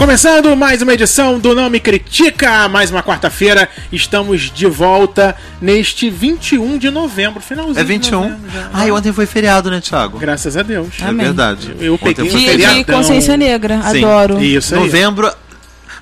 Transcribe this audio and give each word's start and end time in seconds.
Começando 0.00 0.56
mais 0.56 0.80
uma 0.80 0.94
edição 0.94 1.38
do 1.38 1.54
Não 1.54 1.68
Me 1.68 1.78
Critica, 1.78 2.66
mais 2.70 2.90
uma 2.90 3.02
quarta-feira, 3.02 3.68
estamos 3.92 4.50
de 4.50 4.64
volta 4.64 5.36
neste 5.60 6.08
21 6.08 6.78
de 6.78 6.88
novembro, 6.88 7.38
finalzinho 7.42 7.78
É 7.78 7.82
de 7.82 7.88
21. 7.88 8.20
novembro 8.22 8.50
já. 8.50 8.70
Ai, 8.72 8.90
ontem 8.90 9.12
foi 9.12 9.26
feriado, 9.26 9.70
né, 9.70 9.78
Thiago? 9.78 10.18
Graças 10.18 10.56
a 10.56 10.62
Deus. 10.62 10.94
É 11.02 11.04
Amém. 11.04 11.26
verdade. 11.26 11.76
Eu 11.78 11.96
Ontem 11.96 12.14
peguei 12.14 12.30
foi 12.30 12.66
um 12.66 12.78
de 12.78 12.84
consciência 12.84 13.36
negra, 13.36 13.82
Sim. 13.90 13.98
adoro. 14.02 14.42
Isso 14.42 14.74
aí. 14.74 14.80
Novembro. 14.80 15.30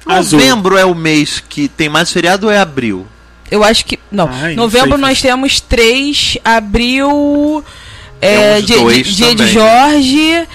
Azul. 0.07 0.39
Novembro 0.39 0.77
é 0.77 0.85
o 0.85 0.95
mês 0.95 1.43
que 1.47 1.67
tem 1.67 1.89
mais 1.89 2.13
feriado 2.13 2.47
ou 2.47 2.53
é 2.53 2.59
abril? 2.61 3.05
Eu 3.51 3.65
acho 3.65 3.85
que. 3.85 3.99
Não, 4.13 4.31
Ai, 4.33 4.55
não 4.55 4.63
novembro 4.63 4.91
sei. 4.91 4.99
nós 4.99 5.21
temos 5.21 5.61
três, 5.61 6.39
abril. 6.45 7.65
É, 8.21 8.61
dia, 8.61 8.77
dois 8.79 9.07
dia 9.09 9.35
de. 9.35 9.49
Jorge, 9.49 10.47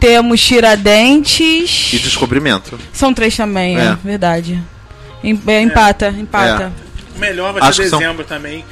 temos 0.00 0.40
Tiradentes. 0.40 1.92
E 1.92 1.98
descobrimento. 1.98 2.78
São 2.92 3.12
três 3.14 3.36
também, 3.36 3.78
é, 3.78 3.84
É. 3.84 3.96
verdade. 4.02 4.60
Em- 5.22 5.40
é, 5.46 5.60
empata, 5.60 6.08
empata. 6.08 6.72
O 7.14 7.18
melhor 7.18 7.52
vai 7.52 7.62
Acho 7.62 7.76
ser 7.76 7.82
que 7.84 7.88
são- 7.90 7.98
dezembro 7.98 8.24
também. 8.24 8.64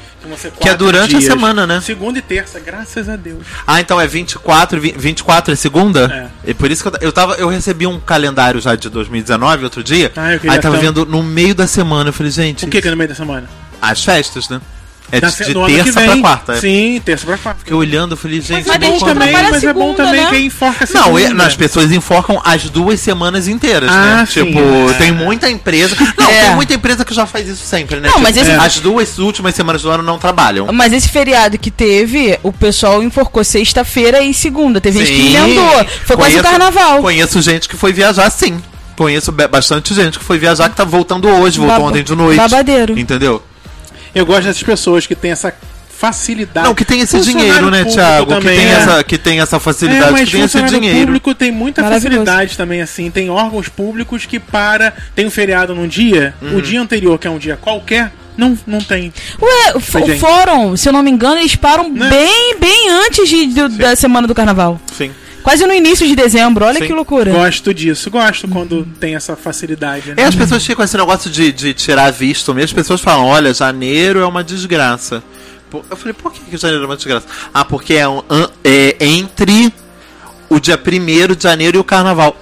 Que, 0.60 0.68
é 0.68 0.74
durante 0.74 1.14
a 1.14 1.18
dias. 1.20 1.32
semana, 1.32 1.64
né? 1.66 1.80
Segunda 1.80 2.18
e 2.18 2.22
terça, 2.22 2.58
graças 2.58 3.08
a 3.08 3.14
Deus. 3.14 3.46
Ah, 3.66 3.80
então 3.80 4.00
é 4.00 4.06
24, 4.06 4.80
vi- 4.80 4.92
24 4.98 5.52
é 5.52 5.56
segunda? 5.56 6.30
É. 6.44 6.50
E 6.50 6.54
por 6.54 6.70
isso 6.70 6.82
que 6.82 6.88
eu, 6.88 7.08
eu 7.08 7.12
tava. 7.12 7.34
Eu 7.36 7.48
recebi 7.48 7.86
um 7.86 8.00
calendário 8.00 8.60
já 8.60 8.74
de 8.74 8.88
2019 8.90 9.62
outro 9.64 9.82
dia. 9.82 10.12
Ah, 10.16 10.32
eu 10.34 10.40
queria 10.40 10.56
aí 10.56 10.60
tava 10.60 10.74
tanto. 10.76 10.84
vendo 10.86 11.06
no 11.06 11.22
meio 11.22 11.54
da 11.54 11.66
semana. 11.68 12.08
Eu 12.10 12.12
falei, 12.12 12.32
gente. 12.32 12.64
O 12.64 12.68
que 12.68 12.82
que 12.82 12.88
é 12.88 12.90
no 12.90 12.96
meio 12.96 13.08
da 13.08 13.14
semana? 13.14 13.48
As 13.80 14.04
festas, 14.04 14.48
né? 14.48 14.60
É 15.10 15.20
de, 15.20 15.26
de 15.26 15.54
terça 15.84 16.00
pra 16.02 16.16
quarta. 16.18 16.52
é. 16.52 16.60
Sim, 16.60 17.02
terça 17.02 17.24
pra 17.26 17.38
quarta. 17.38 17.60
Fiquei 17.60 17.74
olhando, 17.74 18.12
eu 18.12 18.16
falei, 18.16 18.40
gente, 18.42 18.66
Mas 18.66 18.76
é 18.76 18.78
tem 18.78 18.90
bom 18.90 18.98
também, 18.98 19.32
mas 19.32 19.46
é 19.64 19.72
bom 19.72 19.80
segunda, 19.80 20.04
também 20.04 20.20
né? 20.24 20.30
quem 20.30 20.46
enforca 20.46 20.84
a 20.84 20.88
Não, 20.98 21.14
segunda. 21.16 21.44
e- 21.44 21.46
as 21.46 21.56
pessoas 21.56 21.90
enforcam 21.92 22.40
as 22.44 22.64
duas 22.68 23.00
semanas 23.00 23.48
inteiras, 23.48 23.90
Ah, 23.90 24.16
né? 24.18 24.26
sim. 24.26 24.44
Tipo, 24.44 24.58
É. 24.90 24.94
tem 24.98 25.10
muita 25.12 25.48
empresa. 25.50 25.96
Não, 26.18 26.30
É. 26.30 26.42
tem 26.46 26.54
muita 26.56 26.74
empresa 26.74 27.04
que 27.06 27.14
já 27.14 27.24
faz 27.26 27.48
isso 27.48 27.64
sempre, 27.64 27.96
né? 27.96 28.02
Não, 28.02 28.10
Tipo, 28.10 28.22
mas 28.22 28.36
esse- 28.36 28.50
As 28.50 28.80
duas 28.80 29.18
últimas 29.18 29.54
semanas 29.54 29.80
do 29.82 29.90
ano 29.90 30.02
não 30.02 30.18
trabalham. 30.18 30.66
Mas 30.72 30.92
esse 30.92 31.08
feriado 31.08 31.56
que 31.58 31.70
teve, 31.70 32.38
o 32.42 32.52
pessoal 32.52 33.02
enforcou 33.02 33.42
sexta-feira 33.42 34.20
e 34.22 34.34
segunda. 34.34 34.80
Teve 34.80 34.98
gente 35.04 35.12
que 35.12 35.28
Sim. 35.30 35.36
emendou. 35.36 35.86
Foi 36.04 36.16
quase 36.16 36.38
o 36.38 36.42
carnaval. 36.42 37.00
Conheço 37.00 37.40
gente 37.40 37.68
que 37.68 37.76
foi 37.76 37.92
viajar, 37.94 38.28
sim. 38.30 38.60
Conheço 38.96 39.30
bastante 39.32 39.94
gente 39.94 40.18
que 40.18 40.24
foi 40.24 40.38
viajar 40.38 40.68
que 40.68 40.76
tá 40.76 40.84
voltando 40.84 41.28
hoje, 41.28 41.58
voltou 41.58 41.76
Baba- 41.76 41.88
ontem 41.88 42.02
de 42.02 42.14
noite. 42.14 42.36
babadeiro. 42.36 42.98
Entendeu? 42.98 43.42
Eu 44.18 44.26
gosto 44.26 44.44
dessas 44.44 44.62
pessoas 44.62 45.06
que 45.06 45.14
têm 45.14 45.30
essa 45.30 45.52
facilidade. 45.98 46.66
Não, 46.66 46.74
que 46.74 46.84
tem 46.84 47.00
esse 47.00 47.18
dinheiro, 47.20 47.70
né, 47.70 47.84
Thiago? 47.84 48.26
Que 48.26 48.32
também, 48.34 48.56
tem, 48.58 48.66
é. 48.68 48.72
essa, 48.72 49.04
que 49.04 49.18
tem 49.18 49.40
essa 49.40 49.56
É, 49.56 49.60
facilidade, 49.60 50.12
mas 50.12 50.24
que 50.24 50.36
tem 50.36 50.44
esse 50.44 50.62
dinheiro. 50.62 51.00
público 51.00 51.34
tem 51.34 51.50
muita 51.50 51.82
facilidade 51.82 52.56
também, 52.56 52.80
assim. 52.80 53.10
Tem 53.10 53.28
órgãos 53.30 53.68
públicos 53.68 54.24
que 54.24 54.38
para. 54.38 54.92
Tem 55.14 55.26
um 55.26 55.30
feriado 55.30 55.74
num 55.74 55.88
dia, 55.88 56.34
Uhum. 56.40 56.56
o 56.58 56.62
dia 56.62 56.80
anterior, 56.80 57.18
que 57.18 57.26
é 57.26 57.30
um 57.30 57.38
dia 57.38 57.56
qualquer, 57.56 58.12
não, 58.36 58.56
não 58.66 58.78
tem. 58.78 59.12
Ué, 59.42 59.72
o, 59.74 59.80
fórum, 59.80 60.76
se 60.76 60.88
eu 60.88 60.92
não 60.92 61.02
me 61.02 61.10
engano, 61.10 61.38
eles 61.38 61.56
param 61.56 61.88
Né? 61.90 62.08
bem, 62.08 62.56
bem 62.60 62.90
antes 62.90 63.28
de, 63.28 63.46
do- 63.48 63.68
da 63.68 63.96
semana 63.96 64.28
do 64.28 64.34
carnaval. 64.34 64.80
Sim. 64.96 65.10
Quase 65.48 65.66
no 65.66 65.72
início 65.72 66.06
de 66.06 66.14
dezembro, 66.14 66.66
olha 66.66 66.78
Sim. 66.78 66.86
que 66.88 66.92
loucura. 66.92 67.32
Gosto 67.32 67.72
disso, 67.72 68.10
gosto 68.10 68.46
quando 68.46 68.84
tem 69.00 69.14
essa 69.14 69.34
facilidade. 69.34 70.10
É, 70.10 70.14
Né? 70.16 70.24
as 70.24 70.34
pessoas 70.34 70.62
ficam 70.66 70.84
esse 70.84 70.94
negócio 70.94 71.30
de, 71.30 71.50
de 71.50 71.72
tirar 71.72 72.10
visto 72.12 72.52
mesmo. 72.52 72.66
As 72.66 72.72
pessoas 72.74 73.00
falam, 73.00 73.24
olha, 73.24 73.54
janeiro 73.54 74.20
é 74.20 74.26
uma 74.26 74.44
desgraça. 74.44 75.22
Eu 75.90 75.96
falei, 75.96 76.12
por 76.12 76.34
que, 76.34 76.40
que 76.50 76.56
janeiro 76.58 76.82
é 76.84 76.86
uma 76.86 76.96
desgraça? 76.96 77.26
Ah, 77.54 77.64
porque 77.64 77.94
é, 77.94 78.06
um- 78.06 78.22
é 78.62 78.94
entre 79.00 79.72
o 80.50 80.60
dia 80.60 80.78
1 80.78 81.34
de 81.34 81.42
janeiro 81.42 81.78
e 81.78 81.80
o 81.80 81.84
carnaval. 81.84 82.36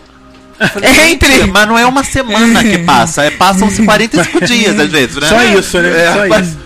Falei, 0.72 0.90
É 0.90 0.94
"Gente, 0.94 1.24
entre." 1.26 1.46
Mas 1.46 1.68
não 1.68 1.78
é 1.78 1.86
uma 1.86 2.02
semana 2.02 2.64
que 2.64 2.78
passa, 2.78 3.22
é, 3.22 3.30
passam-se 3.30 3.82
45 3.86 4.44
dias 4.46 4.80
às 4.80 4.90
vezes, 4.90 5.14
né? 5.16 5.28
Só 5.28 5.42
isso, 5.60 5.78
né? 5.80 6.02
É, 6.06 6.12
Só 6.12 6.26
mas- 6.28 6.48
isso. 6.48 6.58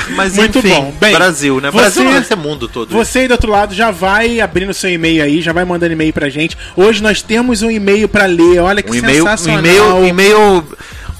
Mas 0.16 0.34
Muito 0.36 0.58
enfim, 0.58 0.68
bom. 0.70 0.94
Bem, 1.00 1.12
Brasil, 1.14 1.60
né? 1.60 1.70
você- 1.70 1.78
Brasil 1.80 2.04
deve 2.04 2.26
ser 2.26 2.36
mundo 2.36 2.68
todo. 2.68 2.90
Você 2.90 3.20
aí 3.20 3.28
do 3.28 3.32
outro 3.32 3.50
lado 3.50 3.74
já 3.74 3.90
vai 3.90 4.40
abrindo 4.40 4.72
seu 4.74 4.90
e-mail 4.90 5.22
aí, 5.22 5.40
já 5.40 5.52
vai 5.52 5.64
mandando 5.64 5.92
e-mail 5.92 6.12
pra 6.12 6.28
gente. 6.28 6.56
Hoje 6.76 7.02
nós 7.02 7.22
temos 7.22 7.62
um 7.62 7.70
e-mail 7.70 8.08
pra 8.08 8.26
ler. 8.26 8.60
Olha 8.60 8.82
que 8.82 8.90
um 8.90 8.94
e-mail, 8.94 9.24
um 9.24 9.28
sensacional. 9.28 9.58
e-mail, 9.60 9.84
um 9.96 10.06
e-mail, 10.06 10.64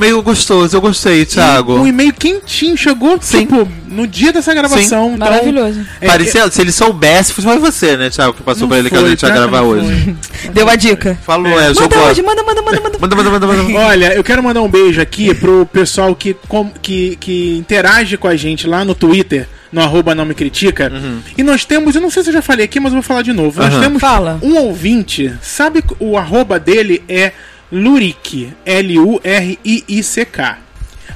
meio 0.03 0.21
gostoso, 0.23 0.77
eu 0.77 0.81
gostei, 0.81 1.25
Thiago. 1.25 1.75
Um 1.79 1.87
e-mail 1.87 2.13
quentinho, 2.13 2.77
chegou, 2.77 3.19
Sim. 3.21 3.41
tipo, 3.47 3.69
no 3.87 4.05
dia 4.07 4.33
dessa 4.33 4.53
gravação. 4.53 5.15
Então, 5.15 5.17
Maravilhoso. 5.17 5.81
é, 6.01 6.07
Parecia, 6.07 6.51
se 6.51 6.61
ele 6.61 6.73
soubesse, 6.73 7.33
foi 7.33 7.59
você, 7.59 7.97
né, 7.97 8.11
Thiago, 8.11 8.35
que 8.35 8.43
passou 8.43 8.63
não 8.63 8.69
pra 8.71 8.79
ele 8.79 8.91
que 8.91 8.97
foi, 8.97 9.05
a 9.07 9.11
gente 9.11 9.23
ia 9.23 9.29
que 9.29 9.35
gravar 9.35 9.61
hoje. 9.63 10.17
Deu 10.53 10.69
a 10.69 10.75
dica. 10.75 11.17
Falou, 11.25 11.47
é, 11.47 11.69
Manda 11.69 11.75
jogou. 11.75 12.03
hoje, 12.09 12.21
manda, 12.23 12.43
manda, 12.43 12.63
manda, 12.63 12.81
manda. 12.81 12.99
Manda, 12.99 13.17
manda, 13.17 13.31
manda, 13.31 13.47
manda. 13.47 13.79
Olha, 13.79 14.15
eu 14.15 14.25
quero 14.25 14.43
mandar 14.43 14.61
um 14.63 14.69
beijo 14.69 15.01
aqui 15.01 15.33
pro 15.35 15.65
pessoal 15.67 16.15
que, 16.17 16.35
com- 16.49 16.71
que, 16.83 17.17
que 17.21 17.57
interage 17.59 18.17
com 18.17 18.27
a 18.27 18.35
gente 18.35 18.67
lá 18.67 18.85
no 18.85 18.95
Twitter, 18.97 19.47
no 19.73 19.81
arroba 19.81 20.15
não 20.15 20.25
me 20.25 20.35
critica. 20.35 20.91
E 21.39 21.43
nós 21.45 21.65
temos, 21.65 21.95
eu 21.95 22.01
não 22.01 22.11
sei 22.11 22.23
se 22.25 22.31
eu 22.31 22.35
já 22.35 22.43
falei 22.43 22.65
aqui, 22.65 22.81
mas 22.81 22.93
eu 22.93 22.97
vou 22.97 23.03
falar 23.03 23.23
de 23.23 23.33
novo. 23.33 23.61
Nós 23.63 23.73
Uhum. 23.75 23.81
temos 23.81 24.01
Fala. 24.01 24.39
um 24.43 24.57
ouvinte, 24.57 25.33
sabe 25.41 25.83
o 26.01 26.19
arroba 26.19 26.59
dele 26.59 27.03
é 27.09 27.33
Luric, 27.73 28.53
L-U-R-I-I-C-K. 28.67 30.59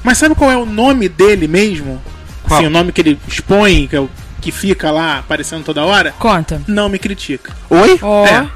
Mas 0.03 0.19
sabe 0.19 0.35
qual 0.35 0.51
é 0.51 0.57
o 0.57 0.65
nome 0.65 1.09
dele 1.09 1.47
mesmo? 1.47 2.03
Qual? 2.45 2.59
Assim, 2.59 2.67
o 2.67 2.71
nome 2.71 2.93
que 2.93 3.01
ele 3.03 3.19
expõe, 3.29 3.87
que, 3.87 3.97
é 3.97 4.01
o, 4.01 4.09
que 4.41 4.51
fica 4.51 4.91
lá 4.91 5.19
aparecendo 5.19 5.65
toda 5.65 5.85
hora? 5.85 6.13
Conta. 6.19 6.63
Não 6.67 6.89
me 6.89 6.99
critica. 6.99 7.55
Oi? 7.69 7.99
Ó. 8.01 8.27
É. 8.27 8.49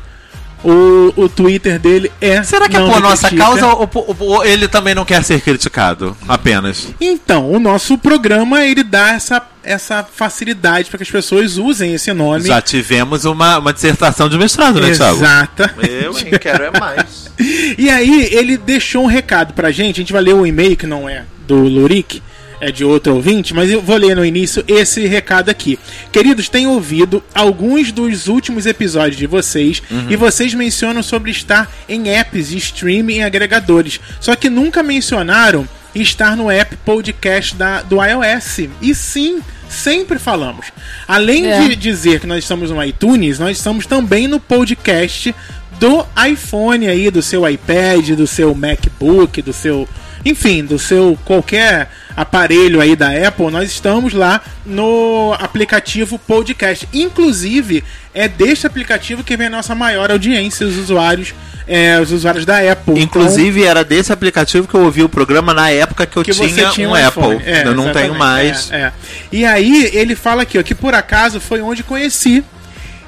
O, 0.62 1.12
o 1.16 1.28
Twitter 1.28 1.78
dele 1.78 2.12
é. 2.21 2.43
Será 2.43 2.69
que 2.69 2.76
é 2.76 2.81
por 2.81 2.94
Me 2.97 3.00
nossa 3.00 3.28
Critica. 3.28 3.44
causa 3.44 3.66
ou, 3.69 3.88
ou- 3.94 4.16
ou 4.21 4.44
ele 4.44 4.69
também 4.69 4.94
não 4.94 5.04
quer 5.06 5.22
ser 5.25 5.41
criticado? 5.41 6.15
Apenas. 6.28 6.88
Então, 7.00 7.50
o 7.50 7.59
nosso 7.59 7.97
programa 7.97 8.62
ele 8.65 8.82
dá 8.82 9.10
essa, 9.15 9.41
essa 9.65 10.04
facilidade 10.04 10.91
para 10.91 10.99
que 10.99 11.03
as 11.04 11.10
pessoas 11.10 11.56
usem 11.56 11.94
esse 11.94 12.12
nome. 12.12 12.47
Já 12.47 12.60
tivemos 12.60 13.25
uma, 13.25 13.59
uma 13.59 13.72
dissertação 13.72 14.28
de 14.28 14.37
mestrado, 14.37 14.81
né, 14.81 14.91
Thiago? 14.93 15.16
Exata. 15.16 15.75
Eu, 15.88 16.19
hein, 16.19 16.31
quero 16.41 16.65
é 16.65 16.78
mais. 16.78 17.31
E 17.78 17.88
aí 17.88 18.28
ele 18.32 18.59
deixou 18.59 19.04
um 19.04 19.06
recado 19.06 19.54
pra 19.54 19.70
gente. 19.70 19.97
A 19.97 20.00
gente 20.03 20.12
vai 20.12 20.20
ler 20.20 20.34
o 20.34 20.44
e-mail 20.47 20.76
que 20.76 20.87
não 20.87 21.09
é 21.09 21.25
do 21.47 21.56
Luric, 21.56 22.22
é 22.60 22.71
de 22.71 22.84
outro 22.84 23.15
ouvinte, 23.15 23.54
mas 23.54 23.71
eu 23.71 23.81
vou 23.81 23.97
ler 23.97 24.15
no 24.15 24.25
início 24.25 24.62
esse 24.69 25.06
recado 25.06 25.48
aqui. 25.48 25.78
Queridos, 26.12 26.48
tenho 26.48 26.71
ouvido 26.71 27.22
alguns 27.34 27.91
dos 27.91 28.28
últimos 28.28 28.66
episódios 28.66 29.16
de 29.16 29.26
vocês 29.26 29.82
e 30.09 30.16
vocês 30.16 30.53
mencionam 30.53 31.03
sobre 31.03 31.31
estar 31.31 31.70
em 31.88 32.09
apps 32.10 32.49
de 32.50 32.59
streaming 32.59 33.16
e 33.16 33.22
agregadores. 33.22 33.99
Só 34.20 34.37
que 34.37 34.50
nunca 34.50 34.82
mencionaram 34.82 35.66
estar 35.94 36.37
no 36.37 36.50
app 36.50 36.76
podcast 36.84 37.54
da, 37.56 37.82
do 37.82 37.97
iOS. 38.04 38.69
E 38.82 38.94
sim, 38.94 39.41
sempre 39.69 40.19
falamos. 40.19 40.66
Além 41.09 41.47
É. 41.47 41.60
de 41.66 41.75
dizer 41.76 42.20
que 42.20 42.26
nós 42.26 42.44
estamos 42.44 42.70
no 42.70 42.84
iTunes, 42.84 43.38
nós 43.38 43.56
estamos 43.56 43.87
também 43.87 44.28
no 44.28 44.38
podcast 44.38 45.34
do 45.81 46.04
iPhone 46.31 46.87
aí, 46.87 47.10
do 47.10 47.22
seu 47.22 47.49
iPad, 47.49 48.10
do 48.10 48.26
seu 48.26 48.54
MacBook, 48.54 49.41
do 49.41 49.53
seu. 49.53 49.88
Enfim, 50.25 50.64
do 50.64 50.78
seu 50.78 51.19
qualquer 51.25 51.88
aparelho 52.16 52.81
aí 52.81 52.94
da 52.94 53.08
Apple, 53.26 53.50
nós 53.50 53.70
estamos 53.70 54.12
lá 54.12 54.41
no 54.66 55.34
aplicativo 55.38 56.19
podcast. 56.19 56.86
Inclusive, 56.92 57.82
é 58.12 58.28
deste 58.28 58.66
aplicativo 58.66 59.25
que 59.25 59.36
vem 59.36 59.47
a 59.47 59.50
nossa 59.50 59.75
maior 59.75 60.10
audiência, 60.10 60.66
os 60.66 60.76
usuários, 60.76 61.34
é, 61.66 61.98
os 61.98 62.12
usuários 62.12 62.44
da 62.44 62.58
Apple. 62.58 63.00
Inclusive, 63.00 63.64
era 63.64 63.82
desse 63.82 64.12
aplicativo 64.12 64.69
que 64.69 64.75
eu 64.75 64.82
ouvi 64.82 65.03
o 65.03 65.08
programa 65.08 65.54
na 65.54 65.70
época 65.70 66.04
que 66.06 66.19
eu 66.19 66.22
que 66.22 66.32
tinha, 66.32 66.70
tinha 66.70 66.88
um, 66.88 66.94
Apple. 66.94 67.41
É, 67.44 67.66
eu 67.66 67.75
não 67.75 67.92
tenho 67.92 68.14
mais. 68.14 68.70
É, 68.70 68.76
é. 68.76 68.92
E 69.32 69.44
aí 69.44 69.91
ele 69.94 70.14
fala 70.14 70.42
aqui, 70.42 70.58
ó, 70.58 70.62
que 70.62 70.75
por 70.75 70.94
acaso 70.94 71.41
foi 71.41 71.62
onde 71.62 71.82
conheci 71.82 72.44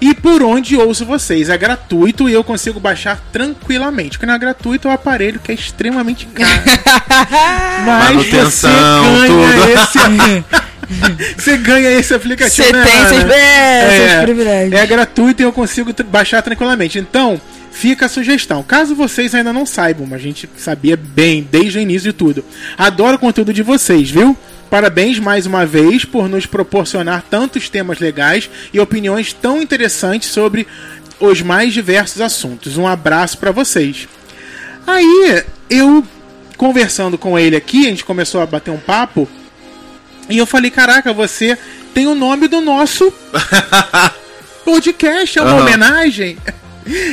e 0.03 0.13
por 0.15 0.43
onde 0.43 0.77
ouço 0.77 1.07
vocês. 1.07 1.49
É 1.49 1.57
gratuito 1.57 2.29
e 2.29 2.33
eu 2.33 2.43
consigo 2.43 2.81
baixar 2.81 3.23
tranquilamente. 3.31 4.19
Porque 4.19 4.27
não 4.27 4.35
é 4.35 4.39
gratuito 4.39 4.89
é 4.89 4.91
um 4.91 4.95
aparelho 4.95 5.39
que 5.39 5.53
é 5.53 5.55
extremamente 5.55 6.27
caro. 6.27 6.51
Mas 7.87 8.05
Manutenção, 8.09 9.05
você 9.05 9.29
ganha 9.29 9.87
tudo. 9.87 10.09
esse. 10.09 10.45
você 11.41 11.57
ganha 11.57 11.91
esse 11.93 12.13
aplicativo. 12.15 12.67
Você 12.67 12.73
né, 12.73 12.85
tem 12.85 13.07
seus, 13.07 13.31
é, 13.31 13.91
seus 13.97 14.11
É, 14.11 14.23
privilégios. 14.23 14.81
é 14.81 14.87
gratuito 14.87 15.41
e 15.41 15.45
eu 15.45 15.53
consigo 15.53 15.95
baixar 16.11 16.43
tranquilamente. 16.43 16.99
Então, 16.99 17.41
fica 17.71 18.07
a 18.07 18.09
sugestão. 18.09 18.65
Caso 18.65 18.97
vocês 18.97 19.33
ainda 19.37 19.53
não 19.53 19.65
saibam, 19.65 20.13
a 20.13 20.19
gente 20.19 20.51
sabia 20.57 20.97
bem 20.97 21.47
desde 21.49 21.79
o 21.79 21.81
início 21.81 22.11
de 22.11 22.19
tudo. 22.19 22.45
Adoro 22.77 23.15
o 23.15 23.21
conteúdo 23.21 23.53
de 23.53 23.63
vocês, 23.63 24.11
viu? 24.11 24.37
Parabéns 24.73 25.19
mais 25.19 25.45
uma 25.45 25.67
vez 25.67 26.03
por 26.03 26.31
nos 26.31 26.47
proporcionar 26.47 27.23
tantos 27.29 27.69
temas 27.69 27.99
legais 27.99 28.49
e 28.73 28.81
opiniões 28.81 29.31
tão 29.31 29.61
interessantes 29.61 30.31
sobre 30.31 30.67
os 31.21 31.43
mais 31.43 31.75
diversos 31.75 32.23
assuntos. 32.23 32.79
Um 32.79 32.87
abraço 32.89 33.37
pra 33.37 33.51
vocês. 33.51 34.09
Aí, 34.87 35.45
eu 35.69 36.03
conversando 36.57 37.19
com 37.19 37.39
ele 37.39 37.55
aqui, 37.55 37.85
a 37.85 37.91
gente 37.91 38.03
começou 38.03 38.41
a 38.41 38.47
bater 38.47 38.71
um 38.71 38.79
papo 38.79 39.29
e 40.31 40.39
eu 40.39 40.47
falei: 40.47 40.71
"Caraca, 40.71 41.13
você 41.13 41.59
tem 41.93 42.07
o 42.07 42.15
nome 42.15 42.49
do 42.49 42.63
nosso 42.63 43.13
podcast, 44.65 45.39
é 45.39 45.43
uma 45.43 45.51
Aham. 45.51 45.61
homenagem?" 45.61 46.39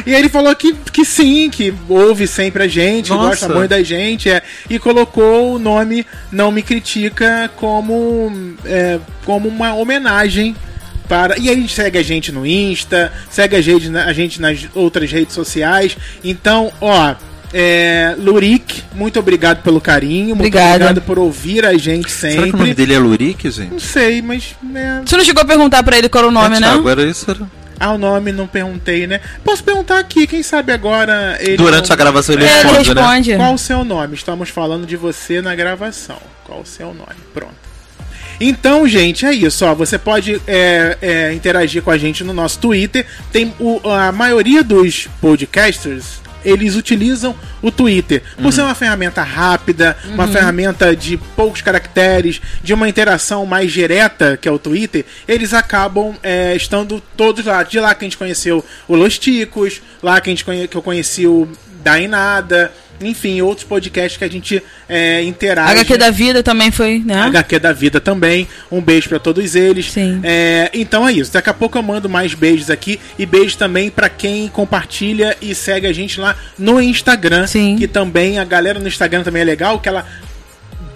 E 0.05 0.13
ele 0.13 0.29
falou 0.29 0.55
que, 0.55 0.73
que 0.91 1.05
sim, 1.05 1.49
que 1.49 1.73
ouve 1.87 2.25
sempre 2.27 2.63
a 2.63 2.67
gente, 2.67 3.09
Nossa. 3.11 3.27
gosta 3.29 3.49
muito 3.49 3.69
da 3.69 3.83
gente, 3.83 4.29
é, 4.29 4.41
e 4.69 4.79
colocou 4.79 5.53
o 5.55 5.59
nome 5.59 6.05
Não 6.31 6.51
Me 6.51 6.61
Critica 6.63 7.51
como, 7.55 8.31
é, 8.65 8.99
como 9.25 9.47
uma 9.47 9.73
homenagem 9.75 10.55
para. 11.07 11.37
E 11.37 11.49
aí 11.49 11.67
segue 11.69 11.97
a 11.97 12.03
gente 12.03 12.31
no 12.31 12.45
Insta, 12.45 13.11
segue 13.29 13.55
a 13.55 13.61
gente, 13.61 13.89
na- 13.89 14.05
a 14.05 14.13
gente 14.13 14.41
nas 14.41 14.67
outras 14.73 15.11
redes 15.11 15.33
sociais. 15.33 15.95
Então, 16.23 16.71
ó. 16.81 17.15
É, 17.51 18.13
Lurik, 18.19 18.83
muito 18.93 19.17
obrigado 19.19 19.63
pelo 19.63 19.81
carinho, 19.81 20.35
muito 20.35 20.41
Obrigada. 20.41 20.75
obrigado 20.85 21.01
por 21.01 21.17
ouvir 21.17 21.65
a 21.65 21.75
gente 21.79 22.11
Será 22.11 22.33
que 22.33 22.37
o 22.37 22.41
nome 22.51 22.57
sempre. 22.59 22.73
dele 22.75 22.93
é 22.93 22.99
Lurik, 22.99 23.49
gente? 23.49 23.71
Não 23.71 23.79
sei, 23.79 24.21
mas 24.21 24.55
né, 24.61 25.01
Você 25.03 25.17
não 25.17 25.25
chegou 25.25 25.41
a 25.41 25.45
perguntar 25.45 25.81
pra 25.81 25.97
ele 25.97 26.07
qual 26.07 26.25
era 26.25 26.27
o 26.29 26.31
nome, 26.31 26.57
é, 26.57 26.59
né? 26.59 26.67
Thiago, 26.67 26.87
era 26.87 27.01
isso? 27.01 27.25
Era... 27.27 27.39
ah, 27.79 27.91
o 27.93 27.97
nome 27.97 28.31
não 28.31 28.45
perguntei, 28.47 29.07
né? 29.07 29.21
Posso 29.43 29.63
perguntar 29.63 29.99
aqui, 29.99 30.27
quem 30.27 30.43
sabe 30.43 30.71
agora 30.71 31.37
ele 31.39 31.57
Durante 31.57 31.87
não- 31.89 31.93
a 31.93 31.97
gravação 31.97 32.35
ele 32.35 32.43
É, 32.43 32.47
ele 32.47 32.55
responde, 32.55 32.93
né? 32.93 33.01
responde. 33.01 33.35
Qual 33.35 33.53
o 33.53 33.57
seu 33.57 33.83
nome? 33.85 34.15
Estamos 34.15 34.49
falando 34.49 34.85
de 34.85 34.95
você 34.97 35.41
na 35.41 35.55
gravação. 35.55 36.17
Qual 36.45 36.61
o 36.61 36.65
seu 36.65 36.87
nome? 36.87 37.15
Pronto. 37.33 37.53
Então, 38.41 38.87
gente, 38.87 39.25
é 39.25 39.33
isso. 39.33 39.65
Ó, 39.65 39.75
você 39.75 39.97
pode 39.97 40.41
é, 40.47 40.97
é, 41.01 41.33
interagir 41.33 41.81
com 41.83 41.91
a 41.91 41.97
gente 41.97 42.23
no 42.23 42.33
nosso 42.33 42.57
Twitter. 42.59 43.05
Tem 43.33 43.53
o, 43.59 43.81
a 43.89 44.11
maioria 44.13 44.63
dos 44.63 45.07
podcasters. 45.19 46.21
Eles 46.43 46.75
utilizam 46.75 47.35
o 47.61 47.69
Twitter 47.71 48.21
por 48.41 48.51
ser 48.53 48.61
uma 48.61 48.75
ferramenta 48.75 49.21
rápida, 49.23 49.97
uma 50.05 50.27
ferramenta 50.27 50.95
de 50.95 51.17
poucos 51.17 51.61
caracteres, 51.61 52.41
de 52.63 52.73
uma 52.73 52.87
interação 52.87 53.45
mais 53.45 53.71
direta, 53.71 54.37
que 54.41 54.47
é 54.47 54.51
o 54.51 54.59
Twitter. 54.59 55.05
Eles 55.27 55.53
acabam 55.53 56.15
é, 56.23 56.55
estando 56.55 57.01
todos 57.17 57.45
lá. 57.45 57.63
De 57.63 57.79
lá 57.79 57.93
que 57.93 58.05
a 58.05 58.07
gente 58.07 58.17
conheceu 58.17 58.63
o 58.87 58.95
Los 58.95 59.17
Ticos, 59.19 59.81
lá 60.01 60.19
que, 60.21 60.29
a 60.29 60.31
gente 60.31 60.45
conhe- 60.45 60.67
que 60.67 60.75
eu 60.77 60.81
conheci 60.81 61.27
o 61.27 61.47
Dainada, 61.83 62.71
enfim, 63.01 63.41
outros 63.41 63.65
podcasts 63.65 64.17
que 64.17 64.23
a 64.23 64.29
gente 64.29 64.61
é, 64.87 65.23
interage. 65.23 65.71
HQ 65.71 65.97
da 65.97 66.11
vida 66.11 66.43
também 66.43 66.71
foi, 66.71 66.99
né? 67.05 67.21
HQ 67.23 67.59
da 67.59 67.71
vida 67.71 67.99
também. 67.99 68.47
Um 68.71 68.81
beijo 68.81 69.09
pra 69.09 69.19
todos 69.19 69.55
eles. 69.55 69.91
Sim. 69.91 70.19
É, 70.23 70.69
então 70.73 71.07
é 71.07 71.13
isso. 71.13 71.31
Daqui 71.31 71.49
a 71.49 71.53
pouco 71.53 71.77
eu 71.77 71.83
mando 71.83 72.09
mais 72.09 72.33
beijos 72.33 72.69
aqui 72.69 72.99
e 73.17 73.25
beijo 73.25 73.57
também 73.57 73.89
pra 73.89 74.09
quem 74.09 74.47
compartilha 74.47 75.35
e 75.41 75.53
segue 75.55 75.87
a 75.87 75.93
gente 75.93 76.19
lá 76.19 76.35
no 76.57 76.81
Instagram. 76.81 77.47
Sim. 77.47 77.75
Que 77.77 77.87
também 77.87 78.39
a 78.39 78.43
galera 78.43 78.79
no 78.79 78.87
Instagram 78.87 79.23
também 79.23 79.41
é 79.41 79.45
legal, 79.45 79.79
que 79.79 79.87
ela 79.87 80.05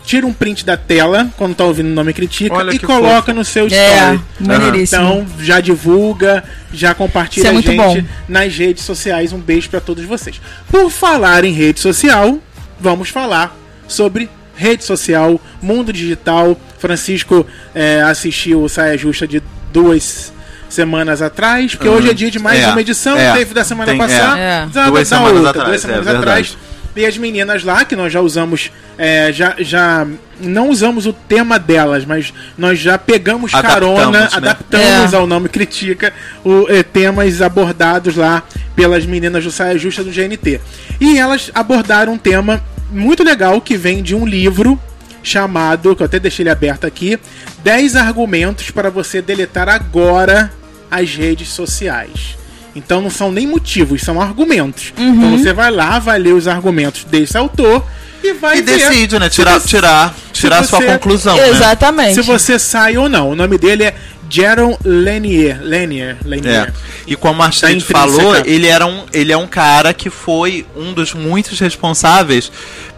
tira 0.03 0.27
um 0.27 0.33
print 0.33 0.65
da 0.65 0.75
tela 0.75 1.29
quando 1.37 1.55
tá 1.55 1.63
ouvindo 1.63 1.87
o 1.87 1.93
nome 1.93 2.13
critica 2.13 2.53
Olha 2.55 2.71
e 2.73 2.79
coloca 2.79 3.33
no 3.33 3.43
seu 3.45 3.67
É, 3.67 3.67
story. 4.15 4.21
maneiríssimo. 4.39 5.01
Então 5.01 5.25
já 5.39 5.59
divulga, 5.61 6.43
já 6.73 6.93
compartilha 6.93 7.49
Isso 7.49 7.51
é 7.51 7.61
gente 7.61 7.77
bom. 7.77 8.03
nas 8.27 8.55
redes 8.55 8.83
sociais. 8.83 9.31
Um 9.31 9.39
beijo 9.39 9.69
pra 9.69 9.79
todos 9.79 10.03
vocês. 10.05 10.41
Por 10.69 10.89
falar 10.91 11.45
em 11.45 11.53
rede 11.53 11.79
social, 11.79 12.37
vamos 12.79 13.09
falar 13.09 13.55
sobre 13.87 14.29
rede 14.55 14.83
social, 14.83 15.39
mundo 15.61 15.91
digital. 15.93 16.57
Francisco 16.79 17.45
é, 17.73 18.01
assistiu 18.01 18.61
o 18.63 18.67
Saia 18.69 18.97
Justa 18.97 19.25
de 19.25 19.41
duas 19.71 20.33
semanas 20.69 21.21
atrás, 21.21 21.75
porque 21.75 21.87
Uhum. 21.87 21.95
hoje 21.95 22.09
é 22.09 22.13
dia 22.13 22.29
de 22.31 22.39
mais 22.39 22.59
É, 22.61 22.67
uma 22.67 22.81
edição, 22.81 23.15
é. 23.17 23.31
teve 23.33 23.53
da 23.53 23.63
semana 23.63 23.91
Tem- 23.91 23.97
passada, 23.97 24.37
é. 24.39 24.65
da- 24.65 24.89
Duas 24.89 25.07
semanas 25.07 25.33
outra, 25.35 25.49
atrás, 25.51 25.67
duas 25.69 25.77
é 25.77 25.81
semanas 25.81 26.05
verdade. 26.05 26.23
atrás. 26.29 26.57
E 26.95 27.05
as 27.05 27.17
meninas 27.17 27.63
lá, 27.63 27.83
que 27.85 27.95
nós 27.95 28.13
já 28.13 28.21
usamos, 28.21 28.71
é, 28.97 29.31
já, 29.33 29.55
já 29.59 30.05
não 30.39 30.69
usamos 30.69 31.05
o 31.05 31.13
tema 31.13 31.57
delas, 31.57 32.05
mas 32.05 32.33
nós 32.57 32.77
já 32.77 32.97
pegamos 32.97 33.53
Adaptamos, 33.53 33.99
carona, 33.99 34.19
né? 34.21 34.29
adaptamos 34.31 35.13
É. 35.13 35.15
ao 35.15 35.25
nome 35.25 35.49
Critica, 35.49 36.13
o, 36.43 36.67
eh, 36.69 36.83
temas 36.83 37.41
abordados 37.41 38.15
lá 38.15 38.43
pelas 38.75 39.05
meninas 39.05 39.43
do 39.43 39.51
Saia 39.51 39.77
Justa 39.77 40.03
do 40.03 40.11
GNT. 40.11 40.61
E 40.99 41.17
elas 41.17 41.49
abordaram 41.53 42.13
um 42.13 42.17
tema 42.17 42.63
muito 42.91 43.23
legal 43.23 43.59
que 43.59 43.75
vem 43.75 44.03
de 44.03 44.13
um 44.13 44.25
livro 44.25 44.79
chamado, 45.23 45.95
que 45.95 46.03
eu 46.03 46.05
até 46.05 46.19
deixei 46.19 46.43
ele 46.43 46.49
aberto 46.49 46.85
aqui, 46.85 47.17
10 47.63 47.95
argumentos 47.95 48.69
para 48.69 48.89
você 48.89 49.21
deletar 49.21 49.69
agora 49.69 50.51
as 50.91 51.15
redes 51.15 51.47
sociais. 51.49 52.37
Então 52.75 53.01
não 53.01 53.09
são 53.09 53.31
nem 53.31 53.45
motivos, 53.45 54.01
são 54.01 54.19
argumentos. 54.21 54.93
Uhum. 54.97 55.13
Então 55.15 55.37
você 55.37 55.53
vai 55.53 55.69
lá, 55.71 55.99
vai 55.99 56.17
ler 56.17 56.33
os 56.33 56.47
argumentos 56.47 57.03
desse 57.03 57.37
autor 57.37 57.85
e 58.23 58.33
vai 58.33 58.57
E 58.57 58.61
ver 58.61 58.77
decide, 58.79 59.19
né? 59.19 59.29
Tirar, 59.29 59.59
você- 59.59 59.67
tirar, 59.67 60.15
tirar 60.31 60.63
sua 60.63 60.79
você- 60.79 60.85
conclusão, 60.87 61.35
né? 61.35 61.49
Exatamente. 61.49 62.15
se 62.15 62.21
você 62.21 62.57
sai 62.57 62.97
ou 62.97 63.07
não. 63.07 63.29
O 63.29 63.35
nome 63.35 63.57
dele 63.59 63.83
é 63.83 63.95
Jaron 64.29 64.75
Lanier. 64.83 65.59
Lanier. 65.61 66.17
Lanier. 66.25 66.69
É. 66.69 66.73
E 67.05 67.15
como 67.15 67.43
a 67.43 67.45
Da 67.45 67.49
Astrid 67.49 67.81
falou, 67.83 68.35
ele, 68.43 68.65
era 68.67 68.87
um, 68.87 69.03
ele 69.13 69.31
é 69.31 69.37
um 69.37 69.45
cara 69.45 69.93
que 69.93 70.09
foi 70.09 70.65
um 70.75 70.93
dos 70.93 71.13
muitos 71.13 71.59
responsáveis 71.59 72.51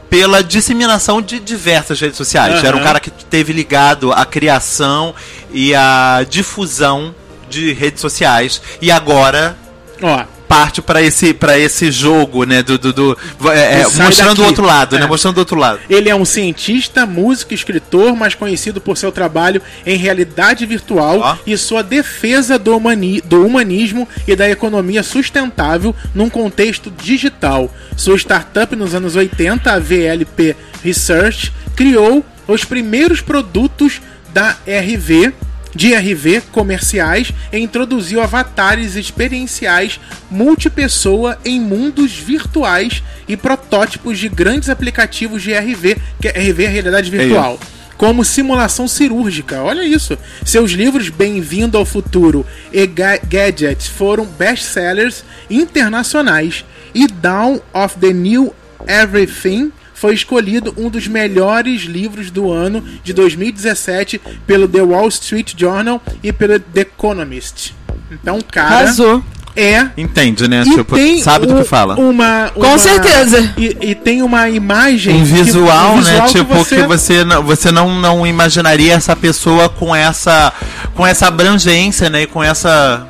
pela 0.10 0.42
disseminação 0.42 1.22
de 1.22 1.40
diversas 1.40 2.00
redes 2.00 2.16
sociais. 2.16 2.54
Aham. 2.60 2.68
Era 2.68 2.78
um 2.78 2.84
cara 2.84 3.00
que 3.02 3.10
teve 3.12 3.52
ligado 3.52 4.14
à 4.14 4.24
criação 4.24 5.14
e 5.52 5.76
à 5.76 6.26
difusão 6.30 7.14
de 7.50 7.74
redes 7.74 8.00
sociais. 8.00 8.62
E 8.82 8.90
agora 8.92 9.58
Ó, 10.02 10.24
parte 10.48 10.82
para 10.82 11.02
esse 11.02 11.36
esse 11.60 11.92
jogo, 11.92 12.44
né, 12.44 12.62
do, 12.62 12.78
do, 12.78 12.94
do- 12.94 13.18
é, 13.52 13.82
é, 13.82 13.88
mostrando 13.88 14.40
o 14.42 14.46
outro 14.46 14.64
lado, 14.64 14.96
É. 14.96 15.00
né, 15.00 15.06
mostrando 15.08 15.38
o 15.38 15.40
outro 15.40 15.58
lado. 15.58 15.80
Ele 15.90 16.10
é 16.10 16.16
um 16.16 16.24
cientista, 16.26 17.06
músico 17.06 17.52
e 17.54 17.56
escritor, 17.56 18.16
mais 18.16 18.36
conhecido 18.36 18.80
por 18.80 18.96
seu 18.98 19.12
trabalho 19.12 19.62
em 19.86 19.98
realidade 19.98 20.66
virtual 20.66 21.20
Ó. 21.20 21.36
e 21.48 21.58
sua 21.58 21.82
defesa 21.82 22.60
do, 22.60 22.76
humani- 22.78 23.22
do 23.22 23.46
humanismo 23.46 24.08
e 24.28 24.36
da 24.36 24.50
economia 24.50 25.02
sustentável 25.02 25.96
num 26.14 26.30
contexto 26.30 26.92
digital. 26.92 27.74
Sua 27.98 28.16
startup 28.18 28.76
nos 28.76 28.94
anos 28.94 29.16
80, 29.16 29.72
a 29.72 29.80
VLP 29.80 30.56
Research, 30.84 31.52
criou 31.76 32.24
os 32.48 32.64
primeiros 32.64 33.20
produtos 33.22 34.00
da 34.32 34.56
RV 34.68 35.34
de 35.76 35.94
RV 35.94 36.42
comerciais 36.52 37.32
e 37.52 37.60
introduziu 37.60 38.22
avatares 38.22 38.96
experienciais 38.96 40.00
multipessoa 40.32 41.38
em 41.44 41.60
mundos 41.60 42.14
virtuais 42.14 43.04
e 43.28 43.36
protótipos 43.36 44.18
de 44.18 44.30
grandes 44.30 44.70
aplicativos 44.70 45.44
de 45.44 45.54
RV, 45.54 45.98
que 46.22 46.30
é 46.30 46.32
RV 46.32 46.64
é 46.64 46.68
realidade 46.68 47.12
virtual. 47.12 47.60
Como 47.98 48.26
simulação 48.26 48.88
cirúrgica, 48.88 49.62
olha 49.64 49.84
isso. 49.84 50.18
Seus 50.46 50.72
livros 50.72 51.10
Bem-vindo 51.10 51.78
ao 51.78 51.86
Futuro 51.86 52.46
e 52.72 52.86
Ga- 52.88 53.20
Gadgets 53.26 53.88
foram 53.88 54.26
best-sellers 54.26 55.24
internacionais. 55.50 56.66
E 56.94 57.08
Down 57.08 57.62
of 57.74 57.98
the 58.00 58.14
New 58.14 58.54
Everything 58.88 59.72
foi 59.96 60.14
escolhido 60.14 60.74
um 60.78 60.90
dos 60.90 61.08
melhores 61.08 61.82
livros 61.84 62.30
do 62.30 62.52
ano 62.52 62.84
de 63.04 63.12
2017 63.14 64.22
pelo 64.46 64.68
The 64.68 64.82
Wall 64.82 65.08
Street 65.08 65.54
Journal 65.58 66.02
e 66.22 66.32
pelo 66.32 66.60
The 66.60 66.82
Economist. 66.82 67.74
Então, 68.12 68.38
o 68.38 68.44
cara 68.44 68.80
Arrasou. 68.84 69.24
é 69.56 69.88
Entende, 69.98 70.48
né? 70.48 70.64
e 70.68 70.76
Tipo, 70.76 70.96
tem 70.96 71.22
sabe 71.22 71.48
do 71.48 71.56
um- 71.56 71.62
que 71.62 71.68
fala. 71.68 71.96
Uma, 71.96 72.52
Com 72.54 72.60
uma- 72.62 72.78
certeza. 72.78 73.54
E, 73.58 73.78
e 73.82 73.96
tem 73.96 74.22
uma 74.22 74.50
imagem. 74.50 75.16
um 75.16 75.20
que- 75.26 75.34
visual, 75.34 75.94
um 75.94 76.02
né? 76.02 76.02
visual 76.12 76.28
que 76.28 76.34
Tipo, 76.34 76.66
que 76.66 76.84
você, 76.84 77.24
não, 77.24 77.42
você 77.42 77.72
não, 77.72 78.00
não 78.00 78.28
imaginaria 78.28 78.94
essa 78.94 79.16
pessoa 79.16 79.70
com 79.70 79.96
essa 79.96 80.54
com 80.94 81.06
essa 81.06 81.28
abrangência, 81.28 82.10
né? 82.10 82.24
E 82.24 82.28
com 82.28 82.44
essa. 82.44 83.08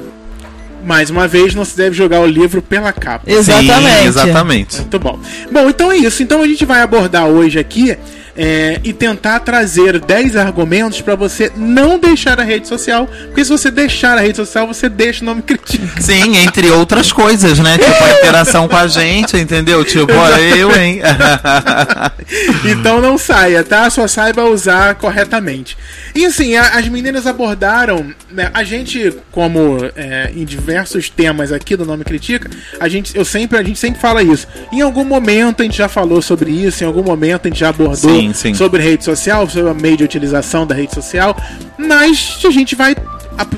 Mais 0.86 1.10
uma 1.10 1.28
vez, 1.28 1.56
não 1.56 1.66
se 1.66 1.76
deve 1.76 1.96
jogar 1.96 2.22
o 2.22 2.26
livro 2.26 2.62
pela 2.62 2.94
capa. 2.94 3.30
Exatamente. 3.30 4.02
Sim, 4.02 4.08
exatamente. 4.08 4.78
Muito 4.82 5.00
bom. 5.00 5.20
Bom, 5.52 5.70
então 5.70 5.92
é 5.92 5.98
isso. 5.98 6.22
Então 6.22 6.42
a 6.42 6.48
gente 6.48 6.64
vai 6.64 6.82
abordar 6.82 7.26
hoje 7.26 7.58
aqui 7.58 7.98
é, 8.38 8.80
e 8.84 8.92
tentar 8.94 9.40
trazer 9.40 10.00
10 10.00 10.36
argumentos 10.36 11.02
para 11.02 11.16
você 11.16 11.52
não 11.56 11.98
deixar 11.98 12.40
a 12.40 12.44
rede 12.44 12.68
social. 12.68 13.08
Porque 13.28 13.44
se 13.46 13.52
você 13.52 13.72
deixar 13.72 14.18
a 14.18 14.22
rede 14.22 14.38
social, 14.38 14.68
você 14.68 14.90
deixa 14.90 15.22
o 15.22 15.26
nome 15.26 15.42
critica. 15.42 16.02
Sim, 16.02 16.38
entre 16.38 16.70
outras 16.72 17.12
coisas, 17.12 17.60
né? 17.60 17.78
Tipo, 17.78 18.04
a 18.04 18.12
interação 18.20 18.68
com 18.68 18.76
a 18.76 18.88
gente, 18.88 19.38
entendeu? 19.38 19.84
Tipo, 19.86 20.12
olha 20.14 20.42
eu, 20.42 20.76
hein? 20.76 21.02
então 22.66 23.02
não 23.02 23.18
saia, 23.18 23.64
tá? 23.64 23.90
Só 23.90 24.08
saiba 24.08 24.44
usar 24.46 24.96
corretamente. 24.96 25.78
E 26.14 26.26
assim, 26.26 26.56
a- 26.56 26.78
as 26.78 26.88
meninas 26.88 27.28
abordaram, 27.28 28.14
né, 28.32 28.50
a 28.54 28.64
gente, 28.64 29.14
como 29.32 29.78
é, 29.96 30.32
em 30.36 30.46
diversos 30.46 31.10
temas 31.10 31.52
aqui 31.52 31.76
do 31.76 31.86
Nome 31.86 32.04
Critica, 32.04 32.50
a 32.80 32.88
gente, 32.88 33.16
eu 33.16 33.26
sempre, 33.26 33.58
a 33.58 33.64
gente 33.64 33.80
sempre 33.80 34.00
fala 34.00 34.24
isso. 34.24 34.48
Em 34.72 34.82
algum 34.82 35.04
momento 35.04 35.62
a 35.62 35.64
gente 35.64 35.78
já 35.78 35.88
falou 35.90 36.22
sobre 36.22 36.52
isso, 36.52 36.84
em 36.84 36.88
algum 36.88 37.04
momento 37.04 37.46
a 37.46 37.50
gente 37.50 37.60
já 37.60 37.70
abordou 37.70 37.96
Sim, 38.16 38.25
sim. 38.34 38.54
sobre 38.54 38.82
rede 38.82 39.04
social, 39.04 39.50
sobre 39.50 39.70
a 39.72 39.74
meio 39.74 39.98
de 39.98 40.04
utilização 40.04 40.66
da 40.66 40.74
rede 40.76 40.94
social, 40.94 41.36
mas 41.78 42.38
a 42.46 42.50
gente 42.52 42.76
vai 42.76 42.96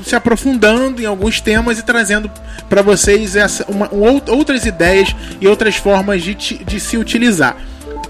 se 0.04 0.16
aprofundando 0.16 1.00
em 1.00 1.06
alguns 1.06 1.40
temas 1.40 1.78
e 1.78 1.82
trazendo 1.82 2.30
para 2.68 2.82
vocês 2.82 3.36
essa, 3.36 3.64
uma, 3.68 3.88
um 3.94 4.06
out- 4.06 4.30
outras 4.30 4.66
ideias 4.66 5.14
e 5.40 5.46
outras 5.46 5.76
formas 5.76 6.22
de, 6.22 6.34
de 6.34 6.80
se 6.80 6.96
utilizar. 6.96 7.56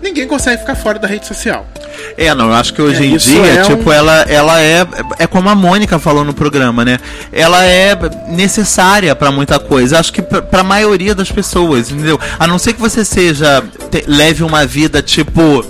ninguém 0.03 0.27
consegue 0.27 0.61
ficar 0.61 0.75
fora 0.77 0.99
da 0.99 1.07
rede 1.09 1.27
social. 1.27 1.67
É, 2.17 2.33
não, 2.33 2.47
eu 2.47 2.55
acho 2.55 2.73
que 2.73 2.81
hoje 2.81 3.03
É, 3.03 3.07
em 3.07 3.17
dia, 3.17 3.47
é 3.47 3.63
tipo, 3.63 3.91
um- 3.91 3.93
ela, 3.93 4.23
ela 4.23 4.61
é. 4.61 4.87
É 5.19 5.27
como 5.27 5.49
a 5.49 5.55
Mônica 5.55 5.99
falou 5.99 6.25
no 6.25 6.33
programa, 6.33 6.85
né? 6.85 6.99
Ela 7.33 7.65
é 7.65 7.97
necessária 8.29 9.15
pra 9.17 9.31
muita 9.33 9.59
coisa. 9.59 9.99
Acho 9.99 10.13
que 10.13 10.23
pra, 10.23 10.41
pra 10.41 10.63
maioria 10.63 11.15
das 11.15 11.31
pessoas, 11.31 11.91
entendeu? 11.91 12.19
A 12.39 12.47
não 12.47 12.59
ser 12.59 12.73
que 12.75 12.81
você 12.81 13.05
seja. 13.05 13.63
te- 13.91 14.05
leve 14.07 14.43
uma 14.45 14.65
vida, 14.65 15.03
tipo. 15.03 15.65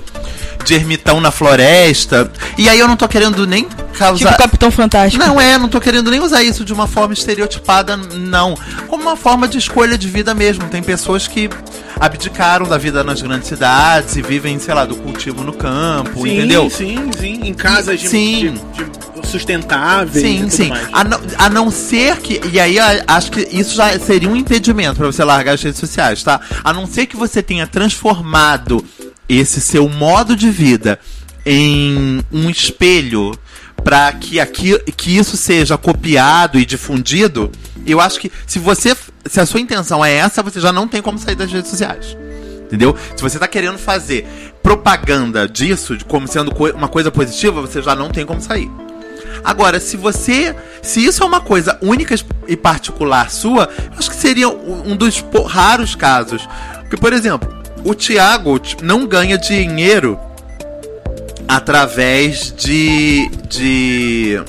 De 0.64 0.74
ermitão 0.74 1.20
na 1.20 1.30
floresta. 1.30 2.30
E 2.58 2.68
aí 2.68 2.78
eu 2.78 2.86
não 2.86 2.96
tô 2.96 3.08
querendo 3.08 3.46
nem 3.46 3.64
causar. 3.96 4.28
Tipo 4.30 4.42
Capitão 4.42 4.70
Fantástico. 4.70 5.24
Não 5.24 5.40
é, 5.40 5.56
não 5.56 5.68
tô 5.68 5.80
querendo 5.80 6.10
nem 6.10 6.20
usar 6.20 6.42
isso 6.42 6.64
de 6.64 6.72
uma 6.72 6.86
forma 6.86 7.14
estereotipada, 7.14 7.96
não. 7.96 8.54
Como 8.86 9.02
uma 9.02 9.16
forma 9.16 9.48
de 9.48 9.56
escolha 9.58 9.96
de 9.96 10.08
vida 10.08 10.34
mesmo. 10.34 10.68
Tem 10.68 10.82
pessoas 10.82 11.26
que 11.26 11.48
abdicaram 11.98 12.66
da 12.66 12.76
vida 12.78 13.02
nas 13.02 13.22
grandes 13.22 13.48
cidades 13.48 14.14
e 14.16 14.22
vivem, 14.22 14.58
sei 14.58 14.74
lá, 14.74 14.84
do 14.84 14.94
cultivo 14.96 15.42
no 15.42 15.52
campo, 15.52 16.22
sim, 16.22 16.36
entendeu? 16.38 16.70
sim, 16.70 17.10
sim. 17.18 17.40
Em 17.44 17.54
casas 17.54 17.98
de, 18.00 18.08
Sim. 18.08 18.54
de- 18.72 18.84
de 19.20 19.26
sustentáveis 19.28 20.16
e 20.16 20.20
Sim, 20.28 20.38
tudo 20.42 20.50
sim. 20.52 20.68
mais. 20.68 20.88
A 20.92 21.04
não, 21.04 21.20
a 21.38 21.48
não 21.48 21.70
ser 21.70 22.18
que. 22.18 22.40
E 22.52 22.60
aí 22.60 22.76
acho 23.06 23.30
que 23.32 23.40
isso 23.50 23.74
já 23.74 23.98
seria 23.98 24.28
um 24.28 24.36
impedimento 24.36 24.96
pra 24.96 25.06
você 25.06 25.24
largar 25.24 25.54
as 25.54 25.62
redes 25.62 25.80
sociais, 25.80 26.22
tá? 26.22 26.40
A 26.62 26.72
não 26.72 26.86
ser 26.86 27.06
que 27.06 27.16
você 27.16 27.42
tenha 27.42 27.66
transformado 27.66 28.84
esse 29.28 29.60
seu 29.60 29.88
modo 29.88 30.34
de 30.34 30.50
vida 30.50 30.98
em 31.44 32.20
um 32.32 32.48
espelho 32.50 33.32
para 33.84 34.12
que 34.12 34.40
aqui 34.40 34.78
que 34.96 35.16
isso 35.16 35.36
seja 35.36 35.78
copiado 35.78 36.58
e 36.58 36.64
difundido. 36.66 37.50
Eu 37.86 38.00
acho 38.00 38.18
que 38.20 38.30
se 38.46 38.58
você 38.58 38.96
se 39.26 39.40
a 39.40 39.46
sua 39.46 39.60
intenção 39.60 40.04
é 40.04 40.12
essa, 40.14 40.42
você 40.42 40.60
já 40.60 40.72
não 40.72 40.88
tem 40.88 41.00
como 41.00 41.18
sair 41.18 41.34
das 41.34 41.50
redes 41.52 41.70
sociais. 41.70 42.16
Entendeu? 42.66 42.94
Se 43.16 43.22
você 43.22 43.38
tá 43.38 43.48
querendo 43.48 43.78
fazer 43.78 44.26
propaganda 44.62 45.48
disso, 45.48 45.96
de 45.96 46.04
como 46.04 46.28
sendo 46.28 46.54
co- 46.54 46.70
uma 46.70 46.88
coisa 46.88 47.10
positiva, 47.10 47.62
você 47.62 47.80
já 47.80 47.94
não 47.94 48.10
tem 48.10 48.26
como 48.26 48.42
sair. 48.42 48.70
Agora, 49.42 49.80
se 49.80 49.96
você. 49.96 50.54
Se 50.82 51.02
isso 51.02 51.22
é 51.22 51.26
uma 51.26 51.40
coisa 51.40 51.78
única 51.80 52.14
e 52.46 52.56
particular 52.56 53.30
sua, 53.30 53.70
eu 53.92 53.98
acho 53.98 54.10
que 54.10 54.16
seria 54.16 54.48
um 54.50 54.94
dos 54.96 55.24
raros 55.46 55.94
casos. 55.94 56.46
Porque, 56.80 56.96
por 56.98 57.12
exemplo, 57.12 57.48
o 57.84 57.94
Thiago 57.94 58.60
não 58.82 59.06
ganha 59.06 59.36
dinheiro 59.38 60.18
através 61.46 62.52
de. 62.56 63.30
de. 63.48 64.40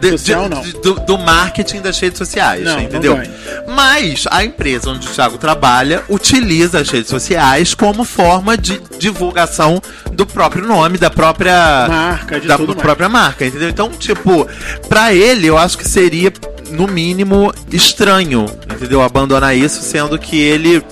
De- 0.00 0.10
social, 0.12 0.44
de- 0.44 0.48
não. 0.54 0.62
de- 0.62 0.72
do, 0.80 0.94
do 1.00 1.18
marketing 1.18 1.82
das 1.82 2.00
redes 2.00 2.16
sociais, 2.16 2.64
Não, 2.64 2.76
não 2.76 2.80
entendeu? 2.82 3.16
ganha. 3.16 3.30
Mas 3.68 4.24
a 4.30 4.42
empresa 4.42 4.88
onde 4.88 5.06
o 5.06 5.10
Thiago 5.10 5.36
trabalha 5.36 6.02
utiliza 6.08 6.80
as 6.80 6.88
redes 6.88 7.10
sociais 7.10 7.74
como 7.74 8.02
forma 8.02 8.56
de 8.56 8.80
divulgação 8.98 9.82
do 10.10 10.24
próprio 10.24 10.66
nome, 10.66 10.96
da 10.96 11.10
própria 11.10 11.86
Marca, 11.86 12.40
da 12.40 12.56
mais. 12.56 12.74
própria 12.76 13.08
marca, 13.10 13.44
entendeu? 13.44 13.68
Então, 13.68 13.90
tipo, 13.90 14.48
pra 14.88 15.12
ele, 15.12 15.48
eu 15.48 15.58
acho 15.58 15.76
que 15.76 15.86
seria, 15.86 16.32
no 16.70 16.86
mínimo, 16.88 17.52
estranho, 17.70 18.46
entendeu? 18.74 19.02
Abandonar 19.02 19.54
isso, 19.54 19.82
sendo 19.82 20.18
que 20.18 20.40
ele, 20.40 20.82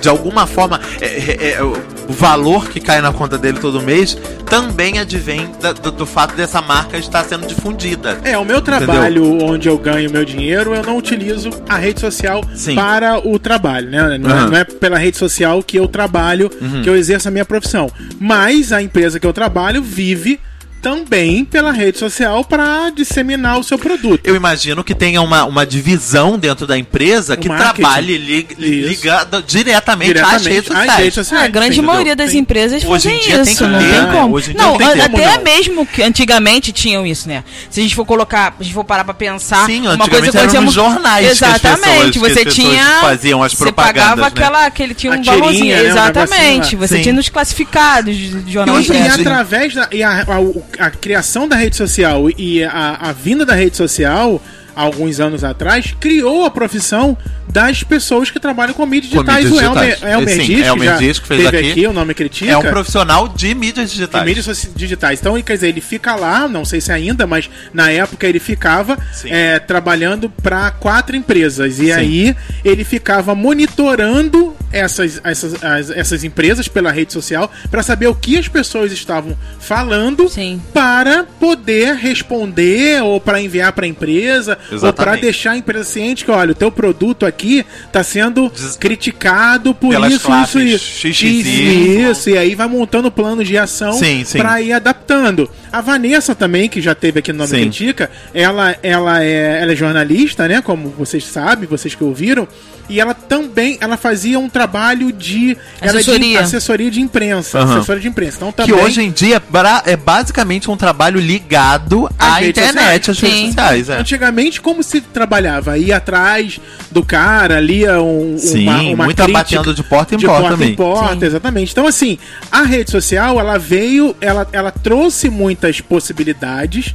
de 0.00 0.08
alguma 0.08 0.46
forma, 0.46 0.80
é- 1.00 1.06
é- 1.06 1.52
é, 1.54 1.62
o 1.62 2.12
valor 2.12 2.68
que 2.68 2.80
cai 2.80 3.00
na 3.00 3.12
conta 3.12 3.38
dele 3.38 3.58
todo 3.58 3.80
mês 3.80 4.16
também 4.46 4.98
advém 4.98 5.50
da- 5.60 5.72
do, 5.72 5.90
do 5.90 6.06
fato 6.06 6.34
dessa 6.36 6.60
marca 6.60 6.96
estar 6.98 7.24
sendo 7.24 7.46
difundida. 7.46 8.18
É, 8.24 8.36
o 8.36 8.44
meu 8.44 8.60
trabalho 8.60 9.42
onde 9.42 9.68
eu 9.68 9.78
ganho 9.78 10.10
meu 10.10 10.24
dinheiro, 10.24 10.74
eu 10.74 10.82
não 10.82 10.96
utilizo 10.98 11.50
a 11.68 11.76
rede 11.76 12.00
social 12.00 12.42
Sim. 12.54 12.74
para 12.74 13.18
o 13.26 13.38
trabalho, 13.38 13.90
né? 13.90 14.18
Não, 14.18 14.30
é. 14.30 14.42
Uhum. 14.44 14.50
não 14.50 14.56
é 14.56 14.64
pela 14.64 14.98
rede 14.98 15.16
social 15.16 15.62
que 15.62 15.78
eu 15.78 15.88
trabalho, 15.88 16.50
que 16.82 16.88
eu 16.88 16.94
exerço 16.96 17.28
a 17.28 17.30
minha 17.30 17.44
profissão. 17.44 17.90
Mas 18.20 18.72
a 18.72 18.82
empresa 18.82 19.18
que 19.18 19.26
eu 19.26 19.32
trabalho 19.32 19.82
vive 19.82 20.38
também 20.88 21.46
pela 21.46 21.72
rede 21.72 21.98
social 21.98 22.44
para 22.44 22.90
disseminar 22.90 23.58
o 23.58 23.64
seu 23.64 23.78
produto. 23.78 24.20
Eu 24.22 24.36
imagino 24.36 24.84
que 24.84 24.94
tenha 24.94 25.22
uma, 25.22 25.44
uma 25.46 25.64
divisão 25.64 26.38
dentro 26.38 26.66
da 26.66 26.76
empresa 26.76 27.38
que 27.38 27.48
marketing. 27.48 27.80
trabalhe 27.80 28.18
li, 28.18 28.46
Isso. 28.58 28.88
ligada 28.90 29.42
diretamente, 29.42 30.18
às 30.20 30.42
Diretamente 30.42 30.48
redes 30.54 30.70
às 30.70 30.76
sociais. 30.76 30.98
redes 30.98 31.14
sociais. 31.14 31.44
A 31.44 31.48
grande 31.48 31.66
entendeu? 31.78 31.84
maioria 31.90 32.14
das 32.14 32.30
Tem- 32.32 32.38
empresas 32.40 32.84
Hoje 32.84 33.08
em 33.08 33.12
fazem 33.12 33.24
dia 33.26 33.42
tem 33.44 33.52
isso, 33.54 33.64
que 33.64 33.70
não 33.70 33.78
ter, 33.78 33.88
tem 33.90 34.02
né? 34.02 34.12
como. 34.12 34.34
Hoje 34.34 34.50
em 34.50 34.54
dia 34.54 34.62
não, 34.62 34.76
tem 34.76 34.86
até 34.88 35.08
Como 35.08 35.24
não? 35.24 35.42
mesmo 35.42 35.86
que 35.86 36.02
antigamente 36.02 36.70
tinham 36.70 37.06
isso, 37.06 37.28
né? 37.28 37.42
Se 37.70 37.80
a 37.80 37.82
gente 37.82 37.94
for 37.94 38.04
colocar, 38.04 38.54
a 38.60 38.62
gente 38.62 38.74
for 38.74 38.84
parar 38.84 39.04
pra 39.04 39.14
pensar, 39.14 39.64
Sim, 39.64 39.88
uma 39.88 39.96
coisa 39.96 40.04
antigamente 40.04 40.30
que 40.32 40.36
eram 40.36 40.46
fazíamos- 40.46 40.74
nos 40.76 40.84
jornais 40.84 41.26
que 41.38 41.44
as 41.44 41.54
Exatamente, 41.56 41.84
pessoas- 41.86 42.10
que 42.10 42.18
você 42.18 42.44
tinha 42.44 42.84
faziam 43.00 43.42
as 43.42 43.52
você 43.52 43.64
propagandas, 43.64 44.02
pagava 44.02 44.20
né? 44.20 44.26
aquela 44.26 44.66
aquele 44.66 44.92
tinha 44.94 45.14
A 45.14 45.16
um 45.16 45.22
valorzinho, 45.22 45.74
né, 45.74 45.82
um 45.82 45.86
exatamente. 45.86 46.42
negocinho 46.42 46.78
Você 46.84 46.96
Sim. 46.96 47.02
tinha 47.02 47.14
nos 47.14 47.28
classificados 47.30 48.14
de 48.14 48.34
de 48.44 48.58
E, 48.58 48.60
hoje, 48.70 48.92
e 48.92 49.08
através 49.08 49.74
da 49.74 49.88
e 49.92 50.02
a, 50.02 50.24
a- 50.26 50.40
o- 50.40 50.62
a 50.78 50.90
criação 50.90 51.48
da 51.48 51.56
rede 51.56 51.76
social 51.76 52.28
e 52.36 52.62
a, 52.64 52.96
a 53.00 53.12
vinda 53.12 53.44
da 53.46 53.54
rede 53.54 53.76
social, 53.76 54.42
alguns 54.74 55.20
anos 55.20 55.44
atrás, 55.44 55.94
criou 56.00 56.44
a 56.44 56.50
profissão 56.50 57.16
das 57.48 57.84
pessoas 57.84 58.30
que 58.32 58.40
trabalham 58.40 58.74
com 58.74 58.84
mídias 58.84 59.12
Com 59.12 59.22
digitais. 59.22 59.44
mídias 59.44 59.62
o 59.62 59.64
Elmer, 59.64 59.84
digitais. 59.90 60.12
Elmer 60.12 60.34
Sim, 60.46 60.62
Elmer 60.62 60.98
que 60.98 61.26
fez 61.28 61.42
teve 61.44 61.56
aqui. 61.58 61.70
aqui, 61.70 61.86
o 61.86 61.92
nome 61.92 62.12
critica. 62.14 62.50
É 62.50 62.56
um 62.58 62.62
profissional 62.62 63.28
de 63.28 63.54
mídias 63.54 63.88
de 63.90 63.96
digitais. 63.96 64.24
mídias 64.24 64.44
soci- 64.44 64.70
digitais. 64.74 65.20
Então, 65.20 65.40
quer 65.40 65.54
dizer, 65.54 65.68
ele 65.68 65.80
fica 65.80 66.16
lá, 66.16 66.48
não 66.48 66.64
sei 66.64 66.80
se 66.80 66.90
ainda, 66.90 67.24
mas 67.28 67.48
na 67.72 67.90
época 67.92 68.26
ele 68.26 68.40
ficava 68.40 68.98
é, 69.26 69.60
trabalhando 69.60 70.28
para 70.28 70.72
quatro 70.72 71.14
empresas. 71.14 71.78
E 71.78 71.84
Sim. 71.86 71.92
aí 71.92 72.36
ele 72.64 72.82
ficava 72.82 73.32
monitorando 73.36 74.56
essas, 74.74 75.20
essas, 75.24 75.62
as- 75.62 75.90
essas 75.90 76.24
empresas 76.24 76.66
pela 76.68 76.90
rede 76.90 77.12
social 77.12 77.50
para 77.70 77.82
saber 77.82 78.06
o 78.08 78.14
que 78.14 78.36
as 78.38 78.48
pessoas 78.48 78.92
estavam 78.92 79.36
falando 79.60 80.28
Sim. 80.28 80.60
para 80.72 81.24
poder 81.38 81.94
responder 81.94 83.02
ou 83.02 83.20
para 83.20 83.40
enviar 83.40 83.72
para 83.72 83.84
a 83.86 83.88
empresa 83.88 84.52
ou 84.52 84.66
para 84.68 84.76
Exatamente. 84.76 85.20
deixar 85.22 85.50
a 85.52 85.56
empresa 85.56 85.84
ciente 85.84 86.24
que, 86.24 86.30
olha, 86.30 86.52
o 86.52 86.54
teu 86.54 86.70
produto 86.70 87.24
aqui 87.24 87.64
está 87.86 88.02
sendo 88.02 88.48
Des- 88.50 88.76
criticado 88.76 89.74
por 89.74 89.90
Pelas 89.90 90.12
isso, 90.12 90.30
isso, 90.32 90.58
isso. 90.60 91.06
Isso, 91.06 92.30
e 92.30 92.38
aí 92.38 92.54
vai 92.54 92.66
montando 92.66 93.10
plano 93.10 93.44
de 93.44 93.56
ação 93.56 93.98
para 94.36 94.60
ir 94.60 94.72
adaptando. 94.72 95.48
A 95.72 95.80
Vanessa 95.80 96.34
também, 96.34 96.68
que 96.68 96.80
já 96.80 96.94
teve 96.94 97.18
aqui 97.20 97.32
no 97.32 97.38
Nome 97.38 97.50
Sim. 97.50 97.60
Critica, 97.62 98.10
ela, 98.32 98.76
ela, 98.82 99.22
é, 99.24 99.60
ela 99.62 99.72
é 99.72 99.76
jornalista, 99.76 100.46
né? 100.48 100.60
Como 100.62 100.88
vocês 100.90 101.24
sabem, 101.24 101.68
vocês 101.68 101.94
que 101.94 102.04
ouviram. 102.04 102.46
E 102.88 103.00
ela 103.00 103.14
também, 103.14 103.78
ela 103.80 103.96
fazia 103.96 104.38
um 104.38 104.48
trabalho 104.48 105.10
de 105.10 105.56
ela 105.80 105.98
é 106.00 106.02
de 106.02 106.10
Assessoria. 106.10 106.40
assessoria 106.40 106.90
de 106.90 107.00
imprensa, 107.00 107.58
Aham. 107.60 107.76
assessoria 107.78 108.02
de 108.02 108.08
imprensa. 108.08 108.36
Então 108.36 108.52
Que 108.52 108.70
também 108.72 108.84
hoje 108.84 109.00
em 109.02 109.10
dia 109.10 109.42
é 109.86 109.96
basicamente 109.96 110.70
um 110.70 110.76
trabalho 110.76 111.18
ligado 111.18 112.10
à 112.18 112.44
internet, 112.44 113.10
às 113.10 113.18
redes 113.18 113.46
sociais. 113.46 113.88
É. 113.88 113.98
Antigamente, 113.98 114.60
como 114.60 114.82
se 114.82 115.00
trabalhava? 115.00 115.78
Ia 115.78 115.96
atrás 115.96 116.60
do 116.90 117.02
cara, 117.04 117.58
lia 117.58 118.02
um, 118.02 118.36
Sim, 118.38 118.68
uma, 118.68 118.82
uma 118.82 119.04
muita 119.06 119.24
crítica 119.24 119.56
batendo 119.56 119.74
de 119.74 119.82
porta 119.82 120.14
em 120.14 120.18
de 120.18 120.26
porta 120.26 120.40
porta 120.42 120.56
também. 120.56 120.72
em 120.72 120.76
porta, 120.76 121.20
Sim. 121.20 121.26
exatamente. 121.26 121.72
Então, 121.72 121.86
assim, 121.86 122.18
a 122.52 122.62
rede 122.62 122.90
social, 122.90 123.40
ela 123.40 123.58
veio, 123.58 124.14
ela, 124.20 124.46
ela 124.52 124.70
trouxe 124.70 125.30
muitas 125.30 125.80
possibilidades, 125.80 126.94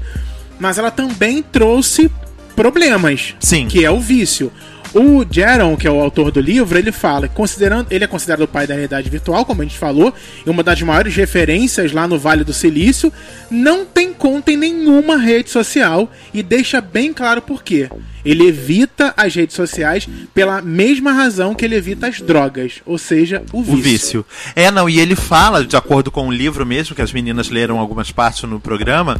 mas 0.59 0.77
ela 0.77 0.91
também 0.91 1.41
trouxe 1.41 2.11
problemas. 2.55 3.33
Sim. 3.39 3.67
Que 3.67 3.83
é 3.83 3.89
o 3.89 3.99
vício. 3.99 4.51
O 4.93 5.23
Jaron, 5.29 5.77
que 5.77 5.87
é 5.87 5.91
o 5.91 5.99
autor 5.99 6.31
do 6.31 6.41
livro, 6.41 6.77
ele 6.77 6.91
fala 6.91 7.27
considerando, 7.27 7.87
ele 7.91 8.03
é 8.03 8.07
considerado 8.07 8.41
o 8.41 8.47
pai 8.47 8.65
da 8.65 8.73
realidade 8.73 9.07
virtual, 9.07 9.45
como 9.45 9.61
a 9.61 9.65
gente 9.65 9.77
falou, 9.77 10.11
e 10.43 10.49
uma 10.49 10.63
das 10.63 10.81
maiores 10.81 11.15
referências 11.15 11.91
lá 11.91 12.07
no 12.07 12.17
Vale 12.17 12.43
do 12.43 12.53
Silício, 12.53 13.13
não 13.51 13.85
tem 13.85 14.11
conta 14.11 14.51
em 14.51 14.57
nenhuma 14.57 15.17
rede 15.17 15.51
social 15.51 16.11
e 16.33 16.41
deixa 16.41 16.81
bem 16.81 17.13
claro 17.13 17.39
por 17.39 17.63
quê. 17.63 17.87
Ele 18.25 18.47
evita 18.47 19.13
as 19.15 19.33
redes 19.35 19.55
sociais 19.55 20.07
pela 20.33 20.61
mesma 20.61 21.11
razão 21.13 21.53
que 21.55 21.63
ele 21.65 21.75
evita 21.75 22.07
as 22.07 22.19
drogas, 22.21 22.81
ou 22.85 22.97
seja, 22.97 23.43
o 23.53 23.61
vício. 23.61 23.73
O 23.77 23.81
vício. 23.81 24.25
É, 24.55 24.69
não, 24.71 24.89
e 24.89 24.99
ele 24.99 25.15
fala, 25.15 25.65
de 25.65 25.75
acordo 25.75 26.11
com 26.11 26.27
o 26.27 26.31
livro 26.31 26.65
mesmo, 26.65 26.95
que 26.95 27.01
as 27.01 27.11
meninas 27.13 27.49
leram 27.49 27.79
algumas 27.79 28.11
partes 28.11 28.43
no 28.43 28.59
programa, 28.59 29.19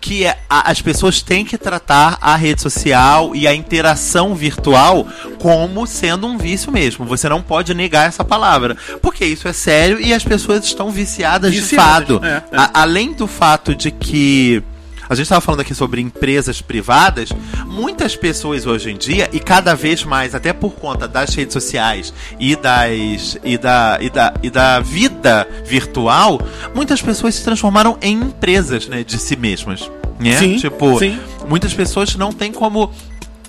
que 0.00 0.24
é, 0.24 0.38
a- 0.48 0.70
as 0.70 0.80
pessoas 0.82 1.22
têm 1.22 1.44
que 1.44 1.56
tratar 1.58 2.18
a 2.20 2.34
rede 2.36 2.60
social 2.60 3.34
e 3.34 3.46
a 3.46 3.54
interação 3.54 4.34
virtual 4.34 5.06
como 5.38 5.86
sendo 5.86 6.26
um 6.26 6.36
vício 6.38 6.72
mesmo. 6.72 7.04
Você 7.06 7.28
não 7.28 7.42
pode 7.42 7.72
negar 7.74 8.08
essa 8.08 8.24
palavra. 8.24 8.76
Porque 9.02 9.24
isso 9.24 9.46
é 9.48 9.52
sério 9.52 10.00
e 10.00 10.12
as 10.12 10.24
pessoas 10.24 10.64
estão 10.64 10.90
viciadas, 10.90 11.52
de 11.52 11.60
Viciadas, 11.60 12.08
fato. 12.18 12.24
é, 12.24 12.42
é. 12.52 12.56
A- 12.56 12.70
além 12.82 13.12
do 13.12 13.26
fato 13.26 13.74
de 13.74 13.90
que. 13.90 14.62
A 15.10 15.14
gente 15.16 15.24
estava 15.24 15.40
falando 15.40 15.62
aqui 15.62 15.74
sobre 15.74 16.00
empresas 16.00 16.62
privadas. 16.62 17.30
Muitas 17.66 18.14
pessoas 18.14 18.64
hoje 18.64 18.92
em 18.92 18.96
dia, 18.96 19.28
e 19.32 19.40
cada 19.40 19.74
vez 19.74 20.04
mais, 20.04 20.36
até 20.36 20.52
por 20.52 20.70
conta 20.74 21.08
das 21.08 21.34
redes 21.34 21.52
sociais 21.52 22.14
e, 22.38 22.54
das, 22.54 23.36
e, 23.42 23.58
da, 23.58 23.98
e, 24.00 24.08
da, 24.08 24.34
e 24.40 24.48
da 24.48 24.78
vida 24.78 25.48
virtual, 25.66 26.40
muitas 26.76 27.02
pessoas 27.02 27.34
se 27.34 27.42
transformaram 27.42 27.98
em 28.00 28.20
empresas 28.20 28.86
né, 28.86 29.02
de 29.02 29.18
si 29.18 29.34
mesmas. 29.34 29.90
Né? 30.20 30.36
Sim, 30.36 30.56
tipo, 30.58 30.96
sim. 31.00 31.18
muitas 31.48 31.74
pessoas 31.74 32.14
não 32.14 32.30
têm 32.30 32.52
como 32.52 32.92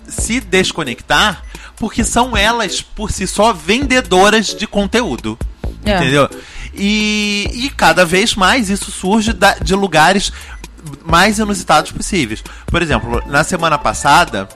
se 0.08 0.40
desconectar 0.40 1.44
porque 1.78 2.04
são 2.04 2.36
elas, 2.36 2.82
por 2.82 3.12
si 3.12 3.28
só, 3.28 3.54
vendedoras 3.54 4.48
de 4.48 4.66
conteúdo. 4.66 5.38
É. 5.86 5.96
Entendeu? 5.96 6.28
E, 6.74 7.50
e 7.54 7.70
cada 7.70 8.06
vez 8.06 8.36
mais 8.36 8.70
isso 8.70 8.90
surge 8.92 9.34
da- 9.34 9.56
de 9.56 9.76
lugares 9.76 10.32
mais 11.06 11.40
inusitados 11.40 11.92
possíveis. 11.92 12.44
Por 12.68 12.82
exemplo, 12.82 13.22
na 13.28 13.44
semana 13.44 13.78
passada, 13.78 14.48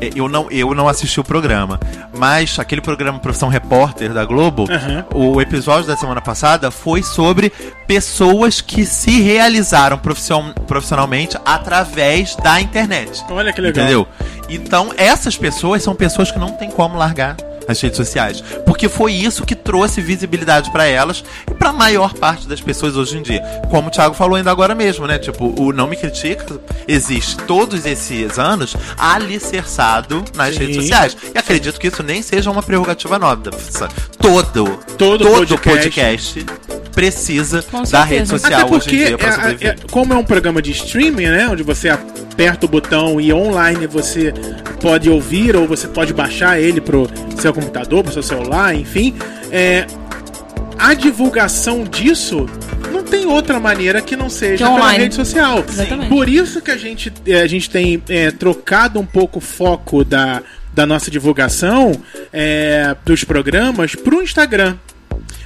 eh, 0.00 0.10
eu 0.14 0.28
não, 0.28 0.50
eu 0.50 0.74
não 0.74 0.88
assisti 0.88 1.18
o 1.20 1.24
programa, 1.24 1.78
mas 2.16 2.58
aquele 2.58 2.80
programa 2.80 3.18
Profissão 3.18 3.48
Repórter 3.48 4.12
da 4.12 4.24
Globo, 4.24 4.66
Aham. 4.70 5.04
o 5.14 5.40
episódio 5.40 5.86
da 5.86 5.96
semana 5.96 6.20
passada 6.20 6.70
foi 6.70 7.02
sobre 7.02 7.50
pessoas 7.86 8.60
que 8.60 8.84
se 8.84 9.20
realizaram 9.20 9.98
profission- 9.98 10.52
profissionalmente 10.66 11.36
através 11.44 12.34
da 12.36 12.60
internet. 12.60 13.24
Olha 13.30 13.52
que 13.52 13.60
legal. 13.60 13.84
Entendeu? 13.84 14.08
Então, 14.48 14.92
essas 14.96 15.36
pessoas 15.36 15.82
são 15.82 15.94
pessoas 15.94 16.30
que 16.30 16.38
não 16.38 16.50
tem 16.52 16.70
como 16.70 16.96
largar 16.98 17.36
as 17.66 17.80
redes 17.80 17.96
sociais, 17.96 18.42
porque 18.66 18.88
foi 18.88 19.12
isso 19.12 19.44
que 19.44 19.54
trouxe 19.54 20.00
visibilidade 20.00 20.70
pra 20.70 20.84
elas 20.86 21.24
e 21.50 21.54
pra 21.54 21.72
maior 21.72 22.12
parte 22.14 22.46
das 22.48 22.60
pessoas 22.60 22.96
hoje 22.96 23.18
em 23.18 23.22
dia. 23.22 23.40
Como 23.70 23.88
o 23.88 23.90
Thiago 23.90 24.14
falou 24.14 24.36
ainda 24.36 24.50
agora 24.50 24.74
mesmo, 24.74 25.06
né? 25.06 25.18
Tipo, 25.18 25.54
o 25.60 25.72
Não 25.72 25.86
Me 25.86 25.96
Critica 25.96 26.60
existe 26.86 27.36
todos 27.38 27.86
esses 27.86 28.38
anos 28.38 28.76
alicerçado 28.98 30.24
nas 30.34 30.54
Sim. 30.54 30.60
redes 30.60 30.76
sociais. 30.76 31.16
E 31.34 31.38
acredito 31.38 31.78
que 31.80 31.88
isso 31.88 32.02
nem 32.02 32.22
seja 32.22 32.50
uma 32.50 32.62
prerrogativa 32.62 33.18
nova. 33.18 33.50
Todo, 34.18 34.78
Todo 34.96 35.24
todo 35.24 35.58
podcast. 35.58 35.60
podcast 36.40 36.46
precisa 36.94 37.64
da 37.90 38.04
rede 38.04 38.28
social 38.28 38.60
Até 38.60 38.64
hoje 38.64 38.74
em 38.74 38.78
porque, 38.92 39.06
dia 39.06 39.18
pra 39.18 39.28
é- 39.28 39.32
sobreviver. 39.32 39.70
é- 39.72 39.76
como 39.90 40.12
é 40.12 40.16
um 40.16 40.24
programa 40.24 40.62
de 40.62 40.70
streaming, 40.70 41.26
né? 41.26 41.48
Onde 41.50 41.62
você 41.64 41.88
aperta 41.88 42.66
o 42.66 42.68
botão 42.68 43.20
e 43.20 43.32
online 43.32 43.86
você 43.88 44.32
pode 44.80 45.10
ouvir 45.10 45.56
ou 45.56 45.66
você 45.66 45.88
pode 45.88 46.12
baixar 46.12 46.60
ele 46.60 46.80
pro 46.80 47.08
seu 47.38 47.52
computador, 47.54 48.02
pro 48.02 48.12
seu 48.12 48.22
celular, 48.22 48.74
enfim. 48.74 49.14
É, 49.50 49.86
a 50.78 50.94
divulgação 50.94 51.84
disso 51.84 52.46
não 52.92 53.02
tem 53.02 53.26
outra 53.26 53.58
maneira 53.58 54.00
que 54.00 54.16
não 54.16 54.28
seja 54.28 54.66
Que 54.66 54.72
pela 54.72 54.90
rede 54.90 55.14
social. 55.14 55.64
Exatamente. 55.66 56.08
Por 56.08 56.28
isso 56.28 56.60
que 56.60 56.70
a 56.70 56.76
gente, 56.76 57.12
é, 57.26 57.40
a 57.40 57.46
gente 57.46 57.70
tem 57.70 58.02
é, 58.08 58.30
trocado 58.30 59.00
um 59.00 59.06
pouco 59.06 59.38
o 59.38 59.42
foco 59.42 60.04
da, 60.04 60.42
da 60.72 60.84
nossa 60.84 61.10
divulgação 61.10 61.92
é, 62.32 62.96
dos 63.04 63.24
programas 63.24 63.94
pro 63.94 64.22
Instagram. 64.22 64.76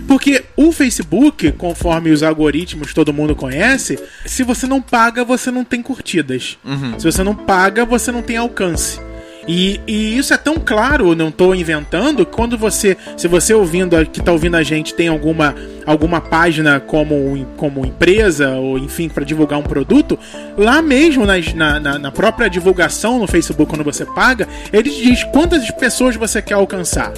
Porque 0.06 0.44
o 0.56 0.72
Facebook, 0.72 1.52
conforme 1.52 2.10
os 2.10 2.22
algoritmos 2.22 2.94
todo 2.94 3.12
mundo 3.12 3.34
conhece, 3.34 3.98
se 4.24 4.42
você 4.42 4.66
não 4.66 4.80
paga, 4.80 5.24
você 5.24 5.50
não 5.50 5.64
tem 5.64 5.82
curtidas. 5.82 6.56
Se 6.98 7.04
você 7.04 7.22
não 7.22 7.34
paga, 7.34 7.84
você 7.84 8.12
não 8.12 8.22
tem 8.22 8.36
alcance. 8.36 9.00
E, 9.48 9.80
e 9.86 10.18
isso 10.18 10.34
é 10.34 10.36
tão 10.36 10.56
claro, 10.56 11.14
não 11.14 11.28
estou 11.30 11.54
inventando, 11.54 12.26
quando 12.26 12.58
você, 12.58 12.98
se 13.16 13.26
você 13.26 13.54
ouvindo 13.54 13.96
que 14.06 14.20
está 14.20 14.30
ouvindo 14.30 14.56
a 14.56 14.62
gente 14.62 14.92
tem 14.92 15.08
alguma, 15.08 15.54
alguma 15.86 16.20
página 16.20 16.78
como, 16.80 17.46
como 17.56 17.86
empresa 17.86 18.50
ou 18.56 18.78
enfim 18.78 19.08
para 19.08 19.24
divulgar 19.24 19.58
um 19.58 19.62
produto, 19.62 20.18
lá 20.56 20.82
mesmo 20.82 21.24
nas- 21.24 21.54
na, 21.54 21.80
na, 21.80 21.98
na 21.98 22.12
própria 22.12 22.50
divulgação 22.50 23.18
no 23.18 23.26
Facebook 23.26 23.70
quando 23.70 23.82
você 23.82 24.04
paga, 24.04 24.46
ele 24.70 24.90
diz 24.90 25.24
quantas 25.24 25.68
pessoas 25.70 26.14
você 26.14 26.42
quer 26.42 26.54
alcançar. 26.54 27.10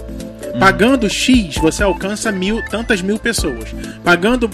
Pagando 0.58 1.08
X, 1.08 1.56
você 1.56 1.82
alcança 1.82 2.30
mil, 2.32 2.62
tantas 2.70 3.00
mil 3.00 3.18
pessoas. 3.18 3.64
Pagando 4.04 4.48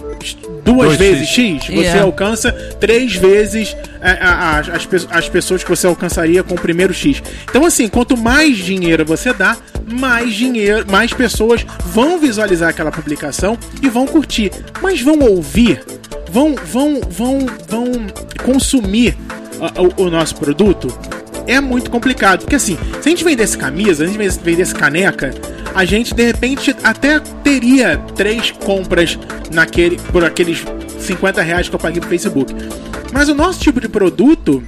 duas 0.65 0.87
Dois 0.88 0.99
vezes 0.99 1.29
X. 1.29 1.62
X, 1.62 1.67
você 1.67 1.73
Yeah. 1.83 2.03
alcança 2.03 2.53
três 2.81 3.15
vezes 3.15 3.76
é, 4.00 4.11
a- 4.21 4.35
a- 4.35 4.59
as, 4.61 4.69
as 5.11 5.29
pessoas 5.29 5.62
que 5.65 5.71
você 5.71 5.87
alcançaria 5.87 6.43
com 6.43 6.55
o 6.55 6.61
primeiro 6.61 6.93
X. 6.93 7.23
Então, 7.49 7.65
assim, 7.65 7.88
quanto 7.88 8.17
mais 8.17 8.57
dinheiro 8.59 9.05
você 9.05 9.33
dá, 9.33 9.57
mais 9.88 10.35
dinheiro, 10.35 10.85
mais 10.91 11.12
pessoas 11.12 11.65
vão 11.87 12.19
visualizar 12.19 12.69
aquela 12.69 12.91
publicação 12.93 13.57
e 13.83 13.88
vão 13.88 14.07
curtir. 14.07 14.50
Mas 14.83 15.00
vão 15.00 15.19
ouvir, 15.21 15.81
vão, 16.31 16.55
vão, 16.55 17.00
vão, 17.09 17.47
vão 17.69 17.93
consumir 18.45 19.17
a- 19.61 19.81
o, 20.03 20.05
o 20.07 20.11
nosso 20.11 20.35
produto. 20.37 20.88
É 21.47 21.61
muito 21.61 21.91
complicado, 21.91 22.41
porque 22.41 22.57
assim, 22.57 22.76
se 23.00 23.09
a 23.09 23.11
gente 23.11 23.25
vendesse 23.25 23.57
camisa, 23.57 24.05
se 24.07 24.17
a 24.17 24.23
gente 24.23 24.41
vendesse 24.43 24.75
caneca, 24.75 25.33
a 25.75 25.85
gente 25.85 26.15
de 26.15 26.25
repente 26.25 26.75
até 26.82 27.21
teria 27.21 27.99
três 28.15 28.50
compras 28.50 29.19
naquele, 29.52 29.99
por 30.13 30.25
aqueles 30.25 30.65
50 30.99 31.43
reais 31.43 31.69
que 31.69 31.75
eu 31.75 31.78
paguei 31.78 32.00
pro 32.00 32.09
Facebook. 32.09 32.52
Mas 33.13 33.28
o 33.28 33.35
nosso 33.35 33.61
tipo 33.61 33.80
de 33.80 33.89
produto, 33.89 34.63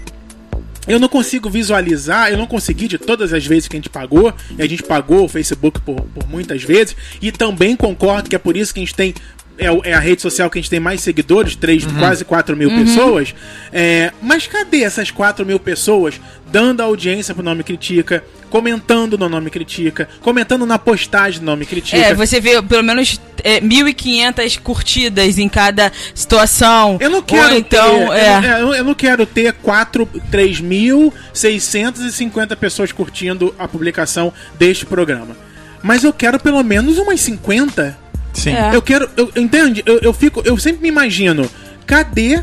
eu 0.86 0.98
não 0.98 1.08
consigo 1.08 1.50
visualizar, 1.50 2.30
eu 2.30 2.38
não 2.38 2.46
consegui 2.46 2.86
de 2.88 2.98
todas 2.98 3.32
as 3.32 3.44
vezes 3.44 3.68
que 3.68 3.76
a 3.76 3.78
gente 3.78 3.90
pagou, 3.90 4.32
e 4.56 4.62
a 4.62 4.68
gente 4.68 4.82
pagou 4.82 5.24
o 5.24 5.28
Facebook 5.28 5.80
por, 5.80 6.00
por 6.00 6.28
muitas 6.28 6.62
vezes, 6.62 6.94
e 7.20 7.32
também 7.32 7.74
concordo 7.74 8.28
que 8.28 8.36
é 8.36 8.38
por 8.38 8.56
isso 8.56 8.72
que 8.72 8.80
a 8.80 8.82
gente 8.82 8.94
tem. 8.94 9.14
É, 9.58 9.90
é 9.90 9.92
a 9.92 9.98
rede 9.98 10.22
social 10.22 10.48
que 10.48 10.58
a 10.58 10.62
gente 10.62 10.70
tem 10.70 10.78
mais 10.78 11.00
seguidores, 11.00 11.56
três, 11.56 11.84
quase 11.98 12.24
4 12.24 12.56
mil 12.56 12.70
pessoas. 12.70 13.34
É, 13.72 14.12
mas 14.22 14.46
cadê 14.46 14.84
essas 14.84 15.10
4 15.10 15.44
mil 15.44 15.58
pessoas 15.58 16.20
dando 16.50 16.80
audiência 16.80 17.34
pro 17.34 17.42
Nome 17.42 17.62
Critica, 17.62 18.24
comentando 18.48 19.18
no 19.18 19.28
Nome 19.28 19.50
Critica, 19.50 20.08
comentando 20.20 20.64
na 20.64 20.78
postagem 20.78 21.40
do 21.40 21.46
Nome 21.46 21.66
Critica? 21.66 21.98
É, 21.98 22.14
você 22.14 22.40
vê 22.40 22.62
pelo 22.62 22.82
menos 22.82 23.20
é, 23.44 23.60
1.500 23.60 24.58
curtidas 24.60 25.38
em 25.38 25.48
cada 25.48 25.92
situação. 26.14 26.96
Eu 27.00 27.10
não 27.10 27.22
quero 27.22 27.52
Ou 27.52 27.58
então, 27.58 28.08
ter, 28.08 28.18
é. 28.18 28.62
eu, 28.62 28.74
eu 28.74 28.84
não 28.84 28.94
quero 28.94 29.24
ter 29.26 29.52
4, 29.54 30.08
3.650 30.30 32.56
pessoas 32.56 32.92
curtindo 32.92 33.54
a 33.58 33.66
publicação 33.68 34.32
deste 34.58 34.86
programa. 34.86 35.36
Mas 35.82 36.04
eu 36.04 36.12
quero 36.12 36.38
pelo 36.40 36.62
menos 36.62 36.98
umas 36.98 37.20
50. 37.20 38.07
Sim. 38.32 38.50
É. 38.50 38.74
Eu 38.74 38.82
quero, 38.82 39.08
eu, 39.16 39.32
entende? 39.36 39.82
Eu, 39.86 39.98
eu 39.98 40.12
fico, 40.12 40.42
eu 40.44 40.56
sempre 40.58 40.82
me 40.82 40.88
imagino, 40.88 41.48
cadê 41.86 42.42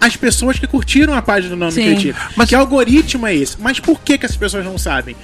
as 0.00 0.16
pessoas 0.16 0.58
que 0.58 0.66
curtiram 0.66 1.14
a 1.14 1.22
página 1.22 1.50
do 1.50 1.56
Nome 1.56 1.72
Sim. 1.72 1.84
Critica? 1.86 2.18
Mas- 2.36 2.48
que 2.48 2.54
algoritmo 2.54 3.26
é 3.26 3.34
esse? 3.34 3.56
Mas 3.60 3.80
por 3.80 4.00
que, 4.00 4.18
que 4.18 4.26
as 4.26 4.36
pessoas 4.36 4.64
não 4.64 4.76
sabem? 4.76 5.16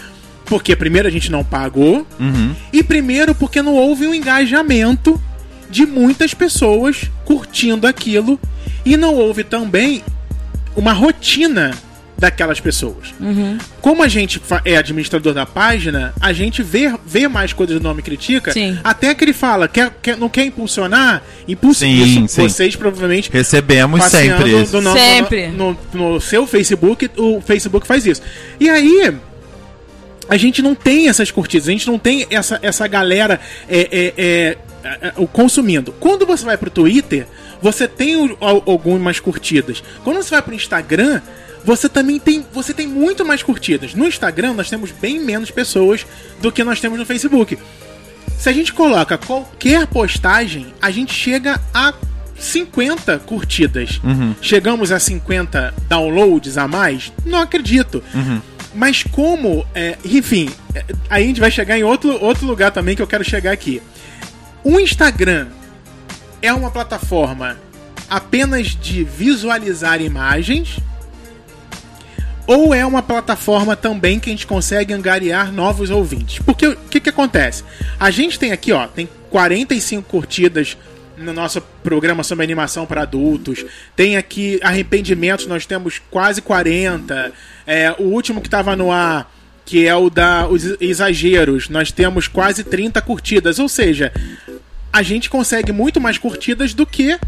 Porque 0.46 0.74
primeiro 0.74 1.06
a 1.08 1.10
gente 1.10 1.30
não 1.30 1.44
pagou 1.44 2.06
Uhum. 2.18 2.54
e 2.72 2.82
primeiro 2.82 3.34
porque 3.34 3.60
não 3.62 3.74
houve 3.74 4.06
um 4.06 4.14
engajamento 4.14 5.20
de 5.70 5.86
muitas 5.86 6.34
pessoas 6.34 7.10
curtindo 7.24 7.86
aquilo 7.86 8.38
e 8.84 8.96
não 8.96 9.14
houve 9.14 9.44
também 9.44 10.02
uma 10.76 10.92
rotina 10.92 11.72
daquelas 12.22 12.60
pessoas. 12.60 13.12
Como 13.80 14.00
a 14.00 14.06
gente 14.06 14.40
é 14.64 14.76
administrador 14.76 15.34
da 15.34 15.44
página, 15.44 16.14
a 16.20 16.32
gente 16.32 16.62
vê, 16.62 16.94
vê 17.04 17.26
mais 17.26 17.52
coisas 17.52 17.80
do 17.80 17.82
Nome 17.82 18.00
Critica, 18.00 18.52
Sim. 18.52 18.78
até 18.84 19.12
que 19.12 19.24
ele 19.24 19.32
fala, 19.32 19.66
quer, 19.66 19.90
quer, 20.00 20.16
não 20.16 20.28
quer 20.28 20.44
impulsionar? 20.44 21.20
Impulse 21.48 21.80
Sim, 21.80 21.90
isso. 22.24 22.28
sim. 22.36 22.42
Vocês 22.48 22.76
provavelmente 22.76 23.28
Recebemos 23.28 24.04
sempre 24.04 24.62
isso. 24.62 24.70
do 24.70 24.80
no- 24.80 24.92
Sempre. 24.92 25.48
No, 25.48 25.76
no- 25.92 26.12
no 26.12 26.20
seu 26.20 26.46
Facebook, 26.46 27.10
o 27.16 27.40
Facebook 27.40 27.84
faz 27.88 28.06
isso. 28.06 28.22
E 28.60 28.70
aí, 28.70 29.12
a 30.28 30.36
gente 30.36 30.62
não 30.62 30.76
tem 30.76 31.08
essas 31.08 31.28
curtidas, 31.32 31.66
a 31.66 31.72
gente 31.72 31.88
não 31.88 31.98
tem 31.98 32.24
essa, 32.30 32.60
essa 32.62 32.86
galera 32.86 33.40
é, 33.68 33.80
é, 33.80 34.14
é, 34.16 34.58
é, 34.84 35.12
o 35.16 35.26
consumindo. 35.26 35.92
Quando 35.98 36.24
você 36.24 36.44
vai 36.44 36.56
pro 36.56 36.70
Twitter, 36.70 37.26
você 37.60 37.88
tem 37.88 38.14
o- 38.16 38.36
al- 38.40 38.62
algumas 38.66 39.18
curtidas. 39.18 39.82
Quando 40.04 40.18
você 40.22 40.30
vai 40.30 40.40
pro 40.42 40.54
Instagram, 40.54 41.20
você 41.64 41.88
também 41.88 42.18
tem, 42.18 42.44
você 42.52 42.74
tem 42.74 42.86
muito 42.86 43.24
mais 43.24 43.42
curtidas. 43.42 43.94
No 43.94 44.06
Instagram, 44.06 44.54
nós 44.54 44.68
temos 44.68 44.90
bem 44.90 45.20
menos 45.20 45.50
pessoas 45.50 46.06
do 46.40 46.50
que 46.50 46.64
nós 46.64 46.80
temos 46.80 46.98
no 46.98 47.06
Facebook. 47.06 47.58
Se 48.38 48.48
a 48.48 48.52
gente 48.52 48.72
coloca 48.72 49.16
qualquer 49.16 49.86
postagem, 49.86 50.74
a 50.80 50.90
gente 50.90 51.14
chega 51.14 51.60
a 51.72 51.94
50 52.36 53.20
curtidas. 53.20 54.00
Chegamos 54.40 54.90
a 54.90 54.98
50 54.98 55.72
downloads 55.88 56.58
a 56.58 56.66
mais? 56.66 57.12
Não 57.24 57.40
acredito. 57.40 58.02
Mas 58.74 59.02
como, 59.04 59.66
é, 59.74 59.96
enfim, 60.04 60.48
é, 60.74 60.84
aí 61.08 61.24
a 61.24 61.26
gente 61.26 61.40
vai 61.40 61.50
chegar 61.50 61.78
em 61.78 61.82
outro, 61.84 62.20
outro 62.24 62.46
lugar 62.46 62.70
também 62.72 62.96
que 62.96 63.02
eu 63.02 63.06
quero 63.06 63.22
chegar 63.22 63.52
aqui. 63.52 63.82
O 64.64 64.80
Instagram 64.80 65.48
é 66.40 66.52
uma 66.52 66.70
plataforma 66.70 67.58
apenas 68.08 68.68
de 68.68 69.04
visualizar 69.04 70.00
imagens 70.00 70.78
ou 72.46 72.74
é 72.74 72.84
uma 72.84 73.02
plataforma 73.02 73.76
também 73.76 74.18
que 74.18 74.28
a 74.28 74.32
gente 74.32 74.46
consegue 74.46 74.92
angariar 74.92 75.52
novos 75.52 75.90
ouvintes? 75.90 76.40
Porque 76.40 76.66
o 76.66 76.76
que, 76.90 77.00
que 77.00 77.08
acontece? 77.08 77.64
A 77.98 78.10
gente 78.10 78.38
tem 78.38 78.52
aqui, 78.52 78.72
ó, 78.72 78.86
tem 78.86 79.08
45 79.30 80.02
curtidas 80.08 80.76
no 81.16 81.32
nosso 81.32 81.60
programa 81.82 82.22
sobre 82.22 82.44
animação 82.44 82.84
para 82.86 83.02
adultos. 83.02 83.64
Tem 83.94 84.16
aqui 84.16 84.58
arrependimentos, 84.62 85.46
nós 85.46 85.66
temos 85.66 86.00
quase 86.10 86.42
40. 86.42 87.32
É, 87.66 87.94
o 87.98 88.04
último 88.04 88.40
que 88.40 88.48
estava 88.48 88.74
no 88.74 88.90
ar, 88.90 89.32
que 89.64 89.86
é 89.86 89.94
o 89.94 90.10
da 90.10 90.48
os 90.48 90.64
exageros, 90.80 91.68
nós 91.68 91.92
temos 91.92 92.28
quase 92.28 92.64
30 92.64 93.00
curtidas. 93.02 93.58
Ou 93.58 93.68
seja, 93.68 94.12
a 94.92 95.02
gente 95.02 95.30
consegue 95.30 95.72
muito 95.72 96.00
mais 96.00 96.18
curtidas 96.18 96.74
do 96.74 96.84
que 96.84 97.18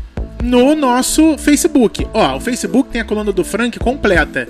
no 0.42 0.74
nosso 0.74 1.38
Facebook. 1.38 2.06
Ó, 2.12 2.36
o 2.36 2.40
Facebook 2.40 2.90
tem 2.90 3.00
a 3.00 3.04
coluna 3.04 3.32
do 3.32 3.44
Frank 3.44 3.78
completa. 3.78 4.48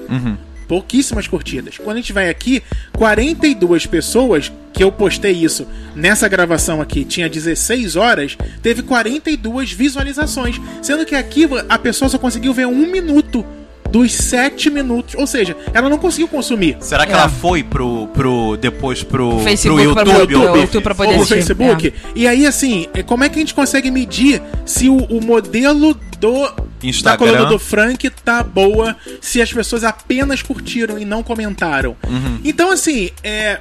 Pouquíssimas 0.74 1.28
curtidas. 1.28 1.78
Quando 1.78 1.98
a 1.98 2.00
gente 2.00 2.12
vai 2.12 2.28
aqui, 2.28 2.60
42 2.94 3.86
pessoas 3.86 4.50
que 4.72 4.82
eu 4.82 4.90
postei 4.90 5.30
isso 5.30 5.68
nessa 5.94 6.26
gravação 6.26 6.80
aqui, 6.80 7.04
tinha 7.04 7.28
16 7.28 7.94
horas, 7.94 8.36
teve 8.60 8.82
42 8.82 9.70
visualizações. 9.70 10.60
Sendo 10.82 11.06
que 11.06 11.14
aqui 11.14 11.48
a 11.68 11.78
pessoa 11.78 12.08
só 12.08 12.18
conseguiu 12.18 12.52
ver 12.52 12.66
um 12.66 12.90
minuto 12.90 13.46
dos 13.94 14.12
7 14.12 14.70
minutos. 14.70 15.14
Ou 15.14 15.24
seja, 15.24 15.56
ela 15.72 15.88
não 15.88 15.98
conseguiu 15.98 16.26
consumir. 16.26 16.76
Será 16.80 17.06
que 17.06 17.12
É. 17.12 17.14
ela 17.14 17.28
foi 17.28 17.62
pro, 17.62 18.08
pro 18.08 18.56
depois 18.56 19.04
pro, 19.04 19.38
Facebook 19.38 19.84
pro 19.84 19.94
pra- 19.94 20.02
YouTube? 20.04 20.32
pro 20.32 20.50
ou- 20.50 20.56
YouTube 20.56 20.82
pra 20.82 20.94
poder 20.96 21.10
ou 21.10 21.16
no 21.18 21.22
assistir. 21.22 21.54
Facebook. 21.54 21.94
E 22.16 22.26
aí, 22.26 22.44
assim, 22.44 22.88
é, 22.92 23.04
como 23.04 23.22
é 23.22 23.28
que 23.28 23.36
a 23.36 23.38
gente 23.38 23.54
consegue 23.54 23.92
medir 23.92 24.42
se 24.66 24.88
o, 24.88 24.96
o 24.96 25.24
modelo 25.24 25.94
do 26.18 26.42
da 26.48 26.54
Instagram. 26.82 27.32
coluna 27.32 27.48
do 27.48 27.58
Frank 27.58 28.10
tá 28.24 28.42
boa, 28.42 28.96
se 29.20 29.40
as 29.40 29.52
pessoas 29.52 29.84
apenas 29.84 30.42
curtiram 30.42 30.98
e 30.98 31.04
não 31.04 31.22
comentaram? 31.22 31.96
Uhum. 32.08 32.40
Então, 32.44 32.72
assim, 32.72 33.10
é. 33.22 33.60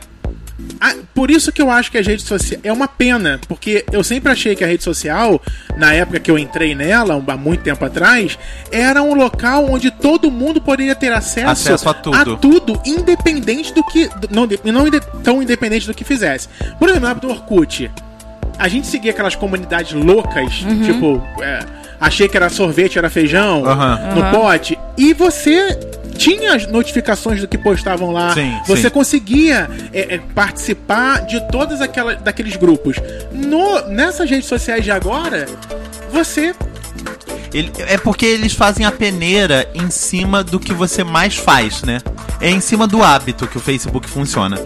A- 0.80 0.96
por 1.14 1.30
isso 1.32 1.52
que 1.52 1.62
eu 1.62 1.70
acho 1.70 1.92
que 1.92 1.98
a 1.98 2.02
rede 2.02 2.22
social 2.24 2.60
é 2.64 2.72
uma 2.74 2.88
pena, 2.88 3.40
porque 3.48 3.86
eu 3.92 4.04
sempre 4.04 4.32
achei 4.32 4.56
que 4.56 4.64
a 4.64 4.68
rede 4.68 4.84
social, 4.84 5.42
na 5.78 5.94
época 5.94 6.20
que 6.20 6.30
eu 6.30 6.38
entrei 6.38 6.74
nela, 6.76 7.22
há 7.28 7.38
muito 7.38 7.62
tempo 7.62 7.84
atrás, 7.86 8.38
era 8.72 9.02
um 9.02 9.14
local 9.14 9.66
onde 9.70 9.92
todo 9.92 10.30
mundo 10.32 10.60
poderia 10.62 10.96
ter 10.96 11.12
acesso, 11.14 11.48
Acesso 11.50 11.90
a 11.90 11.94
tudo. 11.94 12.38
tudo, 12.38 12.82
independente 12.86 13.74
do 13.74 13.84
que. 13.84 14.10
Não, 14.32 14.48
não 14.72 14.90
tão 15.24 15.42
independente 15.42 15.88
do 15.88 15.94
que 15.94 16.04
fizesse. 16.04 16.48
Por 16.80 16.88
exemplo, 16.90 17.06
na 17.06 17.12
época 17.12 17.28
do 17.28 17.34
Orkut, 17.34 17.90
a 18.58 18.68
gente 18.68 18.88
seguia 18.88 19.12
aquelas 19.12 19.36
comunidades 19.36 19.94
loucas, 19.94 20.54
tipo, 20.86 21.22
é, 21.42 21.60
achei 22.06 22.28
que 22.28 22.38
era 22.38 22.50
sorvete, 22.50 22.98
era 22.98 23.10
feijão, 23.10 23.64
no 24.16 24.32
pote, 24.32 24.78
e 24.98 25.14
você 25.14 25.80
tinha 26.18 26.54
as 26.56 26.68
notificações 26.68 27.42
do 27.42 27.48
que 27.48 27.58
postavam 27.58 28.12
lá, 28.12 28.34
Sim, 28.34 28.54
você 28.68 28.84
sim. 28.84 28.90
conseguia 28.92 29.68
é, 29.92 30.16
é, 30.16 30.18
participar 30.36 31.22
de 31.26 31.40
todos 31.52 31.82
aquela, 31.82 32.16
daqueles 32.16 32.56
grupos. 32.56 32.98
No, 33.32 33.88
nessas 33.88 34.30
redes 34.30 34.46
sociais 34.48 34.84
de 34.84 34.92
agora, 34.92 35.48
você 36.12 36.54
Ele- 37.52 37.72
é 37.80 37.98
porque 37.98 38.26
eles 38.26 38.54
fazem 38.54 38.86
a 38.86 38.92
peneira 38.92 39.68
em 39.74 39.90
cima 39.90 40.44
do 40.44 40.60
que 40.60 40.74
você 40.74 41.04
mais 41.04 41.36
faz, 41.36 41.82
né? 41.84 42.00
É 42.40 42.50
em 42.50 42.60
cima 42.60 42.86
do 42.86 43.02
hábito 43.02 43.48
que 43.48 43.58
o 43.58 43.62
Facebook 43.62 44.08
funciona. 44.10 44.60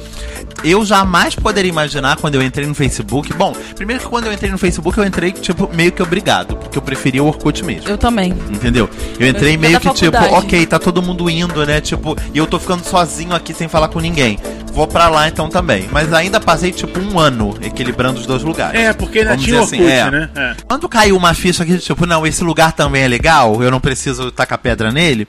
Eu 0.64 0.84
jamais 0.86 1.36
poderia 1.36 1.70
imaginar 1.70 2.18
quando 2.18 2.36
eu 2.36 2.42
entrei 2.42 2.66
no 2.66 2.74
Facebook. 2.74 3.32
Bom, 3.34 3.54
primeiro 3.76 4.02
que 4.04 4.10
quando 4.10 4.26
eu 4.26 4.34
entrei 4.34 4.50
no 4.52 4.58
Facebook, 4.58 4.98
eu 4.98 5.06
entrei, 5.06 5.32
tipo, 5.32 5.70
meio 5.74 5.92
que 5.92 6.02
obrigado, 6.02 6.56
porque 6.58 6.78
eu 6.78 6.82
preferia 6.82 7.24
o 7.24 7.28
Orkut 7.28 7.64
mesmo. 7.64 7.88
Eu 7.90 7.98
também. 7.98 8.32
Entendeu? 8.50 8.90
Eu 9.20 9.28
entrei 9.28 9.56
Eu- 9.56 9.60
meio 9.60 9.80
que 9.80 9.94
tipo, 9.94 10.18
ok, 10.18 10.66
tá 10.66 10.80
todo 10.80 11.02
mundo 11.02 11.30
indo, 11.30 11.66
né? 11.66 11.80
Tipo, 11.80 12.16
e 12.34 12.38
eu 12.38 12.48
tô 12.48 12.60
ficando 12.60 12.84
sozinho 12.84 13.34
aqui 13.36 13.54
sem 13.54 13.68
falar 13.68 13.88
com 13.90 14.00
ninguém. 14.00 14.40
Vou 14.74 14.88
pra 14.88 15.08
lá 15.10 15.28
então 15.28 15.50
também. 15.50 15.88
Mas 15.92 16.12
ainda 16.14 16.40
passei 16.40 16.72
tipo 16.72 17.00
um 17.00 17.20
ano 17.20 17.56
equilibrando 17.62 18.20
os 18.20 18.26
dois 18.26 18.44
lugares. 18.44 18.80
É, 18.80 18.94
porque 18.94 19.20
ainda 19.20 19.32
Vamos 19.32 19.46
tinha 19.46 19.62
dizer 19.62 19.76
Orkut, 19.78 19.92
assim, 19.92 20.08
é. 20.08 20.12
né? 20.12 20.30
É. 20.36 20.56
Quando 20.68 20.90
caiu 20.90 21.16
uma 21.18 21.34
ficha 21.34 21.64
aqui, 21.64 21.78
tipo, 21.78 22.06
não, 22.06 22.26
esse 22.28 22.44
lugar 22.44 22.72
também 22.74 23.04
é 23.04 23.08
legal, 23.08 23.62
eu 23.64 23.72
não 23.72 23.80
preciso 23.80 24.32
tacar 24.32 24.58
pedra 24.58 24.92
nele. 24.92 25.28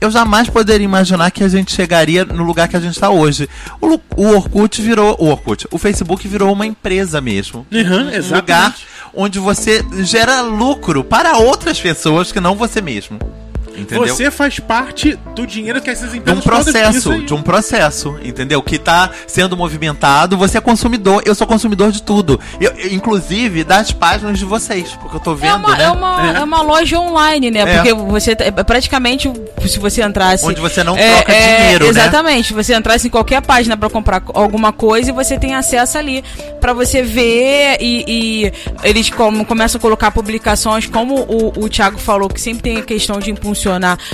Eu 0.00 0.10
jamais 0.10 0.48
poderia 0.50 0.84
imaginar 0.84 1.30
que 1.30 1.42
a 1.42 1.48
gente 1.48 1.72
chegaria 1.72 2.24
no 2.24 2.44
lugar 2.44 2.68
que 2.68 2.76
a 2.76 2.80
gente 2.80 2.98
tá 3.00 3.08
hoje. 3.10 3.48
O, 3.80 3.98
o 4.16 4.26
Orkut 4.34 4.80
virou. 4.82 5.16
O 5.18 5.26
Orkut. 5.28 5.66
O 5.70 5.78
Facebook 5.78 6.26
virou 6.28 6.52
uma 6.52 6.66
empresa 6.66 7.20
mesmo. 7.20 7.66
Uhum, 7.72 7.80
Um 7.82 8.04
lugar 8.04 8.14
exatamente. 8.14 8.86
onde 9.14 9.38
você 9.38 9.84
gera 10.02 10.42
lucro 10.42 11.02
para 11.02 11.38
outras 11.38 11.80
pessoas 11.80 12.30
que 12.30 12.40
não 12.40 12.54
você 12.54 12.82
mesmo. 12.82 13.18
Entendeu? 13.76 14.14
Você 14.14 14.30
faz 14.30 14.58
parte 14.58 15.18
do 15.34 15.46
dinheiro 15.46 15.80
que 15.80 15.90
essas 15.90 16.10
de 16.12 16.16
um 16.18 16.20
empresas 16.20 16.44
processo, 16.44 17.22
de 17.22 17.34
um 17.34 17.42
processo, 17.42 18.16
entendeu? 18.22 18.62
Que 18.62 18.78
tá 18.78 19.10
sendo 19.26 19.56
movimentado, 19.56 20.36
você 20.36 20.58
é 20.58 20.60
consumidor, 20.60 21.22
eu 21.24 21.34
sou 21.34 21.46
consumidor 21.46 21.92
de 21.92 22.02
tudo. 22.02 22.40
Eu, 22.60 22.72
eu, 22.72 22.92
inclusive 22.92 23.64
das 23.64 23.92
páginas 23.92 24.38
de 24.38 24.44
vocês, 24.44 24.90
porque 25.00 25.16
eu 25.16 25.20
tô 25.20 25.32
É 25.32 25.36
vendo, 25.36 25.56
uma, 25.56 25.76
né? 25.76 25.84
é, 25.84 25.90
uma, 25.90 26.26
É. 26.26 26.36
é 26.38 26.44
uma 26.44 26.62
loja 26.62 26.98
online, 26.98 27.50
né? 27.50 27.60
É. 27.60 27.74
Porque 27.76 27.92
você 27.94 28.32
é 28.32 28.50
praticamente, 28.64 29.30
se 29.66 29.78
você 29.78 30.02
entrasse. 30.02 30.44
Onde 30.44 30.60
você 30.60 30.82
não 30.82 30.96
é, 30.96 31.16
troca 31.16 31.32
é, 31.32 31.56
dinheiro, 31.56 31.84
né? 31.84 31.90
Exatamente. 31.90 32.54
Você 32.54 32.74
entrasse 32.74 33.06
em 33.06 33.10
qualquer 33.10 33.42
página 33.42 33.76
pra 33.76 33.90
comprar 33.90 34.22
alguma 34.34 34.72
coisa 34.72 35.10
e 35.10 35.12
você 35.12 35.38
tem 35.38 35.54
acesso 35.54 35.98
ali 35.98 36.24
pra 36.60 36.72
você 36.72 37.02
ver 37.02 37.76
e, 37.80 38.04
e 38.06 38.52
eles 38.82 39.10
como, 39.10 39.44
começam 39.44 39.78
a 39.78 39.82
colocar 39.82 40.10
publicações, 40.10 40.86
como 40.86 41.14
o, 41.14 41.64
o 41.64 41.68
Thiago 41.68 41.98
falou, 41.98 42.28
que 42.28 42.40
sempre 42.40 42.62
tem 42.62 42.78
a 42.78 42.82
questão 42.82 43.18
de 43.18 43.30
impulsionar 43.30 43.65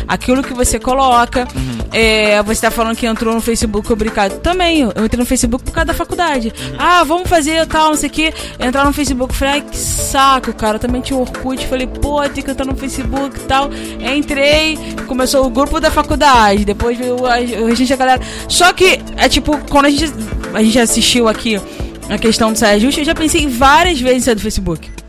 aquilo 0.06 0.42
que 0.42 0.54
você 0.54 0.78
coloca. 0.78 1.46
Uhum. 1.54 1.78
É, 1.92 2.42
você 2.42 2.62
tá 2.62 2.70
falando 2.70 2.96
que 2.96 3.06
entrou 3.06 3.34
no 3.34 3.40
Facebook 3.40 3.92
obrigado. 3.92 4.40
Também, 4.40 4.80
eu 4.80 5.04
entrei 5.04 5.18
no 5.18 5.26
Facebook 5.26 5.64
por 5.64 5.72
causa 5.72 5.86
da 5.86 5.94
faculdade. 5.94 6.48
Uhum. 6.48 6.76
Ah, 6.78 7.04
vamos 7.04 7.28
fazer 7.28 7.66
tal, 7.66 7.90
não 7.90 7.96
sei 7.96 8.08
o 8.08 8.12
que. 8.12 8.34
Entrar 8.58 8.84
no 8.84 8.92
Facebook. 8.92 9.34
Falei, 9.34 9.54
ai, 9.54 9.60
que 9.62 9.76
saco, 9.76 10.52
cara. 10.52 10.76
Eu 10.76 10.80
também 10.80 11.00
tinha 11.00 11.18
Orkut. 11.18 11.66
Falei, 11.66 11.86
pô, 11.86 12.22
tem 12.28 12.42
que 12.42 12.50
entrar 12.50 12.64
no 12.64 12.76
Facebook 12.76 13.38
e 13.38 13.42
tal. 13.44 13.70
Entrei, 14.16 14.78
começou 15.06 15.46
o 15.46 15.50
grupo 15.50 15.80
da 15.80 15.90
faculdade. 15.90 16.64
Depois 16.64 16.96
veio 16.96 17.26
a, 17.26 17.34
a 17.34 17.74
gente, 17.74 17.92
a 17.92 17.96
galera. 17.96 18.20
Só 18.48 18.72
que, 18.72 19.00
é 19.16 19.28
tipo, 19.28 19.58
quando 19.68 19.86
a 19.86 19.90
gente, 19.90 20.12
a 20.54 20.62
gente 20.62 20.78
assistiu 20.78 21.28
aqui 21.28 21.60
a 22.08 22.18
questão 22.18 22.52
do 22.52 22.58
saia 22.58 22.78
justa, 22.78 23.00
eu 23.00 23.04
já 23.04 23.14
pensei 23.14 23.46
várias 23.46 24.00
vezes 24.00 24.18
em 24.18 24.20
sair 24.20 24.34
do 24.34 24.40
Facebook. 24.40 25.01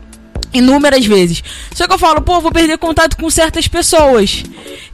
Inúmeras 0.54 1.04
vezes. 1.04 1.42
Só 1.74 1.86
que 1.86 1.92
eu 1.92 1.98
falo, 1.98 2.22
pô, 2.22 2.40
vou 2.40 2.52
perder 2.52 2.78
contato 2.78 3.16
com 3.16 3.28
certas 3.28 3.66
pessoas. 3.68 4.42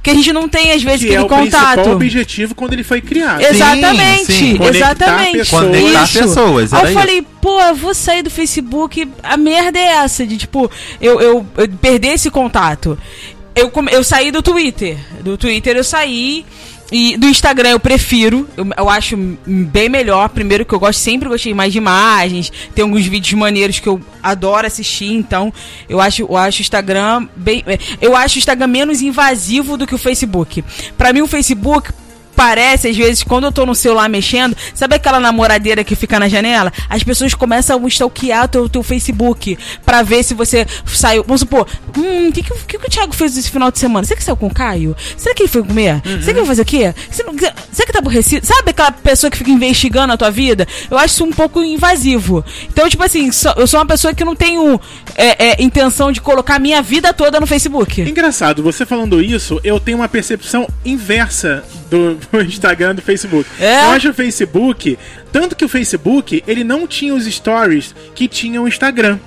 Que 0.02 0.10
a 0.10 0.14
gente 0.14 0.32
não 0.32 0.48
tem, 0.48 0.72
às 0.72 0.82
vezes, 0.82 1.00
que 1.02 1.14
é 1.14 1.18
aquele 1.18 1.24
o 1.24 1.28
principal 1.36 1.76
contato. 1.76 1.90
objetivo 1.90 2.54
quando 2.54 2.72
ele 2.72 2.82
foi 2.82 3.00
criado. 3.02 3.42
Exatamente, 3.42 4.32
sim. 4.32 4.56
Conectar 4.56 4.92
exatamente. 4.92 5.38
pessoas. 5.38 5.66
Conectar 5.66 6.04
Isso. 6.04 6.18
pessoas, 6.18 6.72
Aí 6.72 6.78
era 6.80 6.88
eu 6.88 6.90
isso. 6.92 6.98
falei, 7.00 7.26
pô, 7.42 7.60
eu 7.60 7.74
vou 7.74 7.94
sair 7.94 8.22
do 8.22 8.30
Facebook. 8.30 9.06
A 9.22 9.36
merda 9.36 9.78
é 9.78 9.82
essa, 9.96 10.26
de 10.26 10.38
tipo, 10.38 10.70
eu, 11.00 11.20
eu, 11.20 11.46
eu 11.58 11.68
perder 11.68 12.14
esse 12.14 12.30
contato. 12.30 12.98
Eu, 13.54 13.68
come- 13.70 13.92
eu 13.92 14.02
saí 14.02 14.30
do 14.30 14.42
Twitter. 14.42 14.96
Do 15.22 15.36
Twitter 15.36 15.76
eu 15.76 15.84
saí. 15.84 16.46
E 16.90 17.16
do 17.16 17.26
Instagram 17.26 17.70
eu 17.70 17.80
prefiro, 17.80 18.48
eu, 18.56 18.66
eu 18.76 18.88
acho 18.88 19.16
bem 19.16 19.88
melhor. 19.88 20.28
Primeiro 20.28 20.64
que 20.64 20.74
eu 20.74 20.80
gosto, 20.80 20.98
sempre 20.98 21.28
gostei 21.28 21.54
mais 21.54 21.72
de 21.72 21.78
imagens. 21.78 22.52
Tem 22.74 22.82
alguns 22.82 23.06
vídeos 23.06 23.32
maneiros 23.34 23.78
que 23.78 23.88
eu 23.88 24.00
adoro 24.22 24.66
assistir, 24.66 25.12
então 25.12 25.52
eu 25.88 26.00
acho 26.00 26.22
eu 26.22 26.36
acho 26.36 26.58
o 26.58 26.62
Instagram 26.62 27.28
bem, 27.36 27.64
é, 27.66 27.78
eu 28.00 28.14
acho 28.16 28.36
o 28.36 28.38
Instagram 28.38 28.66
menos 28.66 29.00
invasivo 29.00 29.76
do 29.76 29.86
que 29.86 29.94
o 29.94 29.98
Facebook. 29.98 30.64
Pra 30.96 31.12
mim 31.12 31.22
o 31.22 31.26
Facebook 31.26 31.92
parece, 32.40 32.88
às 32.88 32.96
vezes, 32.96 33.22
quando 33.22 33.44
eu 33.44 33.52
tô 33.52 33.66
no 33.66 33.74
celular 33.74 34.08
mexendo, 34.08 34.56
sabe 34.74 34.94
aquela 34.94 35.20
namoradeira 35.20 35.84
que 35.84 35.94
fica 35.94 36.18
na 36.18 36.26
janela? 36.26 36.72
As 36.88 37.02
pessoas 37.02 37.34
começam 37.34 37.84
a 37.84 37.88
stalkear 37.88 38.46
o 38.46 38.48
teu, 38.48 38.66
teu 38.66 38.82
Facebook 38.82 39.58
pra 39.84 40.02
ver 40.02 40.22
se 40.22 40.32
você 40.32 40.66
saiu. 40.86 41.22
Vamos 41.22 41.40
supor, 41.40 41.66
hum, 41.98 42.28
o 42.28 42.32
que, 42.32 42.42
que, 42.42 42.50
o 42.50 42.56
que 42.56 42.76
o 42.78 42.80
Thiago 42.90 43.14
fez 43.14 43.36
esse 43.36 43.50
final 43.50 43.70
de 43.70 43.78
semana? 43.78 44.06
Será 44.06 44.16
que 44.16 44.24
saiu 44.24 44.38
com 44.38 44.46
o 44.46 44.54
Caio? 44.54 44.96
Será 45.18 45.34
que 45.34 45.42
ele 45.42 45.50
foi 45.50 45.62
comer? 45.62 46.00
Será 46.02 46.18
que 46.24 46.30
ele 46.30 46.38
vai 46.38 46.46
fazer 46.46 46.62
o 46.62 46.64
quê? 46.64 46.94
Será 47.10 47.86
que 47.86 47.92
tá 47.92 47.98
aborrecido? 47.98 48.46
Sabe 48.46 48.70
aquela 48.70 48.90
pessoa 48.90 49.30
que 49.30 49.36
fica 49.36 49.50
investigando 49.50 50.14
a 50.14 50.16
tua 50.16 50.30
vida? 50.30 50.66
Eu 50.90 50.96
acho 50.96 51.12
isso 51.12 51.24
um 51.24 51.32
pouco 51.32 51.62
invasivo. 51.62 52.42
Então, 52.72 52.88
tipo 52.88 53.02
assim, 53.02 53.30
só- 53.32 53.52
eu 53.58 53.66
sou 53.66 53.78
uma 53.78 53.84
pessoa 53.86 54.14
que 54.14 54.24
não 54.24 54.34
tenho 54.34 54.80
é, 55.14 55.48
é, 55.60 55.62
intenção 55.62 56.10
de 56.10 56.22
colocar 56.22 56.54
a 56.54 56.58
minha 56.58 56.80
vida 56.80 57.12
toda 57.12 57.38
no 57.38 57.46
Facebook. 57.46 58.00
Engraçado, 58.00 58.62
você 58.62 58.86
falando 58.86 59.20
isso, 59.22 59.60
eu 59.62 59.78
tenho 59.78 59.98
uma 59.98 60.08
percepção 60.08 60.66
inversa 60.86 61.62
do 61.90 62.18
Instagram 62.42 62.90
e 62.92 62.94
do 62.94 63.02
Facebook. 63.02 63.48
É? 63.58 63.84
Eu 63.86 63.90
acho 63.90 64.10
o 64.10 64.14
Facebook, 64.14 64.98
tanto 65.32 65.56
que 65.56 65.64
o 65.64 65.68
Facebook, 65.68 66.42
ele 66.46 66.62
não 66.64 66.86
tinha 66.86 67.14
os 67.14 67.24
stories 67.26 67.94
que 68.14 68.28
tinha 68.28 68.62
o 68.62 68.68
Instagram. 68.68 69.18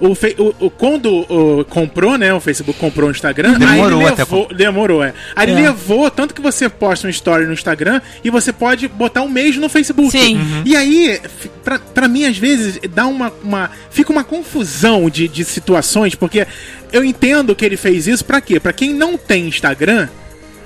O, 0.00 0.16
Fe- 0.16 0.34
o- 0.36 0.52
o- 0.66 0.70
quando 0.70 1.06
o, 1.30 1.64
comprou, 1.64 2.18
né? 2.18 2.34
O 2.34 2.40
Facebook 2.40 2.76
comprou 2.76 3.08
o 3.08 3.12
Instagram, 3.12 3.56
Demorou 3.56 4.00
aí 4.00 4.04
ele 4.06 4.12
até 4.12 4.22
levou, 4.22 4.48
demorou, 4.48 5.04
é. 5.04 5.14
Aí 5.36 5.48
ele 5.48 5.60
É. 5.60 5.68
levou, 5.68 6.10
tanto 6.10 6.34
que 6.34 6.40
você 6.40 6.68
posta 6.68 7.06
um 7.06 7.10
story 7.10 7.46
no 7.46 7.52
Instagram 7.52 8.00
e 8.24 8.28
você 8.28 8.52
pode 8.52 8.88
botar 8.88 9.22
um 9.22 9.28
mês 9.28 9.56
no 9.56 9.68
Facebook. 9.68 10.10
Sim. 10.10 10.38
Uhum. 10.38 10.62
E 10.64 10.74
aí, 10.74 11.20
pra, 11.62 11.78
pra 11.78 12.08
mim, 12.08 12.24
às 12.24 12.36
vezes, 12.36 12.80
dá 12.92 13.06
uma. 13.06 13.32
uma 13.44 13.70
fica 13.90 14.10
uma 14.10 14.24
confusão 14.24 15.08
de, 15.08 15.28
de 15.28 15.44
situações, 15.44 16.16
porque 16.16 16.48
eu 16.92 17.04
entendo 17.04 17.54
que 17.54 17.64
ele 17.64 17.76
fez 17.76 18.08
isso 18.08 18.24
pra 18.24 18.40
quê? 18.40 18.58
Pra 18.58 18.72
quem 18.72 18.92
não 18.92 19.16
tem 19.16 19.46
Instagram, 19.46 20.08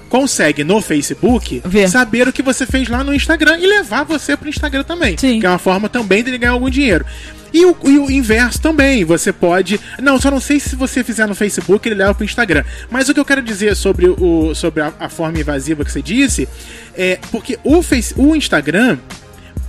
consegue 0.08 0.64
no 0.64 0.80
Facebook 0.80 1.62
Ver. 1.64 1.88
saber 1.88 2.28
o 2.28 2.32
que 2.32 2.42
você 2.42 2.64
fez 2.66 2.88
lá 2.88 3.02
no 3.02 3.14
Instagram 3.14 3.58
e 3.58 3.66
levar 3.66 4.04
você 4.04 4.36
pro 4.36 4.48
Instagram 4.48 4.84
também. 4.84 5.16
Sim. 5.16 5.40
Que 5.40 5.46
é 5.46 5.48
uma 5.48 5.58
forma 5.58 5.88
também 5.88 6.22
dele 6.22 6.38
ganhar 6.38 6.52
algum 6.52 6.70
dinheiro. 6.70 7.04
E 7.52 7.64
o, 7.64 7.76
e 7.84 7.98
o 7.98 8.10
inverso 8.10 8.60
também, 8.60 9.04
você 9.04 9.32
pode. 9.32 9.80
Não, 10.00 10.20
só 10.20 10.30
não 10.30 10.40
sei 10.40 10.60
se 10.60 10.76
você 10.76 11.02
fizer 11.02 11.26
no 11.26 11.34
Facebook, 11.34 11.88
ele 11.88 11.94
leva 11.94 12.14
pro 12.14 12.24
Instagram. 12.24 12.64
Mas 12.90 13.08
o 13.08 13.14
que 13.14 13.20
eu 13.20 13.24
quero 13.24 13.42
dizer 13.42 13.74
sobre, 13.76 14.08
o, 14.08 14.54
sobre 14.54 14.82
a, 14.82 14.92
a 14.98 15.08
forma 15.08 15.38
invasiva 15.38 15.84
que 15.84 15.90
você 15.90 16.02
disse 16.02 16.48
é 16.94 17.18
porque 17.30 17.58
o, 17.64 17.82
face, 17.82 18.14
o 18.16 18.34
Instagram, 18.36 18.98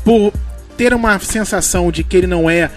por 0.04 0.34
ter 0.76 0.94
uma 0.94 1.18
sensação 1.20 1.92
de 1.92 2.04
que 2.04 2.18
ele 2.18 2.28
não 2.28 2.50
é 2.50 2.70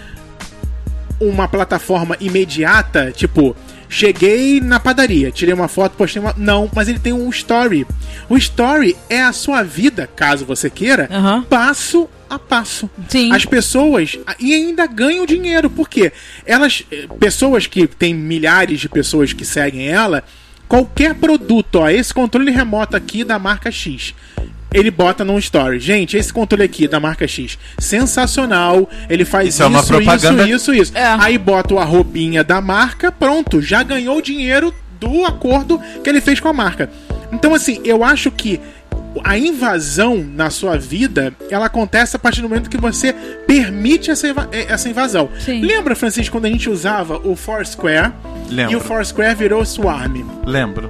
uma 1.19 1.47
plataforma 1.47 2.17
imediata, 2.19 3.11
tipo, 3.11 3.55
cheguei 3.91 4.61
na 4.61 4.79
padaria, 4.79 5.29
tirei 5.31 5.53
uma 5.53 5.67
foto, 5.67 5.97
postei 5.97 6.21
uma. 6.21 6.33
Não, 6.37 6.71
mas 6.73 6.87
ele 6.87 6.97
tem 6.97 7.11
um 7.11 7.29
story. 7.29 7.85
O 8.29 8.37
story 8.37 8.95
é 9.09 9.21
a 9.21 9.33
sua 9.33 9.61
vida, 9.61 10.07
caso 10.15 10.45
você 10.45 10.69
queira, 10.69 11.09
Aham. 11.11 11.43
passo 11.43 12.09
a 12.29 12.39
passo. 12.39 12.89
Sim. 13.09 13.33
As 13.33 13.45
pessoas 13.45 14.17
e 14.39 14.53
ainda 14.53 14.87
ganham 14.87 15.25
dinheiro, 15.25 15.69
porque 15.69 16.13
elas, 16.45 16.83
eh, 16.89 17.05
pessoas 17.19 17.67
que 17.67 17.85
tem 17.85 18.13
milhares 18.13 18.79
de 18.79 18.87
pessoas 18.87 19.33
que 19.33 19.43
seguem 19.43 19.89
ela, 19.89 20.23
qualquer 20.69 21.13
produto, 21.15 21.75
ó, 21.75 21.89
esse 21.89 22.13
controle 22.13 22.49
remoto 22.49 22.95
aqui 22.95 23.25
da 23.25 23.37
marca 23.37 23.69
X. 23.69 24.15
Ele 24.73 24.89
bota 24.89 25.25
num 25.25 25.37
story. 25.37 25.79
Gente, 25.79 26.15
esse 26.15 26.31
controle 26.31 26.63
aqui 26.63 26.87
da 26.87 26.99
marca 26.99 27.27
X, 27.27 27.57
sensacional. 27.77 28.89
Ele 29.09 29.25
faz 29.25 29.49
Isso 29.49 29.55
isso, 29.57 29.63
é 29.63 29.65
uma 29.67 29.83
propaganda- 29.83 30.43
isso, 30.43 30.73
isso, 30.73 30.73
isso. 30.73 30.97
É. 30.97 31.05
Aí 31.19 31.37
bota 31.37 31.77
a 31.79 31.83
roupinha 31.83 32.43
da 32.43 32.61
marca, 32.61 33.11
pronto, 33.11 33.61
já 33.61 33.83
ganhou 33.83 34.17
o 34.17 34.21
dinheiro 34.21 34.73
do 34.99 35.25
acordo 35.25 35.79
que 36.03 36.09
ele 36.09 36.21
fez 36.21 36.39
com 36.39 36.47
a 36.47 36.53
marca. 36.53 36.89
Então, 37.31 37.53
assim, 37.53 37.81
eu 37.83 38.03
acho 38.03 38.29
que 38.31 38.59
a 39.25 39.37
invasão 39.37 40.17
na 40.17 40.49
sua 40.49 40.77
vida, 40.77 41.33
ela 41.49 41.65
acontece 41.65 42.15
a 42.15 42.19
partir 42.19 42.41
do 42.41 42.47
momento 42.47 42.69
que 42.69 42.77
você 42.77 43.13
permite 43.45 44.09
essa, 44.09 44.27
eh, 44.51 44.65
essa 44.69 44.87
invasão. 44.87 45.29
Sim. 45.39 45.61
Lembra, 45.61 45.95
Francisco, 45.95 46.31
quando 46.37 46.45
a 46.45 46.49
gente 46.49 46.69
usava 46.69 47.17
o 47.17 47.35
Foursquare 47.35 48.13
Lembro. 48.49 48.71
e 48.73 48.75
o 48.77 48.79
Foursquare 48.79 49.35
virou 49.35 49.65
Swarm? 49.65 50.23
Lembro. 50.45 50.89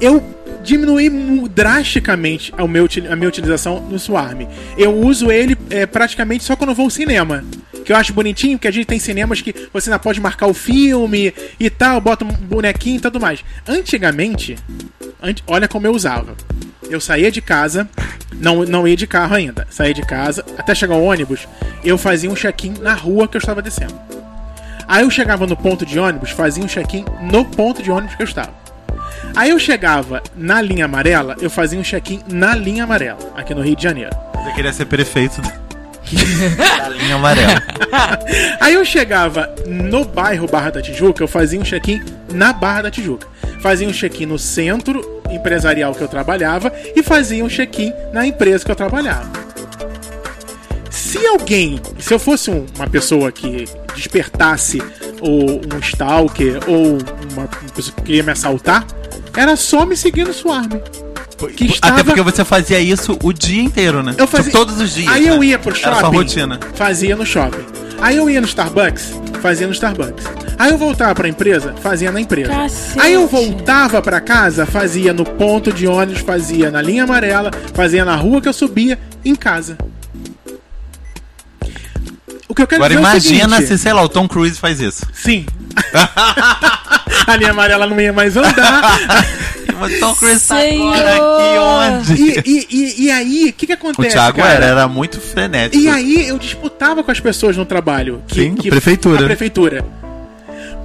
eu 0.00 0.22
diminuí 0.66 1.08
mu- 1.08 1.48
drasticamente 1.48 2.52
a, 2.58 2.66
minha 2.66 3.28
utilização 3.28 3.80
no 3.80 3.98
Swarm. 3.98 4.42
Eu 4.76 4.94
uso 4.94 5.30
ele 5.30 5.56
é, 5.70 5.86
praticamente 5.86 6.44
só 6.44 6.56
quando 6.56 6.70
eu 6.70 6.74
vou 6.76 6.84
ao 6.84 6.90
cinema. 6.90 7.44
Que 7.84 7.92
eu 7.92 7.96
acho 7.96 8.12
bonitinho, 8.12 8.58
porque 8.58 8.66
a 8.66 8.72
gente 8.72 8.86
tem 8.86 8.98
cinemas 8.98 9.40
que 9.40 9.54
você 9.72 9.88
ainda 9.88 9.98
pode 10.00 10.20
marcar 10.20 10.48
o 10.48 10.54
filme 10.54 11.32
e 11.60 11.70
tal, 11.70 12.00
bota 12.00 12.24
um 12.24 12.28
bonequinho 12.28 12.96
e 12.96 13.00
tudo 13.00 13.20
mais. 13.20 13.44
Antigamente, 13.66 14.56
ant- 15.22 15.42
olha 15.46 15.68
como 15.68 15.86
eu 15.86 15.92
usava. 15.92 16.34
Eu 16.90 17.00
saía 17.00 17.30
de 17.30 17.40
casa, 17.40 17.88
não, 18.34 18.64
não 18.64 18.86
ia 18.88 18.96
de 18.96 19.06
carro 19.06 19.36
ainda, 19.36 19.66
saía 19.70 19.94
de 19.94 20.02
casa, 20.02 20.44
até 20.58 20.74
chegar 20.74 20.94
ao 20.94 21.02
ônibus, 21.04 21.46
eu 21.84 21.96
fazia 21.96 22.28
um 22.30 22.34
check-in 22.34 22.74
na 22.80 22.94
rua 22.94 23.28
que 23.28 23.36
eu 23.36 23.40
estava 23.40 23.62
descendo. 23.62 23.94
Aí 24.88 25.02
eu 25.04 25.10
chegava 25.10 25.46
no 25.46 25.56
ponto 25.56 25.86
de 25.86 25.98
ônibus, 25.98 26.30
fazia 26.30 26.62
um 26.64 26.68
check-in 26.68 27.04
no 27.22 27.44
ponto 27.44 27.82
de 27.82 27.90
ônibus 27.90 28.14
que 28.16 28.22
eu 28.22 28.26
estava. 28.26 28.65
Aí 29.34 29.50
eu 29.50 29.58
chegava 29.58 30.22
na 30.36 30.60
linha 30.62 30.84
amarela, 30.86 31.36
eu 31.40 31.50
fazia 31.50 31.78
um 31.78 31.82
check-in 31.82 32.20
na 32.28 32.54
linha 32.54 32.84
amarela, 32.84 33.18
aqui 33.36 33.54
no 33.54 33.62
Rio 33.62 33.76
de 33.76 33.82
Janeiro. 33.82 34.10
Você 34.44 34.52
queria 34.52 34.72
ser 34.72 34.86
prefeito 34.86 35.40
da 35.42 36.88
linha 36.88 37.16
amarela. 37.16 37.62
Aí 38.60 38.74
eu 38.74 38.84
chegava 38.84 39.52
no 39.66 40.04
bairro 40.04 40.46
Barra 40.46 40.70
da 40.70 40.82
Tijuca, 40.82 41.22
eu 41.22 41.28
fazia 41.28 41.58
um 41.60 41.64
check-in 41.64 42.02
na 42.32 42.52
Barra 42.52 42.82
da 42.82 42.90
Tijuca. 42.90 43.26
Fazia 43.60 43.88
um 43.88 43.92
check-in 43.92 44.26
no 44.26 44.38
centro 44.38 45.22
empresarial 45.30 45.92
que 45.94 46.02
eu 46.02 46.08
trabalhava 46.08 46.72
e 46.94 47.02
fazia 47.02 47.44
um 47.44 47.48
check-in 47.48 47.92
na 48.12 48.24
empresa 48.26 48.64
que 48.64 48.70
eu 48.70 48.76
trabalhava. 48.76 49.28
Se 50.90 51.26
alguém, 51.26 51.80
se 51.98 52.12
eu 52.14 52.18
fosse 52.18 52.50
um- 52.50 52.66
uma 52.76 52.86
pessoa 52.88 53.32
que 53.32 53.64
despertasse 53.94 54.80
ou 55.20 55.60
um 55.60 55.78
stalker 55.80 56.60
ou 56.66 56.98
uma, 57.32 57.48
pessoa 57.74 57.94
que 57.96 58.02
queria 58.02 58.22
me 58.22 58.32
assaltar, 58.32 58.86
era 59.36 59.56
só 59.56 59.84
me 59.84 59.96
seguir 59.96 60.24
no 60.24 60.32
Swarm. 60.32 60.70
Que 61.54 61.66
estava- 61.66 61.94
Até 61.94 62.04
porque 62.04 62.22
você 62.22 62.44
fazia 62.44 62.80
isso 62.80 63.18
o 63.22 63.32
dia 63.32 63.62
inteiro, 63.62 64.02
né? 64.02 64.14
Eu 64.16 64.26
fazia... 64.26 64.50
Tipo, 64.50 64.64
todos 64.64 64.80
os 64.80 64.94
dias. 64.94 65.12
Aí 65.12 65.26
eu 65.26 65.38
né? 65.38 65.46
ia 65.46 65.58
pro 65.58 65.74
shopping. 65.74 65.88
Era 65.88 66.00
sua 66.00 66.08
rotina. 66.08 66.60
Fazia 66.74 67.14
no 67.14 67.26
shopping. 67.26 67.64
Aí 68.00 68.16
eu 68.16 68.28
ia 68.28 68.40
no 68.40 68.46
Starbucks, 68.46 69.12
fazia 69.42 69.66
no 69.66 69.72
Starbucks. 69.72 70.24
Aí 70.58 70.70
eu 70.70 70.78
voltava 70.78 71.14
pra 71.14 71.28
empresa, 71.28 71.74
fazia 71.82 72.10
na 72.10 72.20
empresa. 72.20 72.48
Cacete. 72.50 73.00
Aí 73.00 73.12
eu 73.12 73.26
voltava 73.26 74.00
pra 74.00 74.20
casa, 74.20 74.64
fazia 74.64 75.12
no 75.12 75.24
ponto 75.24 75.72
de 75.72 75.86
ônibus, 75.86 76.20
fazia 76.22 76.70
na 76.70 76.80
linha 76.80 77.04
amarela, 77.04 77.50
fazia 77.74 78.04
na 78.04 78.16
rua 78.16 78.40
que 78.40 78.48
eu 78.48 78.52
subia, 78.52 78.98
em 79.24 79.34
casa. 79.34 79.76
O 82.56 82.58
que 82.58 82.62
eu 82.62 82.66
quero 82.66 82.84
Agora 82.84 82.94
dizer 82.94 83.04
é 83.04 83.06
o 83.06 83.10
imagina 83.10 83.56
seguinte, 83.56 83.68
se, 83.68 83.78
sei 83.82 83.92
lá, 83.92 84.02
o 84.02 84.08
Tom 84.08 84.26
Cruise 84.26 84.58
faz 84.58 84.80
isso. 84.80 85.04
Sim. 85.12 85.44
A 87.26 87.36
linha 87.36 87.50
amarela 87.50 87.86
não 87.86 88.00
ia 88.00 88.14
mais 88.14 88.34
andar. 88.34 88.54
O 89.76 90.00
Tom 90.00 90.14
Cruise 90.14 90.48
tá 90.48 90.56
agora 90.56 91.10
aqui 91.16 91.58
onde? 91.58 92.14
E, 92.14 92.42
e, 92.46 92.66
e, 92.70 93.04
e 93.04 93.10
aí, 93.10 93.50
o 93.50 93.52
que, 93.52 93.66
que 93.66 93.72
O 93.72 93.74
acontece? 93.74 94.08
Thiago 94.08 94.38
cara? 94.38 94.54
era, 94.54 94.64
era 94.64 94.88
muito 94.88 95.20
frenético. 95.20 95.76
E 95.76 95.86
aí 95.86 96.28
eu 96.28 96.38
disputava 96.38 97.04
com 97.04 97.10
as 97.10 97.20
pessoas 97.20 97.58
no 97.58 97.66
trabalho. 97.66 98.22
Que, 98.26 98.36
Sim, 98.36 98.54
que 98.54 98.70
prefeitura. 98.70 99.20
A 99.20 99.24
prefeitura. 99.24 99.84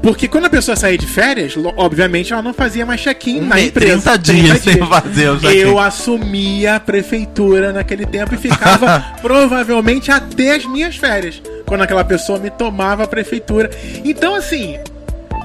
Porque 0.01 0.27
quando 0.27 0.45
a 0.45 0.49
pessoa 0.49 0.75
saía 0.75 0.97
de 0.97 1.05
férias, 1.05 1.53
obviamente 1.77 2.33
ela 2.33 2.41
não 2.41 2.53
fazia 2.53 2.85
mais 2.85 2.99
check-in 3.01 3.41
Um 3.41 3.45
na 3.45 3.61
empresa. 3.61 4.17
30 4.17 4.17
dias 4.17 4.59
sem 4.59 4.77
fazer 4.77 5.29
o 5.29 5.39
check-in. 5.39 5.57
Eu 5.59 5.79
assumia 5.79 6.75
a 6.75 6.79
prefeitura 6.79 7.71
naquele 7.71 8.05
tempo 8.05 8.33
e 8.33 8.37
ficava 8.37 9.13
provavelmente 9.21 10.11
até 10.11 10.55
as 10.55 10.65
minhas 10.65 10.95
férias. 10.95 11.41
Quando 11.65 11.81
aquela 11.81 12.03
pessoa 12.03 12.39
me 12.39 12.49
tomava 12.49 13.03
a 13.03 13.07
prefeitura. 13.07 13.69
Então, 14.03 14.33
assim, 14.33 14.79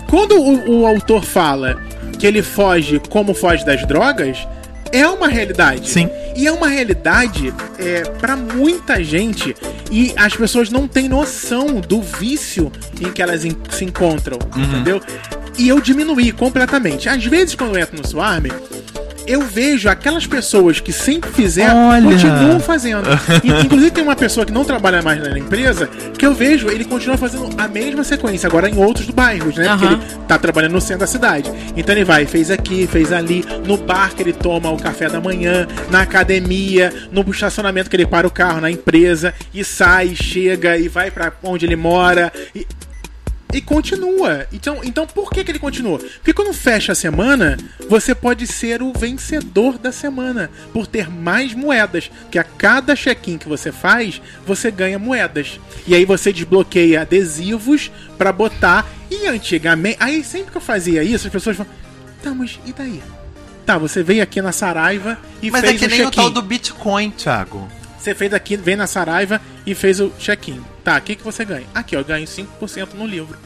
quando 0.08 0.40
o, 0.40 0.80
o 0.80 0.86
autor 0.86 1.22
fala 1.22 1.76
que 2.18 2.26
ele 2.26 2.42
foge 2.42 3.00
como 3.10 3.34
foge 3.34 3.64
das 3.64 3.86
drogas, 3.86 4.38
é 4.92 5.06
uma 5.06 5.28
realidade. 5.28 5.88
Sim. 5.88 6.08
E 6.36 6.46
é 6.46 6.52
uma 6.52 6.68
realidade 6.68 7.52
é, 7.78 8.02
para 8.20 8.36
muita 8.36 9.02
gente. 9.02 9.54
E 9.90 10.12
as 10.16 10.34
pessoas 10.36 10.68
não 10.70 10.86
têm 10.86 11.08
noção 11.08 11.80
do 11.80 12.02
vício 12.02 12.70
em 13.00 13.10
que 13.12 13.22
elas 13.22 13.44
en- 13.44 13.56
se 13.70 13.84
encontram, 13.84 14.38
Uhum. 14.54 14.62
entendeu? 14.62 15.00
E 15.58 15.68
eu 15.68 15.80
diminuí 15.80 16.32
completamente. 16.32 17.08
Às 17.08 17.24
vezes, 17.24 17.54
quando 17.54 17.76
eu 17.76 17.82
entro 17.82 17.96
no 17.96 18.06
Swarm, 18.06 18.46
eu 19.26 19.42
vejo 19.42 19.88
aquelas 19.88 20.26
pessoas 20.26 20.80
que 20.80 20.92
sempre 20.92 21.30
fizeram, 21.30 21.88
Olha. 21.88 22.10
continuam 22.10 22.60
fazendo. 22.60 23.06
Inclusive, 23.42 23.90
tem 23.90 24.04
uma 24.04 24.16
pessoa 24.16 24.46
que 24.46 24.52
não 24.52 24.64
trabalha 24.64 25.02
mais 25.02 25.20
na 25.20 25.38
empresa, 25.38 25.88
que 26.18 26.24
eu 26.24 26.34
vejo, 26.34 26.68
ele 26.68 26.84
continua 26.84 27.16
fazendo 27.16 27.48
a 27.58 27.68
mesma 27.68 28.04
sequência, 28.04 28.46
agora 28.46 28.68
em 28.68 28.76
outros 28.76 29.10
bairros, 29.10 29.56
né? 29.56 29.68
Porque 29.68 29.84
Aham. 29.84 29.94
ele 29.94 30.02
tá 30.28 30.38
trabalhando 30.38 30.72
no 30.72 30.80
centro 30.80 31.00
da 31.00 31.06
cidade. 31.06 31.50
Então 31.76 31.94
ele 31.94 32.04
vai, 32.04 32.26
fez 32.26 32.50
aqui, 32.50 32.86
fez 32.86 33.12
ali, 33.12 33.44
no 33.66 33.76
bar 33.76 34.14
que 34.14 34.22
ele 34.22 34.32
toma 34.32 34.70
o 34.70 34.76
café 34.76 35.08
da 35.08 35.20
manhã, 35.20 35.66
na 35.90 36.02
academia, 36.02 36.92
no 37.10 37.28
estacionamento 37.30 37.90
que 37.90 37.96
ele 37.96 38.06
para 38.06 38.26
o 38.26 38.30
carro, 38.30 38.60
na 38.60 38.70
empresa, 38.70 39.34
e 39.52 39.64
sai, 39.64 40.14
chega 40.14 40.76
e 40.76 40.88
vai 40.88 41.10
pra 41.10 41.32
onde 41.42 41.66
ele 41.66 41.76
mora. 41.76 42.32
E, 42.54 42.66
e 43.56 43.60
continua. 43.62 44.46
Então, 44.52 44.80
então 44.84 45.06
por 45.06 45.30
que, 45.30 45.42
que 45.42 45.50
ele 45.50 45.58
continua? 45.58 45.98
Porque 45.98 46.34
quando 46.34 46.52
fecha 46.52 46.92
a 46.92 46.94
semana, 46.94 47.56
você 47.88 48.14
pode 48.14 48.46
ser 48.46 48.82
o 48.82 48.92
vencedor 48.92 49.78
da 49.78 49.90
semana 49.90 50.50
por 50.74 50.86
ter 50.86 51.08
mais 51.08 51.54
moedas. 51.54 52.10
Que 52.30 52.38
a 52.38 52.44
cada 52.44 52.94
check-in 52.94 53.38
que 53.38 53.48
você 53.48 53.72
faz, 53.72 54.20
você 54.46 54.70
ganha 54.70 54.98
moedas. 54.98 55.58
E 55.86 55.94
aí 55.94 56.04
você 56.04 56.32
desbloqueia 56.32 57.00
adesivos 57.00 57.90
pra 58.18 58.30
botar. 58.30 58.86
E 59.10 59.26
antigamente. 59.26 59.96
Aí 60.00 60.22
sempre 60.22 60.50
que 60.50 60.58
eu 60.58 60.62
fazia 60.62 61.02
isso, 61.02 61.26
as 61.26 61.32
pessoas 61.32 61.56
falam: 61.56 61.72
Tá, 62.22 62.34
mas 62.34 62.58
e 62.66 62.72
daí? 62.74 63.02
Tá, 63.64 63.78
você 63.78 64.02
veio 64.02 64.22
aqui 64.22 64.42
na 64.42 64.52
Saraiva 64.52 65.18
e 65.42 65.50
Mas 65.50 65.64
é 65.64 65.68
fez 65.68 65.80
que 65.80 65.86
o 65.86 65.88
nem 65.88 66.06
o 66.06 66.10
tal 66.10 66.30
do 66.30 66.42
Bitcoin, 66.42 67.10
Thiago. 67.10 67.66
Você 67.98 68.14
fez 68.14 68.34
aqui, 68.34 68.56
vem 68.56 68.76
na 68.76 68.86
Saraiva 68.86 69.40
e 69.64 69.74
fez 69.74 69.98
o 69.98 70.12
check-in. 70.18 70.62
Tá, 70.86 70.98
o 70.98 71.00
que, 71.00 71.16
que 71.16 71.24
você 71.24 71.44
ganha? 71.44 71.66
Aqui, 71.74 71.96
ó, 71.96 71.98
eu 71.98 72.04
ganho 72.04 72.24
5% 72.24 72.90
no 72.94 73.04
livro. 73.04 73.36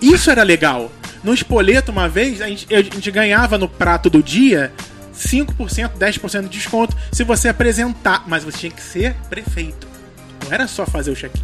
Isso 0.00 0.30
era 0.30 0.44
legal. 0.44 0.92
No 1.24 1.34
espoleto, 1.34 1.90
uma 1.90 2.08
vez, 2.08 2.40
a 2.40 2.46
gente, 2.46 2.72
a 2.72 2.80
gente 2.80 3.10
ganhava 3.10 3.58
no 3.58 3.68
prato 3.68 4.08
do 4.08 4.22
dia 4.22 4.72
5%, 5.12 5.90
10% 5.98 6.42
de 6.42 6.48
desconto 6.48 6.96
se 7.10 7.24
você 7.24 7.48
apresentar. 7.48 8.22
Mas 8.28 8.44
você 8.44 8.56
tinha 8.56 8.70
que 8.70 8.80
ser 8.80 9.16
prefeito. 9.28 9.88
Não 10.44 10.52
era 10.52 10.68
só 10.68 10.86
fazer 10.86 11.10
o 11.10 11.16
check-in. 11.16 11.42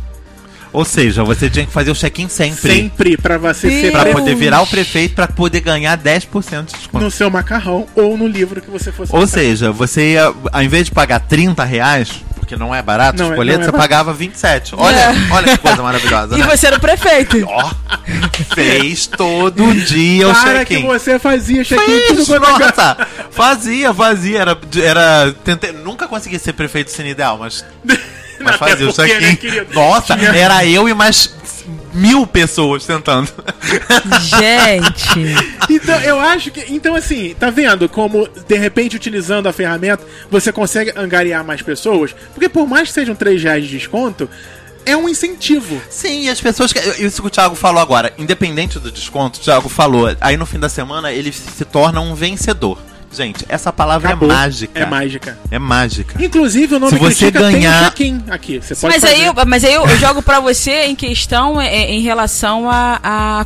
Ou 0.73 0.85
seja, 0.85 1.25
você 1.25 1.51
tinha 1.51 1.67
que 1.67 1.73
fazer 1.73 1.91
o 1.91 1.95
check-in 1.97 2.29
sempre. 2.29 2.73
Sempre 2.73 3.17
pra 3.17 3.37
você 3.37 3.69
Sim. 3.69 3.81
ser 3.81 3.91
Pra 3.91 4.13
poder 4.13 4.37
virar 4.37 4.63
o 4.63 4.67
prefeito, 4.69 5.17
pra 5.17 5.27
poder 5.27 5.59
ganhar 5.59 5.99
10% 5.99 6.67
de 6.67 6.73
desconto. 6.73 7.03
no 7.05 7.11
seu 7.11 7.29
macarrão 7.29 7.89
ou 7.97 8.17
no 8.17 8.29
livro 8.29 8.61
que 8.61 8.71
você 8.71 8.93
fosse 8.93 9.13
Ou 9.13 9.23
comprar. 9.23 9.41
seja, 9.41 9.73
você 9.73 10.13
ia, 10.13 10.33
ao 10.53 10.63
invés 10.63 10.85
de 10.87 10.93
pagar 10.93 11.19
30 11.19 11.65
reais, 11.65 12.23
porque 12.47 12.57
não 12.57 12.73
é 12.73 12.81
barato, 12.81 13.19
Não 13.19 13.27
os 13.27 13.33
é- 13.33 13.37
boletos, 13.37 13.63
é 13.63 13.65
você 13.65 13.73
barato. 13.73 13.89
pagava 13.89 14.13
27. 14.15 14.75
Olha, 14.77 14.95
É. 14.97 15.15
olha 15.33 15.49
que 15.53 15.59
coisa 15.59 15.83
maravilhosa, 15.83 16.37
E 16.37 16.39
né? 16.41 16.47
você 16.47 16.69
era 16.69 16.77
o 16.77 16.81
prefeito. 16.81 17.45
Ó, 17.45 17.71
fez 18.55 19.09
todo 19.09 19.75
dia 19.75 20.29
o 20.29 20.33
Para 20.33 20.65
que 20.65 20.75
check-in. 20.75 20.87
você 20.87 21.19
fazia 21.19 21.65
check-in 21.65 22.01
tudo 22.15 22.25
quanto 22.25 22.45
é 22.63 22.67
nossa, 22.67 23.07
fazia, 23.33 23.93
fazia, 23.93 24.39
era, 24.41 24.59
era, 24.81 25.35
tentei, 25.45 25.73
nunca 25.73 26.07
consegui 26.07 26.39
ser 26.39 26.53
prefeito 26.53 26.91
sem 26.93 27.09
ideal, 27.09 27.37
mas, 27.37 27.65
mas 28.41 28.55
Até 28.55 28.59
fazia 28.59 28.87
o 28.87 28.89
né, 28.89 28.93
check-in. 29.09 29.37
querido? 29.37 29.75
nossa, 29.75 30.15
era 30.15 30.65
eu 30.65 30.89
e 30.89 30.95
mais 30.95 31.35
mil 31.97 32.27
pessoas 32.27 32.85
tentando. 32.87 33.29
Gente. 34.21 35.57
Então, 35.69 35.99
eu 36.01 36.19
acho 36.21 36.51
que. 36.53 36.73
Então, 36.73 36.95
assim, 36.95 37.35
tá 37.39 37.51
vendo 37.51 37.89
como, 37.89 38.29
de 38.47 38.57
repente, 38.57 38.95
utilizando 38.95 39.49
a 39.49 39.53
ferramenta, 39.53 40.05
você 40.31 40.53
consegue 40.53 40.93
angariar 40.97 41.45
mais 41.45 41.61
pessoas? 41.61 42.15
Porque 42.33 42.49
por 42.49 42.67
mais 42.69 42.89
que 42.89 42.95
sejam 42.95 43.15
3 43.17 43.43
reais 43.43 43.65
de 43.65 43.71
desconto, 43.71 44.31
é 44.85 44.97
um 44.97 45.09
incentivo. 45.09 45.81
Sim, 45.91 46.23
e 46.25 46.31
as 46.31 46.41
pessoas. 46.41 46.73
que- 46.73 46.79
Isso 47.05 47.21
que 47.21 47.27
o 47.27 47.31
Thiago 47.31 47.57
falou 47.57 47.83
agora, 47.83 48.13
independente 48.17 48.79
do 48.79 48.93
desconto, 48.93 49.41
o 49.41 49.43
Thiago 49.43 49.69
falou. 49.69 50.15
Aí 50.21 50.37
no 50.37 50.47
fim 50.47 50.59
da 50.61 50.69
semana 50.69 51.13
ele 51.13 51.33
se 51.33 51.65
torna 51.65 52.01
um 52.01 52.15
vencedor. 52.15 52.79
Gente, 53.17 53.45
essa 53.49 53.73
palavra 53.73 54.09
Acabou. 54.11 54.31
é 54.31 54.35
mágica. 54.35 54.79
É 54.79 54.85
mágica. 54.87 55.39
É 55.51 55.59
mágica. 55.59 56.23
Inclusive, 56.23 56.75
o 56.75 56.79
nome 56.79 56.93
Se 56.93 56.99
você 56.99 57.27
Critica 57.31 57.41
ganhar- 57.51 57.91
tem 57.95 58.15
um 58.29 58.33
aqui. 58.33 58.59
Você 58.61 58.75
pode 58.75 58.93
Mas 58.95 59.01
fazer. 59.03 59.15
aí, 59.15 59.25
eu- 59.25 59.35
mas 59.47 59.65
aí 59.65 59.73
eu, 59.73 59.89
jogo 59.97 60.23
pra 60.23 60.39
você 60.39 60.85
em 60.85 60.95
questão 60.95 61.61
é, 61.61 61.67
é, 61.75 61.91
em 61.93 62.01
relação 62.03 62.71
à 62.71 63.01
à 63.41 63.45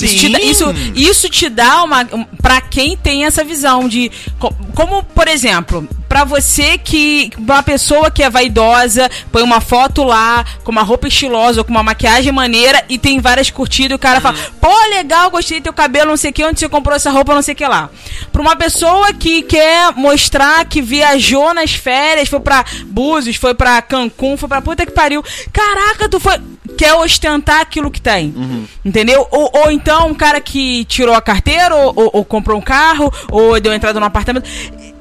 competição. 0.00 0.08
Isso 0.08 0.18
te, 0.18 0.28
dá, 0.32 0.38
Sim. 0.38 0.50
isso, 0.50 0.74
isso 0.94 1.28
te 1.28 1.48
dá 1.48 1.82
uma. 1.84 2.02
um- 2.12 2.24
Pra 2.42 2.60
quem 2.60 2.96
tem 2.96 3.24
essa 3.24 3.44
visão 3.44 3.88
de. 3.88 4.10
co- 4.38 4.52
Como, 4.74 5.02
por 5.04 5.28
exemplo, 5.28 5.88
pra 6.08 6.24
você 6.24 6.76
que. 6.78 7.30
Uma 7.38 7.62
pessoa 7.62 8.10
que 8.10 8.22
é 8.22 8.28
vaidosa, 8.30 9.08
põe 9.30 9.42
uma 9.42 9.60
foto 9.60 10.02
lá, 10.02 10.44
com 10.64 10.72
uma 10.72 10.82
roupa 10.82 11.06
estilosa, 11.08 11.60
ou 11.60 11.64
com 11.64 11.70
uma 11.70 11.82
maquiagem 11.82 12.32
maneira, 12.32 12.84
e 12.88 12.98
tem 12.98 13.20
várias 13.20 13.50
curtidas, 13.50 13.92
e 13.92 13.94
o 13.94 13.98
cara 13.98 14.20
fala, 14.20 14.36
pô, 14.60 14.72
legal, 14.90 15.30
gostei 15.30 15.60
do 15.60 15.64
teu 15.64 15.72
cabelo, 15.72 16.10
não 16.10 16.16
sei 16.16 16.30
o 16.30 16.32
que, 16.32 16.44
onde 16.44 16.58
você 16.58 16.68
comprou 16.68 16.96
essa 16.96 17.10
roupa, 17.10 17.34
não 17.34 17.42
sei 17.42 17.54
o 17.54 17.56
que 17.56 17.66
lá. 17.66 17.88
Pra 18.32 18.42
uma 18.42 18.56
pessoa 18.56 19.12
que 19.12 19.42
quer 19.42 19.92
mostrar 19.94 20.64
que 20.64 20.82
viajou 20.82 21.54
nas 21.54 21.72
férias, 21.72 22.28
foi 22.28 22.40
pra 22.40 22.64
Búzios, 22.86 23.36
foi 23.36 23.54
pra 23.54 23.80
Cancún, 23.82 24.36
foi 24.36 24.48
pra 24.48 24.60
puta 24.62 24.84
que 24.84 24.92
pariu. 24.92 25.22
Caraca, 25.52 26.08
tu 26.08 26.18
foi. 26.18 26.34
Quer 26.78 26.94
ostentar 26.94 27.60
aquilo 27.60 27.90
que 27.90 28.00
tem. 28.00 28.32
Entendeu? 28.84 29.26
Ou, 29.30 29.50
ou 29.52 29.70
então 29.70 30.08
um 30.08 30.14
cara 30.14 30.40
que 30.40 30.84
tirou 30.84 31.14
a 31.14 31.20
carteira, 31.20 31.74
ou, 31.74 31.92
ou- 31.96 32.10
ou 32.12 32.24
comprou 32.24 32.58
um 32.58 32.62
carro, 32.62 33.12
ou 33.30 33.60
deu 33.60 33.72
entrada 33.72 33.98
num 33.98 34.06
apartamento. 34.06 34.48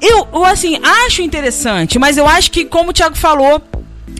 Eu, 0.01 0.27
eu, 0.33 0.43
assim, 0.45 0.79
acho 1.05 1.21
interessante, 1.21 1.99
mas 1.99 2.17
eu 2.17 2.27
acho 2.27 2.49
que, 2.51 2.65
como 2.65 2.89
o 2.89 2.93
Thiago 2.93 3.15
falou, 3.15 3.61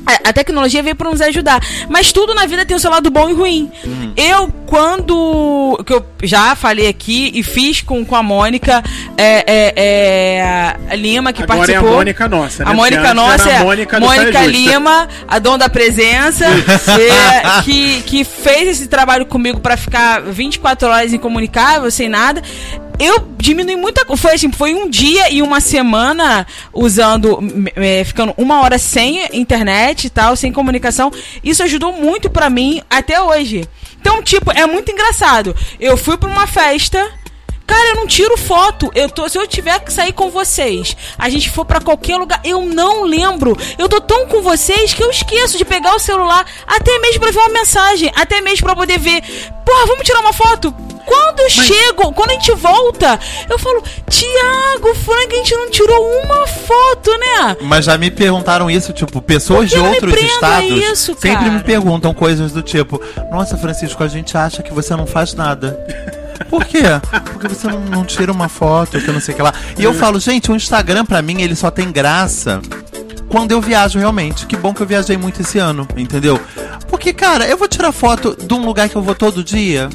a, 0.06 0.30
a 0.30 0.34
tecnologia 0.34 0.82
veio 0.82 0.96
pra 0.96 1.10
nos 1.10 1.22
ajudar. 1.22 1.60
Mas 1.90 2.12
tudo 2.12 2.34
na 2.34 2.46
vida 2.46 2.66
tem 2.66 2.76
o 2.76 2.80
seu 2.80 2.90
lado 2.90 3.10
bom 3.10 3.30
e 3.30 3.34
ruim. 3.34 3.72
Eu, 4.16 4.50
quando. 4.66 5.82
que 5.86 5.94
eu 5.94 6.06
já 6.24 6.56
falei 6.56 6.88
aqui 6.88 7.32
e 7.34 7.44
fiz 7.44 7.82
com, 7.82 8.04
com 8.04 8.16
a 8.16 8.24
Mônica 8.24 8.84
é, 9.18 9.44
é, 9.48 10.86
é, 10.90 10.96
Lima, 10.96 11.32
que 11.32 11.44
Agora 11.44 11.60
participou. 11.60 11.90
é 11.90 11.92
a 11.92 11.96
Mônica 11.96 12.28
nossa, 12.28 12.66
né? 12.66 12.72
A 12.72 12.74
Mônica 12.74 13.02
Porque 13.02 13.14
nossa 13.14 13.50
é 13.50 13.58
a 13.58 13.64
Mônica 13.64 14.00
Mônica. 14.00 14.46
Lima, 14.46 15.08
a 15.28 15.40
dona 15.40 15.60
da 15.60 15.70
presença, 15.70 16.46
é, 16.46 17.62
que, 17.64 18.02
que 18.02 18.24
fez 18.24 18.70
esse 18.70 18.88
trabalho 18.88 19.26
comigo 19.26 19.60
pra 19.60 19.78
ficar 19.78 20.22
24 20.22 20.88
horas 20.88 21.14
incomunicável, 21.14 21.90
sem 21.92 22.10
nada. 22.10 22.42
Eu 23.02 23.28
diminui 23.36 23.76
muita 23.76 24.06
coisa. 24.06 24.22
Foi 24.22 24.34
assim, 24.36 24.52
foi 24.52 24.76
um 24.76 24.88
dia 24.88 25.32
e 25.32 25.42
uma 25.42 25.60
semana 25.60 26.46
usando, 26.72 27.40
é, 27.76 28.04
ficando 28.04 28.32
uma 28.38 28.62
hora 28.62 28.78
sem 28.78 29.28
internet 29.34 30.06
e 30.06 30.10
tal, 30.12 30.36
sem 30.36 30.54
comunicação. 30.54 31.12
Isso 31.44 31.64
ajudou 31.64 31.92
muito 31.94 32.30
pra 32.30 32.48
mim 32.48 32.80
até 32.88 33.20
hoje. 33.20 33.68
Então, 34.00 34.22
tipo, 34.22 34.52
é 34.52 34.68
muito 34.68 34.92
engraçado. 34.92 35.56
Eu 35.80 35.98
fui 35.98 36.16
pra 36.16 36.30
uma 36.30 36.46
festa. 36.46 37.12
Cara, 37.66 37.90
eu 37.90 37.96
não 37.96 38.06
tiro 38.06 38.38
foto. 38.38 38.92
Eu 38.94 39.10
tô, 39.10 39.28
se 39.28 39.38
eu 39.38 39.48
tiver 39.48 39.80
que 39.80 39.92
sair 39.92 40.14
com 40.14 40.30
vocês, 40.30 40.96
a 41.18 41.28
gente 41.28 41.50
for 41.50 41.66
pra 41.66 41.82
qualquer 41.82 42.18
lugar, 42.18 42.40
eu 42.44 42.62
não 42.62 43.04
lembro. 43.04 43.58
Eu 43.80 43.90
tô 43.90 44.00
tão 44.00 44.28
com 44.28 44.44
vocês 44.44 44.94
que 44.94 45.04
eu 45.04 45.10
esqueço 45.10 45.58
de 45.58 45.66
pegar 45.66 45.96
o 45.96 46.00
celular, 46.00 46.46
até 46.68 47.00
mesmo 47.00 47.22
pra 47.22 47.32
ver 47.32 47.40
uma 47.40 47.50
mensagem, 47.50 48.12
até 48.16 48.42
mesmo 48.42 48.68
pra 48.68 48.76
poder 48.76 49.00
ver. 49.00 49.22
Porra, 49.66 49.88
vamos 49.88 50.06
tirar 50.06 50.20
uma 50.20 50.34
foto? 50.34 50.91
Quando 51.06 51.40
eu 51.40 51.50
chego, 51.50 52.14
quando 52.14 52.32
a 52.32 52.34
gente 52.34 52.52
volta, 52.54 53.20
eu 53.50 53.58
falo, 53.58 53.84
Tiago, 54.10 54.96
Frank, 54.96 55.34
a 55.34 55.38
gente 55.38 55.56
não 55.56 55.70
tirou 55.70 56.24
uma 56.24 56.48
foto, 56.48 57.12
né? 57.18 57.58
Mas 57.62 57.86
já 57.86 57.98
me 57.98 58.12
perguntaram 58.12 58.70
isso, 58.70 58.94
tipo, 58.94 59.22
pessoas 59.22 59.70
de 59.70 59.80
outros 59.80 60.14
estados 60.14 60.70
isso, 60.70 61.14
sempre 61.14 61.32
cara? 61.32 61.52
me 61.52 61.64
perguntam 61.64 62.14
coisas 62.14 62.52
do 62.52 62.62
tipo: 62.62 63.02
Nossa, 63.32 63.58
Francisco, 63.58 64.04
a 64.04 64.08
gente 64.08 64.38
acha 64.38 64.62
que 64.62 64.74
você 64.74 64.96
não 64.96 65.06
faz 65.06 65.34
nada. 65.34 65.80
Por 66.50 66.66
quê? 66.66 66.84
Porque 67.32 67.48
você 67.48 67.68
não, 67.68 67.80
não 67.82 68.06
tira 68.06 68.32
uma 68.32 68.50
foto, 68.50 69.00
que 69.00 69.08
eu 69.08 69.14
não 69.14 69.22
sei 69.22 69.34
o 69.34 69.38
que 69.38 69.44
lá. 69.44 69.54
E 69.78 69.84
eu 69.84 69.94
falo, 69.94 70.20
gente, 70.20 70.52
o 70.52 70.56
Instagram 70.56 71.06
pra 71.06 71.22
mim 71.22 71.42
ele 71.42 71.56
só 71.56 71.70
tem 71.70 71.92
graça 71.92 72.62
quando 73.30 73.52
eu 73.52 73.62
viajo 73.62 73.98
realmente. 73.98 74.46
Que 74.46 74.58
bom 74.58 74.74
que 74.74 74.82
eu 74.82 74.88
viajei 74.88 75.18
muito 75.18 75.42
esse 75.42 75.58
ano, 75.58 75.88
entendeu? 75.96 76.40
Porque, 76.90 77.14
cara, 77.14 77.48
eu 77.48 77.58
vou 77.58 77.68
tirar 77.68 77.92
foto 77.92 78.36
de 78.40 78.54
um 78.54 78.66
lugar 78.66 78.90
que 78.90 78.96
eu 78.96 79.02
vou 79.02 79.16
todo 79.16 79.44
dia. 79.44 79.90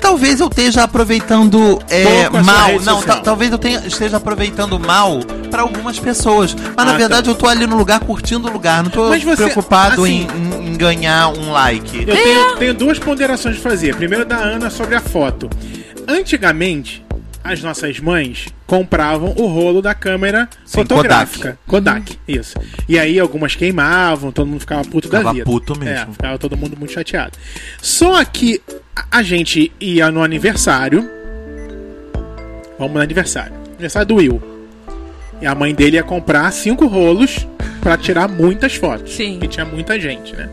Talvez 0.00 0.40
eu 0.40 0.48
esteja 0.48 0.82
aproveitando 0.84 1.78
é, 1.88 2.28
mal. 2.42 2.80
Não, 2.80 3.02
talvez 3.22 3.50
eu 3.52 3.58
tenha- 3.58 3.82
esteja 3.86 4.16
aproveitando 4.16 4.78
mal 4.78 5.20
pra 5.50 5.62
algumas 5.62 5.98
pessoas. 5.98 6.54
Mas 6.54 6.72
Ah, 6.76 6.84
na 6.84 6.92
tá. 6.92 6.98
verdade 6.98 7.28
eu 7.30 7.34
tô 7.34 7.46
ali 7.46 7.66
no 7.66 7.76
lugar 7.76 8.00
curtindo 8.00 8.48
o 8.48 8.52
lugar. 8.52 8.82
Não 8.82 8.90
tô 8.90 9.08
você- 9.08 9.36
preocupado 9.36 10.02
assim- 10.04 10.26
em, 10.62 10.68
em- 10.72 10.76
ganhar 10.76 11.28
um 11.28 11.52
like. 11.52 12.04
Eu 12.06 12.16
tenho, 12.16 12.56
tenho 12.56 12.74
duas 12.74 12.98
ponderações 12.98 13.56
de 13.56 13.62
fazer. 13.62 13.94
Primeiro 13.96 14.24
da 14.24 14.36
Ana 14.36 14.70
sobre 14.70 14.94
a 14.94 15.00
foto. 15.00 15.48
Antigamente, 16.08 17.04
as 17.42 17.62
nossas 17.62 17.98
mães 17.98 18.48
compravam 18.66 19.32
o 19.36 19.46
rolo 19.46 19.80
da 19.82 19.94
câmera 19.94 20.48
Sim, 20.64 20.78
fotográfica. 20.78 21.58
Kodak. 21.66 22.18
isso. 22.28 22.54
E 22.88 22.98
aí 22.98 23.18
algumas 23.18 23.54
queimavam, 23.56 24.30
todo 24.30 24.46
mundo 24.46 24.60
ficava 24.60 24.84
puto 24.84 25.08
da 25.08 25.18
Ficava 25.18 25.32
vida. 25.34 25.44
puto 25.46 25.78
mesmo. 25.78 26.10
É, 26.10 26.12
ficava 26.12 26.38
todo 26.38 26.56
mundo 26.56 26.76
muito 26.76 26.92
chateado. 26.92 27.32
Só 27.80 28.22
que 28.24 28.60
a- 29.10 29.22
gente 29.22 29.72
ia 29.80 30.10
no 30.10 30.22
aniversário. 30.22 31.08
Vamos 32.78 32.94
no 32.94 33.00
aniversário. 33.00 33.52
Aniversário 33.72 34.08
do 34.08 34.14
Will. 34.16 34.42
E 35.40 35.46
a 35.46 35.54
mãe 35.54 35.74
dele 35.74 35.96
ia 35.96 36.02
comprar 36.02 36.50
cinco 36.52 36.86
rolos 36.86 37.46
pra 37.80 37.96
tirar 37.96 38.28
muitas 38.28 38.74
fotos. 38.76 39.14
Sim. 39.14 39.32
Porque 39.32 39.48
tinha 39.48 39.64
muita 39.64 39.98
gente, 39.98 40.34
né? 40.36 40.48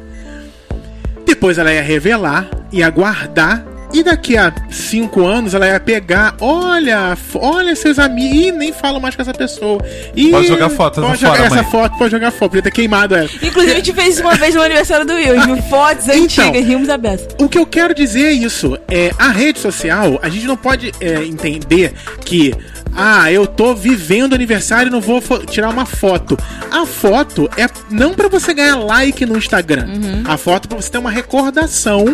Depois 1.25 1.57
ela 1.57 1.73
ia 1.73 1.81
revelar, 1.81 2.47
ia 2.71 2.89
guardar. 2.89 3.65
E 3.93 4.03
daqui 4.03 4.37
a 4.37 4.53
cinco 4.69 5.25
anos 5.25 5.53
ela 5.53 5.65
ia 5.65 5.79
pegar, 5.79 6.35
olha, 6.41 7.17
olha 7.35 7.75
seus 7.75 7.97
amigos, 7.97 8.37
Ih, 8.37 8.51
nem 8.51 8.73
falo 8.73 8.99
mais 8.99 9.15
com 9.15 9.21
essa 9.21 9.33
pessoa. 9.33 9.81
Ih, 10.15 10.29
Pode 10.31 10.47
jogar 10.47 10.69
foto, 10.69 11.01
pode 11.01 11.21
jogar 11.21 11.33
fora, 11.35 11.45
essa 11.45 11.55
mãe. 11.55 11.71
foto, 11.71 11.97
pode 11.97 12.11
jogar 12.11 12.31
foto, 12.31 12.49
podia 12.49 12.61
ter 12.63 12.71
queimado 12.71 13.15
ela. 13.15 13.29
Inclusive, 13.41 13.71
a 13.71 13.75
gente 13.75 13.93
fez 13.93 14.15
isso 14.15 14.21
uma 14.23 14.35
vez 14.35 14.53
no 14.53 14.61
aniversário 14.61 15.05
do 15.05 15.13
Will. 15.13 15.41
viu? 15.41 15.57
Fotos 15.63 16.07
Então. 16.09 16.23
antigas, 16.47 16.65
rimos 16.65 16.89
a 16.89 16.97
beça. 16.97 17.27
O 17.39 17.47
que 17.47 17.57
eu 17.57 17.65
quero 17.65 17.95
dizer 17.95 18.25
é 18.25 18.33
isso. 18.33 18.77
É, 18.89 19.11
a 19.17 19.29
rede 19.29 19.59
social, 19.59 20.19
a 20.21 20.27
gente 20.29 20.45
não 20.45 20.57
pode 20.57 20.91
é, 20.99 21.23
entender 21.23 21.93
que. 22.25 22.53
Ah, 22.99 23.31
eu 23.31 23.45
tô 23.45 23.75
vivendo 23.75 24.33
aniversário 24.33 24.89
e 24.89 24.91
não 24.91 24.99
vou 24.99 25.21
tirar 25.45 25.69
uma 25.69 25.85
foto. 25.85 26.37
A 26.71 26.83
foto 26.85 27.47
é 27.55 27.67
não 27.91 28.13
pra 28.15 28.27
você 28.27 28.53
ganhar 28.55 28.75
like 28.77 29.23
no 29.25 29.37
Instagram. 29.37 29.85
Uhum. 29.87 30.23
A 30.25 30.35
foto 30.35 30.65
é 30.65 30.67
pra 30.69 30.81
você 30.81 30.89
ter 30.89 30.97
uma 30.97 31.11
recordação 31.11 32.05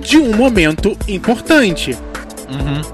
de 0.00 0.16
um 0.16 0.34
momento 0.34 0.96
importante. 1.06 1.96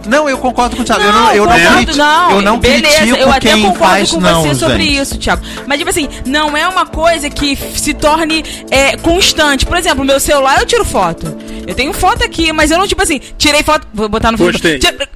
Não, 0.07 0.29
eu 0.29 0.39
concordo 0.39 0.77
com 0.77 0.83
o 0.83 0.85
Thiago. 0.85 1.03
eu 1.03 1.13
não, 1.13 1.33
eu 1.33 1.45
não, 1.45 1.53
concordo, 1.53 1.77
criti- 1.85 1.99
não. 1.99 2.31
eu 2.31 2.43
não 2.43 2.59
Beleza, 2.61 3.05
eu 3.19 3.29
até 3.29 3.41
quem 3.53 3.63
concordo 3.63 3.79
faz 3.85 4.11
com 4.13 4.21
não, 4.21 4.43
você 4.45 4.55
sobre 4.55 4.85
gente. 4.85 5.01
isso, 5.03 5.19
Thiago. 5.19 5.43
Mas, 5.67 5.79
tipo 5.79 5.91
assim, 5.91 6.09
não 6.25 6.57
é 6.57 6.69
uma 6.69 6.87
coisa 6.87 7.29
que 7.29 7.57
se 7.75 7.93
torne 7.93 8.45
é, 8.71 8.97
constante. 8.99 9.67
Por 9.67 9.77
exemplo, 9.77 10.05
meu 10.05 10.21
celular 10.21 10.61
eu 10.61 10.67
tiro 10.67 10.85
foto. 10.85 11.37
Eu 11.67 11.75
tenho 11.75 11.93
foto 11.93 12.23
aqui, 12.23 12.53
mas 12.53 12.71
eu 12.71 12.79
não, 12.79 12.87
tipo 12.87 13.03
assim, 13.03 13.21
tirei 13.37 13.65
foto. 13.65 13.85
Vou 13.93 14.09
botar 14.09 14.31
no 14.31 14.39
Gostei. 14.39 14.79
Tira- 14.79 15.09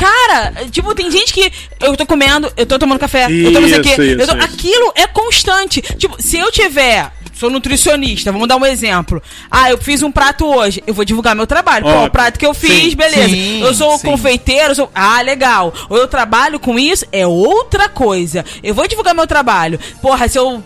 Cara, 0.00 0.52
tipo, 0.70 0.94
tem 0.94 1.10
gente 1.10 1.30
que 1.32 1.52
eu 1.80 1.94
tô 1.94 2.06
comendo, 2.06 2.50
eu 2.56 2.64
tô 2.64 2.78
tomando 2.78 2.98
café, 2.98 3.26
eu 3.30 3.52
tô 3.52 3.60
não 3.60 3.68
sei 3.68 3.78
o 3.80 3.82
quê. 3.82 3.90
Isso, 3.90 4.00
eu 4.02 4.16
tô- 4.16 4.22
isso, 4.24 4.36
isso. 4.36 4.44
Aquilo 4.44 4.92
é 4.94 5.06
constante. 5.06 5.82
Tipo, 5.82 6.16
se 6.20 6.38
eu 6.38 6.50
tiver. 6.50 7.12
Sou 7.34 7.48
nutricionista, 7.48 8.30
vamos 8.30 8.46
dar 8.48 8.56
um 8.56 8.66
exemplo. 8.66 9.22
Ah, 9.50 9.70
eu 9.70 9.78
fiz 9.78 10.02
um 10.02 10.12
prato 10.12 10.44
hoje, 10.46 10.82
eu 10.86 10.92
vou 10.92 11.06
divulgar 11.06 11.34
meu 11.34 11.46
trabalho. 11.46 11.86
Pô, 11.86 12.04
o 12.04 12.10
prato 12.10 12.38
que 12.38 12.44
eu 12.44 12.52
fiz, 12.52 12.90
Sim, 12.90 12.96
beleza. 12.96 13.28
sim, 13.30 13.62
eu 13.62 13.72
sou 13.74 13.96
sim. 13.96 14.06
confeiteiro, 14.08 14.72
eu 14.72 14.74
sou. 14.74 14.90
Ah, 14.94 15.22
legal. 15.22 15.72
Ou 15.88 15.96
eu 15.96 16.06
trabalho 16.06 16.60
com 16.60 16.78
isso, 16.78 17.06
é 17.10 17.26
outra 17.26 17.88
coisa. 17.88 18.44
Eu 18.62 18.74
vou 18.74 18.86
divulgar 18.86 19.14
meu 19.14 19.26
trabalho. 19.26 19.80
Porra, 20.02 20.28
se 20.28 20.38
eu 20.38 20.62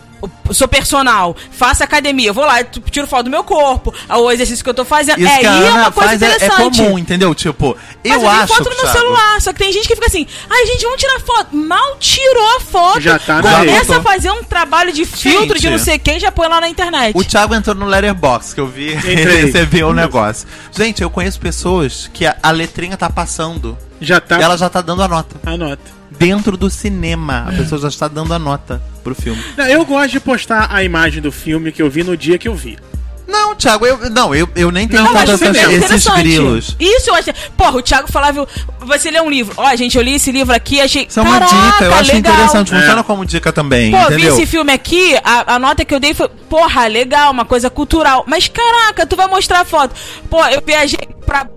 sou 0.51 0.67
personal, 0.67 1.35
faço 1.51 1.83
academia, 1.83 2.29
eu 2.29 2.33
vou 2.33 2.45
lá, 2.45 2.63
tiro 2.63 3.07
foto 3.07 3.25
do 3.25 3.29
meu 3.29 3.43
corpo, 3.43 3.93
o 4.09 4.31
exercício 4.31 4.63
que 4.63 4.69
eu 4.69 4.73
tô 4.73 4.85
fazendo. 4.85 5.19
Isso 5.19 5.31
é, 5.31 5.39
que 5.39 5.45
a 5.45 5.53
aí 5.53 5.63
é 5.65 5.71
uma 5.71 5.91
coisa 5.91 6.09
faz 6.09 6.21
é, 6.21 6.25
é 6.25 6.35
interessante. 6.35 6.81
comum, 6.81 6.99
entendeu? 6.99 7.33
Tipo, 7.33 7.77
Mas 8.03 8.13
eu, 8.13 8.21
eu, 8.21 8.29
acho. 8.29 8.53
foto 8.53 8.69
no 8.69 8.75
meu 8.75 8.87
celular, 8.87 9.41
só 9.41 9.53
que 9.53 9.59
tem 9.59 9.71
gente 9.71 9.87
que 9.87 9.95
fica 9.95 10.07
assim, 10.07 10.27
ai 10.49 10.65
gente, 10.67 10.83
vamos 10.83 10.99
tirar 10.99 11.19
foto. 11.19 11.55
Mal 11.55 11.97
tirou 11.97 12.57
a 12.57 12.59
foto. 12.59 13.01
Já 13.01 13.19
tá 13.19 13.41
Começa 13.41 13.97
a 13.97 14.01
fazer 14.01 14.31
um 14.31 14.43
trabalho 14.43 14.91
de 14.91 15.05
filtro 15.05 15.55
de 15.55 15.61
Gente, 15.61 15.71
não 15.71 15.79
sei 15.79 15.97
quem 15.97 16.19
já 16.19 16.31
põe 16.31 16.47
lá 16.47 16.61
na 16.61 16.69
internet. 16.69 17.15
O 17.17 17.23
Thiago 17.23 17.53
entrou 17.55 17.75
no 17.75 17.85
Letterbox, 17.85 18.53
que 18.53 18.59
eu 18.59 18.67
vi 18.67 18.93
recebeu 18.95 19.89
o 19.89 19.93
negócio. 19.93 20.47
Gente, 20.71 21.01
eu 21.01 21.09
conheço 21.09 21.39
pessoas 21.39 22.09
que 22.13 22.25
a, 22.25 22.35
a 22.41 22.51
letrinha 22.51 22.97
tá 22.97 23.09
passando 23.09 23.77
Já 23.99 24.19
tá. 24.19 24.39
e 24.39 24.43
ela 24.43 24.57
já 24.57 24.69
tá 24.69 24.81
dando 24.81 25.01
a 25.03 25.07
nota. 25.07 25.35
Anota. 25.45 25.95
Dentro 26.11 26.55
do 26.55 26.69
cinema, 26.69 27.45
a 27.47 27.51
pessoa 27.51 27.81
já 27.81 27.87
está 27.89 28.07
dando 28.07 28.33
a 28.33 28.39
nota 28.39 28.81
pro 29.05 29.15
filme. 29.15 29.41
Não, 29.55 29.65
eu 29.67 29.85
gosto 29.85 30.11
de 30.11 30.19
postar 30.19 30.67
a 30.71 30.83
imagem 30.83 31.21
do 31.21 31.31
filme 31.31 31.71
que 31.71 31.81
eu 31.81 31.89
vi 31.89 32.03
no 32.03 32.17
dia 32.17 32.37
que 32.39 32.47
eu 32.47 32.55
vi. 32.55 32.77
Não, 33.27 33.55
Thiago, 33.55 33.85
eu, 33.85 34.09
não, 34.11 34.35
eu, 34.35 34.47
eu 34.55 34.71
nem 34.71 34.87
tenho 34.87 35.03
Não, 35.03 35.11
mas 35.13 35.27
essas- 35.29 35.41
é 35.55 35.61
esses 35.63 35.77
interessante. 35.83 36.19
grilos. 36.21 36.75
Isso 36.79 37.09
eu 37.09 37.15
acho. 37.15 37.31
Porra, 37.57 37.77
o 37.77 37.81
Thiago 37.81 38.11
falava. 38.11 38.47
Você 38.81 39.09
lê 39.09 39.19
um 39.19 39.29
livro. 39.29 39.53
Ó, 39.57 39.75
gente, 39.75 39.97
eu 39.97 40.03
li 40.03 40.13
esse 40.15 40.31
livro 40.31 40.53
aqui, 40.53 40.79
achei. 40.79 41.05
Isso 41.09 41.19
é 41.19 41.23
uma 41.23 41.39
Caraca, 41.39 41.55
dica, 41.73 41.83
eu 41.85 41.93
acho 41.95 42.13
legal. 42.13 42.33
interessante. 42.33 42.71
Funciona 42.71 43.03
como 43.03 43.25
dica 43.25 43.51
também, 43.51 43.91
Pô, 43.91 43.97
vi 43.97 44.03
entendeu? 44.13 44.33
esse 44.33 44.45
filme 44.45 44.71
aqui, 44.71 45.15
a, 45.23 45.55
a 45.55 45.59
nota 45.59 45.83
que 45.83 45.93
eu 45.95 45.99
dei 45.99 46.13
foi, 46.13 46.29
porra, 46.49 46.85
legal, 46.87 47.31
uma 47.31 47.45
coisa 47.45 47.67
cultural. 47.69 48.23
Mas 48.27 48.47
caraca, 48.47 49.05
tu 49.07 49.15
vai 49.15 49.27
mostrar 49.27 49.61
a 49.61 49.65
foto. 49.65 49.95
Pô, 50.29 50.45
eu 50.45 50.61
viajei 50.65 50.99
pra. 51.25 51.47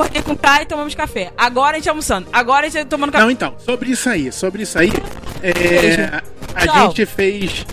Acordei 0.00 0.22
com 0.22 0.32
o 0.32 0.36
Kai 0.38 0.62
e 0.62 0.66
tomamos 0.66 0.94
café. 0.94 1.30
Agora 1.36 1.72
a 1.76 1.78
gente 1.78 1.88
almoçando. 1.88 2.26
Agora 2.32 2.66
a 2.66 2.70
gente 2.70 2.82
tá 2.84 2.88
tomando 2.88 3.12
café. 3.12 3.24
Não, 3.24 3.30
então, 3.30 3.54
sobre 3.64 3.90
isso 3.90 4.08
aí, 4.08 4.32
sobre 4.32 4.62
isso 4.62 4.78
aí, 4.78 4.90
é, 5.42 6.22
a 6.54 6.66
Tchau. 6.66 6.86
gente 6.88 7.04
fez. 7.06 7.66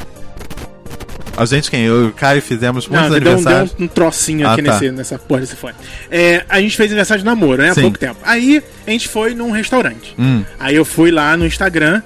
A 1.37 1.45
gente, 1.45 1.69
quem? 1.69 1.83
Eu 1.85 2.05
e 2.05 2.07
o 2.07 2.11
Caio 2.11 2.41
fizemos 2.41 2.87
muitos 2.87 3.09
Não, 3.11 3.19
deu, 3.19 3.19
um- 3.19 3.23
deu 3.23 3.33
aniversários. 3.33 3.75
um, 3.79 3.83
um 3.83 3.87
trocinho 3.87 4.47
Ah, 4.47 4.53
aqui 4.53 4.63
tá. 4.63 4.73
nesse, 4.73 4.91
nessa 4.91 5.19
porra 5.19 5.41
desse 5.41 5.55
fone. 5.55 5.75
É, 6.09 6.43
a 6.49 6.59
gente 6.59 6.75
fez 6.75 6.89
aniversário 6.89 7.21
de 7.21 7.25
namoro, 7.25 7.61
né? 7.61 7.69
Há 7.69 7.75
Sim. 7.75 7.81
pouco 7.83 7.97
tempo. 7.99 8.19
Aí 8.23 8.61
a 8.87 8.89
gente 8.91 9.07
foi 9.07 9.35
num 9.35 9.51
restaurante. 9.51 10.15
Hum. 10.17 10.43
Aí 10.59 10.75
eu 10.75 10.83
fui 10.83 11.11
lá 11.11 11.37
no 11.37 11.45
Instagram. 11.45 12.01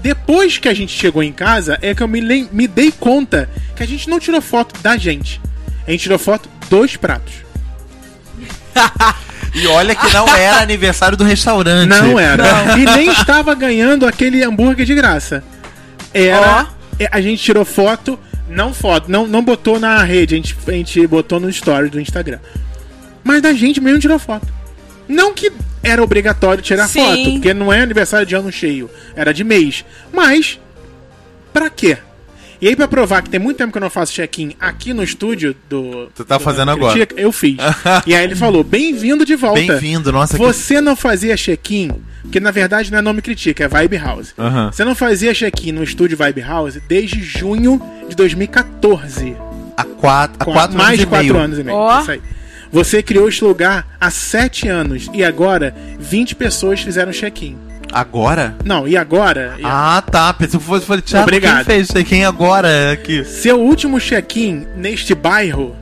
Depois 0.00 0.58
que 0.58 0.68
a 0.68 0.74
gente 0.74 0.92
chegou 0.96 1.22
em 1.22 1.32
casa, 1.32 1.78
é 1.82 1.94
que 1.94 2.02
eu 2.02 2.08
me, 2.08 2.20
me 2.52 2.68
dei 2.68 2.92
conta 2.92 3.48
que 3.74 3.82
a 3.82 3.86
gente 3.86 4.08
não 4.08 4.20
tirou 4.20 4.40
foto 4.40 4.80
da 4.80 4.96
gente. 4.96 5.40
A 5.86 5.90
gente 5.90 6.02
tirou 6.02 6.18
foto 6.18 6.48
dos 6.70 6.96
pratos. 6.96 7.43
E 9.54 9.68
olha 9.68 9.94
que 9.94 10.12
não 10.12 10.26
era 10.34 10.60
aniversário 10.60 11.16
do 11.16 11.22
restaurante. 11.22 11.88
Não 11.88 12.18
era. 12.18 12.76
E 12.76 12.84
nem 12.96 13.08
estava 13.12 13.54
ganhando 13.54 14.04
aquele 14.04 14.42
hambúrguer 14.42 14.84
de 14.84 14.94
graça. 14.96 15.44
Era. 16.12 16.66
é, 16.98 17.08
A 17.12 17.20
gente 17.20 17.40
tirou 17.40 17.64
foto, 17.64 18.18
não 18.48 18.74
foto, 18.74 19.08
não, 19.08 19.28
não 19.28 19.42
botou 19.42 19.78
na 19.78 20.02
rede, 20.02 20.34
a 20.34 20.36
gente, 20.38 20.56
a 20.66 20.72
gente 20.72 21.06
botou 21.06 21.38
no 21.38 21.48
story 21.48 21.88
do 21.88 22.00
Instagram. 22.00 22.40
Mas 23.22 23.40
da 23.42 23.52
gente 23.52 23.80
mesmo 23.80 24.00
tirou 24.00 24.18
foto. 24.18 24.46
Não 25.06 25.32
que 25.32 25.52
era 25.82 26.02
obrigatório 26.02 26.62
tirar 26.62 26.88
Sim. 26.88 27.04
foto, 27.04 27.32
porque 27.34 27.54
não 27.54 27.72
é 27.72 27.80
aniversário 27.80 28.26
de 28.26 28.34
ano 28.34 28.50
cheio, 28.50 28.90
era 29.14 29.32
de 29.32 29.44
mês. 29.44 29.84
Mas, 30.12 30.58
pra 31.52 31.70
quê? 31.70 31.98
E 32.60 32.68
aí, 32.68 32.76
pra 32.76 32.86
provar 32.88 33.22
que 33.22 33.30
tem 33.30 33.40
muito 33.40 33.56
tempo 33.58 33.72
que 33.72 33.78
eu 33.78 33.80
não 33.82 33.90
faço 33.90 34.12
check-in 34.12 34.54
aqui 34.60 34.92
no 34.94 35.02
estúdio 35.02 35.54
do. 35.68 36.06
Tu 36.14 36.24
tá 36.24 36.38
do 36.38 36.44
fazendo 36.44 36.70
agora. 36.70 36.92
Critica, 36.92 37.20
Eu 37.20 37.32
fiz. 37.32 37.56
e 38.06 38.14
aí 38.14 38.24
ele 38.24 38.34
falou: 38.36 38.62
bem-vindo 38.64 39.24
de 39.24 39.34
volta. 39.36 39.60
Bem-vindo, 39.60 40.10
nossa. 40.12 40.36
que- 40.36 40.42
Você 40.42 40.80
não 40.80 40.94
fazia 40.96 41.36
check-in, 41.36 41.90
porque 42.22 42.40
na 42.40 42.50
verdade 42.50 42.90
não 42.90 42.98
é 42.98 43.02
nome 43.02 43.20
critica, 43.22 43.64
é 43.64 43.68
Vibe 43.68 43.96
House. 43.98 44.34
Aham. 44.38 44.70
Você 44.72 44.84
não 44.84 44.94
fazia 44.94 45.34
check-in 45.34 45.72
no 45.72 45.82
estúdio 45.82 46.16
Vibe 46.16 46.40
House 46.42 46.78
desde 46.88 47.22
junho 47.22 47.80
de 48.08 48.14
2014. 48.16 49.36
Há 49.76 49.84
quatro, 49.84 50.36
há 50.40 50.44
Qua- 50.44 50.54
quatro 50.54 50.76
mais 50.76 50.88
anos 50.90 50.98
de 50.98 51.02
e 51.02 51.06
quatro 51.06 51.32
meio. 51.34 51.44
anos 51.44 51.58
e 51.58 51.64
meio. 51.64 51.76
Ó. 51.76 52.00
Isso 52.00 52.10
aí. 52.12 52.22
Você 52.72 53.02
criou 53.02 53.28
este 53.28 53.44
lugar 53.44 53.86
há 54.00 54.10
sete 54.10 54.66
anos 54.68 55.08
e 55.12 55.22
agora 55.22 55.74
20 55.98 56.34
pessoas 56.34 56.80
fizeram 56.80 57.12
check-in. 57.12 57.56
Agora? 57.94 58.56
Não, 58.64 58.88
e 58.88 58.96
agora? 58.96 59.56
Ah, 59.62 60.02
tá. 60.10 60.34
Pensei 60.34 60.58
que 60.58 60.66
fosse. 60.66 60.84
Falei, 60.84 61.00
Thiago, 61.00 61.22
Obrigado. 61.28 61.64
quem 61.64 61.84
fez? 61.84 62.04
Quem 62.04 62.24
agora 62.24 62.90
aqui? 62.92 63.24
Seu 63.24 63.60
último 63.60 64.00
check-in 64.00 64.66
neste 64.74 65.14
bairro 65.14 65.76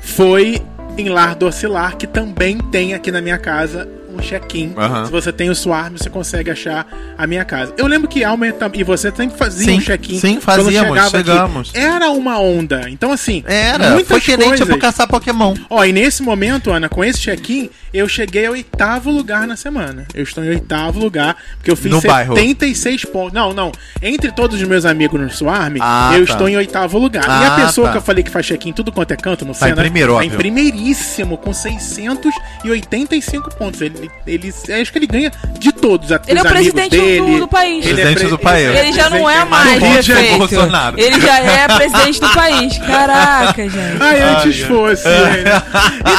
foi 0.00 0.60
em 0.98 1.08
Lar 1.08 1.36
do 1.36 1.46
Oscilar, 1.46 1.96
que 1.96 2.08
também 2.08 2.58
tem 2.58 2.94
aqui 2.94 3.12
na 3.12 3.20
minha 3.20 3.38
casa 3.38 3.88
um 4.14 4.20
check-in. 4.22 4.74
Se 5.04 5.10
você 5.10 5.32
tem 5.32 5.50
o 5.50 5.54
Swarm, 5.54 5.96
você 5.96 6.10
consegue 6.10 6.50
achar 6.50 6.86
a 7.16 7.26
minha 7.26 7.44
casa. 7.44 7.74
Eu 7.76 7.86
lembro 7.86 8.08
que 8.08 8.22
tam- 8.58 8.70
e 8.74 8.82
você 8.84 9.12
sempre 9.14 9.36
faziam 9.36 9.72
Sim, 9.74 9.78
um 9.78 9.80
check-in. 9.80 10.18
sim, 10.18 10.40
fazíamos, 10.40 10.72
chegava 10.72 11.18
aqui. 11.18 11.30
chegamos. 11.30 11.70
Era 11.74 12.10
uma 12.10 12.38
onda. 12.40 12.88
Então, 12.88 13.12
assim, 13.12 13.42
Era. 13.46 13.90
muitas 13.90 14.08
Foi 14.08 14.20
que 14.20 14.36
nem 14.36 14.48
coisas. 14.48 14.66
tipo 14.66 14.78
caçar 14.78 15.06
Pokémon. 15.06 15.54
Ó, 15.70 15.84
e 15.84 15.92
nesse 15.92 16.22
momento, 16.22 16.70
Ana, 16.70 16.88
com 16.88 17.04
esse 17.04 17.20
check-in, 17.20 17.70
eu 17.92 18.08
cheguei 18.08 18.46
ao 18.46 18.52
oitavo 18.54 19.10
lugar 19.10 19.46
na 19.46 19.56
semana. 19.56 20.06
Eu 20.14 20.22
estou 20.24 20.44
em 20.44 20.48
oitavo 20.48 20.98
lugar, 20.98 21.36
porque 21.56 21.70
eu 21.70 21.76
fiz 21.76 21.90
No 21.90 22.00
bairro. 22.00 22.34
76 22.34 23.04
pontos. 23.04 23.32
Não, 23.32 23.52
não. 23.52 23.70
Entre 24.02 24.30
todos 24.32 24.60
os 24.60 24.66
meus 24.68 24.84
amigos 24.84 25.20
no 25.20 25.30
Swarm, 25.30 25.76
Ah, 25.80 26.10
eu 26.14 26.26
tá. 26.26 26.32
estou 26.32 26.48
em 26.48 26.56
oitavo 26.56 26.98
lugar. 26.98 27.24
e 27.24 27.28
a 27.28 27.54
Ah, 27.54 27.66
pessoa 27.66 27.86
tá. 27.88 27.92
que 27.92 27.98
eu 27.98 28.02
falei 28.02 28.22
que 28.24 28.30
faz 28.30 28.46
check-in 28.46 28.72
tudo 28.72 28.90
quanto 28.92 29.12
é 29.12 29.16
canto 29.16 29.44
no 29.44 29.52
Tá 29.54 29.66
em 29.66 29.70
Senna, 29.70 29.82
primeiro, 29.82 30.14
tá 30.14 30.22
em 30.24 30.26
óbvio. 30.26 30.38
primeiríssimo, 30.38 31.36
com 31.38 31.52
685 31.52 33.54
pontos. 33.56 33.80
Ele, 33.80 34.03
ele, 34.26 34.48
acho 34.80 34.92
que 34.92 34.98
ele 34.98 35.06
ganha 35.06 35.32
de 35.58 35.72
todos. 35.72 36.10
Ele 36.26 36.38
é 36.38 36.42
o 36.42 36.44
presidente 36.44 36.96
do- 36.96 37.02
dele. 37.04 37.38
do 37.40 37.48
país. 37.48 37.86
Ele 37.86 38.00
é 38.00 38.04
Presidente 38.04 38.30
do 38.30 38.38
país. 38.38 38.78
Ele 38.78 38.92
já 38.92 39.10
não 39.10 39.28
é 39.30 39.44
presidente 39.44 39.50
mais 39.50 39.80
Do 39.80 39.86
Rio 39.86 40.00
de 40.00 40.06
Janeiro, 40.08 40.28
prefeito. 40.38 40.54
Bolsonaro. 40.54 41.00
Ele 41.00 41.20
já 41.20 41.38
é 41.40 41.68
presidente 41.68 42.20
do 42.20 42.28
país. 42.30 42.78
Caraca, 42.78 43.62
gente. 43.68 43.76
Ai, 44.00 44.20
antes 44.22 44.62
Ai, 44.62 44.68
fosse. 44.68 45.04
né? 45.08 45.62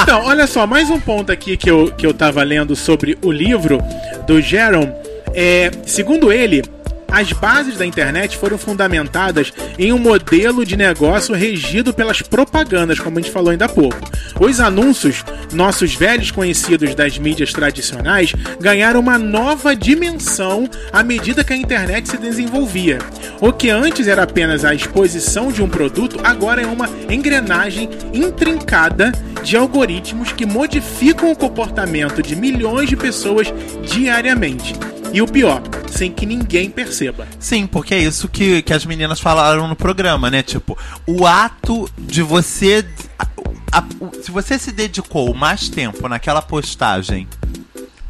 Então, 0.02 0.26
olha 0.26 0.48
só, 0.48 0.66
mais 0.68 0.90
um 0.90 1.00
ponto 1.00 1.32
aqui 1.32 1.58
que 1.58 1.70
eu, 1.70 1.92
que 1.98 2.06
eu 2.06 2.14
tava 2.14 2.44
lendo 2.44 2.76
sobre 2.76 3.18
o 3.24 3.32
livro 3.32 3.82
do 4.28 4.42
Jerome. 4.42 4.92
É, 5.34 5.70
segundo 5.86 6.32
ele, 6.32 6.64
as 7.08 7.32
bases 7.32 7.78
da 7.78 7.86
internet 7.86 8.38
foram 8.38 8.58
fundamentadas 8.58 9.54
em 9.78 9.94
um 9.94 9.98
modelo 9.98 10.66
de 10.66 10.76
negócio 10.76 11.34
regido 11.34 11.94
pelas 11.94 12.22
propagandas, 12.22 13.00
como 13.00 13.18
a 13.18 13.22
gente 13.22 13.32
falou 13.32 13.52
ainda 13.52 13.66
há 13.66 13.70
pouco. 13.70 13.98
Os 14.40 14.60
anúncios, 14.60 15.24
nossos 15.54 15.96
velhos 15.96 16.32
conhecidos 16.32 16.94
das 16.94 17.18
mídias 17.18 17.54
tradicionais, 17.54 18.34
ganharam 18.60 19.00
uma 19.00 19.18
nova 19.18 19.76
dimensão 19.76 20.70
à 20.92 21.04
medida 21.04 21.44
que 21.44 21.54
a 21.54 21.58
internet 21.58 22.10
se 22.10 22.18
desenvolvia. 22.18 23.00
O 23.40 23.54
que 23.54 23.70
antes 23.70 24.08
era 24.08 24.24
apenas 24.24 24.66
a 24.66 24.74
exposição 24.74 25.52
de 25.52 25.62
um 25.62 25.70
produto, 25.70 26.20
agora 26.24 26.62
é 26.62 26.66
uma 26.66 26.90
engrenagem 27.10 27.90
intrincada 28.14 29.12
de 29.44 29.56
algoritmos 29.56 30.32
que 30.32 30.46
modificam 30.46 31.32
o 31.32 31.36
comportamento 31.36 32.22
de 32.22 32.36
milhões 32.36 32.90
de 32.90 32.98
pessoas 32.98 33.54
diariamente. 33.84 34.74
E 35.16 35.22
o 35.22 35.26
pior, 35.28 35.62
sem 35.90 36.12
que 36.12 36.26
ninguém 36.26 36.70
perceba. 36.70 37.26
Sim, 37.40 37.66
porque 37.66 37.94
é 37.96 38.00
isso 38.00 38.28
que, 38.28 38.62
que 38.62 38.74
as 38.74 38.86
meninas 38.86 39.18
falaram 39.22 39.66
no 39.66 39.76
programa, 39.76 40.30
né? 40.30 40.44
Tipo, 40.44 40.78
o 41.08 41.26
ato 41.26 41.90
de 41.98 42.22
você. 42.22 42.86
a- 43.18 43.26
a- 43.72 43.84
se 44.22 44.30
você 44.30 44.60
se 44.60 44.74
dedicou 44.74 45.34
mais 45.34 45.70
tempo 45.70 46.10
naquela 46.10 46.42
postagem 46.42 47.28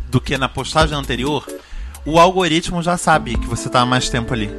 do 0.09 0.19
que 0.19 0.35
na 0.35 0.49
postagem 0.49 0.97
anterior, 0.97 1.45
o 2.05 2.19
algoritmo 2.19 2.81
já 2.81 2.97
sabe 2.97 3.37
que 3.37 3.45
você 3.45 3.69
tá 3.69 3.81
há 3.81 3.85
mais 3.85 4.09
tempo 4.09 4.33
ali. 4.33 4.49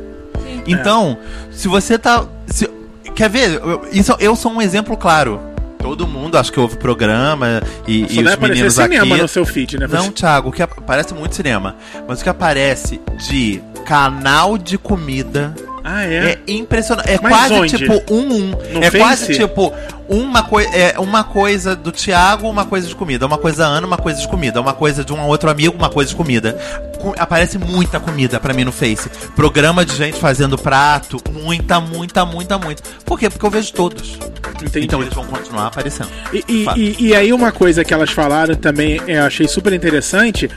Então, 0.69 1.19
se 1.51 1.67
você 1.67 1.99
tá. 1.99 2.25
se- 2.47 2.71
quer 3.17 3.29
ver? 3.29 3.55
Eu, 3.55 3.89
isso, 3.91 4.15
eu 4.21 4.37
sou 4.37 4.53
um 4.53 4.63
exemplo 4.63 4.97
claro. 4.97 5.41
Todo 5.87 6.07
mundo 6.07 6.37
acho 6.37 6.53
que 6.53 6.59
ouve 6.59 6.75
o 6.75 6.79
programa 6.79 7.63
e, 7.87 8.01
Só 8.13 8.21
e 8.21 8.25
os 8.25 8.37
meninos 8.37 8.75
cinema 8.75 9.15
aqui. 9.15 9.23
no 9.23 9.29
seu 9.29 9.47
feed, 9.47 9.79
né? 9.79 9.87
Não, 9.89 10.11
Thiago, 10.11 10.49
o 10.49 10.53
que 10.53 10.61
ap- 10.63 10.81
parece 10.85 11.15
muito 11.15 11.35
cinema. 11.37 11.77
Mas 12.09 12.21
o 12.21 12.25
que 12.25 12.29
aparece 12.29 13.01
de 13.29 13.63
canal 13.85 14.59
de 14.59 14.77
comida 14.77 15.55
Ah, 15.89 16.05
é, 16.05 16.15
é? 16.33 16.39
impressionante. 16.49 17.09
É 17.09 17.19
Mas 17.23 17.33
quase 17.33 17.55
onde? 17.55 17.77
tipo 17.79 18.03
um 18.13 18.19
um. 18.35 18.51
No 18.73 18.79
é 18.83 18.91
Face? 18.91 18.99
quase 18.99 19.35
tipo 19.35 19.73
uma, 20.09 20.43
coi 20.43 20.65
é, 20.67 20.99
uma 20.99 21.23
coisa 21.23 21.77
do 21.77 21.93
Thiago, 21.93 22.49
uma 22.49 22.65
coisa 22.65 22.89
de 22.89 22.95
comida. 22.97 23.25
Uma 23.25 23.39
coisa 23.39 23.59
da 23.59 23.67
Ana, 23.69 23.87
uma 23.87 23.97
coisa 23.97 24.21
de 24.21 24.27
comida. 24.27 24.61
Uma 24.61 24.75
coisa 24.75 25.05
de 25.05 25.13
um 25.13 25.21
outro 25.27 25.49
amigo, 25.49 25.77
uma 25.77 25.89
coisa 25.89 26.11
de 26.11 26.17
comida. 26.17 26.59
Co- 27.01 27.15
aparece 27.17 27.57
muita 27.57 28.01
comida 28.01 28.41
pra 28.41 28.53
mim 28.53 28.65
no 28.65 28.73
Face. 28.73 29.09
Programa 29.37 29.85
de 29.85 29.95
gente 29.95 30.19
fazendo 30.19 30.59
prato. 30.59 31.21
Muita, 31.33 31.79
muita, 31.81 32.25
muita, 32.25 32.59
muita. 32.59 32.83
Por 33.05 33.17
quê? 33.19 33.31
Porque 33.31 33.47
eu 33.47 33.51
vejo 33.51 33.73
todos. 33.73 34.19
Entendi. 34.61 34.87
Então 34.87 35.01
eles 35.03 35.15
vão 35.15 35.25
continuar 35.27 35.69
aparecendo. 35.69 36.09
E, 36.33 36.45
e- 36.49 36.67
e- 36.77 36.97
e 37.09 37.15
aí 37.15 37.33
uma 37.33 37.53
coisa 37.53 37.85
que 37.85 37.95
elas 37.95 38.11
falaram 38.11 38.55
também, 38.57 39.01
eu 39.07 39.23
achei 39.25 39.47
super 39.47 39.73
interessante, 39.73 40.51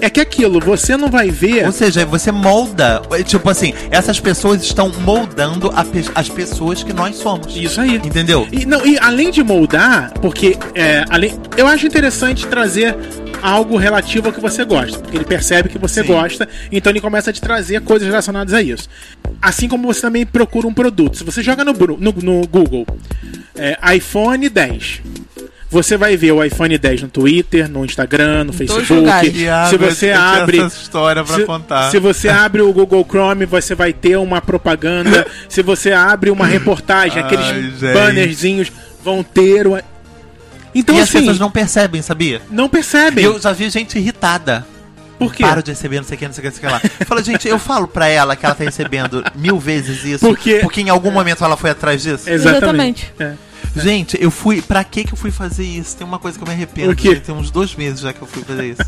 é 0.00 0.10
que 0.10 0.20
aquilo, 0.20 0.60
você 0.60 0.96
não 0.96 1.08
vai 1.08 1.30
ver... 1.30 1.64
Ou 1.66 1.72
seja, 1.72 2.04
você 2.04 2.30
molda. 2.30 3.02
é, 3.10 3.22
Tipo 3.22 3.48
assim, 3.50 3.72
essas 3.90 4.20
pessoas 4.20 4.62
estão 4.62 4.90
moldando 5.00 5.70
pe- 5.70 6.10
as 6.14 6.28
pessoas 6.28 6.82
que 6.82 6.92
nós 6.92 7.16
somos. 7.16 7.56
Isso 7.56 7.80
aí. 7.80 7.96
Entendeu? 7.96 8.46
E, 8.52 8.64
não, 8.66 8.84
e 8.86 8.98
além 8.98 9.30
de 9.30 9.42
moldar, 9.42 10.12
porque 10.20 10.56
é, 10.74 11.04
além, 11.08 11.34
eu 11.56 11.66
acho 11.66 11.86
interessante 11.86 12.46
trazer 12.46 12.96
algo 13.42 13.76
relativo 13.76 14.28
ao 14.28 14.32
que 14.32 14.40
você 14.40 14.64
gosta, 14.64 14.98
porque 14.98 15.16
ele 15.16 15.24
percebe 15.24 15.68
que 15.68 15.78
você 15.78 16.00
Sim. 16.02 16.08
gosta, 16.08 16.48
então 16.72 16.90
ele 16.90 17.00
começa 17.00 17.30
a 17.30 17.32
te 17.32 17.40
trazer 17.40 17.80
coisas 17.82 18.08
relacionadas 18.08 18.52
a 18.54 18.62
isso. 18.62 18.88
Assim 19.40 19.68
como 19.68 19.86
você 19.86 20.00
também 20.00 20.24
procura 20.24 20.66
um 20.66 20.72
produto. 20.74 21.16
Se 21.18 21.24
você 21.24 21.42
joga 21.42 21.64
no, 21.64 21.72
no, 21.72 22.12
no 22.22 22.46
Google 22.46 22.86
é, 23.54 23.76
iPhone 23.94 24.48
10. 24.48 25.02
Você 25.76 25.94
vai 25.98 26.16
ver 26.16 26.32
o 26.32 26.42
iPhone 26.42 26.78
10 26.78 27.02
no 27.02 27.08
Twitter, 27.08 27.68
no 27.68 27.84
Instagram, 27.84 28.44
no 28.44 28.52
Facebook. 28.54 28.90
lugares. 28.94 29.30
Se 29.68 29.76
você 29.76 30.10
abre 30.10 30.60
essa 30.60 30.80
história 30.80 31.22
pra 31.22 31.36
se, 31.36 31.44
contar. 31.44 31.90
se 31.90 31.98
você 31.98 32.30
abre 32.30 32.62
o 32.62 32.72
Google 32.72 33.04
Chrome, 33.06 33.44
você 33.44 33.74
vai 33.74 33.92
ter 33.92 34.16
uma 34.16 34.40
propaganda. 34.40 35.26
se 35.50 35.60
você 35.60 35.92
abre 35.92 36.30
uma 36.30 36.46
reportagem, 36.46 37.22
aqueles 37.22 37.82
Ai, 37.82 37.92
bannerzinhos 37.92 38.72
vão 39.04 39.22
ter. 39.22 39.66
Uma... 39.66 39.82
Então, 40.74 40.94
e 40.94 40.98
as 40.98 41.10
assim, 41.10 41.18
pessoas 41.18 41.38
não, 41.38 41.46
não 41.48 41.52
percebem, 41.52 42.00
sabia? 42.00 42.40
percebem. 42.70 43.26
Eu 43.26 43.38
já 43.38 43.52
vi 43.52 43.68
gente 43.68 43.98
irritada. 43.98 44.66
Por 45.18 45.34
quê? 45.34 45.42
Paro 45.42 45.62
de 45.62 45.72
receber, 45.72 45.98
não 45.98 46.04
sei 46.04 46.16
o 46.16 46.18
que, 46.18 46.26
não 46.26 46.32
sei 46.32 46.40
o 46.40 46.50
que, 46.50 46.62
não 46.62 46.70
sei 46.70 46.78
o 46.78 46.80
que 46.80 46.88
lá. 46.88 47.04
Fala, 47.06 47.22
gente, 47.22 47.46
eu 47.46 47.58
falo 47.58 47.86
pra 47.86 48.08
ela 48.08 48.34
que 48.34 48.46
ela 48.46 48.54
tá 48.54 48.64
recebendo 48.64 49.22
mil 49.34 49.58
vezes 49.58 50.04
isso, 50.04 50.26
Por 50.26 50.38
quê? 50.38 50.60
porque 50.62 50.80
em 50.80 50.88
algum 50.88 51.10
momento 51.10 51.44
ela 51.44 51.56
foi 51.56 51.68
atrás 51.68 52.02
disso. 52.02 52.30
Exatamente. 52.30 53.12
É. 53.18 53.34
Gente, 53.82 54.16
eu 54.20 54.30
fui. 54.30 54.62
Pra 54.62 54.82
que 54.84 55.04
que 55.04 55.12
eu 55.12 55.16
fui 55.16 55.30
fazer 55.30 55.64
isso? 55.64 55.96
Tem 55.96 56.06
uma 56.06 56.18
coisa 56.18 56.38
que 56.38 56.42
eu 56.44 56.48
me 56.48 56.54
arrependo. 56.54 56.92
O 56.92 56.96
quê? 56.96 57.16
Tem 57.16 57.34
uns 57.34 57.50
dois 57.50 57.74
meses 57.74 58.00
já 58.00 58.12
que 58.12 58.22
eu 58.22 58.26
fui 58.26 58.42
fazer 58.42 58.70
isso. 58.70 58.82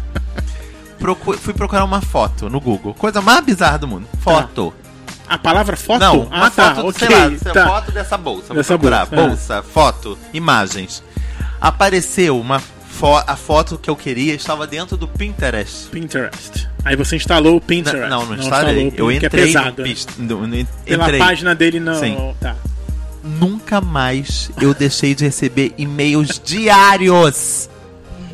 Procu- 0.99 1.36
fui 1.39 1.55
procurar 1.55 1.84
uma 1.84 2.01
foto 2.01 2.49
no 2.51 2.61
Google. 2.61 2.93
Coisa 2.95 3.20
mais 3.20 3.45
bizarra 3.45 3.78
do 3.78 3.86
mundo. 3.86 4.07
Foto. 4.20 4.74
A 5.28 5.36
palavra 5.39 5.76
foto? 5.76 6.01
Não, 6.01 6.26
ah, 6.30 6.36
uma 6.39 6.51
tá, 6.51 6.74
foto, 6.74 6.89
ok. 6.89 7.07
sei 7.07 7.53
lá, 7.53 7.53
tá. 7.53 7.66
foto 7.68 7.93
dessa 7.93 8.16
bolsa. 8.16 8.47
Vou 8.49 8.57
Dessa 8.57 8.78
procurar. 8.78 9.07
bolsa, 9.07 9.22
é. 9.22 9.28
Bolsa, 9.28 9.62
foto, 9.62 10.18
imagens. 10.32 11.03
Apareceu 11.61 12.41
uma 12.41 12.59
fo 12.61 13.14
a 13.26 13.36
foto 13.36 13.78
que 13.78 13.89
eu 13.89 13.95
queria 13.95 14.34
estava 14.34 14.66
dentro 14.66 14.97
do 14.97 15.07
Pinterest. 15.07 15.89
Pinterest. 15.89 16.66
Aí 16.84 16.97
você 16.97 17.16
instalou 17.16 17.57
o 17.57 17.61
Pinterest. 17.61 18.09
Não, 18.09 18.24
não, 18.26 18.36
instalei. 18.36 18.89
eu 18.97 19.07
porque 19.07 19.26
entrei 19.26 19.43
é 19.45 19.47
pesado. 19.47 19.82
no, 19.82 19.86
né? 19.86 19.95
no, 20.18 20.47
no- 20.47 20.66
Pela 20.84 21.05
entrei. 21.05 21.18
página 21.18 21.55
dele 21.55 21.78
não. 21.78 21.95
Sim. 22.01 22.34
Tá. 22.41 22.57
Nunca 23.22 23.58
mais 23.81 24.51
eu 24.61 24.73
deixei 24.73 25.14
de 25.14 25.25
receber 25.25 25.75
e-mails 25.77 26.41
diários 26.43 27.69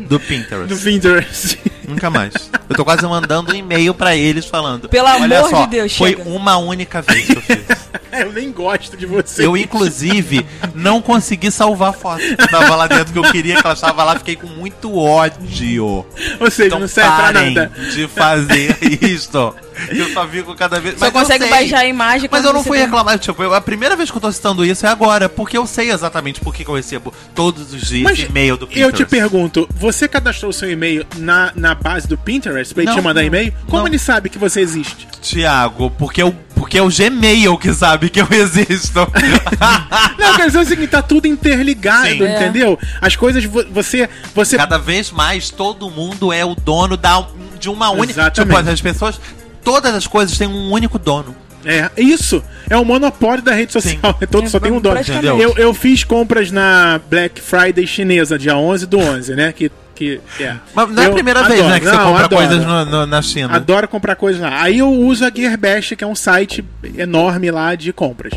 do 0.00 0.18
Pinterest. 0.20 0.68
Do 0.68 0.76
Pinterest. 0.76 1.58
Nunca 1.88 2.10
mais. 2.10 2.32
Eu 2.68 2.76
tô 2.76 2.84
quase 2.84 3.02
mandando 3.06 3.52
um 3.52 3.54
e-mail 3.54 3.92
pra 3.94 4.14
eles 4.16 4.46
falando. 4.46 4.88
Pelo 4.88 5.08
Olha 5.08 5.38
amor 5.38 5.50
só, 5.50 5.64
de 5.64 5.70
Deus, 5.70 5.96
Foi 5.96 6.10
chega." 6.16 6.28
uma 6.28 6.56
única 6.56 7.02
vez 7.02 7.26
que 7.26 7.36
eu 7.36 7.42
fiz. 7.42 7.64
eu 8.12 8.32
nem 8.32 8.50
gosto 8.52 8.96
de 8.96 9.06
você. 9.06 9.44
Eu, 9.46 9.56
inclusive, 9.56 10.46
não 10.74 11.00
consegui 11.02 11.50
salvar 11.50 11.90
a 11.90 11.92
foto 11.92 12.20
que 12.22 12.48
tava 12.48 12.74
lá 12.76 12.86
dentro, 12.86 13.12
que 13.12 13.18
eu 13.18 13.30
queria 13.30 13.56
que 13.60 13.66
ela 13.66 13.74
estava 13.74 14.02
lá, 14.04 14.16
fiquei 14.18 14.36
com 14.36 14.46
muito 14.46 14.96
ódio. 14.96 16.06
Ou 16.40 16.50
seja, 16.50 16.66
Então 16.68 16.80
não 16.80 16.88
serve 16.88 17.10
pra 17.10 17.22
parem 17.32 17.54
nada. 17.54 17.72
de 17.92 18.06
fazer 18.08 18.76
isto. 19.02 19.54
Eu 19.88 20.08
só 20.12 20.26
fico 20.28 20.54
cada 20.54 20.78
vez... 20.80 20.98
Só 20.98 21.06
eu 21.06 21.12
consegue 21.12 21.46
baixar 21.46 21.80
a 21.80 21.84
imagem 21.86 22.28
Mas 22.30 22.44
eu 22.44 22.52
não 22.52 22.62
você 22.62 22.68
fui 22.68 22.78
tem- 22.78 22.86
reclamar, 22.86 23.18
tipo, 23.18 23.42
eu- 23.42 23.52
a 23.52 23.60
primeira 23.60 23.96
vez 23.96 24.08
que 24.08 24.16
eu 24.16 24.20
tô 24.20 24.30
citando 24.30 24.64
isso 24.64 24.86
é 24.86 24.88
agora, 24.88 25.28
porque 25.28 25.58
eu 25.58 25.66
sei 25.66 25.90
exatamente 25.90 26.40
por 26.40 26.54
que, 26.54 26.64
eu 26.66 26.74
recebo 26.76 27.12
todos 27.34 27.72
os 27.72 27.82
dias 27.88 28.20
e-mail 28.20 28.56
do 28.56 28.64
eu 28.66 28.68
Pinterest. 28.68 28.96
te 28.96 29.04
pergunto, 29.04 29.68
você 29.74 30.06
cadastrou 30.06 30.52
seu 30.52 30.70
e-mail 30.70 31.04
na, 31.16 31.52
na 31.56 31.73
base 31.74 32.06
do 32.08 32.16
Pinterest 32.16 32.72
pra 32.72 32.82
ele 32.82 32.90
Não, 32.90 32.98
te 32.98 33.02
mandar 33.02 33.20
não, 33.20 33.26
e-mail? 33.26 33.52
Como 33.66 33.82
não. 33.82 33.86
ele 33.86 33.98
sabe 33.98 34.28
que 34.28 34.38
você 34.38 34.60
existe? 34.60 35.06
Tiago, 35.20 35.90
porque, 35.90 36.22
eu, 36.22 36.34
porque 36.54 36.78
é 36.78 36.82
o 36.82 36.88
Gmail 36.88 37.56
que 37.58 37.72
sabe 37.72 38.08
que 38.10 38.20
eu 38.20 38.28
existo. 38.30 39.00
Não, 40.18 40.36
quer 40.36 40.46
dizer 40.46 40.58
o 40.58 40.64
seguinte, 40.64 40.88
tá 40.88 41.02
tudo 41.02 41.26
interligado, 41.26 42.08
Sim. 42.08 42.24
É. 42.24 42.36
entendeu? 42.36 42.78
As 43.00 43.16
coisas, 43.16 43.44
vo- 43.44 43.64
você... 43.70 44.08
você 44.34 44.56
Cada 44.56 44.78
vez 44.78 45.10
mais 45.10 45.50
todo 45.50 45.90
mundo 45.90 46.32
é 46.32 46.44
o 46.44 46.54
dono 46.54 46.96
da, 46.96 47.26
de 47.58 47.70
uma 47.70 47.90
única. 47.90 48.20
Exatamente. 48.20 48.56
Tipo, 48.58 48.70
as 48.70 48.80
pessoas. 48.80 49.20
Todas 49.62 49.94
as 49.94 50.06
coisas 50.06 50.36
têm 50.36 50.46
um 50.46 50.70
único 50.70 50.98
dono. 50.98 51.34
É, 51.64 51.90
isso. 51.96 52.42
É 52.68 52.76
o 52.76 52.84
monopólio 52.84 53.42
da 53.42 53.52
rede 53.54 53.72
social. 53.72 54.16
É 54.20 54.26
todo, 54.26 54.48
só 54.48 54.60
tem 54.60 54.70
um 54.70 54.80
dono. 54.80 55.00
Eu, 55.40 55.54
eu 55.56 55.72
fiz 55.74 56.04
compras 56.04 56.50
na 56.50 57.00
Black 57.08 57.40
Friday 57.40 57.86
chinesa, 57.86 58.38
dia 58.38 58.56
11 58.56 58.86
do 58.86 58.98
11, 58.98 59.34
né? 59.34 59.52
Que, 59.52 59.70
que, 59.94 60.20
é. 60.40 60.56
Mas 60.74 60.90
não 60.90 61.02
é 61.02 61.06
a 61.06 61.08
Eu 61.08 61.14
primeira 61.14 61.42
vez, 61.44 61.60
adoro. 61.60 61.68
né, 61.74 61.80
que 61.80 61.86
você 61.86 61.96
Não, 61.96 62.04
compra 62.06 62.24
adoro. 62.24 62.46
coisas 62.48 62.64
no- 62.66 62.84
no- 62.84 63.06
na 63.06 63.22
China. 63.22 63.54
Adoro 63.56 63.88
comprar 63.88 64.16
coisas 64.16 64.40
lá. 64.42 64.62
Aí 64.62 64.78
eu 64.78 64.90
uso 64.92 65.24
a 65.24 65.30
Gearbest, 65.34 65.96
que 65.96 66.04
é 66.04 66.06
um 66.06 66.14
site 66.14 66.64
enorme 66.96 67.50
lá 67.50 67.74
de 67.74 67.92
compras. 67.92 68.32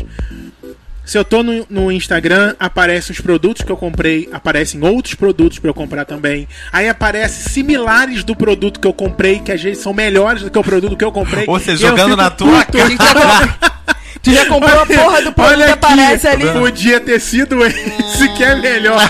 Se 1.04 1.16
eu 1.16 1.24
tô 1.24 1.42
no, 1.42 1.66
no 1.70 1.90
Instagram, 1.90 2.54
aparecem 2.60 3.14
os 3.14 3.20
produtos 3.20 3.62
que 3.64 3.72
eu 3.72 3.78
comprei, 3.78 4.28
aparecem 4.30 4.78
outros 4.84 5.14
produtos 5.14 5.58
pra 5.58 5.70
eu 5.70 5.74
comprar 5.74 6.04
também. 6.04 6.46
Aí 6.70 6.86
aparece 6.86 7.48
similares 7.48 8.22
do 8.22 8.36
produto 8.36 8.78
que 8.78 8.86
eu 8.86 8.92
comprei, 8.92 9.38
que 9.40 9.50
às 9.50 9.62
vezes 9.62 9.82
são 9.82 9.94
melhores 9.94 10.42
do 10.42 10.50
que 10.50 10.58
o 10.58 10.62
produto 10.62 10.96
que 10.98 11.04
eu 11.04 11.10
comprei. 11.10 11.46
Ou 11.48 11.58
seja, 11.58 11.88
jogando 11.88 12.14
na 12.14 12.28
tua 12.28 12.62
puto. 12.62 12.72
Tu 12.72 12.78
já 12.78 13.14
comprou- 13.14 13.70
Tu 14.22 14.32
já 14.32 14.46
comprou 14.46 14.80
a 14.80 14.86
porra 14.86 15.22
do 15.22 15.32
produto 15.32 15.64
que 15.64 15.70
aparece 15.70 16.28
ali. 16.28 16.46
Podia 16.50 17.00
ter 17.00 17.20
sido 17.20 17.64
esse 17.64 18.28
que 18.36 18.44
é 18.44 18.54
melhor. 18.56 19.00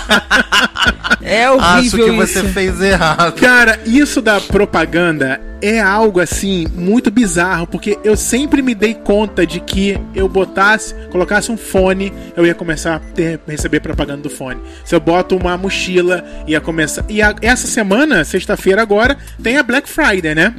É 1.22 1.44
Acho 1.44 1.56
horrível 1.56 2.04
que 2.06 2.10
você 2.12 2.40
isso. 2.40 2.48
fez 2.50 2.80
errado. 2.80 3.32
Cara, 3.40 3.80
isso 3.84 4.20
da 4.20 4.40
propaganda 4.40 5.40
é 5.60 5.80
algo 5.80 6.20
assim 6.20 6.66
muito 6.74 7.10
bizarro, 7.10 7.66
porque 7.66 7.98
eu 8.04 8.16
sempre 8.16 8.62
me 8.62 8.74
dei 8.74 8.94
conta 8.94 9.46
de 9.46 9.60
que 9.60 9.98
eu 10.14 10.28
botasse, 10.28 10.94
colocasse 11.10 11.50
um 11.50 11.56
fone, 11.56 12.12
eu 12.36 12.46
ia 12.46 12.54
começar 12.54 12.94
a 12.96 12.98
ter, 12.98 13.40
receber 13.46 13.80
propaganda 13.80 14.22
do 14.22 14.30
fone. 14.30 14.60
Se 14.84 14.94
eu 14.94 15.00
boto 15.00 15.36
uma 15.36 15.56
mochila, 15.56 16.24
ia 16.46 16.60
começar. 16.60 17.04
E 17.08 17.20
a- 17.22 17.34
essa 17.42 17.66
semana, 17.66 18.24
sexta-feira 18.24 18.80
agora, 18.82 19.16
tem 19.42 19.56
a 19.56 19.62
Black 19.62 19.88
Friday, 19.88 20.34
né? 20.34 20.54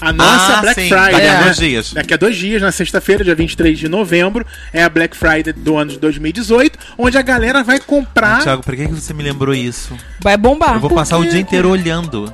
A 0.00 0.12
nossa 0.12 0.58
Ah, 0.58 0.60
Black 0.62 0.80
sim, 0.80 0.88
Friday. 0.88 1.12
daqui 1.12 1.26
a 1.26 1.32
né? 1.38 1.42
dois 1.44 1.56
dias. 1.56 1.92
Daqui 1.92 2.14
a 2.14 2.16
dois 2.16 2.36
dias, 2.36 2.62
na 2.62 2.72
sexta-feira, 2.72 3.24
dia 3.24 3.34
23 3.34 3.78
de 3.78 3.88
novembro, 3.88 4.46
é 4.72 4.82
a 4.82 4.88
Black 4.88 5.16
Friday 5.16 5.52
do 5.52 5.76
ano 5.76 5.90
de 5.90 5.98
2018, 5.98 6.78
onde 6.96 7.18
a 7.18 7.22
galera 7.22 7.62
vai 7.62 7.78
comprar. 7.78 8.42
Tiago, 8.42 8.62
por 8.62 8.74
que 8.76 8.86
que 8.86 8.94
você 8.94 9.12
me 9.12 9.22
lembrou 9.22 9.54
isso? 9.54 9.94
Vai 10.20 10.36
bombar. 10.36 10.74
Eu 10.74 10.80
vou 10.80 10.90
passar 10.90 11.18
o 11.18 11.26
dia 11.26 11.40
inteiro 11.40 11.68
olhando. 11.70 12.32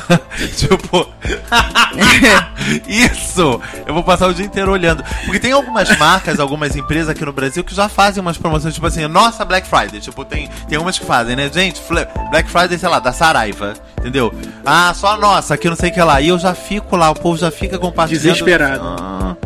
tipo. 0.56 1.06
Isso! 2.86 3.60
Eu 3.86 3.94
vou 3.94 4.02
passar 4.02 4.28
o 4.28 4.34
dia 4.34 4.44
inteiro 4.46 4.72
olhando. 4.72 5.04
Porque 5.24 5.38
tem 5.38 5.52
algumas 5.52 5.96
marcas, 5.98 6.40
algumas 6.40 6.76
empresas 6.76 7.08
aqui 7.08 7.24
no 7.24 7.32
Brasil 7.32 7.64
que 7.64 7.74
já 7.74 7.88
fazem 7.88 8.20
umas 8.20 8.38
promoções, 8.38 8.74
tipo 8.74 8.86
assim, 8.86 9.06
nossa 9.06 9.44
Black 9.44 9.68
Friday. 9.68 10.00
Tipo, 10.00 10.24
tem, 10.24 10.48
tem 10.68 10.78
umas 10.78 10.98
que 10.98 11.04
fazem, 11.04 11.36
né? 11.36 11.50
Gente, 11.52 11.80
Black 12.30 12.50
Friday, 12.50 12.78
sei 12.78 12.88
lá, 12.88 12.98
da 12.98 13.12
Saraiva. 13.12 13.74
Entendeu? 13.98 14.34
Ah, 14.64 14.92
só 14.94 15.14
a 15.14 15.16
nossa, 15.16 15.54
aqui 15.54 15.68
não 15.68 15.76
sei 15.76 15.90
o 15.90 15.94
que 15.94 16.02
lá. 16.02 16.20
E 16.20 16.28
eu 16.28 16.38
já 16.38 16.54
fico 16.54 16.96
lá, 16.96 17.10
o 17.10 17.14
povo 17.14 17.38
já 17.38 17.50
fica 17.50 17.78
compartilhando. 17.78 18.22
Desesperado. 18.22 18.82
Ah, 18.84 19.36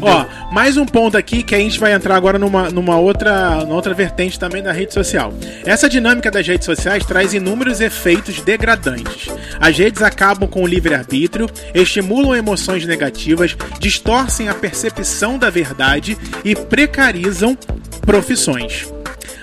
Ó, 0.00 0.26
mais 0.50 0.76
um 0.76 0.86
ponto 0.86 1.16
aqui 1.16 1.42
que 1.42 1.54
a 1.54 1.58
gente 1.58 1.78
vai 1.78 1.92
entrar 1.92 2.16
agora 2.16 2.38
numa, 2.38 2.70
numa 2.70 2.98
outra, 2.98 3.64
numa 3.64 3.74
outra 3.74 3.92
vertente 3.92 4.38
também 4.38 4.62
da 4.62 4.72
rede 4.72 4.94
social. 4.94 5.32
Essa 5.64 5.88
dinâmica 5.88 6.30
das 6.30 6.46
redes 6.46 6.64
sociais 6.64 7.04
traz 7.04 7.34
inúmeros 7.34 7.80
efeitos 7.80 8.40
degradantes. 8.40 9.28
As 9.60 9.76
redes 9.76 10.02
acabam 10.02 10.48
com 10.48 10.62
o 10.62 10.66
livre-arbítrio, 10.66 11.48
estimulam 11.74 12.34
emoções 12.34 12.86
negativas, 12.86 13.56
distorcem 13.78 14.48
a 14.48 14.54
percepção 14.54 15.38
da 15.38 15.50
verdade 15.50 16.16
e 16.44 16.54
precarizam 16.54 17.56
profissões. 18.02 18.92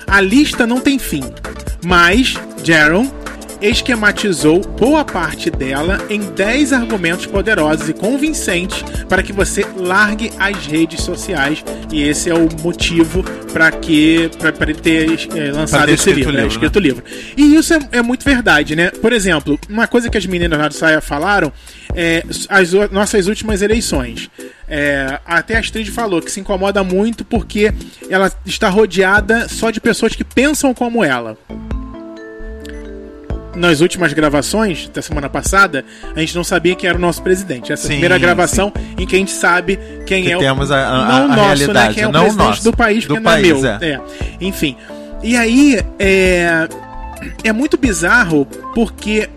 A 0.07 0.21
lista 0.21 0.65
não 0.65 0.79
tem 0.79 0.97
fim, 0.97 1.23
mas 1.85 2.35
Jaron 2.63 3.11
esquematizou 3.61 4.61
boa 4.61 5.03
parte 5.03 5.49
dela 5.49 5.99
em 6.09 6.19
10 6.19 6.73
argumentos 6.73 7.25
poderosos 7.25 7.89
e 7.89 7.93
convincentes 7.93 8.83
para 9.07 9.23
que 9.23 9.33
você 9.33 9.65
largue 9.75 10.31
as 10.37 10.65
redes 10.65 11.01
sociais 11.01 11.63
e 11.91 12.03
esse 12.03 12.29
é 12.29 12.33
o 12.33 12.47
motivo 12.61 13.23
para 13.51 13.71
que 13.71 14.29
para 14.37 14.69
ele 14.69 14.79
ter 14.79 15.27
eh, 15.35 15.51
lançado 15.51 15.85
ter 15.85 15.93
esse 15.93 16.09
escrito 16.09 16.17
livro, 16.17 16.31
né? 16.33 16.41
livro, 16.41 16.51
escrito 16.53 16.75
o 16.75 16.79
livro. 16.79 17.03
E 17.35 17.55
isso 17.55 17.73
é, 17.73 17.79
é 17.93 18.01
muito 18.01 18.23
verdade, 18.23 18.75
né? 18.75 18.91
Por 18.91 19.13
exemplo, 19.13 19.59
uma 19.69 19.87
coisa 19.87 20.09
que 20.09 20.17
as 20.17 20.25
meninas 20.25 20.59
do 20.67 20.73
Saia 20.73 21.01
falaram 21.01 21.51
é 21.95 22.23
as 22.49 22.71
nossas 22.91 23.27
últimas 23.27 23.61
eleições. 23.61 24.29
É, 24.67 25.19
até 25.25 25.55
a 25.55 25.59
Astrid 25.59 25.89
falou 25.89 26.21
que 26.21 26.29
se 26.29 26.39
incomoda 26.39 26.83
muito 26.83 27.23
porque 27.23 27.73
ela 28.09 28.31
está 28.45 28.69
rodeada 28.69 29.47
só 29.47 29.71
de 29.71 29.79
pessoas 29.79 30.15
que 30.15 30.23
pensam 30.23 30.73
como 30.73 31.03
ela 31.03 31.37
nas 33.57 33.81
últimas 33.81 34.13
gravações 34.13 34.87
da 34.93 35.01
semana 35.01 35.29
passada, 35.29 35.83
a 36.15 36.19
gente 36.19 36.35
não 36.35 36.43
sabia 36.43 36.75
quem 36.75 36.87
era 36.89 36.97
o 36.97 37.01
nosso 37.01 37.21
presidente. 37.21 37.73
Essa 37.73 37.83
é 37.83 37.85
a 37.85 37.87
Sim, 37.87 37.93
primeira 37.95 38.17
gravação 38.17 38.71
em 38.97 39.05
que 39.05 39.15
a 39.15 39.19
gente 39.19 39.31
sabe 39.31 39.77
quem 40.05 40.23
Que 40.23 40.31
é 40.31 40.37
o 40.37 40.39
temos 40.39 40.71
a- 40.71 40.87
a- 40.87 41.05
não 41.07 41.31
a 41.31 41.35
nosso, 41.35 41.73
né? 41.73 41.93
Quem 41.93 42.03
é 42.03 42.07
o 42.07 42.11
não 42.11 42.21
presidente 42.21 42.47
nosso, 42.47 42.63
do 42.63 42.75
país, 42.77 43.03
do 43.05 43.07
porque 43.15 43.19
não 43.19 43.31
é 43.31 43.35
país, 43.35 43.61
meu. 43.61 43.71
é. 43.71 43.77
É. 43.85 43.99
Enfim. 44.39 44.75
E 45.23 45.35
aí 45.35 45.79
é 45.99 46.67
é 47.43 47.51
muito 47.51 47.77
bizarro 47.77 48.45
porque 48.75 49.27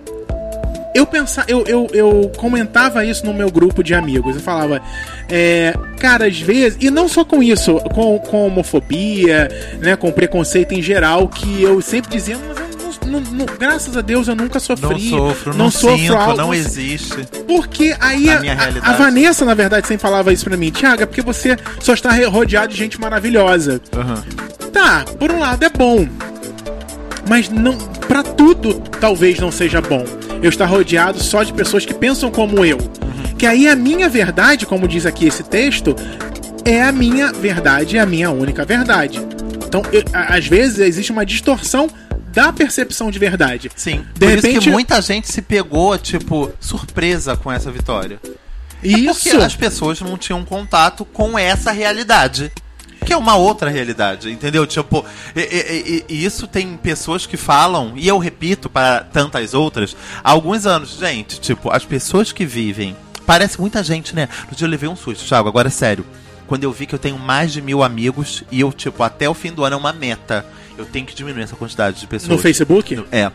eu 0.94 1.06
pensava, 1.06 1.48
eu, 1.50 1.64
eu, 1.66 1.86
eu 1.94 2.32
comentava 2.36 3.04
isso 3.04 3.24
no 3.24 3.32
meu 3.32 3.50
grupo 3.50 3.82
de 3.82 3.94
amigos. 3.94 4.34
Eu 4.36 4.42
falava, 4.42 4.82
é, 5.28 5.72
cara, 5.98 6.26
às 6.26 6.38
vezes, 6.40 6.76
e 6.80 6.90
não 6.90 7.08
só 7.08 7.24
com 7.24 7.40
isso, 7.42 7.76
com, 7.94 8.18
com 8.18 8.46
homofobia, 8.46 9.48
né, 9.80 9.94
com 9.96 10.10
preconceito 10.10 10.72
em 10.74 10.82
geral, 10.82 11.28
que 11.28 11.62
eu 11.62 11.80
sempre 11.80 12.10
dizia, 12.10 12.36
mas 12.36 12.58
eu 12.58 12.69
não, 13.06 13.20
não- 13.20 13.30
não- 13.32 13.46
graças 13.58 13.96
a 13.96 14.00
Deus 14.00 14.28
eu 14.28 14.34
nunca 14.36 14.54
não 14.54 14.60
sofri, 14.60 15.10
sofro, 15.10 15.54
não, 15.56 15.70
sofro 15.70 15.98
sinto, 15.98 16.14
algo, 16.14 16.36
não 16.36 16.46
não- 16.48 16.54
existe. 16.54 17.26
porque 17.46 17.94
aí 18.00 18.28
a, 18.30 18.40
a- 18.82 18.92
Vanessa, 18.92 19.44
na 19.44 19.54
verdade, 19.54 19.86
sempre 19.86 20.02
falava 20.02 20.32
isso 20.32 20.44
pra 20.44 20.56
mim, 20.56 20.70
Tiago, 20.70 21.02
é 21.02 21.06
porque 21.06 21.22
você 21.22 21.56
só 21.80 21.94
está 21.94 22.10
rodeado 22.28 22.72
de 22.72 22.78
gente 22.78 23.00
maravilhosa. 23.00 23.80
Aham. 23.96 24.24
Tá, 24.72 25.04
por 25.18 25.30
um 25.30 25.38
lado 25.38 25.62
é 25.64 25.68
bom. 25.68 26.06
Mas 27.28 27.48
não, 27.48 27.76
para 28.08 28.22
tudo 28.22 28.80
talvez 29.00 29.38
não 29.38 29.50
seja 29.52 29.80
bom. 29.80 30.04
Eu 30.42 30.48
estar 30.48 30.66
rodeado 30.66 31.22
só 31.22 31.42
de 31.42 31.52
pessoas 31.52 31.84
que 31.84 31.92
pensam 31.94 32.30
como 32.30 32.64
eu. 32.64 32.78
Que 33.38 33.46
aí 33.46 33.68
a 33.68 33.76
minha 33.76 34.08
verdade, 34.08 34.66
como 34.66 34.88
diz 34.88 35.06
aqui 35.06 35.26
esse 35.26 35.42
texto, 35.42 35.94
é 36.64 36.82
a 36.82 36.92
minha 36.92 37.32
verdade, 37.32 37.96
é 37.96 38.00
a 38.00 38.06
minha 38.06 38.30
única 38.30 38.64
verdade. 38.64 39.20
Então, 39.66 39.82
eu- 39.92 40.02
às 40.12 40.46
vezes 40.46 40.78
existe 40.80 41.12
uma 41.12 41.24
distorção 41.24 41.88
da 42.32 42.52
percepção 42.52 43.10
de 43.10 43.18
verdade. 43.18 43.70
Sim. 43.74 44.04
De 44.14 44.20
Por 44.20 44.28
isso 44.32 44.46
repente- 44.46 44.64
que 44.64 44.70
muita 44.70 45.00
gente 45.02 45.30
se 45.30 45.42
pegou, 45.42 45.96
tipo, 45.98 46.52
surpresa 46.60 47.36
com 47.36 47.50
essa 47.50 47.70
vitória. 47.70 48.20
É 48.82 48.88
Isso. 48.88 49.24
porque 49.24 49.30
as 49.44 49.54
pessoas 49.56 50.00
não 50.00 50.16
tinham 50.16 50.44
contato 50.44 51.04
com 51.04 51.38
essa 51.38 51.70
realidade. 51.72 52.50
Que 53.04 53.12
é 53.14 53.16
uma 53.16 53.34
outra 53.34 53.70
realidade, 53.70 54.30
entendeu? 54.30 54.66
Tipo, 54.66 55.04
e, 55.34 55.40
e- 55.40 56.04
e- 56.08 56.14
e 56.14 56.24
isso 56.24 56.46
tem 56.46 56.76
pessoas 56.76 57.24
que 57.26 57.36
falam, 57.36 57.94
e 57.96 58.06
eu 58.06 58.18
repito 58.18 58.68
para 58.68 59.00
tantas 59.04 59.54
outras, 59.54 59.96
há 60.22 60.30
alguns 60.30 60.66
anos, 60.66 60.98
gente, 60.98 61.40
tipo, 61.40 61.70
as 61.70 61.84
pessoas 61.84 62.30
que 62.30 62.44
vivem. 62.44 62.94
Parece 63.26 63.58
muita 63.60 63.82
gente, 63.82 64.14
né? 64.14 64.28
No 64.50 64.56
dia 64.56 64.66
eu 64.66 64.70
levei 64.70 64.88
um 64.88 64.96
susto, 64.96 65.24
Thiago, 65.26 65.48
agora 65.48 65.68
é 65.68 65.70
sério. 65.70 66.04
Quando 66.46 66.64
eu 66.64 66.72
vi 66.72 66.84
que 66.86 66.94
eu 66.94 66.98
tenho 66.98 67.18
mais 67.18 67.52
de 67.52 67.62
mil 67.62 67.82
amigos 67.82 68.44
e 68.50 68.60
eu, 68.60 68.70
tipo, 68.72 69.02
até 69.02 69.28
o 69.28 69.34
fim 69.34 69.52
do 69.52 69.64
ano 69.64 69.76
é 69.76 69.78
uma 69.78 69.92
meta. 69.92 70.44
Eu 70.80 70.86
tenho 70.86 71.04
que 71.04 71.14
diminuir 71.14 71.42
essa 71.42 71.56
quantidade 71.56 72.00
de 72.00 72.06
pessoas. 72.06 72.30
No 72.30 72.38
Facebook? 72.38 73.04
É. 73.12 73.30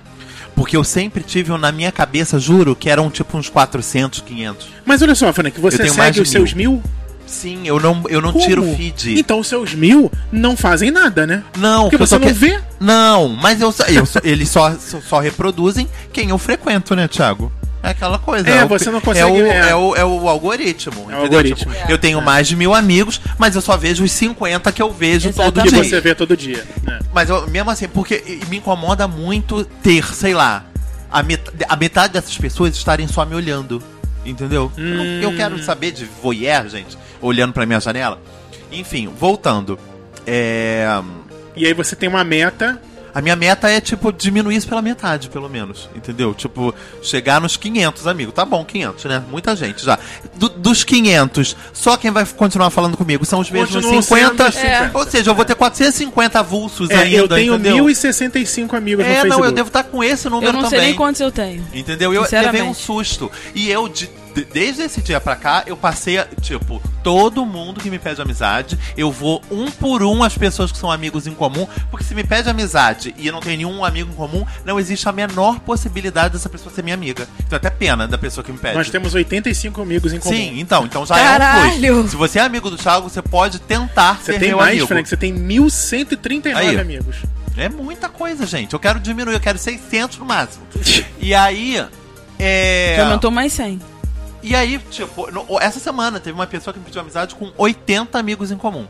Porque 0.56 0.76
eu 0.76 0.84
sempre 0.84 1.22
tive 1.22 1.56
na 1.58 1.72
minha 1.72 1.92
cabeça, 1.92 2.40
juro, 2.40 2.76
que 2.76 2.90
eram 2.90 3.10
tipo 3.12 3.38
uns 3.38 3.50
400, 3.50 4.22
500. 4.22 4.68
Mas 4.86 5.02
olha 5.02 5.14
só, 5.14 5.32
Fana, 5.32 5.52
que 5.52 5.60
você 5.60 5.88
segue 5.88 6.22
os 6.22 6.30
seus 6.30 6.54
mil. 6.54 6.82
Sim, 7.28 7.62
eu 7.66 7.80
não, 7.80 8.04
eu 8.08 8.22
não 8.22 8.32
Como? 8.32 8.46
tiro 8.46 8.64
feed. 8.76 9.20
Então 9.20 9.40
os 9.40 9.48
seus 9.48 9.74
mil 9.74 10.12
não 10.32 10.56
fazem 10.56 10.92
nada, 10.92 11.26
né? 11.26 11.44
Não, 11.58 11.84
Porque 11.84 11.98
você 11.98 12.18
não 12.18 12.34
vê. 12.34 12.60
Não, 12.80 13.30
mas 13.30 13.62
eu, 13.62 13.74
eu 13.90 14.04
eles 14.24 14.50
só, 14.50 14.74
só, 14.78 15.02
só 15.02 15.20
reproduzem 15.20 15.88
quem 16.14 16.30
eu 16.30 16.38
frequento, 16.38 16.96
né, 16.96 17.08
Thiago? 17.08 17.52
É 17.86 17.92
aquela 17.92 18.18
coisa. 18.20 18.50
É, 18.50 18.66
o- 18.66 18.68
você 18.68 18.90
não 18.90 18.98
É 18.98 19.02
consegue- 19.02 19.42
o, 19.42 19.46
é. 19.46 19.70
é 19.70 19.76
o, 19.76 19.96
é 19.96 20.04
o 20.06 20.28
algoritmo. 20.28 21.02
entendeu? 21.04 21.20
algoritmo. 21.22 21.72
Tipo, 21.74 21.92
Eu 21.92 21.98
tenho 21.98 22.22
mais 22.22 22.48
de 22.48 22.56
mil 22.56 22.74
amigos, 22.74 23.22
mas 23.38 23.56
eu 23.56 23.62
só 23.62 23.78
vejo 23.78 24.04
os 24.04 24.12
50 24.12 24.72
que 24.72 24.82
eu 24.82 24.92
vejo 24.92 25.32
todo 25.32 25.54
Que 25.62 25.68
Exatamente. 25.68 25.72
dia. 25.72 25.84
você 25.90 26.02
vê 26.02 26.16
todo 26.16 26.36
dia. 26.36 26.66
né? 26.84 27.00
Mas 27.14 27.30
eu, 27.30 27.48
mesmo 27.48 27.70
assim, 27.70 27.88
porque 27.88 28.40
me 28.50 28.58
incomoda 28.58 29.08
muito 29.08 29.64
ter, 29.84 30.04
sei 30.14 30.34
lá, 30.34 30.66
a, 31.12 31.22
met 31.24 31.42
a 31.70 31.76
metade 31.76 32.14
dessas 32.14 32.38
pessoas 32.38 32.76
estarem 32.76 33.08
só 33.08 33.26
me 33.26 33.36
olhando. 33.36 33.82
Entendeu? 34.26 34.72
Eu 34.76 34.84
não- 34.84 35.06
Eu, 35.06 35.30
Hum. 35.30 35.36
quero 35.36 35.62
saber 35.64 35.92
de 35.92 36.06
voyeur, 36.06 36.68
gente, 36.68 36.98
olhando 37.22 37.54
pra 37.54 37.66
minha 37.66 37.80
janela. 37.80 38.20
Enfim, 38.72 39.08
voltando. 39.20 39.78
É, 40.26 40.88
E 41.56 41.66
aí 41.66 41.74
você 41.74 41.96
tem 41.96 42.10
uma 42.10 42.24
meta. 42.24 42.82
A 43.16 43.22
minha 43.22 43.36
meta 43.36 43.70
é, 43.72 43.80
tipo, 43.80 44.12
diminuir 44.12 44.58
isso 44.58 44.68
pela 44.68 44.82
metade, 44.82 45.30
pelo 45.30 45.48
menos. 45.50 45.90
Entendeu? 45.96 46.34
Tipo, 46.34 46.76
chegar 47.02 47.40
nos 47.40 47.56
500 47.56 48.06
amigos. 48.08 48.34
Tá 48.34 48.44
bom, 48.44 48.66
500, 48.66 49.06
né? 49.06 49.24
Muita 49.32 49.56
gente 49.56 49.84
já. 49.86 49.98
Do- 50.36 50.50
dos 50.50 50.84
500, 50.84 51.56
só 51.72 51.96
quem 51.96 52.12
vai 52.12 52.26
continuar 52.26 52.70
falando 52.72 52.98
comigo 52.98 53.24
são 53.24 53.40
os 53.40 53.50
mesmos 53.50 53.74
Continuam 53.74 54.02
50. 54.02 54.52
sendo 54.52 54.64
os 54.66 54.70
É. 54.70 54.92
Ou 54.94 55.06
seja, 55.10 55.32
eu 55.32 55.36
vou 55.36 55.46
ter 55.46 55.56
450 55.56 56.40
avulsos 56.40 56.90
É, 56.90 56.96
ainda, 56.98 57.16
eu 57.16 57.28
tenho 57.30 57.54
entendeu? 57.56 57.76
1065 57.86 58.76
amigos 58.76 59.06
no 59.06 59.10
É, 59.10 59.14
Facebook. 59.22 59.40
não, 59.42 59.46
eu 59.48 59.52
devo 59.54 59.68
estar 59.70 59.84
com 59.84 60.04
esse 60.04 60.30
número 60.30 60.50
Eu 60.50 60.54
não 60.54 60.64
também. 60.64 60.80
sei 60.80 60.88
nem 60.90 60.96
quantos 60.98 61.22
eu 61.22 61.32
tenho. 61.32 61.66
Entendeu? 61.74 62.14
Eu 62.14 62.24
levei 62.30 62.62
um 62.64 62.74
susto. 62.74 63.32
E 63.54 63.70
eu, 63.72 63.88
de- 63.88 64.10
de- 64.36 64.44
desde 64.46 64.84
esse 64.84 65.02
dia 65.02 65.20
pra 65.20 65.36
cá, 65.36 65.64
eu 65.66 65.76
passei 65.78 66.18
a, 66.20 66.26
tipo, 66.42 66.82
todo 67.02 67.46
mundo 67.46 67.80
que 67.80 67.90
me 67.90 67.98
pede 67.98 68.22
amizade, 68.22 68.78
eu 68.98 69.12
vou 69.12 69.42
um 69.50 69.72
por 69.72 70.04
um 70.04 70.22
as 70.24 70.38
pessoas 70.38 70.72
que 70.72 70.78
são 70.78 70.92
amigos 70.92 71.26
em 71.26 71.34
comum, 71.34 71.66
porque 71.90 72.04
se 72.04 72.14
me 72.14 72.24
pede 72.24 72.50
amizade 72.50 73.16
e 73.18 73.28
eu 73.28 73.34
não 73.34 73.40
tenho 73.40 73.58
nenhum 73.58 73.84
amigo 73.86 74.12
em 74.12 74.16
comum, 74.16 74.46
não 74.66 74.80
existe 74.80 75.08
a 75.08 75.12
menor 75.12 75.60
possibilidade 75.62 76.34
dessa 76.34 76.50
pessoa 76.50 76.74
ser 76.74 76.84
minha 76.84 76.94
amiga. 76.94 77.28
Então 77.48 77.56
até 77.58 77.70
pena 77.70 78.08
da 78.08 78.18
pessoa 78.18 78.44
que 78.44 78.52
me 78.52 78.58
pede. 78.58 78.76
Nós 78.76 78.90
temos 78.90 79.14
85 79.14 79.82
amigos 79.82 80.12
em 80.14 80.20
comum. 80.20 80.36
Sim, 80.36 80.60
então, 80.60 80.86
então 80.86 81.06
já 81.06 81.18
é 81.18 81.22
um 81.22 81.26
Caralho! 81.26 81.96
plus. 81.96 82.12
Se 82.12 82.16
você 82.18 82.40
é 82.40 82.42
amigo 82.44 82.70
do 82.70 82.78
Thiago, 82.78 83.10
você 83.10 83.22
pode 83.22 83.60
tentar 83.60 84.18
Você 84.22 84.34
ser 84.34 84.40
tem 84.40 84.50
meu 84.50 84.58
mais, 84.58 84.72
amigo. 84.72 84.88
Frank, 84.88 85.08
você 85.08 85.16
tem 85.18 85.32
1139 85.34 86.68
Aí. 86.68 86.80
amigos. 86.80 87.16
É 87.58 87.70
muita 87.70 88.10
coisa, 88.10 88.46
gente. 88.46 88.74
Eu 88.74 88.80
quero 88.80 89.00
diminuir, 89.00 89.34
eu 89.36 89.40
quero 89.40 89.58
600 89.58 90.18
no 90.18 90.26
máximo. 90.26 90.66
E 91.20 91.34
aí, 91.34 91.82
é... 92.38 92.96
Que 92.96 93.02
aumentou 93.02 93.32
mais 93.32 93.54
100. 93.54 93.80
E 94.48 94.56
aí, 94.56 94.78
tipo, 94.92 95.32
no- 95.32 95.46
essa 95.60 95.80
semana 95.80 96.20
teve 96.20 96.38
uma 96.38 96.46
pessoa 96.46 96.72
que 96.72 96.80
me 96.80 96.86
pediu 96.86 97.02
amizade 97.02 97.34
com 97.34 97.52
80 97.58 98.20
amigos 98.20 98.52
em 98.52 98.58
comum. 98.58 98.88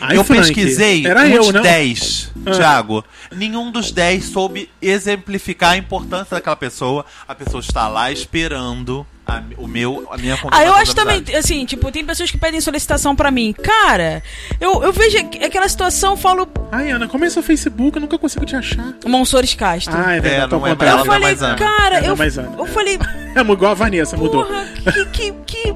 Ai, 0.00 0.16
eu 0.16 0.24
Frank, 0.24 0.42
pesquisei 0.42 1.06
Era 1.06 1.22
uns 1.22 1.30
eu, 1.46 1.52
não? 1.52 1.62
10, 1.62 2.32
Ah. 2.46 2.50
Thiago. 2.50 3.04
Nenhum 3.34 3.70
dos 3.70 3.90
10 3.90 4.24
soube 4.26 4.68
exemplificar 4.80 5.70
a 5.72 5.76
importância 5.76 6.36
daquela 6.36 6.56
pessoa. 6.56 7.04
A 7.26 7.34
pessoa 7.34 7.60
está 7.60 7.88
lá 7.88 8.10
esperando 8.12 9.06
a- 9.26 9.42
o 9.56 9.66
meu, 9.66 10.06
a 10.10 10.18
minha 10.18 10.38
Ah, 10.50 10.64
eu 10.64 10.74
acho 10.74 10.94
também, 10.94 11.24
assim, 11.38 11.64
tipo, 11.64 11.90
tem 11.90 12.04
pessoas 12.04 12.30
que 12.30 12.36
pedem 12.36 12.60
solicitação 12.60 13.16
pra 13.16 13.30
mim. 13.30 13.54
Cara, 13.54 14.22
eu, 14.60 14.82
eu 14.82 14.92
vejo 14.92 15.16
aqu- 15.18 15.42
aquela 15.42 15.68
situação, 15.68 16.10
eu 16.12 16.16
falo, 16.18 16.46
Ai, 16.70 16.90
Ana, 16.90 17.08
como 17.08 17.24
é 17.24 17.30
seu 17.30 17.42
Facebook? 17.42 17.96
Eu 17.96 18.02
nunca 18.02 18.18
consigo 18.18 18.44
te 18.44 18.54
achar. 18.54 18.92
Monsores 19.06 19.54
Castro. 19.54 19.94
Ah, 19.96 20.12
é 20.14 20.20
verdade. 20.20 20.54
É, 20.54 20.58
não 20.58 20.66
é 20.66 20.70
ela 20.70 20.84
eu 20.90 20.96
não 20.96 21.02
é 21.04 21.06
falei, 21.06 21.20
mais 21.28 21.42
Ana. 21.42 21.54
cara, 21.54 21.96
É, 21.96 22.00
eu, 22.00 22.04
é 22.04 22.10
eu 22.10 22.66
falei, 22.66 22.98
É 23.34 23.40
igual 23.40 23.70
a 23.70 23.74
Vanessa, 23.74 24.16
mudou. 24.16 24.44
porra, 24.44 24.68
que, 24.92 25.04
que, 25.06 25.32
que 25.46 25.74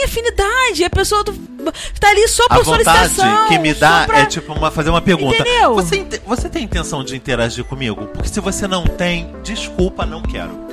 tem 0.00 0.04
afinidade. 0.04 0.84
A 0.84 0.90
pessoa 0.90 1.22
do- 1.24 1.32
tá 1.98 2.08
ali 2.08 2.26
só 2.28 2.44
A 2.48 2.56
por 2.56 2.64
vontade 2.64 3.08
solicitação. 3.14 3.48
que 3.48 3.58
me 3.58 3.74
dá 3.74 4.04
pra- 4.06 4.20
é 4.20 4.26
tipo 4.26 4.52
uma, 4.52 4.70
fazer 4.70 4.90
uma 4.90 5.00
pergunta. 5.02 5.36
Entendeu? 5.36 5.74
Você, 5.74 6.06
você 6.26 6.48
tem 6.48 6.64
intenção 6.64 7.04
de 7.04 7.14
interagir 7.16 7.64
comigo? 7.64 8.06
Porque 8.06 8.28
se 8.28 8.40
você 8.40 8.66
não 8.66 8.84
tem, 8.84 9.30
desculpa, 9.42 10.06
não 10.06 10.22
quero. 10.22 10.69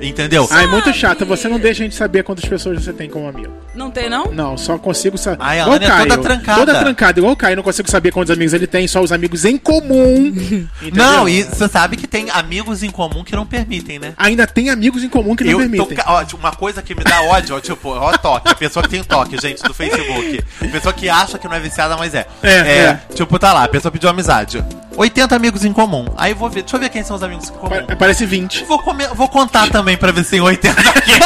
É. 0.00 0.06
Entendeu? 0.06 0.48
Ah, 0.50 0.62
é 0.62 0.66
muito 0.66 0.92
chato. 0.92 1.24
Você 1.26 1.48
não 1.48 1.58
deixa 1.58 1.82
a 1.82 1.84
gente 1.84 1.94
saber 1.94 2.22
quantas 2.22 2.44
pessoas 2.44 2.82
você 2.84 2.92
tem 2.92 3.08
como 3.08 3.28
amigo. 3.28 3.52
Não 3.74 3.90
tem, 3.90 4.08
não? 4.08 4.26
Não, 4.32 4.56
só 4.56 4.78
consigo 4.78 5.16
saber. 5.18 5.38
Ai, 5.40 5.60
a 5.60 5.64
Ana 5.64 5.84
é 5.84 5.98
toda 5.98 6.18
trancada. 6.18 6.58
Toda 6.66 6.78
trancada, 6.80 7.20
igual 7.20 7.32
o 7.32 7.36
Caio. 7.36 7.56
Não 7.56 7.62
consigo 7.62 7.90
saber 7.90 8.10
quantos 8.12 8.30
amigos 8.30 8.52
ele 8.52 8.66
tem, 8.66 8.86
só 8.88 9.00
os 9.00 9.12
amigos 9.12 9.44
em 9.44 9.56
comum. 9.58 10.32
Não, 10.92 11.28
e 11.28 11.42
você 11.44 11.68
sabe 11.68 11.96
que 11.96 12.06
tem 12.06 12.30
amigos 12.30 12.82
em 12.82 12.90
comum 12.90 13.22
que 13.24 13.34
não 13.34 13.46
permitem, 13.46 13.98
né? 13.98 14.14
Ainda 14.16 14.46
tem 14.46 14.70
amigos 14.70 15.02
em 15.04 15.08
comum 15.08 15.34
que 15.36 15.44
não 15.44 15.52
Eu 15.52 15.58
tô, 15.58 15.70
permitem. 15.70 15.96
ca- 15.96 16.04
ó, 16.06 16.24
tipo, 16.24 16.36
uma 16.38 16.52
coisa 16.52 16.82
que 16.82 16.94
me 16.94 17.04
dá 17.04 17.22
ódio, 17.22 17.56
ó, 17.56 17.60
tipo, 17.60 17.88
ó, 17.90 18.16
toque, 18.18 18.48
a 18.50 18.54
pessoa 18.54 18.82
que 18.82 18.88
tem 18.90 19.02
toque, 19.04 19.36
gente, 19.40 19.62
do 19.62 19.74
Facebook. 19.74 20.42
A 20.62 20.66
pessoa 20.68 20.92
que 20.92 21.08
acha 21.08 21.38
que 21.38 21.46
não 21.46 21.54
é 21.54 21.60
viciada, 21.60 21.96
mas 21.96 22.14
é. 22.14 22.26
É, 22.42 22.50
é. 22.52 23.00
Tipo, 23.14 23.38
tá 23.38 23.52
lá, 23.52 23.64
a 23.64 23.68
pessoa 23.68 23.92
pediu 23.92 24.08
amizade. 24.08 24.64
80 24.98 25.34
amigos 25.36 25.64
em 25.64 25.72
comum. 25.72 26.04
Aí 26.16 26.32
eu 26.32 26.36
vou 26.36 26.50
ver, 26.50 26.62
deixa 26.62 26.76
eu 26.76 26.80
ver 26.80 26.88
quem 26.90 27.02
são 27.04 27.16
os 27.16 27.22
amigos 27.22 27.48
em 27.48 27.52
comum. 27.54 27.84
Pa- 27.86 27.96
Parece 27.96 28.26
20. 28.26 28.64
Vou, 28.64 28.78
comer- 28.80 29.08
vou 29.14 29.28
contar 29.28 29.70
também 29.70 29.96
pra 29.96 30.10
ver 30.12 30.24
se 30.24 30.30
tem 30.32 30.40
80 30.40 30.80
aqui. 30.80 31.12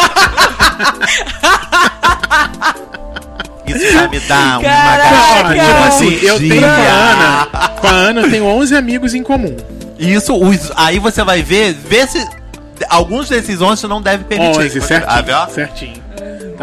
Isso 3.67 3.93
já 3.93 4.09
me 4.09 4.21
dá 4.21 4.59
uma 4.59 4.69
Caraca! 4.69 5.55
Tipo 5.55 5.85
assim, 5.89 6.13
eu 6.23 6.39
tenho 6.39 6.61
com 6.61 6.67
a 6.67 6.93
Ana. 6.93 7.47
Com 7.81 7.87
a 7.87 7.91
Ana 7.91 8.21
eu 8.23 8.31
tenho 8.31 8.45
11 8.45 8.77
amigos 8.77 9.15
em 9.15 9.23
comum. 9.23 9.57
Isso, 9.99 10.35
os- 10.37 10.73
aí 10.77 10.99
você 10.99 11.23
vai 11.25 11.43
ver, 11.43 11.73
ver 11.73 12.07
se 12.09 12.27
alguns 12.91 13.29
desses 13.29 13.63
11 13.63 13.87
não 13.87 14.03
deve 14.03 14.25
permitir. 14.25 14.59
11, 14.81 14.95
Ah, 15.07 15.23
viu? 15.23 15.55
certinho. 15.55 16.02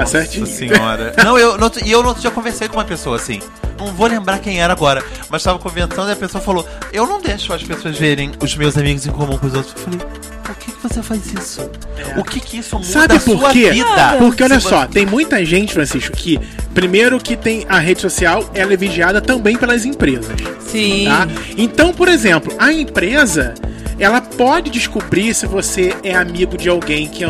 Certinho. 0.06 0.46
Tá 0.46 0.52
certinho. 0.52 0.78
Nossa 0.78 0.78
senhora. 0.78 1.14
Não, 1.24 1.38
eu, 1.38 1.58
no, 1.58 1.72
e 1.86 1.92
eu 1.92 2.02
no 2.02 2.10
outro 2.10 2.22
dia 2.22 2.32
conversei 2.32 2.68
com 2.68 2.76
uma 2.78 2.86
pessoa 2.86 3.16
assim. 3.16 3.40
Não 3.78 3.94
vou 3.94 4.08
lembrar 4.08 4.40
quem 4.40 4.62
era 4.62 4.74
agora, 4.74 5.02
mas 5.30 5.42
tava 5.42 5.58
conversando 5.58 6.10
e 6.10 6.12
a 6.12 6.16
pessoa 6.16 6.42
falou: 6.44 6.68
Eu 6.92 7.08
não 7.08 7.22
deixo 7.22 7.54
as 7.54 7.64
pessoas 7.64 7.98
verem 7.98 8.32
os 8.44 8.56
meus 8.56 8.78
amigos 8.78 9.08
em 9.08 9.12
comum 9.12 9.38
com 9.38 9.48
os 9.48 9.54
outros. 9.54 9.74
Eu 9.78 9.84
falei: 9.84 10.00
Por 10.44 10.56
que, 10.56 10.72
que 10.72 10.84
você 10.84 11.02
faz 11.02 11.34
isso? 11.34 11.70
O 12.18 12.24
que 12.24 12.40
que 12.42 12.58
isso 12.58 12.76
muda 12.78 12.92
Sabe 12.92 13.16
a 13.16 13.20
por 13.20 13.38
sua 13.38 13.52
quê? 13.52 13.72
vida? 13.72 14.16
Porque 14.18 14.44
olha 14.44 14.60
só, 14.60 14.86
tem 14.86 15.06
muita 15.06 15.44
gente, 15.46 15.74
Francisco, 15.74 16.16
que 16.16 16.38
primeiro 16.74 17.18
que 17.20 17.38
tem 17.38 17.66
a 17.70 17.80
rede 17.80 18.02
social, 18.02 18.50
ela 18.54 18.74
é 18.74 18.78
vigiada 18.78 19.22
também 19.22 19.56
pelas 19.56 19.86
empresas. 19.86 20.36
Sim. 20.60 21.06
Tá? 21.06 21.28
Então, 21.58 21.94
por 21.94 22.10
exemplo, 22.10 22.54
a 22.60 22.74
empresa 22.74 23.54
ela 24.00 24.22
pode 24.22 24.70
descobrir 24.70 25.34
se 25.34 25.46
você 25.46 25.94
é 26.04 26.16
amigo 26.16 26.58
de 26.58 26.70
alguém 26.70 27.08
que, 27.08 27.24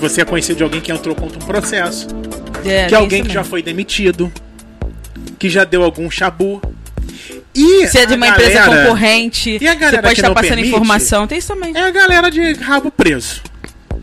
você 0.00 0.22
é 0.22 0.24
conhecido 0.24 0.56
de 0.56 0.62
alguém 0.62 0.80
que 0.80 0.90
entrou 0.92 1.14
contra 1.14 1.38
um 1.38 1.46
processo, 1.46 2.06
É, 2.64 2.84
que 2.84 2.88
tem 2.90 2.98
alguém 2.98 3.22
que 3.24 3.32
já 3.32 3.44
foi 3.44 3.62
demitido, 3.62 4.32
que 5.38 5.48
já 5.48 5.64
deu 5.64 5.82
algum 5.84 6.10
chabu. 6.10 6.60
E 7.54 7.86
Se 7.88 7.98
é 7.98 8.06
de 8.06 8.14
uma 8.14 8.28
empresa 8.28 8.54
galera- 8.60 8.82
concorrente, 8.84 9.58
E 9.60 9.66
a 9.68 9.74
galera 9.74 9.96
você 9.96 10.02
pode 10.02 10.20
estar 10.20 10.34
passando 10.34 10.48
permite? 10.50 10.68
informação. 10.68 11.26
Tem 11.26 11.38
isso 11.38 11.48
também. 11.48 11.72
É 11.76 11.80
a 11.80 11.90
galera 11.90 12.30
de 12.30 12.52
rabo 12.54 12.90
preso. 12.90 13.42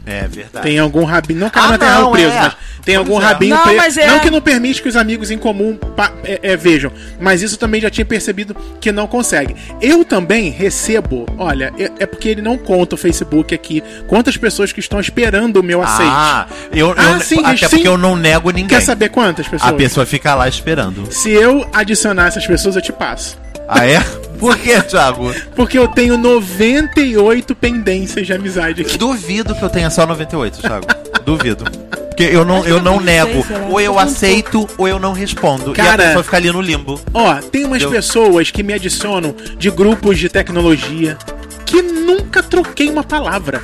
É 0.06 0.28
verdade. 0.28 0.68
Tem 0.68 0.78
algum 0.78 1.04
rabinho, 1.04 1.40
não 1.40 1.50
que 1.50 1.58
ela 1.58 1.74
Ah, 1.74 1.78
não 1.78 1.88
rabo 1.88 2.02
não, 2.02 2.12
preso, 2.12 2.28
é. 2.32 2.40
mas 2.40 2.54
tem 2.86 2.96
Pois 2.96 2.98
algum 2.98 3.20
é. 3.20 3.24
rabinho 3.26 3.56
Não, 3.56 3.64
preso. 3.64 3.78
mas 3.78 3.98
é- 3.98 4.08
Não 4.08 4.20
que 4.20 4.30
não 4.30 4.42
permite 4.42 4.82
que 4.82 4.88
os 4.88 4.96
amigos 4.96 5.32
em 5.32 5.38
comum 5.38 5.76
pa- 5.76 6.12
é, 6.24 6.40
é, 6.44 6.56
vejam, 6.56 6.92
mas 7.20 7.42
isso 7.42 7.58
também 7.58 7.82
já 7.82 7.90
tinha 7.90 8.06
percebido 8.06 8.56
que 8.80 8.92
não 8.92 9.08
consegue. 9.08 9.56
Eu 9.82 10.06
também 10.06 10.50
recebo, 10.52 11.26
olha, 11.38 11.74
é, 11.80 11.92
é 12.00 12.06
porque 12.06 12.30
ele 12.30 12.42
não 12.44 12.58
conta 12.58 12.94
o 12.94 12.98
Facebook 12.98 13.54
aqui, 13.56 13.84
quantas 14.08 14.38
pessoas 14.38 14.72
que 14.72 14.80
estão 14.80 15.00
esperando 15.00 15.58
o 15.58 15.64
meu 15.64 15.82
aceite. 15.82 16.12
Ah, 16.14 16.46
eu, 16.72 16.90
eu 16.90 16.96
Ah, 16.98 17.20
sim, 17.20 17.40
até 17.44 17.58
sim. 17.68 17.78
porque 17.78 17.88
eu 17.88 17.98
não 17.98 18.16
nego 18.16 18.52
ninguém. 18.52 18.68
Quer 18.68 18.82
saber 18.82 19.10
quantas 19.10 19.48
pessoas? 19.48 19.72
A 19.72 19.76
pessoa 19.76 20.06
fica 20.06 20.36
lá 20.36 20.48
esperando. 20.48 21.12
Se 21.12 21.32
eu 21.32 21.68
adicionar 21.74 22.28
essas 22.28 22.46
pessoas, 22.46 22.76
eu 22.76 22.82
te 22.82 22.94
passo. 22.94 23.44
Ah, 23.68 23.86
é? 23.88 24.00
Por 24.40 24.58
que, 24.58 24.80
Thiago? 24.82 25.34
Porque 25.56 25.78
eu 25.80 25.88
tenho 25.88 26.18
98 26.18 27.56
pendências 27.56 28.28
de 28.28 28.34
amizade 28.34 28.82
aqui. 28.82 28.98
Duvido 28.98 29.56
que 29.56 29.64
eu 29.64 29.70
tenha 29.70 29.90
só 29.90 30.06
98, 30.06 30.60
Thiago. 30.62 30.88
Duvido. 31.26 31.64
Porque 32.10 32.24
eu 32.24 32.46
não, 32.46 32.64
eu 32.66 32.82
não 32.82 32.96
96, 32.98 33.50
nego. 33.50 33.66
lá. 33.66 33.70
Ou 33.72 33.82
eu 33.82 34.00
aceito, 34.00 34.70
ou 34.78 34.88
eu 34.88 35.00
não 35.00 35.12
respondo. 35.14 35.72
e 35.72 35.74
Cara- 35.74 36.04
a 36.04 36.08
pessoa 36.08 36.24
fica 36.24 36.38
ali 36.38 36.52
no 36.52 36.62
limbo. 36.62 37.00
Ó, 37.14 37.34
tem 37.36 37.66
umas 37.66 37.80
Deu. 37.80 37.92
pessoas 37.92 38.52
que 38.52 38.64
me 38.64 38.74
adicionam 38.74 39.36
de 39.58 39.70
grupos 39.70 40.18
de 40.18 40.30
tecnologia 40.30 41.18
que 41.66 41.82
nunca 41.82 42.42
troquei 42.44 42.90
uma 42.90 43.04
palavra. 43.04 43.62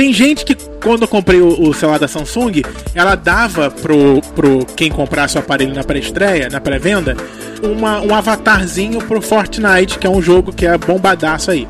Tem 0.00 0.14
gente 0.14 0.46
que, 0.46 0.54
quando 0.82 1.02
eu 1.02 1.08
comprei 1.08 1.42
o, 1.42 1.68
o 1.68 1.74
celular 1.74 1.98
da 1.98 2.08
Samsung, 2.08 2.62
ela 2.94 3.14
dava 3.14 3.70
pro, 3.70 4.22
pro 4.34 4.64
quem 4.74 4.90
comprasse 4.90 5.36
o 5.36 5.40
aparelho 5.40 5.74
na 5.74 5.84
pré-estreia, 5.84 6.48
na 6.48 6.58
pré-venda, 6.58 7.14
uma- 7.62 8.00
um 8.00 8.14
avatarzinho 8.14 8.98
pro 9.04 9.20
Fortnite, 9.20 9.98
que 9.98 10.06
é 10.06 10.10
um 10.10 10.22
jogo 10.22 10.54
que 10.54 10.64
é 10.64 10.78
bombadaço 10.78 11.50
aí. 11.50 11.68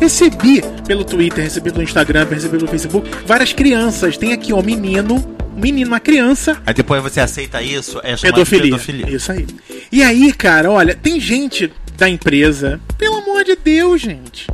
Recebi 0.00 0.64
pelo 0.86 1.04
Twitter, 1.04 1.44
recebi 1.44 1.70
pelo 1.70 1.82
Instagram, 1.84 2.26
recebi 2.30 2.56
pelo 2.56 2.66
Facebook, 2.66 3.10
várias 3.26 3.52
crianças. 3.52 4.16
Tem 4.16 4.32
aqui, 4.32 4.54
ó, 4.54 4.60
um 4.60 4.62
menino, 4.62 5.22
menino, 5.54 5.88
uma 5.88 6.00
criança, 6.00 6.56
Aí 6.64 6.72
depois 6.72 7.02
você 7.02 7.20
aceita 7.20 7.60
isso, 7.60 8.00
é 8.02 8.16
chamado 8.16 8.36
pedofilia. 8.36 8.62
de 8.64 8.70
pedofilia. 8.70 9.14
Isso 9.14 9.30
aí. 9.32 9.46
E 9.92 10.02
aí, 10.02 10.32
cara, 10.32 10.70
olha, 10.70 10.94
tem 10.94 11.20
gente 11.20 11.70
da 11.98 12.08
empresa. 12.08 12.80
Pelo 12.96 13.16
amor 13.18 13.44
de 13.44 13.54
Deus, 13.54 14.00
gente. 14.00 14.46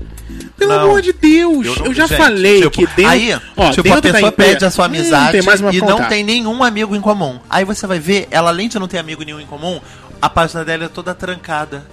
Pelo 0.57 0.73
Não. 0.73 0.81
amor 0.83 1.03
de 1.03 1.13
Deus. 1.13 1.67
Eu, 1.67 1.77
não- 1.77 1.95
já 1.95 2.07
gente, 2.07 2.17
falei 2.19 2.57
tipo, 2.63 2.71
que 2.71 2.87
dentro. 2.87 3.09
Aí, 3.11 3.35
ó, 3.57 3.71
tipo, 3.71 3.83
dentro 3.83 3.99
a 3.99 4.01
da 4.01 4.13
pessoa 4.13 4.29
empresa- 4.29 4.53
pede 4.53 4.65
a 4.65 4.71
sua 4.71 4.85
Hum, 4.85 4.87
amizade 4.87 5.41
uma 5.41 5.53
e 5.73 5.79
pra 5.79 5.89
não 5.89 5.97
contar. 5.97 6.09
tem 6.09 6.23
nenhum 6.23 6.63
amigo 6.63 6.95
em 6.95 7.01
comum. 7.01 7.41
Aí 7.51 7.65
você 7.65 7.87
vai 7.87 7.99
ver, 7.99 8.29
ela 8.31 8.51
além 8.51 8.69
de 8.69 8.79
não 8.79 8.87
ter 8.87 8.99
amigo 8.99 9.23
nenhum 9.25 9.41
em 9.41 9.47
comum, 9.47 9.81
a 10.21 10.29
página 10.31 10.65
dela 10.65 10.85
é 10.85 10.89
toda 10.89 11.15
trancada. 11.15 11.85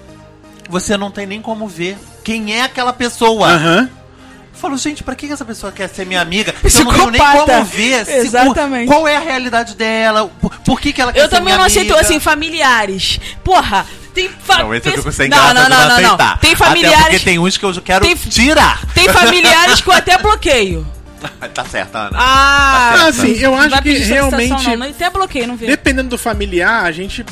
Você 0.69 0.95
não 0.97 1.09
tem 1.09 1.25
nem 1.25 1.41
como 1.41 1.67
ver 1.67 1.97
quem 2.23 2.53
é 2.55 2.61
aquela 2.61 2.93
pessoa. 2.93 3.47
Aham. 3.47 3.89
Eu 4.53 4.59
falo, 4.61 4.77
gente, 4.77 5.03
pra 5.03 5.15
que 5.15 5.31
essa 5.31 5.45
pessoa 5.45 5.71
quer 5.71 5.87
ser 5.87 6.05
minha 6.05 6.19
amiga? 6.21 6.53
Eu 6.61 6.83
não 6.83 6.91
tenho 6.93 7.11
nem 7.11 7.21
como 7.21 7.63
ver 7.63 8.05
se- 8.05 8.11
Exatamente. 8.11 8.87
qual 8.87 9.07
é 9.07 9.15
a 9.15 9.19
realidade 9.21 9.73
dela, 9.73 10.29
por, 10.41 10.51
por 10.59 10.81
que, 10.81 10.91
que 10.91 11.01
ela 11.01 11.13
quer 11.13 11.19
Eu 11.19 11.23
ser 11.23 11.29
também 11.29 11.45
minha 11.45 11.57
não 11.59 11.63
aceito, 11.65 11.93
amiga. 11.93 12.01
assim, 12.05 12.19
familiares. 12.19 13.19
Porra, 13.41 13.85
tem 14.19 14.29
fa 14.29 14.57
Não, 14.59 14.75
esse 14.75 14.87
eu 14.89 14.93
fico 14.93 15.11
sem 15.11 15.29
não, 15.29 15.37
graça 15.37 15.53
não, 15.53 15.63
não, 15.63 15.69
não, 15.69 15.87
não. 15.87 15.95
aceitar. 15.95 16.37
Tem 16.39 16.53
Até 16.53 16.65
familiares, 16.65 16.99
porque 17.03 17.19
tem 17.19 17.39
uns 17.39 17.57
que 17.57 17.65
eu 17.65 17.81
quero 17.81 18.05
Tem- 18.05 18.15
tirar. 18.15 18.81
tem 18.93 19.07
familiares 19.09 19.79
que 19.81 19.87
eu 19.89 19.93
até 19.93 20.17
bloqueio. 20.17 20.85
tá 21.53 21.65
certo, 21.65 21.95
Ana. 21.95 22.11
Ah, 22.19 22.93
Ah, 22.95 23.07
assim, 23.07 23.31
eu 23.39 23.51
não 23.51 23.59
acho 23.59 23.81
que 23.81 23.93
realmente. 23.97 24.49
Não, 24.67 24.77
não, 24.77 24.87
até 24.87 25.09
bloqueio, 25.09 25.47
não 25.47 25.55
vê. 25.55 25.67
Dependendo 25.67 26.09
do 26.09 26.17
familiar, 26.17 26.83
a 26.85 26.91
gente. 26.91 27.25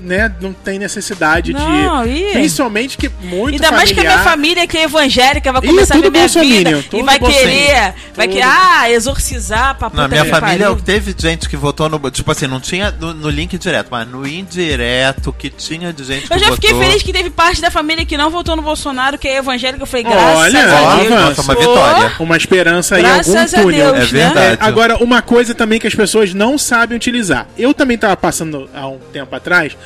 Né, 0.00 0.32
não 0.40 0.52
tem 0.52 0.78
necessidade 0.78 1.52
Não, 1.52 2.04
de. 2.04 2.10
ih. 2.10 2.32
Principalmente 2.32 2.96
que 2.96 3.08
muito 3.20 3.54
Ainda 3.54 3.72
mais 3.72 3.90
que 3.90 3.98
a 3.98 4.02
minha 4.02 4.12
familiar- 4.18 4.30
família 4.30 4.66
que 4.66 4.78
é 4.78 4.82
evangélica 4.84 5.52
vai 5.52 5.62
Ih, 5.62 5.66
começar 5.66 5.94
a 5.94 5.96
ver 5.96 6.02
tudo 6.04 6.12
minha 6.12 6.22
bolsominion, 6.24 6.78
vida 6.80 6.96
e 6.96 7.02
vai 7.02 7.18
querer, 7.18 7.94
vai 8.14 8.26
Tudo. 8.28 8.34
querer, 8.36 8.46
ah, 8.48 8.90
exorcizar 8.90 9.74
pra 9.76 9.90
Na 9.92 10.06
minha 10.06 10.24
família 10.26 10.66
pariu. 10.68 10.76
teve 10.84 11.14
gente 11.18 11.48
que 11.48 11.56
votou 11.56 11.88
no. 11.88 11.98
Tipo 12.10 12.30
assim, 12.30 12.46
não 12.46 12.60
tinha 12.60 12.90
no, 12.92 13.12
no 13.14 13.28
link 13.30 13.56
direto, 13.58 13.88
mas 13.90 14.06
no 14.08 14.26
indireto 14.26 15.32
que 15.32 15.48
tinha 15.50 15.92
de 15.92 16.04
gente 16.04 16.28
que 16.28 16.32
Eu 16.34 16.38
já 16.38 16.52
fiquei 16.52 16.72
votou. 16.72 16.86
feliz 16.88 17.02
que 17.02 17.12
teve 17.12 17.30
parte 17.30 17.60
da 17.60 17.70
família 17.70 18.04
que 18.04 18.16
não 18.16 18.30
votou 18.30 18.54
no 18.56 18.62
Bolsonaro, 18.62 19.18
que 19.18 19.26
é 19.26 19.36
evangélica. 19.38 19.82
Eu 19.82 19.86
falei, 19.86 20.04
graças 20.04 20.38
Olha, 20.38 20.62
a 20.64 20.96
Deus. 21.02 21.38
uma 21.38 21.54
vitória. 21.54 22.12
Uma 22.20 22.36
esperança 22.36 22.96
aí, 22.96 23.02
Graças 23.02 23.54
algum 23.54 23.68
a 23.68 23.72
túnel. 23.72 23.92
Deus, 23.94 24.08
É 24.08 24.12
verdade. 24.12 24.58
É, 24.60 24.64
agora, 24.64 24.96
uma 25.02 25.22
coisa 25.22 25.54
também 25.54 25.78
que 25.78 25.86
as 25.86 25.94
pessoas 25.94 26.32
não 26.34 26.56
sabem 26.58 26.96
utilizar. 26.96 27.46
Eu 27.58 27.72
também 27.74 27.96
tava 27.98 28.16
passando 28.16 28.68
há 28.74 28.86
um 28.86 28.98
tempo 29.12 29.34
atrás 29.34 29.76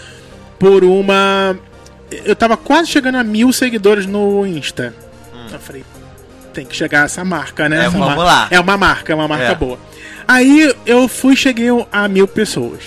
por 0.60 0.84
uma. 0.84 1.58
Eu 2.24 2.36
tava 2.36 2.56
quase 2.56 2.88
chegando 2.90 3.16
a 3.16 3.24
mil 3.24 3.52
seguidores 3.52 4.06
no 4.06 4.46
Insta. 4.46 4.94
Eu 5.52 5.58
falei, 5.58 5.84
tem 6.54 6.64
que 6.64 6.76
chegar 6.76 7.02
a 7.02 7.04
essa 7.06 7.24
marca, 7.24 7.68
né? 7.68 7.78
Hum. 7.78 7.80
É, 7.80 7.86
Essa 7.86 7.90
vamos 7.90 8.06
marca. 8.08 8.22
lá. 8.22 8.48
É 8.50 8.60
uma 8.60 8.76
marca, 8.76 9.12
é 9.12 9.14
uma 9.16 9.26
marca 9.26 9.44
É. 9.46 9.54
boa. 9.54 9.78
Aí 10.28 10.72
eu 10.86 11.08
fui 11.08 11.34
cheguei 11.34 11.66
a 11.90 12.06
mil 12.06 12.28
pessoas. 12.28 12.80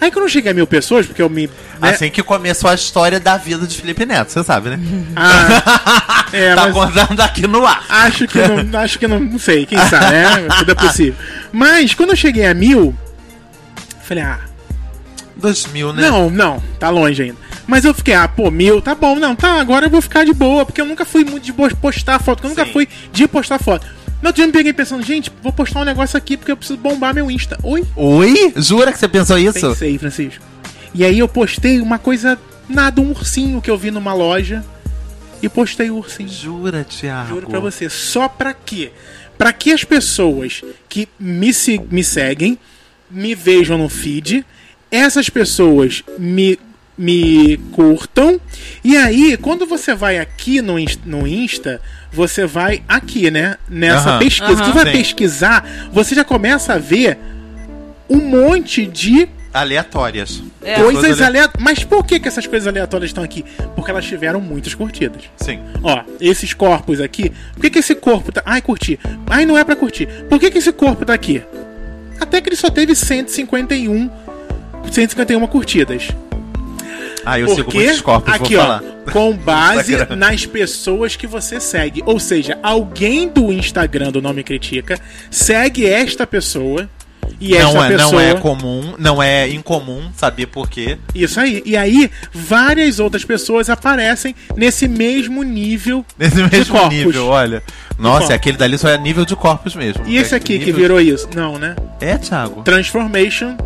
Aí 0.00 0.10
quando 0.10 0.26
eu 0.26 0.28
cheguei 0.28 0.50
a 0.52 0.54
mil 0.54 0.66
pessoas, 0.66 1.06
porque 1.06 1.20
eu 1.22 1.28
me. 1.28 1.46
né, 1.80 1.90
Assim 1.90 2.10
que 2.10 2.22
começou 2.22 2.68
a 2.70 2.74
história 2.74 3.18
da 3.18 3.36
vida 3.38 3.66
de 3.66 3.76
Felipe 3.78 4.04
Neto, 4.06 4.30
você 4.30 4.44
sabe, 4.44 4.70
né? 4.70 4.78
ah, 5.16 6.26
é, 6.32 6.54
tá 6.54 6.70
contando 6.70 7.20
aqui 7.20 7.46
no 7.46 7.66
ar. 7.66 7.84
Acho 7.88 8.26
que 8.28 8.38
não, 8.38 8.76
acho 8.80 8.98
que 8.98 9.08
não, 9.08 9.18
não 9.20 9.38
sei, 9.38 9.64
quem 9.66 9.78
sabe, 9.88 10.06
né? 10.12 10.48
Tudo 10.58 10.72
é 10.72 10.74
possível. 10.74 11.14
Mas 11.52 11.94
quando 11.94 12.10
eu 12.10 12.16
cheguei 12.16 12.46
a 12.46 12.52
mil, 12.54 12.94
falei, 14.02 14.22
ah, 14.22 14.38
2000, 15.46 15.92
né? 15.92 16.02
não, 16.08 16.30
não, 16.30 16.62
tá 16.78 16.90
longe 16.90 17.22
ainda. 17.22 17.36
Mas 17.66 17.84
eu 17.84 17.92
fiquei, 17.94 18.14
ah, 18.14 18.28
pô, 18.28 18.50
mil, 18.50 18.80
tá 18.80 18.94
bom, 18.94 19.16
não, 19.16 19.34
tá, 19.34 19.60
agora 19.60 19.86
eu 19.86 19.90
vou 19.90 20.00
ficar 20.00 20.24
de 20.24 20.32
boa, 20.32 20.64
porque 20.64 20.80
eu 20.80 20.84
nunca 20.86 21.04
fui 21.04 21.24
muito 21.24 21.44
de 21.44 21.52
bo- 21.52 21.74
postar 21.76 22.18
foto, 22.20 22.36
porque 22.36 22.46
eu 22.46 22.50
nunca 22.50 22.64
Sim. 22.66 22.72
fui 22.72 22.88
de 23.12 23.26
postar 23.28 23.58
foto. 23.58 23.86
No 24.22 24.28
outro 24.28 24.34
dia 24.34 24.44
eu 24.44 24.46
me 24.48 24.52
peguei 24.52 24.72
pensando, 24.72 25.02
gente, 25.04 25.30
vou 25.42 25.52
postar 25.52 25.80
um 25.80 25.84
negócio 25.84 26.16
aqui 26.16 26.36
porque 26.36 26.50
eu 26.52 26.56
preciso 26.56 26.78
bombar 26.78 27.14
meu 27.14 27.30
Insta. 27.30 27.58
Oi? 27.62 27.84
Oi? 27.96 28.52
Jura 28.56 28.92
que 28.92 28.98
você 28.98 29.08
pensou 29.08 29.38
isso? 29.38 29.60
Pensei, 29.60 29.98
Francisco. 29.98 30.42
E 30.94 31.04
aí 31.04 31.18
eu 31.18 31.28
postei 31.28 31.80
uma 31.80 31.98
coisa, 31.98 32.38
nada, 32.68 33.00
um 33.00 33.10
ursinho 33.10 33.60
que 33.60 33.70
eu 33.70 33.76
vi 33.76 33.90
numa 33.90 34.14
loja 34.14 34.64
e 35.42 35.48
postei 35.48 35.90
o 35.90 35.96
ursinho. 35.96 36.28
Jura, 36.30 36.82
Thiago? 36.84 37.28
Juro 37.28 37.46
pra 37.48 37.60
você, 37.60 37.90
só 37.90 38.26
pra 38.28 38.54
quê? 38.54 38.90
Pra 39.36 39.52
que 39.52 39.70
as 39.72 39.84
pessoas 39.84 40.62
que 40.88 41.06
me, 41.20 41.52
se- 41.52 41.80
me 41.90 42.02
seguem 42.02 42.58
me 43.10 43.34
vejam 43.34 43.76
no 43.76 43.88
feed, 43.88 44.44
essas 44.96 45.28
pessoas 45.28 46.02
me, 46.18 46.58
me 46.96 47.56
curtam, 47.72 48.40
e 48.82 48.96
aí, 48.96 49.36
quando 49.36 49.66
você 49.66 49.94
vai 49.94 50.18
aqui 50.18 50.60
no, 50.62 50.74
no 51.04 51.26
Insta, 51.26 51.80
você 52.12 52.46
vai 52.46 52.82
aqui, 52.88 53.30
né? 53.30 53.56
Nessa 53.68 54.10
Aham. 54.10 54.18
pesquisa. 54.18 54.62
Aham. 54.62 54.70
Tu 54.70 54.74
vai 54.74 54.86
Sim. 54.86 54.92
pesquisar, 54.92 55.88
você 55.92 56.14
já 56.14 56.24
começa 56.24 56.74
a 56.74 56.78
ver 56.78 57.18
um 58.08 58.18
monte 58.18 58.86
de 58.86 59.28
Aleatórias. 59.52 60.42
É. 60.62 60.74
coisas 60.74 61.02
Coisa 61.02 61.26
ale- 61.26 61.38
aleatórias. 61.38 61.64
Mas 61.64 61.82
por 61.82 62.04
que, 62.04 62.20
que 62.20 62.28
essas 62.28 62.46
coisas 62.46 62.66
aleatórias 62.68 63.08
estão 63.08 63.24
aqui? 63.24 63.42
Porque 63.74 63.90
elas 63.90 64.04
tiveram 64.04 64.38
muitas 64.38 64.74
curtidas. 64.74 65.22
Sim. 65.38 65.60
Ó, 65.82 66.02
esses 66.20 66.52
corpos 66.52 67.00
aqui. 67.00 67.32
Por 67.54 67.62
que, 67.62 67.70
que 67.70 67.78
esse 67.78 67.94
corpo 67.94 68.30
tá. 68.30 68.42
Ai, 68.44 68.60
curti. 68.60 69.00
Ai, 69.26 69.46
não 69.46 69.56
é 69.56 69.64
pra 69.64 69.74
curtir. 69.74 70.06
Por 70.28 70.38
que, 70.38 70.50
que 70.50 70.58
esse 70.58 70.70
corpo 70.72 71.06
tá 71.06 71.14
aqui? 71.14 71.42
Até 72.20 72.40
que 72.42 72.50
ele 72.50 72.56
só 72.56 72.68
teve 72.68 72.94
151. 72.94 74.10
151 74.90 75.46
curtidas. 75.46 76.08
Ah, 77.24 77.40
eu 77.40 77.48
sigo 77.48 77.64
Porque 77.64 77.78
muitos 77.78 78.00
corpos, 78.00 78.32
aqui, 78.32 78.54
ó, 78.54 78.78
com 79.10 79.32
base 79.36 79.92
Instagram. 79.94 80.16
nas 80.16 80.46
pessoas 80.46 81.16
que 81.16 81.26
você 81.26 81.58
segue. 81.60 82.00
Ou 82.06 82.20
seja, 82.20 82.56
alguém 82.62 83.28
do 83.28 83.52
Instagram 83.52 84.12
do 84.12 84.22
Nome 84.22 84.44
Critica 84.44 84.98
segue 85.30 85.84
esta 85.86 86.24
pessoa. 86.26 86.88
E 87.40 87.54
esta 87.56 87.72
Não 87.74 87.84
é, 87.84 87.88
pessoa. 87.88 88.12
não 88.12 88.20
é 88.20 88.34
comum, 88.34 88.94
não 88.98 89.22
é 89.22 89.48
incomum 89.48 90.00
saber 90.16 90.46
por 90.46 90.70
quê. 90.70 90.96
Isso 91.12 91.40
aí. 91.40 91.60
E 91.66 91.76
aí, 91.76 92.08
várias 92.32 93.00
outras 93.00 93.24
pessoas 93.24 93.68
aparecem 93.68 94.32
nesse 94.56 94.86
mesmo 94.86 95.42
nível 95.42 96.06
Nesse 96.16 96.40
mesmo 96.44 96.88
nível, 96.88 97.26
olha. 97.26 97.60
Nossa, 97.98 98.32
aquele 98.34 98.56
dali 98.56 98.78
só 98.78 98.88
é 98.88 98.96
nível 98.96 99.24
de 99.24 99.34
corpos 99.34 99.74
mesmo. 99.74 100.04
E 100.06 100.16
esse 100.16 100.32
É 100.34 100.36
aqui 100.36 100.60
que 100.60 100.70
virou 100.70 101.00
isso? 101.00 101.28
Não, 101.34 101.58
né? 101.58 101.74
É, 102.00 102.16
Thiago. 102.16 102.62
Transformation 102.62 103.56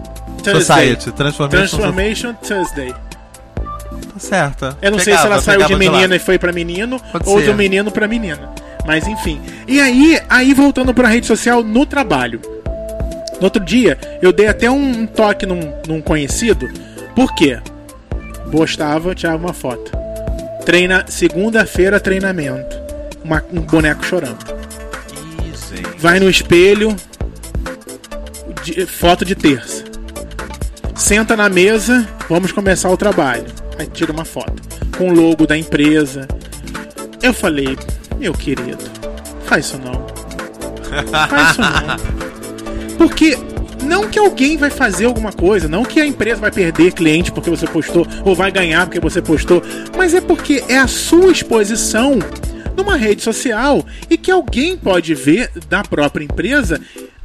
Thursday. 0.43 0.95
Society, 0.95 1.12
Transformation. 1.12 1.59
Transformation 1.78 2.34
Thursday. 2.34 2.93
Tá 2.93 4.18
certa. 4.18 4.78
Eu 4.82 4.91
não 4.91 4.99
sei 4.99 5.14
se 5.14 5.18
ela 5.20 5.22
Pegava, 5.38 5.43
saiu 5.43 5.59
de 5.61 5.66
pegava 5.76 5.78
menina 5.97 6.16
e 6.16 6.18
foi 6.18 6.38
pra 6.38 6.53
menino 6.53 7.01
Pode 7.12 7.28
ou 7.28 7.38
ser. 7.41 7.47
do 7.47 7.55
menino 7.55 7.91
pra 7.91 8.07
menina. 8.09 8.51
Mas 8.86 9.07
enfim. 9.07 9.41
E 9.68 9.80
aí, 9.80 10.20
aí 10.28 10.53
voltando 10.55 10.93
pra 10.95 11.09
rede 11.09 11.26
social 11.26 11.62
no 11.62 11.84
trabalho. 11.86 12.41
No 13.38 13.45
outro 13.45 13.62
dia, 13.64 13.99
eu 14.20 14.32
dei 14.32 14.49
até 14.49 14.70
um 14.70 15.07
toque 15.07 15.47
num, 15.47 15.72
num 15.86 16.01
conhecido. 16.01 16.68
Por 17.14 17.34
quê? 17.34 17.59
Postava, 18.51 19.14
tirava 19.14 19.38
uma 19.38 19.53
foto. 19.55 19.91
Treina, 20.64 21.05
segunda-feira, 21.09 21.99
treinamento. 22.01 22.76
Uma- 23.24 23.45
um 23.53 23.61
boneco 23.61 24.05
chorando. 24.05 24.38
Vai 25.99 26.18
no 26.20 26.28
espelho, 26.28 26.95
de- 28.62 28.84
foto 28.86 29.24
de 29.24 29.34
terça. 29.34 29.84
Senta 31.11 31.36
na 31.36 31.48
mesa, 31.48 32.08
vamos 32.28 32.52
começar 32.52 32.88
o 32.88 32.96
trabalho. 32.96 33.44
Aí 33.76 33.88
tira 33.88 34.12
uma 34.12 34.24
foto 34.24 34.62
com 34.96 35.08
o 35.08 35.12
logo 35.12 35.44
da 35.44 35.58
empresa. 35.58 36.28
Eu 37.20 37.34
falei, 37.34 37.76
meu 38.16 38.32
querido, 38.32 38.84
faz 39.44 39.66
isso 39.66 39.78
não. 39.78 40.06
Faz 41.11 41.50
isso 41.50 41.61
não. 41.62 42.94
Porque 42.96 43.36
não 43.82 44.08
que 44.08 44.20
alguém 44.20 44.56
vai 44.56 44.70
fazer 44.70 45.06
alguma 45.06 45.32
coisa, 45.32 45.66
não 45.66 45.84
que 45.84 45.98
a 46.00 46.06
empresa 46.06 46.42
vai 46.42 46.52
perder 46.52 46.92
cliente 46.92 47.32
porque 47.32 47.50
você 47.50 47.66
postou 47.66 48.06
ou 48.24 48.36
vai 48.36 48.52
ganhar 48.52 48.86
porque 48.86 49.00
você 49.00 49.20
postou, 49.20 49.61
mas 49.96 50.14
é 50.14 50.20
porque 50.20 50.62
é 50.68 50.78
a 50.78 50.86
sua 50.86 51.32
exposição 51.32 52.20
numa 52.76 52.96
rede 52.96 53.22
social 53.22 53.84
e 54.08 54.16
que 54.16 54.30
alguém 54.30 54.76
pode 54.76 55.12
ver 55.16 55.50
da 55.68 55.82
própria 55.82 56.22
empresa, 56.22 56.80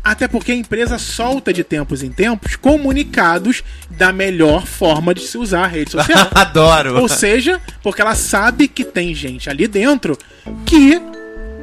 até 0.05 0.27
porque 0.27 0.51
a 0.51 0.55
empresa 0.55 0.99
solta 0.99 1.51
de 1.51 1.63
tempos 1.63 2.03
em 2.03 2.11
tempos 2.11 2.55
comunicados 2.55 3.63
da 3.89 4.13
melhor 4.13 4.67
forma 4.67 5.15
de 5.15 5.21
se 5.21 5.35
usar 5.35 5.63
a 5.63 5.67
rede 5.67 5.93
social. 5.93 6.29
Adoro. 6.35 7.01
Ou 7.01 7.09
seja, 7.09 7.59
porque 7.81 8.03
ela 8.03 8.13
sabe 8.13 8.67
que 8.67 8.85
tem 8.85 9.15
gente 9.15 9.49
ali 9.49 9.67
dentro 9.67 10.15
que 10.63 11.01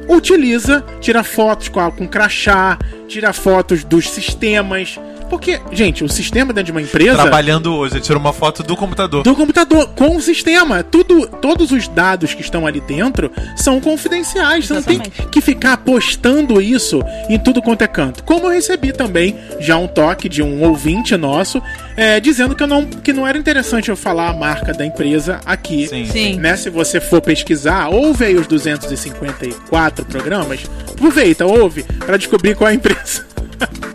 utiliza, 0.09 0.85
tira 0.99 1.23
fotos 1.23 1.69
com, 1.69 1.89
com 1.91 2.05
crachá, 2.05 2.77
tira 3.07 3.31
fotos 3.31 3.85
dos 3.85 4.09
sistemas. 4.09 4.99
Porque, 5.33 5.59
gente, 5.71 6.03
o 6.03 6.09
sistema 6.09 6.53
dentro 6.53 6.67
de 6.67 6.71
uma 6.73 6.81
empresa. 6.83 7.15
Trabalhando 7.15 7.73
hoje, 7.73 7.99
tira 7.99 8.19
uma 8.19 8.31
foto 8.31 8.61
do 8.61 8.75
computador. 8.75 9.23
Do 9.23 9.35
computador, 9.35 9.87
com 9.95 10.15
o 10.15 10.21
sistema. 10.21 10.83
Tudo, 10.83 11.25
todos 11.25 11.71
os 11.71 11.87
dados 11.87 12.35
que 12.35 12.41
estão 12.41 12.67
ali 12.67 12.79
dentro 12.79 13.31
são 13.55 13.81
confidenciais. 13.81 14.67
Você 14.67 14.73
não 14.75 14.83
tem 14.83 14.99
que 14.99 15.41
ficar 15.41 15.77
postando 15.77 16.61
isso 16.61 17.01
em 17.27 17.39
tudo 17.39 17.63
quanto 17.63 17.81
é 17.81 17.87
canto. 17.87 18.23
Como 18.23 18.45
eu 18.45 18.51
recebi 18.51 18.91
também 18.93 19.35
já 19.59 19.75
um 19.75 19.87
toque 19.87 20.29
de 20.29 20.43
um 20.43 20.61
ouvinte 20.61 21.17
nosso 21.17 21.59
é, 21.97 22.19
dizendo 22.19 22.55
que, 22.55 22.61
eu 22.61 22.67
não, 22.67 22.85
que 22.85 23.11
não 23.11 23.27
era 23.27 23.35
interessante 23.35 23.89
eu 23.89 23.97
falar 23.97 24.29
a 24.29 24.33
marca 24.33 24.71
da 24.71 24.85
empresa 24.85 25.41
aqui. 25.47 25.87
Sim. 25.87 26.05
Sim. 26.05 26.35
Né, 26.35 26.55
se 26.55 26.69
você 26.69 27.01
for 27.01 27.21
pesquisar, 27.21 27.89
ouve 27.89 28.23
aí 28.23 28.35
os 28.35 28.45
254 28.45 30.05
programas, 30.05 30.59
aproveita, 30.91 31.43
ouve, 31.43 31.81
pra 32.05 32.17
descobrir 32.17 32.53
qual 32.55 32.69
é 32.69 32.73
a 32.73 32.75
empresa. 32.75 33.25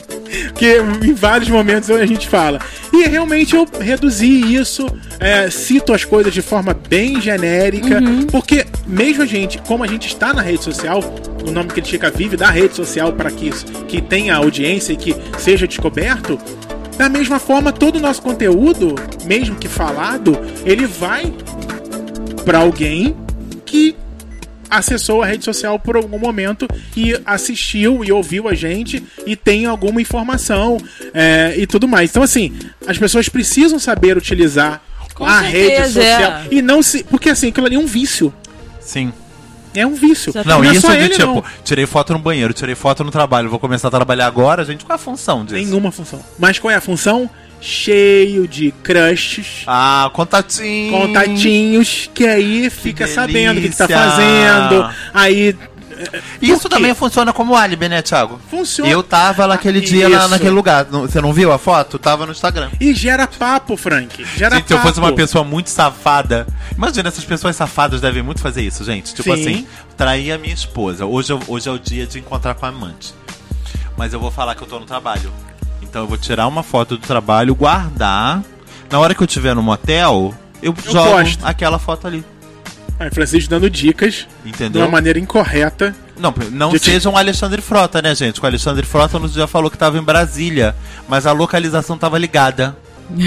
que 0.55 0.79
em 1.05 1.15
vários 1.15 1.49
momentos 1.49 1.91
a 1.91 2.07
gente 2.07 2.29
fala. 2.29 2.59
E 2.93 3.07
realmente 3.07 3.55
eu 3.55 3.67
reduzi 3.81 4.55
isso, 4.55 4.87
é, 5.21 5.51
cito 5.51 5.93
as 5.93 6.05
coisas 6.05 6.33
de 6.33 6.43
forma 6.43 6.75
bem 6.75 7.21
genérica, 7.21 8.01
porque 8.31 8.67
mesmo 8.87 9.23
a 9.23 9.27
gente, 9.27 9.59
como 9.59 9.85
a 9.85 9.87
gente 9.87 10.09
está 10.09 10.33
na 10.33 10.43
rede 10.43 10.65
social, 10.65 11.01
o 11.47 11.51
nome 11.51 11.69
Critica 11.69 12.11
vive 12.11 12.37
da 12.37 12.51
rede 12.51 12.75
social 12.75 13.13
para 13.13 13.31
que 13.31 13.49
isso 13.49 13.67
que 13.87 14.01
tenha 14.01 14.37
audiência 14.37 14.93
e 14.93 14.97
que 14.97 15.15
seja 15.39 15.67
descoberto. 15.67 16.39
Da 16.97 17.09
mesma 17.09 17.39
forma, 17.39 17.73
todo 17.73 17.97
o 17.97 18.01
nosso 18.01 18.21
conteúdo, 18.21 18.97
mesmo 19.25 19.55
que 19.55 19.69
falado, 19.69 20.37
ele 20.65 20.85
vai 20.85 21.33
para 22.45 22.59
alguém 22.59 23.15
que 23.65 23.95
acessou 24.71 25.23
a 25.23 25.27
rede 25.27 25.45
social 25.45 25.79
por 25.79 25.97
algum 25.97 26.19
momento 26.19 26.69
e 26.97 27.19
assistiu 27.25 28.05
e 28.05 28.13
ouviu 28.13 28.49
a 28.49 28.55
gente 28.55 29.03
e 29.27 29.37
tem 29.37 29.67
alguma 29.67 30.01
informação 30.01 30.79
é, 31.15 31.55
e 31.57 31.67
tudo 31.67 31.87
mais. 31.89 32.11
Então, 32.11 32.23
assim, 32.23 32.57
as 32.87 32.99
pessoas 32.99 33.29
precisam 33.29 33.79
saber 33.79 34.17
utilizar 34.17 34.83
Com 35.15 35.25
a 35.25 35.41
rede 35.41 35.77
certeza, 35.77 36.03
social 36.03 36.33
é. 36.33 36.47
e 36.51 36.63
não 36.63 36.83
se. 36.83 37.05
Porque, 37.05 37.31
assim, 37.31 37.49
aquilo 37.49 37.67
ali 37.67 37.77
é 37.77 37.79
um 37.79 37.87
vício. 37.87 38.33
Sim. 38.81 39.13
É 39.75 39.87
um 39.87 39.95
vício. 39.95 40.31
Exatamente. 40.31 40.65
Não, 40.65 40.71
é 40.71 40.73
isso 40.73 40.81
só 40.87 40.93
de 40.93 40.99
ele, 40.99 41.15
tipo, 41.15 41.27
não. 41.27 41.45
tirei 41.63 41.87
foto 41.87 42.13
no 42.13 42.19
banheiro, 42.19 42.53
tirei 42.53 42.75
foto 42.75 43.05
no 43.05 43.11
trabalho, 43.11 43.51
vou 43.51 43.59
começar 43.59 43.89
a 43.89 43.91
trabalhar 43.91 44.27
agora, 44.27 44.65
gente, 44.65 44.85
qual 44.85 44.95
é 44.95 45.01
a 45.01 45.03
função 45.03 45.45
disso? 45.45 45.55
Nenhuma 45.55 45.93
função. 45.93 46.21
Mas 46.39 46.59
qual 46.59 46.71
é 46.71 46.75
a 46.75 46.81
função? 46.81 47.31
Cheio 47.61 48.47
de 48.47 48.71
crushes. 48.83 49.65
Ah, 49.67 50.11
contatinho. 50.13 50.93
Contatinhos 50.93 52.09
que 52.15 52.27
aí 52.27 52.71
fica 52.71 53.07
sabendo 53.09 53.59
o 53.59 53.63
que, 53.63 53.69
que 53.71 53.77
tá 53.77 53.89
fazendo. 53.89 54.89
Aí 55.13 55.57
Isso 56.41 56.61
Por 56.63 56.69
quê? 56.71 56.77
também 56.77 56.95
funciona 56.95 57.33
como 57.33 57.57
álibi, 57.57 57.89
né, 57.89 58.01
Thiago? 58.01 58.41
funciona. 58.49 58.89
Eu 58.89 59.03
tava 59.03 59.49
naquele 59.49 59.79
Ah, 59.81 59.83
dia 59.83 60.09
lá 60.09 60.19
isso. 60.21 60.29
naquele 60.29 60.51
lugar. 60.51 60.85
Você 60.85 61.21
não 61.21 61.33
viu 61.33 61.51
a 61.53 61.59
foto? 61.59 61.99
Tava 61.99 62.25
no 62.25 62.31
Instagram. 62.31 62.71
E 62.81 62.95
gera 62.95 63.27
papo, 63.27 63.77
Frank. 63.77 64.25
Gera 64.37 64.55
Gente, 64.57 64.69
se 64.69 64.75
eu 64.75 64.77
papo. 64.77 64.89
fosse 64.91 65.01
uma 65.01 65.13
pessoa 65.13 65.43
muito 65.43 65.71
safada. 65.71 66.47
Imagina, 66.77 67.09
essas 67.09 67.25
pessoas 67.25 67.57
safadas 67.57 68.01
devem 68.01 68.23
muito 68.23 68.41
fazer 68.41 68.63
isso, 68.63 68.85
gente. 68.85 69.13
Tipo 69.13 69.35
Sim. 69.35 69.43
assim, 69.43 69.67
trair 69.97 70.31
a 70.31 70.39
minha 70.39 70.55
esposa. 70.55 71.05
Hoje, 71.05 71.33
hoje 71.49 71.69
é 71.69 71.73
o 71.73 71.79
dia 71.81 72.07
de 72.07 72.21
encontrar 72.21 72.55
com 72.55 72.65
a 72.65 72.69
amante. 72.69 73.13
Mas 73.97 74.13
eu 74.13 74.21
vou 74.21 74.31
falar 74.31 74.55
que 74.55 74.63
eu 74.63 74.69
tô 74.69 74.79
no 74.79 74.87
trabalho. 74.87 75.33
Então 75.89 76.03
eu 76.03 76.09
vou 76.09 76.19
tirar 76.19 76.47
uma 76.47 76.63
foto 76.63 76.97
do 76.97 77.07
trabalho, 77.07 77.55
guardar. 77.55 78.43
Na 78.91 78.99
hora 78.99 79.15
que 79.15 79.23
eu 79.23 79.27
estiver 79.27 79.55
no 79.55 79.63
motel, 79.63 80.35
eu, 80.63 80.75
Eu 80.85 80.93
jogo 80.93 81.11
posto. 81.11 81.45
aquela 81.47 81.79
foto 81.79 82.07
ali. 82.07 82.25
Aí, 82.99 83.11
Francisco 83.11 83.49
dando 83.49 83.71
dicas 83.71 84.27
de 84.45 84.51
Entendeu? 84.51 84.83
uma 84.83 84.91
maneira 84.91 85.19
incorreta. 85.19 85.95
Não, 86.19 86.35
não 86.51 86.71
De- 86.71 86.81
seja 86.81 87.09
um 87.09 87.17
Alexandre 87.17 87.63
Frota, 87.63 88.03
né, 88.03 88.13
gente? 88.15 88.41
O 88.43 88.47
Alexandre 88.47 88.85
Frota 88.85 89.19
nos 89.21 89.33
já 89.33 89.47
falou 89.47 89.71
que 89.71 89.79
tava 89.79 89.97
em 89.99 90.03
Brasília, 90.03 90.75
mas 91.09 91.25
a 91.27 91.33
localização 91.33 91.97
tava 91.97 92.19
ligada. 92.19 92.77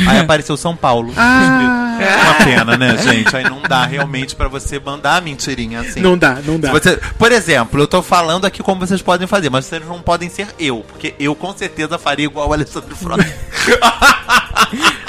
Aí 0.08 0.20
apareceu 0.20 0.56
São 0.58 0.76
Paulo. 0.76 1.14
Ah, 1.18 1.98
Uma 2.24 2.46
pena, 2.46 2.78
né, 2.78 2.98
gente? 2.98 3.36
Aí 3.36 3.44
não 3.44 3.62
dá 3.62 3.86
realmente 3.86 4.36
pra 4.36 4.48
você 4.48 4.80
mandar 4.80 5.18
a 5.18 5.22
mentirinha 5.22 5.82
assim. 5.82 6.00
não 6.02 6.18
dá, 6.18 6.38
não 6.46 6.60
dá. 6.60 6.72
Você- 6.72 7.00
por 7.18 7.32
exemplo, 7.32 7.80
eu 7.82 7.88
tô 7.88 8.02
falando 8.02 8.46
aqui 8.46 8.62
como 8.64 8.80
vocês 8.86 9.02
podem 9.02 9.28
fazer, 9.28 9.50
mas 9.50 9.66
vocês 9.66 9.86
não 9.86 10.02
podem 10.02 10.30
ser 10.30 10.48
eu, 10.60 10.86
porque 10.88 11.14
eu 11.20 11.34
com 11.36 11.56
certeza 11.56 11.98
faria 11.98 12.26
igual 12.26 12.50
o 12.50 12.54
Alexandre 12.54 12.94
Frota. 12.96 13.26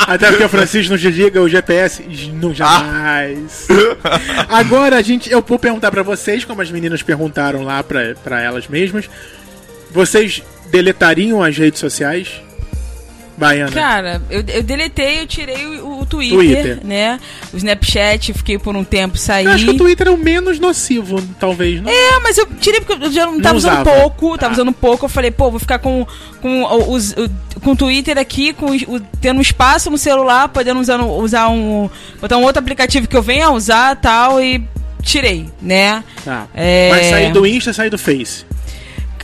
Até 0.06 0.28
porque 0.30 0.44
o 0.44 0.48
Francisco 0.48 0.90
não 0.92 0.98
desliga 0.98 1.40
o 1.40 1.48
GPS. 1.48 2.02
Não 2.34 2.52
jamais. 2.52 3.66
Agora, 4.48 4.96
a 4.96 5.02
gente, 5.02 5.30
eu 5.30 5.42
vou 5.46 5.58
perguntar 5.58 5.90
pra 5.90 6.02
vocês, 6.02 6.44
como 6.44 6.60
as 6.60 6.70
meninas 6.70 7.02
perguntaram 7.02 7.62
lá 7.62 7.82
pra 7.82 8.40
elas 8.42 8.66
mesmas. 8.68 9.08
Vocês 9.90 10.42
deletariam 10.70 11.42
as 11.42 11.56
redes 11.56 11.78
sociais? 11.80 12.28
Baiana. 13.36 13.72
Cara, 13.72 14.22
eu, 14.30 14.44
eu 14.46 14.62
deletei, 14.62 15.20
eu 15.20 15.26
tirei 15.26 15.66
o, 15.78 16.00
o 16.00 16.06
Twitter, 16.06 16.36
Twitter. 16.38 16.80
né? 16.86 17.18
O 17.52 17.56
Snapchat, 17.56 18.32
fiquei 18.34 18.58
por 18.58 18.76
um 18.76 18.84
tempo, 18.84 19.16
saí. 19.16 19.44
Eu 19.44 19.52
acho 19.52 19.64
que 19.64 19.70
o 19.70 19.76
Twitter 19.76 20.06
é 20.08 20.10
o 20.10 20.16
menos 20.18 20.58
nocivo, 20.58 21.20
talvez, 21.40 21.80
não? 21.82 21.90
É, 21.90 22.20
mas 22.20 22.36
eu 22.38 22.46
tirei 22.60 22.80
porque 22.80 23.04
eu 23.04 23.10
já 23.12 23.26
não 23.26 23.40
tava 23.40 23.50
Não 23.52 23.56
usando 23.58 23.80
usava. 23.80 23.90
pouco, 24.00 24.38
tava 24.38 24.52
Ah. 24.52 24.56
usando 24.56 24.72
pouco. 24.72 25.04
Eu 25.06 25.08
falei, 25.08 25.30
pô, 25.30 25.50
vou 25.50 25.58
ficar 25.60 25.78
com, 25.78 26.06
com, 26.40 26.62
o- 26.62 26.92
os, 26.92 27.14
com 27.62 27.72
o 27.72 27.76
Twitter 27.76 28.18
aqui, 28.18 28.52
com 28.52 28.66
o- 28.66 29.00
tendo 29.20 29.38
um 29.38 29.42
espaço 29.42 29.90
no 29.90 29.98
celular, 29.98 30.48
podendo 30.48 30.80
usar, 30.80 31.00
usar 31.02 31.48
um. 31.48 31.88
botar 32.20 32.36
um 32.36 32.42
outro 32.42 32.60
aplicativo 32.60 33.08
que 33.08 33.16
eu 33.16 33.22
venha 33.22 33.46
a 33.46 33.50
usar 33.52 33.96
tal, 33.96 34.40
e 34.40 34.62
tirei, 35.02 35.46
né? 35.60 36.04
Tá. 36.24 36.46
É. 36.54 36.90
Mas 36.90 37.06
sair 37.06 37.32
do 37.32 37.46
Insta, 37.46 37.72
sair 37.72 37.90
do 37.90 37.98
Face. 37.98 38.44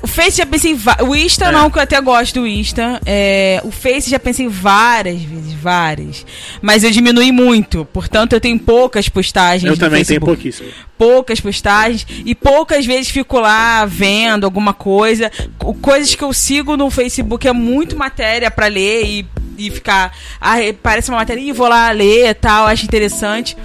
O 0.03 0.07
Face 0.07 0.37
já 0.39 0.47
pensei. 0.47 0.73
em 0.73 0.79
O 1.07 1.15
Insta 1.17 1.47
É. 1.47 1.51
não, 1.53 1.71
que 1.71 1.79
eu 1.79 1.83
até 1.83 2.01
gosto 2.01 2.41
do 2.41 2.47
Insta. 2.47 3.01
É, 3.05 3.61
o 3.65 3.71
Face 3.71 4.09
já 4.09 4.19
pensei 4.19 4.47
várias 4.49 5.21
vezes, 5.23 5.53
várias. 5.55 6.25
Mas 6.63 6.85
eu 6.85 6.91
diminui 6.91 7.33
muito. 7.33 7.85
Portanto, 7.87 8.33
eu 8.33 8.41
tenho 8.41 8.59
poucas 8.59 9.09
postagens. 9.09 9.65
Eu 9.71 9.77
também 9.77 10.05
tenho 10.05 10.21
Facebook. 10.21 10.27
pouquíssimo. 10.37 10.69
poucas 10.97 11.41
postagens 11.41 12.07
e 12.25 12.35
poucas 12.35 12.87
vezes 12.87 13.09
fico 13.09 13.39
lá 13.41 13.85
vendo 13.87 14.45
alguma 14.45 14.73
coisa. 14.73 15.31
Co- 15.59 15.75
Coisas 15.75 16.15
que 16.15 16.23
eu 16.25 16.33
sigo 16.33 16.77
no 16.77 16.91
Facebook 16.91 17.47
é 17.49 17.53
muito 17.53 17.97
matéria 17.97 18.51
pra 18.51 18.67
ler 18.67 19.05
e, 19.05 19.27
e 19.59 19.71
ficar. 19.71 20.13
Ah, 20.41 20.63
é, 20.63 20.73
parece 20.73 21.11
uma 21.11 21.19
matéria 21.19 21.41
e 21.41 21.51
vou 21.53 21.67
lá 21.69 21.91
ler 21.91 22.29
e 22.31 22.35
tal, 22.35 22.67
acho 22.67 22.85
interessante. 22.85 23.57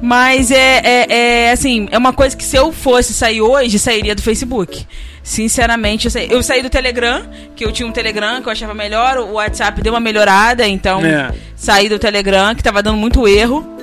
Mas 0.00 0.50
é, 0.50 0.80
é, 0.84 1.06
é, 1.46 1.50
assim, 1.52 1.88
é 1.90 1.98
uma 1.98 2.12
coisa 2.12 2.36
que 2.36 2.44
se 2.44 2.56
eu 2.56 2.72
fosse 2.72 3.12
sair 3.12 3.40
hoje, 3.40 3.78
sairia 3.78 4.14
do 4.14 4.22
Facebook. 4.22 4.86
Sinceramente, 5.22 6.06
eu 6.06 6.10
saí, 6.10 6.28
eu 6.30 6.42
saí 6.42 6.62
do 6.62 6.70
Telegram, 6.70 7.22
que 7.54 7.64
eu 7.64 7.72
tinha 7.72 7.86
um 7.86 7.92
Telegram 7.92 8.40
que 8.40 8.48
eu 8.48 8.52
achava 8.52 8.72
melhor, 8.74 9.18
o 9.18 9.32
WhatsApp 9.32 9.82
deu 9.82 9.92
uma 9.92 10.00
melhorada, 10.00 10.66
então 10.66 11.04
É. 11.04 11.32
saí 11.54 11.88
do 11.88 11.98
Telegram, 11.98 12.54
que 12.54 12.62
tava 12.62 12.82
dando 12.82 12.96
muito 12.96 13.26
erro. 13.28 13.77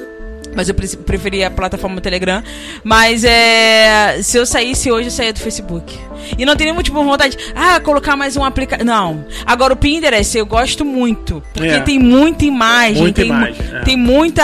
Mas 0.56 0.70
eu 0.70 0.76
pre- 0.76 0.88
preferia 0.98 1.48
a 1.48 1.52
plataforma 1.52 2.00
Telegram. 2.02 2.42
Mas 2.84 3.24
é. 3.24 4.20
Se 4.24 4.38
eu 4.38 4.46
saísse 4.46 4.92
hoje, 4.92 5.08
eu 5.08 5.12
saía 5.12 5.34
do 5.34 5.40
Facebook. 5.40 5.98
E 6.38 6.46
não 6.46 6.56
tenho 6.56 6.72
nenhum 6.72 6.82
tipo 6.82 6.98
de 6.98 7.06
vontade. 7.06 7.38
Ah, 7.56 7.80
colocar 7.80 8.16
mais 8.16 8.36
um 8.36 8.44
aplicativo. 8.44 8.88
Não. 8.88 9.26
Agora 9.46 9.74
o 9.74 9.76
Pinterest 9.76 10.36
eu 10.38 10.46
gosto 10.46 10.84
muito. 10.84 11.44
Porque 11.54 11.68
É. 11.70 11.80
tem 11.82 12.00
muita 12.00 12.46
imagem. 12.46 13.02
Muita 13.04 13.22
tem, 13.22 13.30
imagem, 13.30 13.56
é. 13.74 13.80
tem 13.82 13.96
muita. 13.98 14.42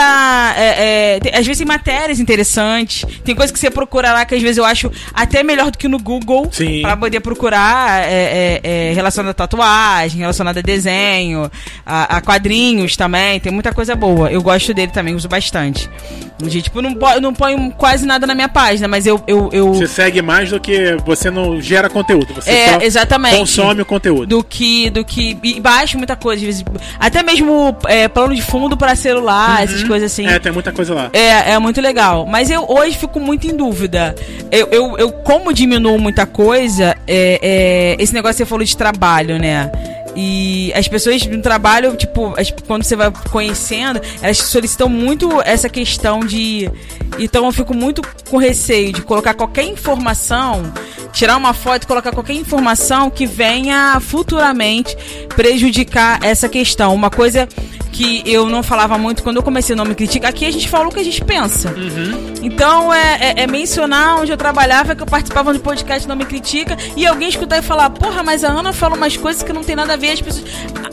é, 0.56 1.14
é, 1.16 1.20
tem- 1.20 1.32
às 1.34 1.44
vezes 1.46 1.58
tem 1.58 1.66
matérias 1.66 2.20
interessantes. 2.20 3.04
Tem 3.24 3.34
coisa 3.34 3.52
que 3.52 3.58
você 3.58 3.70
procura 3.70 4.12
lá 4.12 4.24
que 4.24 4.34
às 4.34 4.42
vezes 4.42 4.58
eu 4.58 4.64
acho 4.64 4.92
até 5.12 5.42
melhor 5.42 5.70
do 5.72 5.78
que 5.78 5.88
no 5.88 5.98
Google. 5.98 6.48
Sim. 6.52 6.82
Pra 6.82 6.96
poder 6.96 7.18
procurar 7.20 8.02
é, 8.08 8.60
é, 8.62 8.92
relacionada 8.94 9.30
a 9.32 9.34
tatuagem, 9.34 10.20
relacionada 10.20 10.60
a 10.60 10.62
desenho, 10.62 11.50
a, 11.84 12.18
a 12.18 12.20
quadrinhos 12.20 12.96
também. 12.96 13.40
Tem 13.40 13.50
muita 13.52 13.72
coisa 13.72 13.96
boa. 13.96 14.30
Eu 14.30 14.40
gosto 14.42 14.72
dele 14.72 14.92
também, 14.92 15.14
uso 15.16 15.28
bastante. 15.28 15.90
De, 16.38 16.60
tipo, 16.60 16.82
não, 16.82 16.96
não 17.20 17.32
ponho 17.32 17.70
quase 17.72 18.04
nada 18.04 18.26
na 18.26 18.34
minha 18.34 18.48
página, 18.48 18.88
mas 18.88 19.06
eu. 19.06 19.22
eu, 19.28 19.48
eu 19.52 19.72
Você 19.74 19.86
segue 19.86 20.20
mais 20.20 20.50
do 20.50 20.58
que 20.58 20.96
você 21.04 21.30
não 21.30 21.60
gera 21.60 21.88
conteúdo. 21.88 22.34
Você 22.34 22.50
É, 22.50 22.84
exatamente. 22.84 23.36
consome 23.38 23.82
o 23.82 23.86
conteúdo. 23.86 24.26
do 24.26 24.42
que 24.42 24.90
do 24.90 25.04
que 25.04 25.38
e 25.42 25.60
baixo 25.60 25.96
muita 25.96 26.16
coisa 26.16 26.40
às 26.40 26.46
vezes 26.46 26.64
até 26.98 27.22
mesmo 27.22 27.76
é, 27.86 28.08
plano 28.08 28.34
de 28.34 28.42
fundo 28.42 28.76
para 28.76 28.96
celular 28.96 29.62
essas 29.62 29.84
coisas 29.84 30.10
assim 30.10 30.26
É, 30.26 30.38
tem 30.38 30.50
muita 30.50 30.72
coisa 30.72 30.92
lá. 30.94 31.10
é, 31.12 31.52
é 31.52 31.58
muito 31.60 31.80
legal. 31.80 32.26
Mas 32.26 32.50
eu 32.50 32.64
hoje 32.68 32.96
fico 32.98 33.20
muito 33.20 33.46
em 33.46 33.56
dúvida. 33.56 34.14
Eu, 34.50 34.66
eu, 34.72 34.98
eu 34.98 35.12
como 35.12 35.52
diminuo 35.52 35.98
muita 35.98 36.26
coisa, 36.26 36.96
é, 37.06 37.38
é, 37.42 37.96
esse 38.02 38.12
negócio 38.12 38.34
que 38.34 38.38
você 38.38 38.46
falou 38.46 38.64
de 38.64 38.76
trabalho, 38.76 39.38
né? 39.38 39.70
E 40.14 40.72
as 40.74 40.86
pessoas 40.88 41.24
no 41.26 41.40
trabalho, 41.40 41.96
tipo, 41.96 42.34
as- 42.38 42.50
quando 42.66 42.82
você 42.84 42.94
vai 42.94 43.10
conhecendo, 43.30 44.00
elas 44.20 44.38
solicitam 44.38 44.88
muito 44.88 45.40
essa 45.42 45.68
questão 45.68 46.20
de. 46.20 46.70
Então 47.18 47.46
eu 47.46 47.52
fico 47.52 47.74
muito 47.74 48.02
com 48.28 48.36
receio 48.36 48.92
de 48.92 49.02
colocar 49.02 49.34
qualquer 49.34 49.64
informação, 49.64 50.70
tirar 51.12 51.36
uma 51.36 51.54
foto 51.54 51.86
colocar 51.86 52.12
qualquer 52.12 52.34
informação 52.34 53.10
que 53.10 53.26
venha 53.26 53.98
futuramente 54.00 54.96
prejudicar 55.34 56.18
essa 56.22 56.48
questão. 56.48 56.94
Uma 56.94 57.10
coisa 57.10 57.48
que 57.92 58.22
eu 58.26 58.48
não 58.48 58.62
falava 58.62 58.96
muito 58.98 59.22
quando 59.22 59.36
eu 59.36 59.42
comecei 59.42 59.76
Não 59.76 59.84
Me 59.84 59.94
Critica. 59.94 60.26
Aqui 60.28 60.46
a 60.46 60.50
gente 60.50 60.68
fala 60.68 60.88
o 60.88 60.90
que 60.90 60.98
a 60.98 61.04
gente 61.04 61.22
pensa. 61.24 61.68
Uhum. 61.70 62.34
Então 62.42 62.92
é, 62.92 63.18
é- 63.36 63.42
é 63.42 63.46
mencionar 63.46 64.18
onde 64.20 64.32
eu 64.32 64.36
trabalhava, 64.36 64.96
que 64.96 65.02
eu 65.02 65.06
participava 65.06 65.52
do 65.52 65.60
podcast 65.60 66.08
Não 66.08 66.16
Me 66.16 66.24
Critica, 66.24 66.76
e 66.96 67.06
alguém 67.06 67.28
escutar 67.28 67.58
e 67.58 67.62
falar, 67.62 67.90
porra, 67.90 68.22
mas 68.22 68.42
a 68.44 68.48
Ana 68.48 68.72
fala 68.72 68.96
umas 68.96 69.16
coisas 69.16 69.42
que 69.42 69.52
não 69.52 69.62
tem 69.62 69.76
nada 69.76 69.92
a 69.92 69.96
ver, 69.96 70.10
as 70.12 70.20
pessoas. 70.20 70.44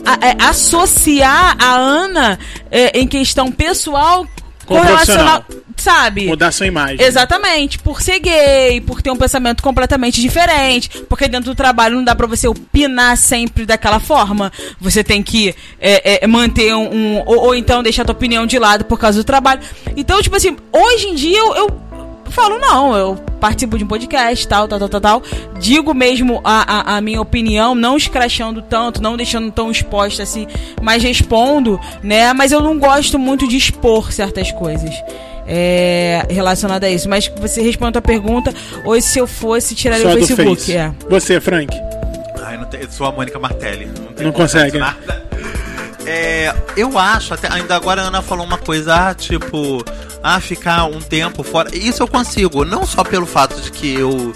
a- 0.05 0.13
a- 0.13 0.27
é, 0.29 0.35
associar 0.49 1.55
a 1.59 1.73
Ana 1.75 2.37
é, 2.69 2.99
em 2.99 3.07
questão 3.07 3.51
pessoal 3.51 4.27
correlacionar. 4.77 5.45
Sabe? 5.77 6.27
Mudar 6.27 6.51
sua 6.51 6.67
imagem. 6.67 7.01
Exatamente, 7.01 7.79
por 7.79 8.01
ser 8.01 8.19
gay, 8.19 8.81
por 8.81 9.01
ter 9.01 9.11
um 9.11 9.15
pensamento 9.15 9.63
completamente 9.63 10.19
diferente, 10.19 10.89
porque 11.07 11.27
dentro 11.27 11.51
do 11.51 11.55
trabalho 11.55 11.95
não 11.95 12.03
dá 12.03 12.13
pra 12.13 12.27
você 12.27 12.47
opinar 12.49 13.15
sempre 13.15 13.65
daquela 13.65 13.99
forma. 13.99 14.51
Você 14.79 15.03
tem 15.03 15.23
que 15.23 15.55
é, 15.79 16.23
é, 16.23 16.27
manter 16.27 16.75
um. 16.75 16.93
um- 16.93 17.23
ou, 17.25 17.45
ou 17.45 17.55
então 17.55 17.81
deixar 17.81 18.01
a 18.01 18.05
tua 18.05 18.13
opinião 18.13 18.45
de 18.45 18.59
lado 18.59 18.83
por 18.85 18.99
causa 18.99 19.19
do 19.19 19.23
trabalho. 19.23 19.61
Então, 19.95 20.21
tipo 20.21 20.35
assim, 20.35 20.57
hoje 20.71 21.07
em 21.07 21.15
dia 21.15 21.37
eu. 21.39 21.55
eu 21.55 21.88
falo, 22.31 22.57
não, 22.59 22.95
eu 22.95 23.15
participo 23.39 23.77
de 23.77 23.83
um 23.83 23.87
podcast, 23.87 24.47
tal, 24.47 24.67
tal, 24.67 24.79
tal, 24.79 24.89
tal, 24.89 25.01
tal. 25.01 25.23
Digo 25.59 25.93
mesmo 25.93 26.41
a, 26.43 26.93
a, 26.93 26.97
a 26.97 27.01
minha 27.01 27.21
opinião, 27.21 27.73
não 27.73 27.97
escrachando 27.97 28.61
tanto, 28.61 29.01
não 29.01 29.15
deixando 29.17 29.51
tão 29.51 29.71
exposta 29.71 30.23
assim, 30.23 30.47
mas 30.81 31.03
respondo, 31.03 31.79
né? 32.03 32.33
Mas 32.33 32.51
eu 32.51 32.61
não 32.61 32.77
gosto 32.77 33.17
muito 33.17 33.47
de 33.47 33.57
expor 33.57 34.11
certas 34.11 34.51
coisas. 34.51 34.93
É, 35.51 36.27
relacionada 36.29 36.85
a 36.85 36.89
isso. 36.91 37.09
Mas 37.09 37.27
você 37.27 37.61
responde 37.61 37.89
a 37.89 37.93
tua 37.93 38.01
pergunta, 38.03 38.53
ou 38.85 38.99
se 39.01 39.17
eu 39.17 39.25
fosse 39.25 39.73
tirar 39.73 39.97
Só 39.99 40.09
o 40.09 40.11
do 40.11 40.27
Facebook. 40.27 40.57
Face. 40.57 40.75
É. 40.75 40.91
Você, 41.09 41.39
Frank. 41.39 41.75
Ai, 42.43 42.57
não 42.57 42.65
tem, 42.65 42.81
eu 42.81 42.91
sou 42.91 43.07
a 43.07 43.11
Mônica 43.11 43.39
Martelli. 43.39 43.87
Não, 43.87 44.13
tem 44.13 44.25
Não 44.27 44.31
consegue, 44.33 44.77
nada. 44.77 45.23
É, 46.11 46.51
eu 46.75 46.97
acho, 46.97 47.35
até 47.35 47.47
ainda 47.53 47.75
agora 47.75 48.01
a 48.01 48.05
Ana 48.05 48.19
falou 48.23 48.43
uma 48.43 48.57
coisa, 48.57 49.09
ah, 49.09 49.13
tipo, 49.13 49.83
ah, 50.23 50.39
ficar 50.41 50.85
um 50.85 50.99
tempo 50.99 51.43
fora. 51.43 51.69
Isso 51.75 52.01
eu 52.01 52.07
consigo, 52.07 52.65
não 52.65 52.83
só 52.83 53.03
pelo 53.03 53.27
fato 53.27 53.61
de 53.61 53.71
que 53.71 53.93
eu 53.93 54.33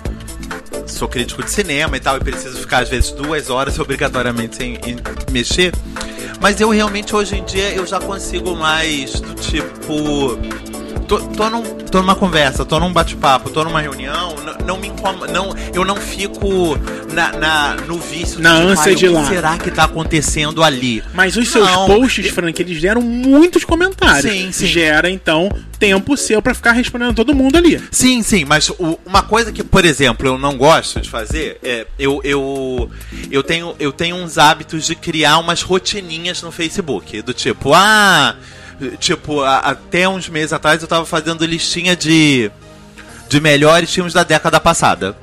sou 0.85 1.07
crítico 1.07 1.41
de 1.43 1.49
cinema 1.49 1.97
e 1.97 1.99
tal, 1.99 2.17
e 2.17 2.19
preciso 2.19 2.59
ficar 2.59 2.83
às 2.83 2.89
vezes 2.89 3.09
duas 3.11 3.49
horas 3.49 3.77
obrigatoriamente 3.79 4.55
sem 4.55 4.75
em- 4.85 4.97
mexer, 5.31 5.73
mas 6.39 6.61
eu 6.61 6.69
realmente 6.69 7.15
hoje 7.15 7.37
em 7.37 7.43
dia 7.43 7.71
eu 7.73 7.87
já 7.87 7.99
consigo 7.99 8.55
mais 8.55 9.19
do 9.19 9.33
tipo. 9.33 10.37
Tô, 11.07 11.19
tô, 11.19 11.49
num, 11.49 11.61
tô 11.63 12.01
numa 12.01 12.15
conversa, 12.15 12.63
tô 12.65 12.79
num 12.79 12.91
bate-papo, 12.91 13.49
tô 13.49 13.63
numa 13.63 13.81
reunião, 13.81 14.31
n- 14.37 14.63
não 14.65 14.77
me 14.79 14.87
incomoda, 14.87 15.31
não, 15.31 15.53
eu 15.73 15.83
não 15.83 15.95
fico 15.97 16.77
na, 17.11 17.31
na- 17.33 17.75
no 17.87 17.97
vício 17.99 18.39
Na 18.39 18.55
tipo, 18.55 18.67
ânsia 18.69 18.89
"Ai, 18.91 18.95
de 18.95 19.05
o 19.05 19.09
que 19.09 19.15
lá." 19.15 19.25
será 19.27 19.57
que 19.57 19.69
tá 19.71 19.83
acontecendo 19.83 20.63
ali? 20.63 21.03
Mas 21.13 21.35
os 21.35 21.47
seus 21.49 21.69
Não, 21.69 21.87
posts, 21.87 22.27
Frank, 22.29 22.59
eles 22.61 22.79
geram 22.79 23.01
muitos 23.01 23.63
comentários. 23.65 24.31
Sim, 24.31 24.51
sim. 24.51 24.65
Gera, 24.65 25.09
então, 25.09 25.49
tempo 25.77 26.15
seu 26.15 26.41
pra 26.41 26.53
ficar 26.53 26.71
respondendo 26.71 27.13
todo 27.15 27.35
mundo 27.35 27.57
ali. 27.57 27.81
Sim, 27.91 28.23
sim, 28.23 28.45
mas 28.45 28.69
o- 28.69 28.97
uma 29.05 29.21
coisa 29.23 29.51
que, 29.51 29.63
por 29.63 29.83
exemplo, 29.85 30.27
eu 30.27 30.37
não 30.37 30.57
gosto 30.57 31.01
de 31.01 31.09
fazer 31.09 31.57
é 31.61 31.85
eu, 31.99 32.21
eu, 32.23 32.89
eu, 33.29 33.43
tenho, 33.43 33.75
eu 33.79 33.91
tenho 33.91 34.15
uns 34.15 34.37
hábitos 34.37 34.85
de 34.85 34.95
criar 34.95 35.37
umas 35.37 35.61
rotininhas 35.61 36.41
no 36.41 36.51
Facebook. 36.51 37.21
Do 37.21 37.33
tipo, 37.33 37.73
ah. 37.73 38.35
Tipo, 38.91 39.41
a- 39.41 39.59
até 39.59 40.07
uns 40.07 40.27
meses 40.29 40.53
atrás 40.53 40.81
eu 40.81 40.87
tava 40.87 41.05
fazendo 41.05 41.45
listinha 41.45 41.95
de, 41.95 42.51
de 43.29 43.39
melhores 43.41 43.93
filmes 43.93 44.13
da 44.13 44.23
década 44.23 44.59
passada. 44.59 45.15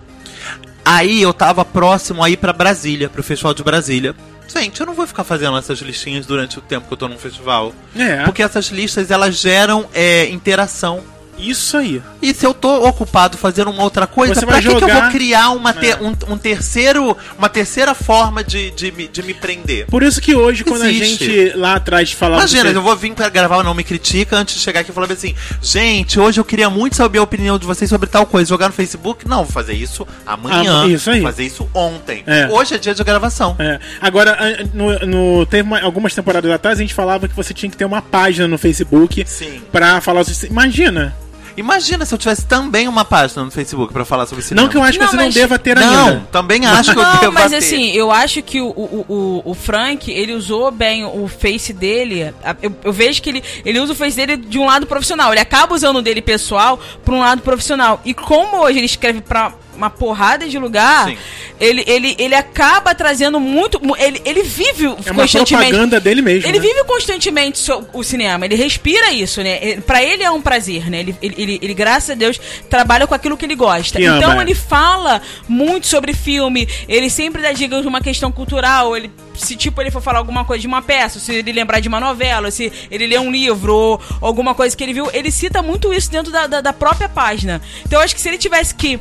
Aí 0.85 1.23
eu 1.23 1.33
tava 1.33 1.65
próximo 1.65 2.23
a 2.25 2.31
ir 2.31 2.37
pra 2.37 2.53
Brasília, 2.53 3.09
pro 3.09 3.23
Festival 3.23 3.55
de 3.55 3.63
Brasília. 3.63 4.15
Gente, 4.53 4.81
eu 4.81 4.87
não 4.87 4.95
vou 4.95 5.07
ficar 5.07 5.23
fazendo 5.23 5.57
essas 5.57 5.79
listinhas 5.79 6.27
durante 6.27 6.59
o 6.59 6.61
tempo 6.63 6.89
que 6.89 6.93
eu 6.93 6.97
tô 6.97 7.07
num 7.07 7.19
festival. 7.19 7.73
É. 7.95 8.25
Porque 8.25 8.43
essas 8.43 8.67
listas, 8.67 9.11
elas 9.11 9.37
geram 9.37 9.87
é, 9.95 10.29
interação. 10.31 11.01
Isso 11.39 11.77
aí. 11.79 12.03
E 12.21 12.35
se 12.35 12.45
eu 12.47 12.53
tô 12.53 12.87
ocupado 12.87 13.39
fazendo 13.39 13.71
uma 13.71 13.83
outra 13.83 14.07
coisa, 14.07 14.35
Você 14.35 14.45
pra 14.45 14.57
que, 14.57 14.63
que 14.63 14.75
eu 14.75 14.79
jogar- 14.81 15.03
vou 15.05 15.11
criar 15.11 15.51
uma 15.51 15.73
te- 15.73 15.87
É. 15.91 15.97
um, 15.97 16.15
um 16.35 16.37
terceiro, 16.37 17.17
uma 17.39 17.49
terceira 17.49 17.95
forma 17.95 18.45
de, 18.45 18.71
de, 18.73 18.93
me, 18.93 19.09
de 19.09 19.23
me 19.23 19.33
prender? 19.33 19.87
Por 19.87 20.03
isso 20.03 20.21
que 20.21 20.35
hoje, 20.35 20.65
quando 20.65 20.85
Existe. 20.85 21.25
a 21.25 21.29
gente 21.47 21.57
lá 21.57 21.77
atrás 21.77 22.13
falava. 22.13 22.43
Imagina, 22.43 22.71
você- 22.71 22.77
eu 22.77 22.83
vou 22.83 22.95
vir 22.95 23.13
pra 23.15 23.29
gravar 23.31 23.57
o 23.59 23.63
Não 23.63 23.73
Me 23.75 23.83
Critica 23.83 24.37
antes 24.37 24.55
de 24.57 24.61
chegar 24.61 24.81
aqui 24.81 24.91
e 24.91 24.95
falar 24.95 25.11
assim: 25.11 25.35
gente, 25.63 26.21
hoje 26.21 26.39
eu 26.39 26.45
queria 26.45 26.69
muito 26.69 26.97
saber 26.97 27.19
a 27.19 27.23
opinião 27.23 27.59
de 27.59 27.65
vocês 27.67 27.89
sobre 27.89 28.09
tal 28.09 28.27
coisa. 28.27 28.49
Jogar 28.49 28.67
no 28.69 28.75
Facebook? 28.75 29.27
Não, 29.27 29.39
vou 29.45 29.53
fazer 29.53 29.73
isso 29.73 30.07
amanhã. 30.27 30.83
Ah, 30.83 30.87
isso 30.89 31.11
aí. 31.11 31.21
Vou 31.21 31.31
fazer 31.31 31.45
isso 31.47 31.69
ontem. 31.73 32.23
É. 32.27 32.49
Hoje 32.51 32.75
é 32.75 32.79
dia 32.79 32.95
de 32.95 33.03
gravação. 33.03 33.57
É. 33.59 33.79
Agora, 34.01 34.37
no, 34.75 34.99
no- 35.07 35.47
teve 35.47 35.63
uma- 35.63 35.81
algumas 35.81 36.15
temporadas 36.15 36.51
atrás, 36.51 36.79
a 36.79 36.83
gente 36.83 36.93
falava 36.93 37.27
que 37.27 37.35
você 37.35 37.55
tinha 37.55 37.71
que 37.71 37.77
ter 37.79 37.85
uma 37.87 38.03
página 38.03 38.47
no 38.47 38.59
Facebook 38.59 39.25
Sim. 39.27 39.63
pra 39.73 40.01
falar. 40.03 40.23
Imagina. 40.51 41.15
Imagina 41.61 42.05
se 42.05 42.13
eu 42.15 42.19
tivesse 42.19 42.47
também 42.47 42.89
uma 42.89 43.05
página 43.05 43.45
no 43.45 43.51
Facebook 43.51 43.93
pra 43.93 44.05
falar 44.05 44.27
sobre 44.27 44.43
cinema. 44.43 44.63
Não 44.65 44.71
que 44.71 44.77
eu 44.77 44.83
acho 44.83 44.93
que 44.99 45.05
Não, 45.05 45.11
você 45.11 45.17
não 45.17 45.25
mas- 45.25 45.35
deva 45.35 45.59
ter 45.59 45.77
Não, 45.79 46.07
ainda. 46.09 46.27
também 46.33 46.67
acho 46.67 46.93
que 46.93 46.99
eu 46.99 47.03
Não, 47.03 47.17
devo 47.21 47.33
mas 47.33 47.51
ter. 47.51 47.57
assim, 47.59 47.91
eu 47.93 48.11
acho 48.11 48.43
que 48.43 48.61
o, 48.61 48.69
o, 48.69 49.05
o, 49.09 49.43
o 49.51 49.55
Frank, 49.55 50.11
ele 50.11 50.33
usou 50.33 50.71
bem 50.71 51.05
o 51.05 51.29
face 51.29 51.73
dele. 51.73 52.35
Eu, 52.63 52.75
eu 52.85 52.93
vejo 52.93 53.21
que 53.23 53.29
ele, 53.31 53.43
ele 53.65 53.79
usa 53.79 53.93
o 53.93 53.97
face 53.97 54.17
dele 54.17 54.37
de 54.37 54.59
um 54.59 54.67
lado 54.67 54.87
profissional. 54.87 55.33
Ele 55.33 55.41
acaba 55.41 55.75
usando 55.75 55.97
o 55.97 56.03
dele 56.03 56.23
pessoal 56.23 56.79
pra 57.05 57.15
um 57.15 57.21
lado 57.21 57.43
profissional. 57.43 58.01
E 58.05 58.15
como 58.15 58.59
hoje 58.59 58.79
ele 58.79 58.87
escreve 58.87 59.21
pra 59.21 59.53
uma 59.81 59.91
porrada 59.91 60.47
de 60.49 60.59
lugar, 60.59 61.09
Sim. 61.09 61.17
ele, 61.59 61.83
ele, 61.87 62.15
ele 62.19 62.35
acaba 62.35 62.95
trazendo 62.95 63.41
muito. 63.41 63.83
mu- 63.85 63.97
Ele, 63.97 64.21
ele 64.25 64.43
vive 64.43 64.85
É 64.85 64.89
uma 64.89 65.23
constantemente. 65.23 65.47
propaganda 65.71 65.99
dele 66.01 66.21
mesmo. 66.23 66.49
Ele 66.49 66.59
né? 66.59 66.67
vive 66.67 66.85
constantemente 66.85 67.61
o 67.93 68.03
cinema, 68.03 68.45
ele 68.45 68.55
respira 68.55 69.11
isso, 69.13 69.43
né? 69.43 69.59
Ele- 69.63 69.81
Pra 69.81 70.03
ele 70.03 70.23
é 70.23 70.31
um 70.31 70.43
prazer, 70.43 70.91
né? 70.91 71.01
Ele, 71.01 71.17
ele, 71.23 71.35
ele, 71.39 71.59
ele, 71.63 71.75
graças 71.75 72.11
a 72.11 72.15
Deus, 72.15 72.39
trabalha 72.69 73.07
com 73.07 73.15
aquilo 73.15 73.37
que 73.37 73.45
ele 73.47 73.55
gosta. 73.57 73.99
Que 73.99 74.05
então 74.05 74.33
ama, 74.33 74.43
é. 74.43 74.45
ele 74.45 74.55
fala 74.55 75.21
muito 75.49 75.87
sobre 75.87 76.13
filme, 76.13 76.69
ele 76.89 77.09
sempre 77.09 77.41
dá 77.43 77.53
dicas 77.53 77.81
de 77.83 77.89
uma 77.89 78.01
questão 78.01 78.31
cultural, 78.31 78.97
ele. 78.97 79.11
Se 79.35 79.57
tipo 79.57 79.81
ele 79.81 79.91
for 79.91 80.03
falar 80.03 80.19
alguma 80.19 80.45
coisa 80.45 80.61
de 80.61 80.67
uma 80.67 80.83
peça, 80.83 81.19
se 81.19 81.33
ele 81.33 81.53
lembrar 81.53 81.81
de 81.81 81.89
uma 81.89 81.99
novela, 81.99 82.51
se 82.51 82.71
ele 82.91 83.07
lê 83.07 83.19
um 83.19 83.31
livro 83.31 83.75
ou 83.75 84.01
alguma 84.21 84.55
coisa 84.55 84.77
que 84.77 84.83
ele 84.85 84.93
viu, 84.93 85.09
ele 85.15 85.31
cita 85.31 85.63
muito 85.63 85.95
isso 85.95 86.11
dentro 86.11 86.31
da, 86.31 86.47
da, 86.47 86.61
da 86.61 86.73
própria 86.75 87.09
página. 87.09 87.63
Então 87.87 87.99
eu 88.01 88.05
acho 88.05 88.15
que 88.15 88.21
se 88.21 88.29
ele 88.29 88.37
tivesse 88.37 88.75
que 88.75 89.01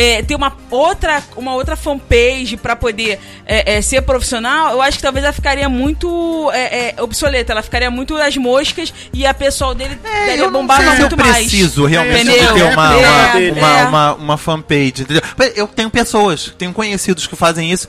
é, 0.00 0.22
ter 0.22 0.34
uma 0.34 0.56
outra, 0.70 1.22
uma 1.36 1.54
outra 1.54 1.76
fanpage 1.76 2.56
pra 2.56 2.74
poder 2.74 3.18
é, 3.44 3.76
é, 3.76 3.82
ser 3.82 4.00
profissional, 4.00 4.70
eu 4.72 4.80
acho 4.80 4.96
que 4.96 5.02
talvez 5.02 5.22
ela 5.22 5.32
ficaria 5.32 5.68
muito 5.68 6.50
é, 6.52 6.94
é, 6.98 7.02
obsoleta, 7.02 7.52
ela 7.52 7.62
ficaria 7.62 7.90
muito 7.90 8.16
às 8.16 8.34
moscas 8.36 8.94
e 9.12 9.26
a 9.26 9.34
pessoal 9.34 9.74
dele 9.74 9.98
É, 10.02 10.40
eu 10.40 10.50
bombava 10.50 10.94
muito 10.96 11.14
eu 11.14 11.18
mais. 11.18 11.36
preciso 11.36 11.84
realmente 11.84 12.30
Entendeu? 12.30 12.54
ter 12.54 12.62
uma, 12.72 12.94
É, 12.94 12.98
uma, 12.98 13.40
é, 13.40 13.52
uma, 13.52 13.78
é. 13.78 13.84
uma, 13.84 14.14
uma 14.14 14.36
fanpage, 14.38 15.02
entendeu? 15.02 15.22
Eu 15.54 15.66
tenho 15.68 15.90
pessoas, 15.90 16.54
tenho 16.56 16.72
conhecidos 16.72 17.26
que 17.26 17.36
fazem 17.36 17.70
isso. 17.70 17.86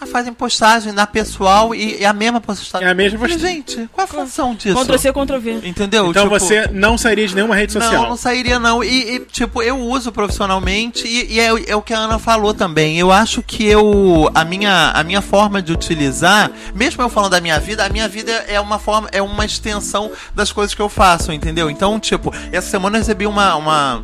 Ah, 0.00 0.06
Fazem 0.06 0.32
postagem 0.32 0.92
na 0.92 1.06
pessoal 1.06 1.74
e 1.74 2.02
é 2.02 2.06
a 2.06 2.12
mesma 2.12 2.40
postagem. 2.40 2.88
É 2.88 2.90
a 2.90 2.94
mesma 2.94 3.16
Eu 3.18 3.20
postagem. 3.20 3.56
Gente, 3.56 3.88
qual 3.92 4.04
a 4.04 4.08
função 4.08 4.54
disso? 4.54 4.76
Ctrl 4.82 4.96
C, 4.98 5.12
Ctrl 5.12 5.38
V. 5.38 5.60
Entendeu? 5.62 6.06
Então 6.10 6.24
Tipo, 6.24 6.38
você 6.38 6.66
não 6.72 6.96
sairia 6.96 7.28
de 7.28 7.34
nenhuma 7.34 7.54
rede 7.54 7.74
social. 7.74 8.02
Não, 8.02 8.08
não 8.10 8.16
sairia 8.16 8.58
não. 8.58 8.82
E, 8.82 9.16
e, 9.16 9.18
tipo, 9.20 9.62
eu 9.62 9.78
uso 9.78 10.10
profissionalmente 10.10 11.06
e, 11.06 11.29
e 11.30 11.40
é, 11.40 11.52
o- 11.52 11.64
é 11.68 11.76
o 11.76 11.80
que 11.82 11.94
a 11.94 11.98
Ana 11.98 12.18
falou 12.18 12.52
também. 12.52 12.98
Eu 12.98 13.10
acho 13.12 13.42
que 13.42 13.64
eu 13.66 14.28
a 14.34 14.44
minha 14.44 14.90
a 14.94 15.02
minha 15.04 15.22
forma 15.22 15.62
de 15.62 15.72
utilizar, 15.72 16.50
mesmo 16.74 17.02
eu 17.02 17.08
falando 17.08 17.30
da 17.30 17.40
minha 17.40 17.58
vida, 17.60 17.84
a 17.84 17.88
minha 17.88 18.08
vida 18.08 18.32
é 18.48 18.60
uma 18.60 18.78
forma 18.78 19.08
é 19.12 19.22
uma 19.22 19.44
extensão 19.44 20.10
das 20.34 20.50
coisas 20.52 20.74
que 20.74 20.82
eu 20.82 20.88
faço, 20.88 21.32
entendeu? 21.32 21.70
Então, 21.70 21.98
tipo, 22.00 22.32
essa 22.52 22.68
semana 22.68 22.96
eu 22.96 23.00
recebi 23.00 23.26
uma 23.26 23.54
uma 23.54 24.02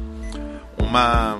uma 0.79 1.37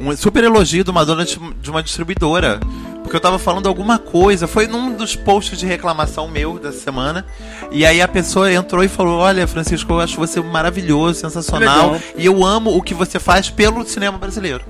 um 0.00 0.16
super 0.16 0.42
elogio 0.44 0.82
de 0.84 0.90
uma 0.90 1.04
dona 1.04 1.24
de 1.24 1.38
de 1.38 1.70
uma 1.70 1.82
distribuidora. 1.82 2.58
Porque 3.02 3.16
eu 3.16 3.20
tava 3.20 3.36
falando 3.38 3.68
alguma 3.68 3.98
coisa, 3.98 4.46
foi 4.46 4.68
num 4.68 4.94
dos 4.94 5.16
posts 5.16 5.58
de 5.58 5.66
reclamação 5.66 6.28
meu 6.28 6.56
dessa 6.58 6.78
semana. 6.78 7.26
E 7.72 7.84
aí 7.84 8.00
a 8.00 8.06
pessoa 8.06 8.50
entrou 8.52 8.82
e 8.84 8.88
falou: 8.88 9.18
Olha, 9.18 9.44
Francisco, 9.46 9.92
eu 9.92 10.00
acho 10.00 10.16
você 10.16 10.40
maravilhoso, 10.40 11.18
sensacional. 11.20 11.90
Legal. 11.92 12.00
E 12.16 12.24
eu 12.24 12.44
amo 12.44 12.74
o 12.76 12.80
que 12.80 12.94
você 12.94 13.18
faz 13.18 13.50
pelo 13.50 13.84
cinema 13.84 14.16
brasileiro. 14.18 14.64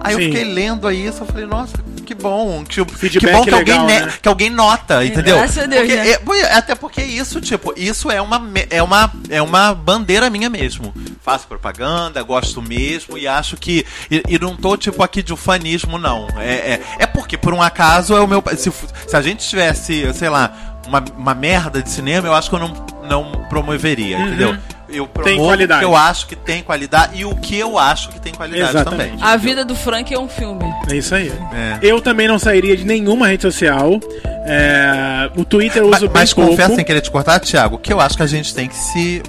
Aí 0.00 0.14
eu 0.14 0.18
Sim. 0.18 0.24
fiquei 0.26 0.44
lendo 0.44 0.88
aí 0.88 1.06
isso, 1.06 1.22
eu 1.22 1.26
falei, 1.26 1.44
nossa, 1.46 1.74
que 2.06 2.14
bom. 2.14 2.64
Feedback 2.66 3.18
que 3.20 3.32
bom 3.32 3.44
que, 3.44 3.50
legal, 3.50 3.80
alguém, 3.80 4.00
né? 4.00 4.12
que 4.22 4.28
alguém 4.28 4.50
nota, 4.50 5.04
entendeu? 5.04 5.36
Graças 5.36 5.58
a 5.58 5.66
Deus, 5.66 5.82
Porque 5.82 5.96
né? 5.96 6.08
é- 6.10 6.40
é, 6.46 6.54
até 6.54 6.74
porque 6.74 7.02
isso, 7.02 7.40
tipo, 7.40 7.74
isso 7.76 8.10
é 8.10 8.20
uma, 8.20 8.42
é, 8.70 8.82
uma, 8.82 9.12
é 9.28 9.42
uma 9.42 9.74
bandeira 9.74 10.30
minha 10.30 10.48
mesmo. 10.48 10.94
Faço 11.22 11.46
propaganda, 11.46 12.22
gosto 12.22 12.62
mesmo 12.62 13.18
e 13.18 13.28
acho 13.28 13.56
que. 13.58 13.84
E, 14.10 14.22
e 14.28 14.38
não 14.38 14.56
tô, 14.56 14.76
tipo, 14.76 15.02
aqui 15.02 15.22
de 15.22 15.32
ufanismo, 15.34 15.98
não. 15.98 16.26
É, 16.38 16.72
é, 16.74 16.82
é 17.00 17.06
porque, 17.06 17.36
por 17.36 17.52
um 17.52 17.60
acaso, 17.60 18.14
é 18.16 18.20
o 18.20 18.26
meu. 18.26 18.42
Se, 18.56 18.72
se 19.06 19.16
a 19.16 19.20
gente 19.20 19.46
tivesse, 19.46 20.12
sei 20.14 20.28
lá, 20.30 20.80
uma, 20.86 21.04
uma 21.16 21.34
merda 21.34 21.82
de 21.82 21.90
cinema, 21.90 22.26
eu 22.26 22.34
acho 22.34 22.48
que 22.48 22.56
eu 22.56 22.60
não, 22.60 22.86
não 23.06 23.32
promoveria, 23.50 24.16
Uhum. 24.16 24.26
entendeu? 24.28 24.56
Eu 24.92 25.06
Tem 25.06 25.36
qualidade. 25.38 25.80
que 25.80 25.84
eu 25.86 25.96
acho 25.96 26.26
que 26.26 26.36
tem 26.36 26.62
qualidade 26.62 27.18
e 27.20 27.24
o 27.24 27.34
que 27.36 27.56
eu 27.58 27.78
acho 27.78 28.08
que 28.10 28.20
tem 28.20 28.32
qualidade 28.34 28.70
Exatamente. 28.70 29.10
também. 29.10 29.24
A 29.24 29.36
vida 29.36 29.64
do 29.64 29.74
Frank 29.74 30.12
é 30.12 30.18
um 30.18 30.28
filme. 30.28 30.64
É 30.90 30.96
isso 30.96 31.14
aí. 31.14 31.32
É. 31.52 31.78
Eu 31.82 32.00
também 32.00 32.26
não 32.28 32.38
sairia 32.38 32.76
de 32.76 32.84
nenhuma 32.84 33.26
rede 33.28 33.42
social. 33.42 33.98
É, 34.46 35.30
o 35.36 35.44
Twitter 35.44 35.82
eu 35.82 35.88
uso 35.90 36.00
bem 36.08 36.10
Mas, 36.14 36.34
pouco. 36.34 36.50
confesso 36.50 36.74
sem 36.74 36.84
querer 36.84 37.00
te 37.00 37.10
cortar, 37.10 37.38
Thiago, 37.40 37.78
que 37.78 37.92
eu 37.92 38.00
acho 38.00 38.16
que 38.16 38.22
a 38.22 38.26
gente 38.26 38.54
tem 38.54 38.68
que 38.68 38.76
se 38.76 39.22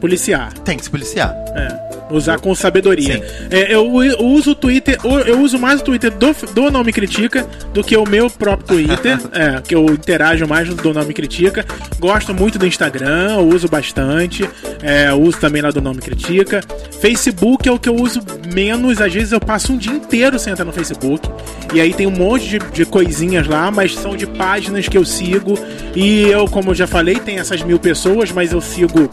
Policiar. 0.00 0.52
tem 0.64 0.76
que 0.76 0.84
se 0.84 0.90
policiar. 0.90 1.34
É, 1.54 1.91
usar 2.12 2.38
com 2.38 2.54
sabedoria. 2.54 3.22
É, 3.50 3.74
eu, 3.74 4.02
eu 4.02 4.18
uso 4.20 4.52
o 4.52 4.54
Twitter, 4.54 4.98
eu- 5.04 5.40
uso 5.40 5.58
mais 5.58 5.80
o 5.80 5.84
Twitter 5.84 6.10
do, 6.10 6.34
do 6.54 6.70
Não 6.70 6.84
Me 6.84 6.92
Critica 6.92 7.46
do 7.72 7.82
que 7.82 7.96
o 7.96 8.04
meu 8.06 8.28
próprio 8.30 8.66
Twitter, 8.68 9.18
é, 9.32 9.60
que 9.60 9.74
eu 9.74 9.86
interajo 9.86 10.46
mais 10.46 10.68
do 10.68 10.92
Não 10.94 11.04
Me 11.04 11.14
Critica. 11.14 11.64
Gosto 11.98 12.32
muito 12.34 12.58
do 12.58 12.66
Instagram, 12.66 13.34
eu 13.36 13.48
uso 13.48 13.68
bastante, 13.68 14.48
é, 14.82 15.10
eu 15.10 15.20
uso 15.20 15.38
também 15.38 15.62
lá 15.62 15.70
do 15.70 15.80
Não 15.80 15.94
Me 15.94 16.00
Critica. 16.00 16.60
Facebook 17.00 17.68
é 17.68 17.72
o 17.72 17.78
que 17.78 17.88
eu 17.88 17.96
uso 17.96 18.20
menos, 18.54 19.00
às 19.00 19.12
vezes 19.12 19.32
eu 19.32 19.40
passo 19.40 19.72
um 19.72 19.76
dia 19.76 19.92
inteiro 19.92 20.38
sem 20.38 20.52
entrar 20.52 20.64
no 20.64 20.72
Facebook. 20.72 21.28
E 21.74 21.80
aí 21.80 21.92
tem 21.94 22.06
um 22.06 22.10
monte 22.10 22.48
de, 22.48 22.58
de 22.72 22.84
coisinhas 22.84 23.46
lá, 23.46 23.70
mas 23.70 23.94
são 23.96 24.16
de 24.16 24.26
páginas 24.26 24.88
que 24.88 24.96
eu 24.96 25.04
sigo. 25.04 25.58
E 25.96 26.22
eu, 26.28 26.46
como 26.46 26.70
eu 26.70 26.74
já 26.74 26.86
falei, 26.86 27.16
tem 27.16 27.38
essas 27.38 27.62
mil 27.62 27.78
pessoas, 27.78 28.30
mas 28.30 28.52
eu 28.52 28.60
sigo 28.60 29.08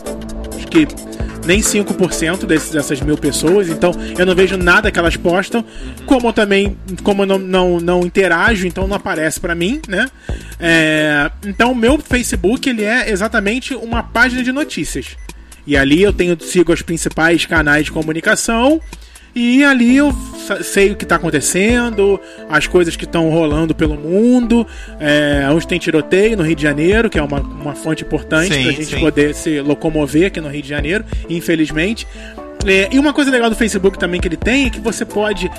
acho 0.55 0.67
que 0.67 0.87
nem 1.49 1.61
5% 1.61 2.45
desses, 2.45 2.69
dessas 2.69 3.01
mil 3.01 3.17
pessoas, 3.17 3.69
então 3.69 3.91
eu 4.15 4.23
não 4.23 4.35
vejo 4.35 4.55
nada 4.55 4.91
que 4.91 4.99
elas 4.99 5.17
postam, 5.17 5.65
como 6.05 6.31
também, 6.31 6.77
como 7.01 7.23
eu 7.23 7.25
não, 7.25 7.39
não, 7.39 7.79
não 7.79 8.05
interajo, 8.05 8.67
então 8.67 8.87
não 8.87 8.95
aparece 8.95 9.39
pra 9.39 9.55
mim, 9.55 9.81
né? 9.87 10.07
É, 10.59 11.31
então 11.43 11.71
o 11.71 11.75
meu 11.75 11.97
Facebook, 11.97 12.69
ele 12.69 12.83
é 12.83 13.09
exatamente 13.09 13.73
uma 13.73 14.03
página 14.03 14.43
de 14.43 14.51
notícias. 14.51 15.17
E 15.65 15.75
ali 15.75 16.03
eu 16.03 16.13
tenho 16.13 16.37
sigo 16.39 16.71
os 16.71 16.83
principais 16.83 17.47
canais 17.47 17.85
de 17.85 17.91
comunicação 17.91 18.79
e 19.35 19.63
ali 19.63 19.97
eu 19.97 20.13
sei 20.63 20.91
o 20.91 20.95
que 20.95 21.03
está 21.03 21.15
acontecendo, 21.15 22.19
as 22.49 22.65
coisas 22.67 22.95
que 22.95 23.05
estão 23.05 23.29
rolando 23.29 23.75
pelo 23.75 23.95
mundo. 23.95 24.65
É, 24.99 25.47
onde 25.51 25.67
tem 25.67 25.77
tiroteio 25.79 26.35
no 26.37 26.43
Rio 26.43 26.55
de 26.55 26.63
Janeiro, 26.63 27.09
que 27.09 27.19
é 27.19 27.21
uma, 27.21 27.39
uma 27.39 27.75
fonte 27.75 28.03
importante 28.03 28.49
para 28.49 28.57
a 28.69 28.71
gente 28.71 28.85
sim. 28.85 28.99
poder 28.99 29.33
se 29.35 29.61
locomover 29.61 30.27
aqui 30.27 30.41
no 30.41 30.49
Rio 30.49 30.61
de 30.61 30.69
Janeiro, 30.69 31.05
infelizmente. 31.29 32.07
É, 32.65 32.89
e 32.91 32.99
uma 32.99 33.13
coisa 33.13 33.31
legal 33.31 33.49
do 33.49 33.55
Facebook 33.55 33.97
também 33.97 34.19
que 34.19 34.27
ele 34.27 34.35
tem 34.35 34.65
é 34.65 34.69
que 34.69 34.81
você 34.81 35.05
pode, 35.05 35.49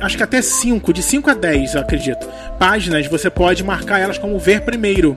acho 0.00 0.16
que 0.16 0.22
até 0.22 0.40
5, 0.40 0.90
de 0.90 1.02
5 1.02 1.28
a 1.28 1.34
10, 1.34 1.74
eu 1.74 1.80
acredito, 1.82 2.26
páginas, 2.58 3.06
você 3.08 3.28
pode 3.28 3.62
marcar 3.62 3.98
elas 3.98 4.16
como 4.16 4.38
ver 4.38 4.62
primeiro. 4.62 5.14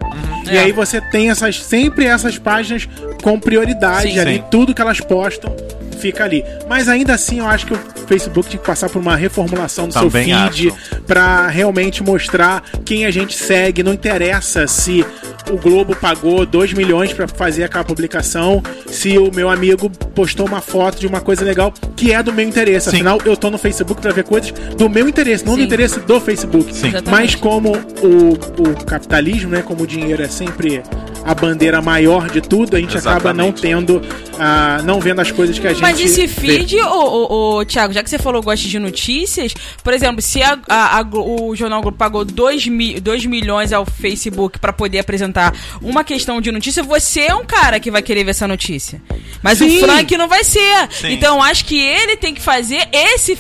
E 0.52 0.58
É. 0.58 0.60
aí 0.64 0.72
você 0.74 1.00
tem 1.00 1.30
essas 1.30 1.64
sempre 1.64 2.06
essas 2.06 2.38
páginas 2.38 2.90
com 3.24 3.40
prioridade 3.40 4.12
Sim, 4.12 4.20
ali, 4.20 4.36
sim. 4.36 4.44
tudo 4.52 4.74
que 4.74 4.82
elas 4.82 5.00
postam 5.00 5.56
fica 6.02 6.24
ali. 6.24 6.44
Mas 6.68 6.90
ainda 6.90 7.14
assim, 7.14 7.40
eu 7.40 7.48
acho 7.48 7.68
que 7.68 7.74
o 7.74 7.80
Facebook 8.08 8.50
tinha 8.50 8.60
que 8.60 8.66
passar 8.66 8.90
por 8.90 9.00
uma 9.00 9.16
reformulação 9.16 9.88
do 9.88 9.94
Também 9.94 10.26
seu 10.30 10.52
feed 10.52 10.74
pra 11.06 11.48
realmente 11.48 12.04
mostrar 12.04 12.64
quem 12.84 13.06
a 13.06 13.12
gente 13.12 13.38
segue. 13.38 13.84
Não 13.84 13.94
interessa 13.94 14.68
se 14.68 15.06
o 15.50 15.58
Globo 15.58 15.96
pagou 15.96 16.46
2 16.46 16.74
milhões 16.74 17.14
pra 17.14 17.28
fazer 17.28 17.64
aquela 17.64 17.84
publicação, 17.84 18.62
se 18.88 19.18
o 19.18 19.32
meu 19.34 19.50
amigo 19.50 19.90
postou 20.16 20.46
uma 20.46 20.62
foto 20.62 21.00
de 21.00 21.08
uma 21.08 21.22
coisa 21.22 21.44
legal 21.44 21.74
que 21.96 22.12
é 22.12 22.22
do 22.24 22.34
meu 22.34 22.48
interesse. 22.48 22.90
Sim. 22.90 22.98
Afinal, 22.98 23.20
eu 23.26 23.38
tô 23.38 23.50
no 23.50 23.58
Facebook 23.58 24.02
pra 24.02 24.12
ver 24.12 24.24
coisas 24.24 24.52
do 24.78 24.90
meu 24.90 25.08
interesse, 25.08 25.46
não 25.46 25.54
do 25.54 25.60
Sim. 25.60 25.66
interesse 25.66 26.00
do 26.00 26.20
Facebook. 26.20 26.74
Sim. 26.74 26.88
Exatamente. 26.88 27.10
Mas 27.10 27.36
como 27.36 27.74
o, 28.02 28.34
o 28.34 28.86
capitalismo, 28.86 29.52
né, 29.52 29.62
como 29.62 29.84
o 29.84 29.88
dinheiro 29.88 30.24
é 30.24 30.28
sempre 30.28 30.82
a 31.24 31.36
bandeira 31.36 31.82
maior 31.82 32.30
de 32.30 32.42
tudo, 32.42 32.76
a 32.76 32.80
gente 32.80 32.98
acaba 32.98 33.34
não 33.34 33.50
Exatamente. 33.50 33.62
tendo, 33.62 34.02
ah, 34.40 34.82
não 34.84 35.00
vendo 35.00 35.20
as 35.22 35.32
coisas 35.32 35.58
que 35.60 35.68
a 35.68 35.74
gente 35.74 35.91
Mas 35.92 36.00
esse 36.00 36.28
feed, 36.28 36.80
ô, 36.82 36.88
ô, 36.90 37.58
ô, 37.60 37.66
Thiago, 37.66 37.94
já 37.94 38.02
que 38.04 38.10
você 38.10 38.18
falou 38.18 38.42
gosta 38.42 38.68
de 38.68 38.80
notícias, 38.80 39.54
por 39.84 39.94
exemplo, 39.94 40.22
se 40.22 40.42
a- 40.42 40.58
a- 40.70 41.00
a 41.00 41.02
o 41.02 41.56
Jornal 41.56 41.82
Globo 41.82 41.98
pagou 41.98 42.24
2 42.24 42.68
mi, 42.68 43.00
dois 43.00 43.26
milhões 43.26 43.74
ao 43.74 43.86
Facebook 43.86 44.58
pra 44.60 44.72
poder 44.72 45.00
apresentar 45.00 45.54
uma 45.82 46.04
questão 46.04 46.40
de 46.40 46.52
notícia, 46.52 46.82
você 46.84 47.22
é 47.22 47.36
um 47.36 47.46
cara 47.46 47.80
que 47.80 47.92
vai 47.92 48.02
querer 48.02 48.24
ver 48.24 48.32
essa 48.32 48.48
notícia. 48.48 49.02
Mas 49.44 49.58
Sim. 49.58 49.78
o 49.78 49.80
Frank 49.82 50.16
não 50.18 50.28
vai 50.28 50.44
ser. 50.44 50.88
Sim. 50.92 51.12
Então 51.14 51.42
acho 51.44 51.66
que 51.66 51.78
ele 51.80 52.16
tem 52.18 52.34
que 52.34 52.42
fazer 52.42 52.88
esse 52.92 53.38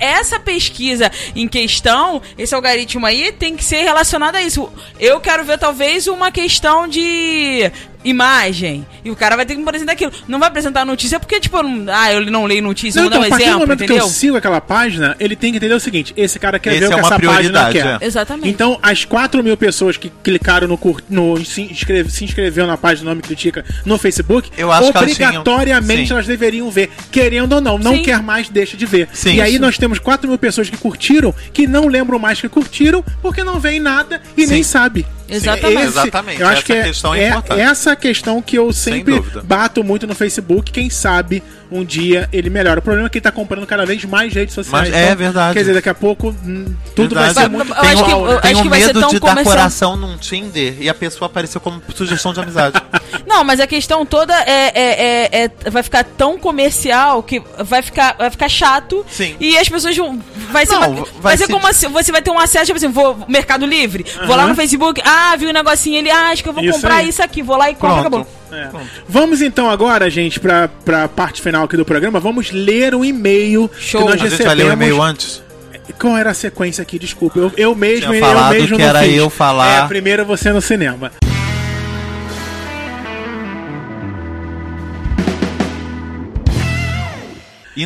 essa 0.00 0.38
pesquisa 0.40 1.10
em 1.34 1.46
questão, 1.48 2.22
esse 2.38 2.54
algoritmo 2.54 3.04
aí 3.06 3.32
tem 3.32 3.56
que 3.56 3.64
ser 3.64 3.82
relacionado 3.82 4.36
a 4.36 4.42
isso. 4.42 4.68
Eu 4.98 5.20
quero 5.20 5.44
ver 5.44 5.58
talvez 5.58 6.06
uma 6.06 6.30
questão 6.30 6.86
de 6.88 7.70
imagem. 8.04 8.86
E 9.04 9.10
o 9.10 9.16
cara 9.16 9.36
vai 9.36 9.44
ter 9.46 9.54
que 9.54 9.60
me 9.60 9.66
apresentar 9.68 9.92
aquilo. 9.92 10.12
Não 10.28 10.38
vai 10.38 10.48
apresentar 10.48 10.84
notícia 10.84 11.18
porque, 11.18 11.40
tipo, 11.40 11.56
eu 11.56 11.62
não, 11.62 11.92
ah, 11.92 12.12
eu 12.12 12.26
não 12.30 12.44
leio 12.44 12.62
notícia, 12.62 13.00
Não, 13.00 13.08
vou 13.08 13.10
dar 13.10 13.16
então, 13.18 13.22
um 13.22 13.26
a 13.26 13.30
partir 13.30 13.44
do 13.44 13.48
exemplo, 13.50 13.60
momento 13.66 13.78
que 13.78 13.84
entendeu? 13.84 14.04
eu 14.04 14.08
sigo 14.10 14.36
aquela 14.36 14.60
página, 14.60 15.16
ele 15.18 15.36
tem 15.36 15.50
que 15.52 15.56
entender 15.58 15.74
o 15.74 15.80
seguinte: 15.80 16.12
esse 16.16 16.38
cara 16.38 16.58
quer 16.58 16.70
Esse 16.72 16.80
ver 16.80 16.86
o 16.86 16.88
é 16.88 16.94
que 16.94 17.00
uma 17.00 17.06
essa 17.08 17.10
página 17.20 17.28
prioridade, 17.66 17.72
quer. 17.72 17.86
é. 18.02 18.06
Exatamente. 18.06 18.48
Então, 18.48 18.78
as 18.82 19.04
4 19.04 19.42
mil 19.42 19.56
pessoas 19.56 19.96
que 19.96 20.10
clicaram 20.22 20.68
no, 20.68 20.76
cur- 20.78 21.02
no 21.08 21.42
se, 21.44 21.62
inscreve- 21.62 22.10
se 22.10 22.24
inscreveu 22.24 22.66
na 22.66 22.76
página 22.76 23.10
Nome 23.10 23.22
Critica 23.22 23.64
no 23.84 23.98
Facebook, 23.98 24.50
Eu 24.56 24.70
acho 24.72 24.90
que 24.92 24.98
elas 24.98 25.14
tinham- 25.14 25.28
obrigatoriamente 25.30 26.06
sim. 26.08 26.12
elas 26.12 26.26
deveriam 26.26 26.70
ver, 26.70 26.90
querendo 27.10 27.52
ou 27.54 27.60
não. 27.60 27.78
Não 27.78 27.96
Sim. 27.96 28.02
quer 28.02 28.22
mais, 28.22 28.48
deixa 28.48 28.76
de 28.76 28.86
ver. 28.86 29.08
Sim. 29.12 29.34
e 29.36 29.40
aí 29.40 29.52
Isso. 29.52 29.60
nós 29.60 29.78
temos 29.78 29.98
4 29.98 30.28
mil 30.28 30.38
pessoas 30.38 30.68
que 30.68 30.76
curtiram, 30.76 31.34
que 31.52 31.66
não 31.66 31.86
lembram 31.88 32.18
mais 32.18 32.40
que 32.40 32.48
curtiram, 32.48 33.04
porque 33.20 33.42
não 33.44 33.58
veem 33.60 33.80
nada 33.80 34.20
e 34.36 34.46
Sim. 34.46 34.52
nem 34.52 34.62
sabe. 34.62 35.06
Exatamente. 35.36 35.80
Esse- 35.82 35.88
Exatamente, 35.98 36.40
Eu 36.40 36.46
acho 36.46 36.56
essa 36.58 36.66
que 36.66 36.72
é, 36.72 36.82
questão 36.82 37.14
é 37.14 37.22
é 37.24 37.28
importante. 37.28 37.60
essa 37.60 37.96
questão 37.96 38.42
que 38.42 38.58
eu 38.58 38.72
sempre 38.72 39.20
bato 39.44 39.82
muito 39.84 40.06
no 40.06 40.14
Facebook. 40.14 40.70
Quem 40.72 40.88
sabe 40.90 41.42
um 41.70 41.84
dia 41.84 42.28
ele 42.32 42.50
melhora. 42.50 42.80
O 42.80 42.82
problema 42.82 43.06
é 43.06 43.10
que 43.10 43.18
ele 43.18 43.22
tá 43.22 43.32
comprando 43.32 43.66
cada 43.66 43.86
vez 43.86 44.04
mais 44.04 44.32
redes 44.34 44.54
sociais. 44.54 44.90
Mas 44.90 44.94
é 44.98 45.14
verdade. 45.14 45.54
Quer 45.54 45.60
dizer, 45.60 45.74
daqui 45.74 45.88
a 45.88 45.94
pouco 45.94 46.28
hum, 46.44 46.66
tudo 46.94 47.14
vai 47.14 47.24
Verdade. 47.26 47.46
ser 47.46 47.50
muito 47.50 47.68
Eu 47.72 47.74
acho 47.76 48.04
que- 48.04 48.10
igual, 48.10 48.26
eu 48.26 48.34
né? 48.34 48.40
Tenho 48.42 48.54
acho 48.54 48.62
que 48.62 48.68
vai 48.68 48.80
ser 48.80 48.86
medo 48.88 49.00
tão 49.00 49.08
de 49.10 49.20
dar 49.20 49.42
coração 49.44 49.96
num 49.96 50.16
Tinder 50.18 50.74
e 50.80 50.88
a 50.88 50.94
pessoa 50.94 51.26
aparecer 51.26 51.58
como 51.60 51.82
sugestão 51.94 52.32
de 52.32 52.40
amizade. 52.40 52.80
Não, 53.26 53.44
mas 53.44 53.60
a 53.60 53.66
questão 53.66 54.04
toda 54.06 54.34
é, 54.34 54.72
é- 54.74 55.28
é- 55.44 55.50
é- 55.64 55.70
vai 55.70 55.82
ficar 55.82 56.04
tão 56.04 56.38
comercial 56.38 57.22
que 57.22 57.42
vai 57.58 57.82
ficar, 57.82 58.16
vai 58.18 58.30
ficar 58.30 58.48
chato. 58.48 59.04
Sim. 59.10 59.36
E 59.40 59.56
as 59.58 59.68
pessoas 59.68 59.96
vão. 59.96 60.18
Vai 60.50 60.66
ser, 60.66 60.72
Não, 60.74 60.90
uma- 60.90 61.04
vai 61.04 61.12
vai 61.20 61.36
ser 61.36 61.46
ser- 61.46 61.52
como 61.52 61.66
assim, 61.66 61.88
você 61.88 62.12
vai 62.12 62.22
ter 62.22 62.30
um 62.30 62.38
acesso, 62.38 62.66
tipo 62.66 62.76
assim, 62.76 62.88
vou 62.88 63.18
Mercado 63.28 63.64
Livre, 63.66 64.04
vou 64.26 64.36
lá 64.36 64.46
no 64.46 64.54
Facebook, 64.54 65.00
ah, 65.04 65.34
vi 65.36 65.46
um 65.46 65.52
negocinho 65.52 65.98
ali, 66.00 66.10
ah, 66.10 66.28
acho 66.30 66.42
que 66.42 66.48
eu 66.48 66.52
vou 66.52 66.62
Isso 66.64 66.74
comprar 66.74 66.96
aí. 66.96 67.08
isso 67.08 67.22
aqui, 67.22 67.42
vou 67.42 67.56
lá 67.56 67.70
e 67.70 67.74
compro, 67.74 67.88
Pronto. 67.88 68.00
acabou. 68.00 68.26
É. 68.52 68.68
Vamos 69.08 69.40
então 69.40 69.70
agora, 69.70 70.10
gente, 70.10 70.38
pra, 70.38 70.68
pra 70.84 71.08
parte 71.08 71.40
final 71.40 71.64
aqui 71.64 71.76
do 71.76 71.84
programa. 71.86 72.20
Vamos 72.20 72.50
ler 72.50 72.94
o 72.94 73.04
e-mail 73.04 73.70
Show. 73.78 74.02
que 74.02 74.06
nós 74.12 74.22
A 74.22 74.28
gente 74.28 74.42
vai 74.42 74.54
ler 74.54 74.64
o 74.64 74.66
recebemos. 74.66 74.72
e-mail 74.86 75.02
antes? 75.02 75.42
Qual 75.98 76.16
era 76.16 76.30
a 76.30 76.34
sequência 76.34 76.82
aqui? 76.82 76.98
Desculpa. 76.98 77.38
Eu, 77.38 77.52
eu 77.56 77.74
mesmo, 77.74 78.12
Tinha 78.12 78.26
eu 78.26 78.50
mesmo 78.50 78.76
que 78.76 78.82
não 78.82 78.88
era 78.88 79.00
fiz. 79.02 79.16
eu 79.16 79.30
falar. 79.30 79.84
É, 79.84 79.88
primeiro 79.88 80.24
você 80.24 80.52
no 80.52 80.60
cinema. 80.60 81.10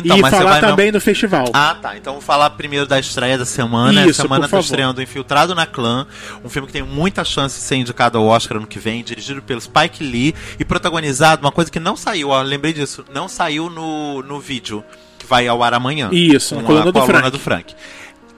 Então, 0.05 0.17
e 0.17 0.21
falar 0.31 0.51
vai 0.51 0.61
não- 0.61 0.69
também 0.69 0.91
do 0.91 0.99
festival. 1.01 1.45
Ah, 1.53 1.75
tá. 1.81 1.97
Então 1.97 2.13
vou 2.13 2.21
falar 2.21 2.49
primeiro 2.51 2.85
da 2.85 2.99
estreia 2.99 3.37
da 3.37 3.45
semana. 3.45 4.01
Isso, 4.05 4.21
a 4.21 4.23
semana 4.23 4.47
tá 4.47 4.59
estreando 4.59 5.01
Infiltrado 5.01 5.53
na 5.55 5.65
Clã, 5.65 6.05
um 6.43 6.49
filme 6.49 6.67
que 6.67 6.73
tem 6.73 6.83
muita 6.83 7.23
chance 7.23 7.55
de 7.57 7.61
ser 7.63 7.75
indicado 7.75 8.17
ao 8.17 8.25
Oscar 8.25 8.57
ano 8.57 8.67
que 8.67 8.79
vem, 8.79 9.03
dirigido 9.03 9.41
pelo 9.41 9.59
Spike 9.61 10.03
Lee 10.03 10.33
e 10.59 10.65
protagonizado, 10.65 11.41
uma 11.45 11.51
coisa 11.51 11.69
que 11.71 11.79
não 11.79 11.95
saiu, 11.95 12.29
ó, 12.29 12.41
lembrei 12.41 12.73
disso, 12.73 13.03
não 13.13 13.27
saiu 13.27 13.69
no, 13.69 14.21
no 14.23 14.39
vídeo, 14.39 14.83
que 15.19 15.25
vai 15.25 15.47
ao 15.47 15.61
ar 15.63 15.73
amanhã. 15.73 16.09
Isso, 16.11 16.55
na 16.55 16.63
coluna 16.63 16.81
a 16.83 16.85
do 16.85 16.93
coluna 16.93 17.19
Frank. 17.19 17.31
do 17.31 17.39
Frank. 17.39 17.75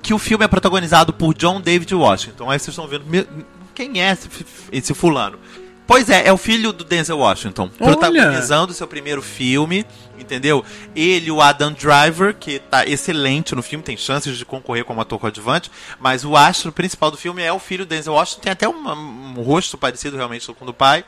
Que 0.01 0.13
o 0.13 0.17
filme 0.17 0.45
é 0.45 0.47
protagonizado 0.47 1.11
por 1.11 1.33
John 1.33 1.59
David 1.59 1.93
Washington. 1.93 2.49
Aí 2.49 2.57
vocês 2.57 2.69
estão 2.69 2.87
vendo, 2.87 3.05
"Me- 3.05 3.27
quem 3.75 4.01
é 4.01 4.11
esse, 4.11 4.29
esse 4.71 4.93
fulano? 4.93 5.37
Pois 5.89 6.07
é, 6.07 6.27
é 6.27 6.31
o 6.31 6.37
filho 6.37 6.71
do 6.71 6.83
Denzel 6.83 7.17
Washington, 7.17 7.63
Olha. 7.79 7.91
protagonizando 7.97 8.71
seu 8.75 8.87
primeiro 8.87 9.23
filme, 9.23 9.83
entendeu? 10.19 10.63
Ele, 10.95 11.31
o 11.31 11.41
Adam 11.41 11.73
Driver, 11.73 12.35
que 12.35 12.59
tá 12.59 12.85
excelente 12.85 13.55
no 13.55 13.63
filme, 13.63 13.83
tem 13.83 13.97
chances 13.97 14.37
de 14.37 14.45
concorrer 14.45 14.85
como 14.85 15.01
ator 15.01 15.17
coadjuvante, 15.17 15.71
mas 15.99 16.23
o 16.23 16.37
astro 16.37 16.71
principal 16.71 17.09
do 17.09 17.17
filme 17.17 17.41
é 17.41 17.51
o 17.51 17.57
filho 17.57 17.87
do 17.87 17.89
Denzel 17.89 18.13
Washington, 18.13 18.41
tem 18.41 18.51
até 18.51 18.67
uma- 18.67 18.93
um 18.93 19.33
rosto 19.41 19.79
parecido 19.79 20.15
realmente 20.15 20.45
com 20.53 20.63
o 20.63 20.67
do 20.67 20.73
pai. 20.75 21.03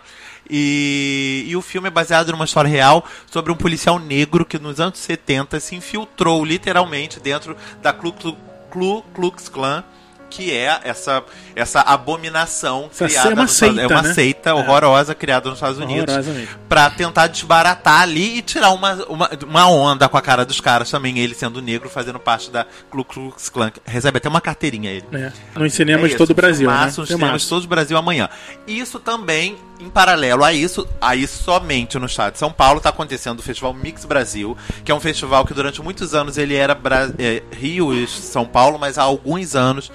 E, 0.49 1.45
e 1.47 1.55
o 1.55 1.61
filme 1.61 1.88
é 1.88 1.91
baseado 1.91 2.32
numa 2.32 2.45
história 2.45 2.67
real 2.69 3.05
sobre 3.32 3.51
um 3.51 3.55
policial 3.55 3.99
negro 3.99 4.43
que 4.43 4.57
nos 4.57 4.79
anos 4.79 4.97
70 4.97 5.59
se 5.59 5.75
infiltrou 5.75 6.43
literalmente 6.43 7.19
dentro 7.19 7.55
da 7.84 7.93
Ku 7.93 8.11
Klu- 8.11 8.38
Ku 8.71 9.03
Klux 9.13 9.47
Klan 9.47 9.84
que 10.32 10.51
é 10.55 10.79
essa, 10.84 11.23
essa 11.55 11.82
abominação 11.82 12.89
Essa 12.91 13.05
criada 13.07 13.29
é 13.29 13.34
uma 13.34 13.41
nos 13.43 13.51
Estados- 13.51 13.75
seita, 13.75 13.82
é 13.93 13.95
uma 13.97 14.01
né? 14.07 14.13
seita 14.13 14.55
horrorosa 14.55 15.13
criada 15.13 15.49
nos 15.49 15.57
Estados 15.57 15.77
Unidos 15.77 16.13
pra 16.69 16.89
tentar 16.89 17.28
desbaratar 17.28 18.01
ali 18.01 18.37
e 18.37 18.41
tirar 18.41 18.71
uma, 18.71 18.93
uma, 19.09 19.29
uma 19.45 19.67
onda 19.70 20.08
com 20.08 20.17
a 20.17 20.21
cara 20.21 20.45
dos 20.45 20.62
caras 20.62 20.89
também, 20.89 21.20
ele 21.20 21.36
sendo 21.36 21.62
negro, 21.62 21.89
fazendo 21.89 22.17
parte 22.20 22.49
da 22.49 22.66
Ku 22.89 23.03
Klux 23.03 23.49
Klan. 23.49 23.71
Recebe 23.86 24.17
até 24.17 24.29
uma 24.29 24.39
carteirinha 24.41 24.89
ele. 24.89 25.05
É, 25.12 25.32
nos 25.59 25.74
cinemas 25.74 26.05
É 26.05 26.08
de 26.09 26.16
todo 26.16 26.29
o 26.32 26.33
Brasil, 26.33 26.70
filmaço, 26.70 27.01
né? 27.01 27.08
nos 27.08 27.09
cinemas 27.09 27.41
de 27.41 27.49
todo 27.49 27.63
o 27.66 27.67
Brasil 27.67 27.97
amanhã. 27.97 28.29
Isso 28.66 28.99
também, 28.99 29.58
em 29.79 29.89
paralelo 29.89 30.43
a 30.45 30.53
isso, 30.53 30.87
aí 31.01 31.28
somente 31.28 31.99
no 31.99 32.05
estado 32.05 32.33
de 32.33 32.39
São 32.39 32.51
Paulo, 32.53 32.78
está 32.78 32.89
acontecendo 32.89 33.39
o 33.39 33.43
Festival 33.43 33.74
Mix 33.74 34.05
Brasil, 34.05 34.55
que 34.86 34.91
é 34.91 34.95
um 34.95 34.99
festival 35.01 35.43
que 35.45 35.53
durante 35.53 35.82
muitos 35.82 36.13
anos 36.16 36.37
ele 36.37 36.55
era 36.55 36.74
Bra- 36.74 37.12
é, 37.20 37.43
Rio 37.51 37.93
e 37.93 38.08
São 38.08 38.45
Paulo, 38.45 38.79
mas 38.79 38.97
há 38.97 39.03
alguns 39.03 39.55
anos 39.55 39.91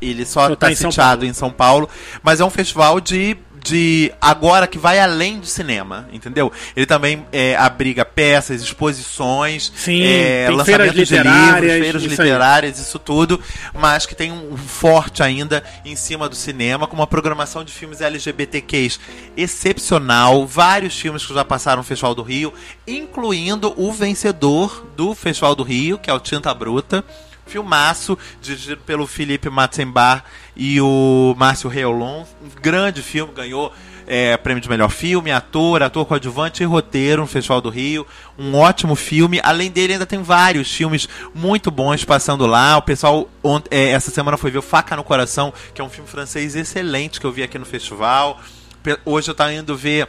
ele 0.00 0.24
só 0.24 0.48
tá 0.48 0.52
está 0.54 0.72
em 0.72 0.74
São 0.74 0.90
sitiado 0.90 1.18
Paulo. 1.20 1.30
em 1.30 1.32
São 1.34 1.50
Paulo. 1.50 1.88
Mas 2.22 2.40
é 2.40 2.44
um 2.44 2.50
festival 2.50 3.00
de. 3.00 3.36
De 3.60 4.12
agora 4.20 4.68
que 4.68 4.78
vai 4.78 5.00
além 5.00 5.40
de 5.40 5.48
cinema, 5.48 6.08
entendeu? 6.12 6.50
Ele 6.76 6.86
também 6.86 7.26
é, 7.32 7.56
abriga 7.56 8.04
peças, 8.04 8.62
exposições, 8.62 9.72
Sim, 9.74 10.00
é, 10.00 10.48
lançamentos 10.48 11.08
de 11.08 11.16
livros, 11.16 11.60
feiras 11.60 12.02
isso 12.02 12.22
aí. 12.22 12.28
literárias, 12.28 12.78
isso 12.78 13.00
tudo, 13.00 13.38
mas 13.74 14.06
que 14.06 14.14
tem 14.14 14.30
um 14.30 14.56
forte 14.56 15.24
ainda 15.24 15.62
em 15.84 15.96
cima 15.96 16.28
do 16.28 16.36
cinema, 16.36 16.86
com 16.86 16.94
uma 16.94 17.06
programação 17.06 17.64
de 17.64 17.72
filmes 17.72 18.00
LGBTQs 18.00 19.00
excepcional, 19.36 20.46
vários 20.46 20.96
filmes 20.98 21.26
que 21.26 21.34
já 21.34 21.44
passaram 21.44 21.78
no 21.78 21.84
Festival 21.84 22.14
do 22.14 22.22
Rio, 22.22 22.54
incluindo 22.86 23.74
o 23.76 23.92
vencedor 23.92 24.86
do 24.96 25.16
Festival 25.16 25.56
do 25.56 25.64
Rio, 25.64 25.98
que 25.98 26.08
é 26.08 26.14
o 26.14 26.20
Tinta 26.20 26.54
Bruta. 26.54 27.04
Filmaço, 27.48 28.16
dirigido 28.40 28.82
pelo 28.82 29.06
Felipe 29.06 29.48
Matzenbar 29.48 30.24
e 30.54 30.80
o 30.80 31.34
Márcio 31.36 31.68
Reolon. 31.68 32.24
Um 32.42 32.60
grande 32.60 33.02
filme, 33.02 33.32
ganhou 33.32 33.72
é, 34.06 34.36
prêmio 34.36 34.62
de 34.62 34.68
melhor 34.68 34.90
filme, 34.90 35.30
ator, 35.30 35.82
ator 35.82 36.06
coadjuvante 36.06 36.62
e 36.62 36.66
roteiro 36.66 37.22
no 37.22 37.28
Festival 37.28 37.60
do 37.60 37.68
Rio. 37.68 38.06
Um 38.38 38.54
ótimo 38.54 38.96
filme. 38.96 39.40
Além 39.42 39.70
dele, 39.70 39.92
ainda 39.92 40.06
tem 40.06 40.22
vários 40.22 40.72
filmes 40.74 41.08
muito 41.34 41.70
bons 41.70 42.04
passando 42.04 42.46
lá. 42.46 42.76
O 42.78 42.82
pessoal 42.82 43.28
é, 43.70 43.90
essa 43.90 44.10
semana 44.10 44.36
foi 44.36 44.50
ver 44.50 44.58
o 44.58 44.62
Faca 44.62 44.96
no 44.96 45.04
Coração, 45.04 45.52
que 45.74 45.80
é 45.80 45.84
um 45.84 45.90
filme 45.90 46.08
francês 46.08 46.56
excelente 46.56 47.20
que 47.20 47.26
eu 47.26 47.32
vi 47.32 47.42
aqui 47.42 47.58
no 47.58 47.66
festival. 47.66 48.40
Hoje 49.04 49.30
eu 49.30 49.34
tava 49.34 49.52
indo 49.52 49.76
ver 49.76 50.08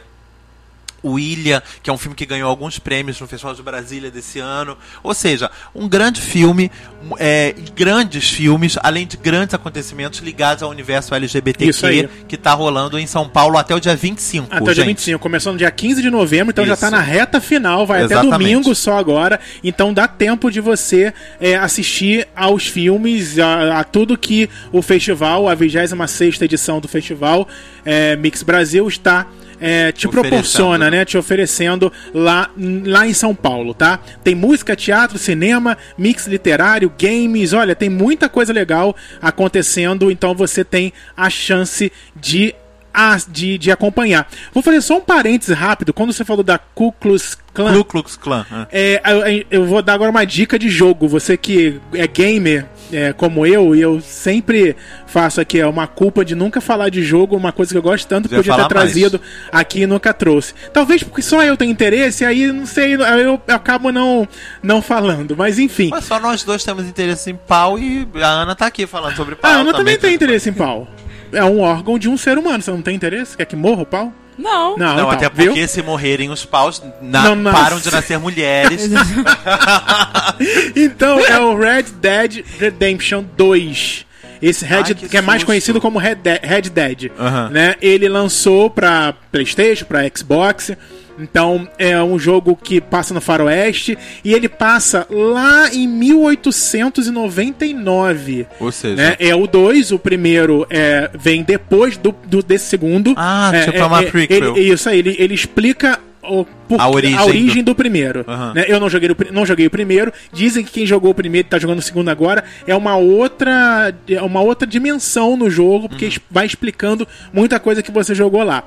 o 1.02 1.18
Ilha, 1.18 1.62
que 1.82 1.90
é 1.90 1.92
um 1.92 1.98
filme 1.98 2.14
que 2.14 2.26
ganhou 2.26 2.48
alguns 2.48 2.78
prêmios 2.78 3.20
no 3.20 3.26
Festival 3.26 3.54
de 3.54 3.62
Brasília 3.62 4.10
desse 4.10 4.38
ano. 4.38 4.76
Ou 5.02 5.14
seja, 5.14 5.50
um 5.74 5.88
grande 5.88 6.20
filme, 6.20 6.70
é, 7.18 7.54
grandes 7.74 8.28
filmes, 8.30 8.76
além 8.82 9.06
de 9.06 9.16
grandes 9.16 9.54
acontecimentos 9.54 10.20
ligados 10.20 10.62
ao 10.62 10.70
universo 10.70 11.14
LGBTQ 11.14 12.08
que 12.28 12.34
está 12.34 12.52
rolando 12.52 12.98
em 12.98 13.06
São 13.06 13.28
Paulo 13.28 13.56
até 13.58 13.74
o 13.74 13.80
dia 13.80 13.96
25. 13.96 14.46
Até 14.50 14.62
o 14.62 14.64
dia 14.66 14.74
gente. 14.74 14.86
25, 14.86 15.20
começando 15.20 15.52
no 15.52 15.58
dia 15.58 15.70
15 15.70 16.02
de 16.02 16.10
novembro, 16.10 16.50
então 16.50 16.66
já 16.66 16.74
Isso. 16.74 16.82
tá 16.82 16.90
na 16.90 17.00
reta 17.00 17.40
final, 17.40 17.86
vai 17.86 18.02
até 18.02 18.14
Exatamente. 18.14 18.38
domingo 18.38 18.74
só 18.74 18.98
agora. 18.98 19.40
Então 19.62 19.92
dá 19.92 20.06
tempo 20.06 20.50
de 20.50 20.60
você 20.60 21.12
é, 21.40 21.56
assistir 21.56 22.28
aos 22.34 22.66
filmes, 22.66 23.38
a, 23.38 23.80
a 23.80 23.84
tudo 23.84 24.16
que 24.16 24.48
o 24.72 24.82
festival, 24.82 25.48
a 25.48 25.54
26 25.54 26.40
edição 26.42 26.80
do 26.80 26.88
festival 26.88 27.48
é, 27.84 28.16
Mix 28.16 28.42
Brasil 28.42 28.86
está. 28.88 29.26
É, 29.60 29.92
te 29.92 30.08
proporciona, 30.08 30.90
né? 30.90 30.98
né? 30.98 31.04
Te 31.04 31.18
oferecendo 31.18 31.92
lá, 32.14 32.50
lá 32.84 33.06
em 33.06 33.12
São 33.12 33.34
Paulo, 33.34 33.74
tá? 33.74 34.00
Tem 34.24 34.34
música, 34.34 34.74
teatro, 34.74 35.18
cinema, 35.18 35.76
mix 35.98 36.26
literário, 36.26 36.92
games, 36.98 37.52
olha, 37.52 37.74
tem 37.74 37.88
muita 37.90 38.28
coisa 38.28 38.52
legal 38.52 38.96
acontecendo, 39.20 40.10
então 40.10 40.34
você 40.34 40.64
tem 40.64 40.92
a 41.16 41.28
chance 41.30 41.92
de 42.14 42.54
a- 42.92 43.18
de, 43.28 43.56
de 43.56 43.70
acompanhar. 43.70 44.28
Vou 44.52 44.62
fazer 44.64 44.80
só 44.80 44.96
um 44.98 45.00
parênteses 45.00 45.56
rápido. 45.56 45.92
Quando 45.92 46.12
você 46.12 46.24
falou 46.24 46.42
da 46.42 46.58
Ku 46.58 46.90
Klux 46.90 47.38
Klan, 47.54 47.72
Ku 47.74 47.84
Klux 47.84 48.16
Klan. 48.16 48.44
né? 48.50 48.66
é, 48.72 49.00
eu, 49.06 49.44
eu 49.60 49.64
vou 49.66 49.80
dar 49.80 49.94
agora 49.94 50.10
uma 50.10 50.24
dica 50.24 50.58
de 50.58 50.68
jogo. 50.68 51.06
Você 51.06 51.36
que 51.36 51.80
é 51.94 52.06
gamer 52.08 52.66
é, 52.92 53.12
como 53.12 53.46
eu, 53.46 53.74
e 53.74 53.80
eu 53.80 54.00
sempre 54.00 54.76
faço 55.06 55.40
aqui 55.40 55.58
é 55.58 55.66
uma 55.66 55.86
culpa 55.86 56.24
de 56.24 56.34
nunca 56.34 56.60
falar 56.60 56.90
de 56.90 57.02
jogo, 57.02 57.36
uma 57.36 57.52
coisa 57.52 57.72
que 57.72 57.78
eu 57.78 57.82
gosto 57.82 58.06
tanto, 58.06 58.28
podia 58.28 58.42
ter 58.42 58.48
falar 58.48 58.62
mais. 58.62 58.68
trazido 58.68 59.20
aqui 59.50 59.82
e 59.82 59.86
nunca 59.86 60.12
trouxe. 60.12 60.54
Talvez 60.72 61.02
porque 61.02 61.22
só 61.22 61.42
eu 61.42 61.56
tenho 61.56 61.72
interesse, 61.72 62.24
aí 62.24 62.52
não 62.52 62.66
sei, 62.66 62.94
aí 63.02 63.22
eu, 63.22 63.40
eu 63.46 63.54
acabo 63.54 63.90
não, 63.90 64.28
não 64.62 64.82
falando. 64.82 65.36
Mas 65.36 65.58
enfim. 65.58 65.88
Mas 65.90 66.04
só 66.04 66.20
nós 66.20 66.44
dois 66.44 66.62
temos 66.62 66.86
interesse 66.86 67.30
em 67.30 67.36
pau 67.36 67.78
e 67.78 68.06
a 68.14 68.28
Ana 68.28 68.54
tá 68.54 68.66
aqui 68.66 68.86
falando 68.86 69.16
sobre 69.16 69.34
pau. 69.34 69.50
A 69.50 69.54
Ana 69.54 69.72
também 69.72 69.98
tem 69.98 70.10
tem 70.10 70.16
interesse 70.16 70.50
em 70.50 70.52
pau. 70.52 70.88
É 71.32 71.44
um 71.44 71.60
órgão 71.60 71.98
de 71.98 72.08
um 72.08 72.16
ser 72.16 72.36
humano. 72.36 72.62
Você 72.62 72.70
não 72.70 72.82
tem 72.82 72.96
interesse? 72.96 73.36
Quer 73.36 73.44
que 73.44 73.56
morra 73.56 73.82
o 73.82 73.86
pau? 73.86 74.12
Não. 74.40 74.76
Não, 74.76 74.86
Não, 74.86 74.94
então, 74.94 75.10
até 75.10 75.28
viu? 75.28 75.46
porque 75.52 75.66
se 75.68 75.82
morrerem 75.82 76.30
os 76.30 76.44
paus, 76.44 76.82
na- 77.02 77.34
Não 77.34 77.52
param 77.52 77.78
de 77.78 77.90
nascer 77.90 78.18
mulheres. 78.18 78.88
Então 80.74 81.18
é 81.26 81.38
o 81.38 81.56
Red 81.56 81.84
Dead 82.00 82.44
Redemption 82.58 83.24
2. 83.36 84.06
Esse 84.42 84.64
Red, 84.64 84.76
Ai, 84.86 84.94
que, 84.94 85.08
que 85.08 85.16
é 85.18 85.20
mais 85.20 85.44
conhecido 85.44 85.80
como 85.82 85.98
Red, 85.98 86.14
De- 86.14 86.40
Red 86.42 86.62
Dead, 86.62 87.10
Aham. 87.18 87.50
né? 87.50 87.74
Ele 87.82 88.08
lançou 88.08 88.70
pra 88.70 89.12
PlayStation, 89.30 89.84
pra 89.84 90.00
Xbox. 90.16 90.72
Então 91.20 91.68
é 91.78 92.00
um 92.02 92.18
jogo 92.18 92.56
que 92.56 92.80
passa 92.80 93.12
no 93.14 93.20
Faroeste 93.20 93.96
e 94.24 94.32
ele 94.32 94.48
passa 94.48 95.06
lá 95.10 95.68
em 95.72 95.86
1899. 95.86 98.46
Ou 98.58 98.72
seja, 98.72 98.96
né? 98.96 99.16
É 99.18 99.34
o 99.34 99.46
2, 99.46 99.92
o 99.92 99.98
primeiro 99.98 100.66
é, 100.70 101.10
vem 101.18 101.42
depois 101.42 101.96
do, 101.96 102.14
do- 102.26 102.42
desse 102.42 102.66
segundo. 102.66 103.14
Ah, 103.16 103.50
é, 103.54 103.64
tipo 103.64 103.78
é, 103.78 103.84
uma 103.84 104.02
é, 104.02 104.10
prequel. 104.10 104.56
ele- 104.56 104.72
isso 104.72 104.88
aí, 104.88 104.98
ele, 104.98 105.16
ele 105.18 105.34
explica 105.34 105.98
o, 106.22 106.44
por- 106.68 106.80
A 106.80 106.88
origem 106.88 107.16
a 107.18 107.24
origem 107.24 107.64
do, 107.64 107.74
primeiro. 107.74 108.24
Aham. 108.28 108.52
né? 108.54 108.64
Eu 108.68 108.78
não 108.78 108.88
joguei, 108.90 109.10
o, 109.10 109.16
não 109.32 109.44
joguei 109.46 109.66
o 109.66 109.70
primeiro. 109.70 110.12
Dizem 110.32 110.64
que 110.64 110.70
quem 110.70 110.86
jogou 110.86 111.10
o 111.10 111.14
primeiro 111.14 111.46
e 111.46 111.50
tá 111.50 111.58
jogando 111.58 111.78
o 111.78 111.82
segundo 111.82 112.08
agora 112.10 112.44
é 112.66 112.74
uma 112.74 112.96
outra, 112.96 113.94
é 114.08 114.20
uma 114.22 114.40
outra 114.40 114.66
dimensão 114.66 115.36
no 115.36 115.50
jogo, 115.50 115.88
porque 115.88 116.06
Uhum. 116.06 116.12
vai 116.30 116.46
explicando 116.46 117.06
muita 117.32 117.58
coisa 117.58 117.82
que 117.82 117.90
você 117.90 118.14
jogou 118.14 118.42
lá. 118.42 118.64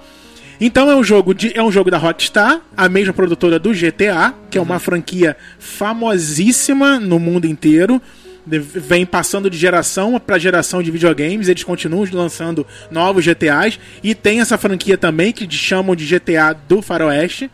Então 0.65 0.89
é 0.89 0.95
um 0.95 1.03
jogo 1.03 1.33
de, 1.33 1.51
é 1.53 1.61
um 1.61 1.69
jogo 1.69 1.91
da 1.91 1.97
Rockstar, 1.97 2.61
a 2.77 2.87
mesma 2.87 3.11
produtora 3.11 3.59
do 3.59 3.71
GTA, 3.73 4.33
que 4.49 4.57
é 4.57 4.61
Uhum. 4.61 4.65
uma 4.67 4.79
franquia 4.79 5.35
famosíssima 5.59 7.01
no 7.01 7.19
mundo 7.19 7.45
inteiro. 7.45 8.01
Vem 8.47 9.05
passando 9.05 9.49
de 9.49 9.57
geração 9.57 10.17
para 10.25 10.39
geração 10.39 10.81
de 10.81 10.89
videogames, 10.89 11.49
eles 11.49 11.65
continuam 11.65 12.07
lançando 12.13 12.65
novos 12.89 13.25
GTAs 13.25 13.77
e 14.01 14.15
tem 14.15 14.39
essa 14.39 14.57
franquia 14.57 14.97
também 14.97 15.33
que 15.33 15.49
chamam 15.53 15.93
de 15.97 16.05
GTA 16.05 16.53
do 16.53 16.81
Faroeste, 16.81 17.51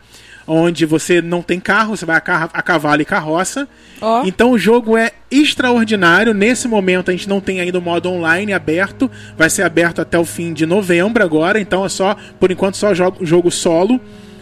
onde 0.52 0.84
você 0.84 1.22
não 1.22 1.42
tem 1.42 1.60
carro, 1.60 1.96
você 1.96 2.04
vai 2.04 2.16
a, 2.16 2.20
carro- 2.20 2.50
a 2.52 2.60
cavalo 2.62 3.00
e 3.00 3.04
carroça. 3.04 3.68
Ó. 4.00 4.22
Então 4.24 4.50
o 4.50 4.58
jogo 4.58 4.96
é 4.96 5.12
extraordinário. 5.30 6.34
Nesse 6.34 6.66
momento 6.66 7.08
a 7.10 7.12
gente 7.12 7.28
não 7.28 7.40
tem 7.40 7.60
ainda 7.60 7.78
o 7.78 7.82
modo 7.82 8.08
online 8.10 8.52
aberto. 8.52 9.10
Vai 9.36 9.48
ser 9.48 9.62
aberto 9.62 10.00
até 10.00 10.18
o 10.18 10.24
fim 10.24 10.52
de 10.52 10.66
novembro 10.66 11.22
agora. 11.22 11.60
Então 11.60 11.84
é 11.84 11.88
só, 11.88 12.16
por 12.40 12.50
enquanto, 12.50 12.76
só 12.76 12.92
jogo, 12.94 13.24
jogo 13.24 13.50
solo. 13.50 14.00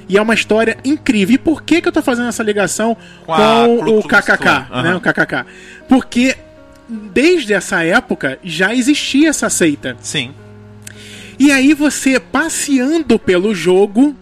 E 0.09 0.17
é 0.17 0.23
uma 0.23 0.33
história 0.33 0.79
incrível. 0.85 1.35
E 1.35 1.39
por 1.39 1.63
que, 1.63 1.83
que 1.83 1.89
eu 1.89 1.93
tô 1.93 2.01
fazendo 2.01 2.29
essa 2.29 2.43
ligação 2.43 2.97
Com 3.27 3.35
com, 3.85 3.99
o 3.99 4.03
KKK? 4.03 4.37
Klan. 4.39 4.83
Né? 4.83 4.95
O 4.95 5.01
KKK. 5.01 5.45
Porque 5.87 6.35
desde 6.89 7.53
essa 7.53 7.85
época 7.85 8.39
já 8.43 8.75
existia 8.75 9.29
essa 9.29 9.51
seita. 9.51 9.97
sim. 10.01 10.33
E 11.41 11.53
aí 11.53 11.73
você 11.73 12.19
passeando 12.19 13.17
pelo 13.17 13.55
jogo 13.55 14.17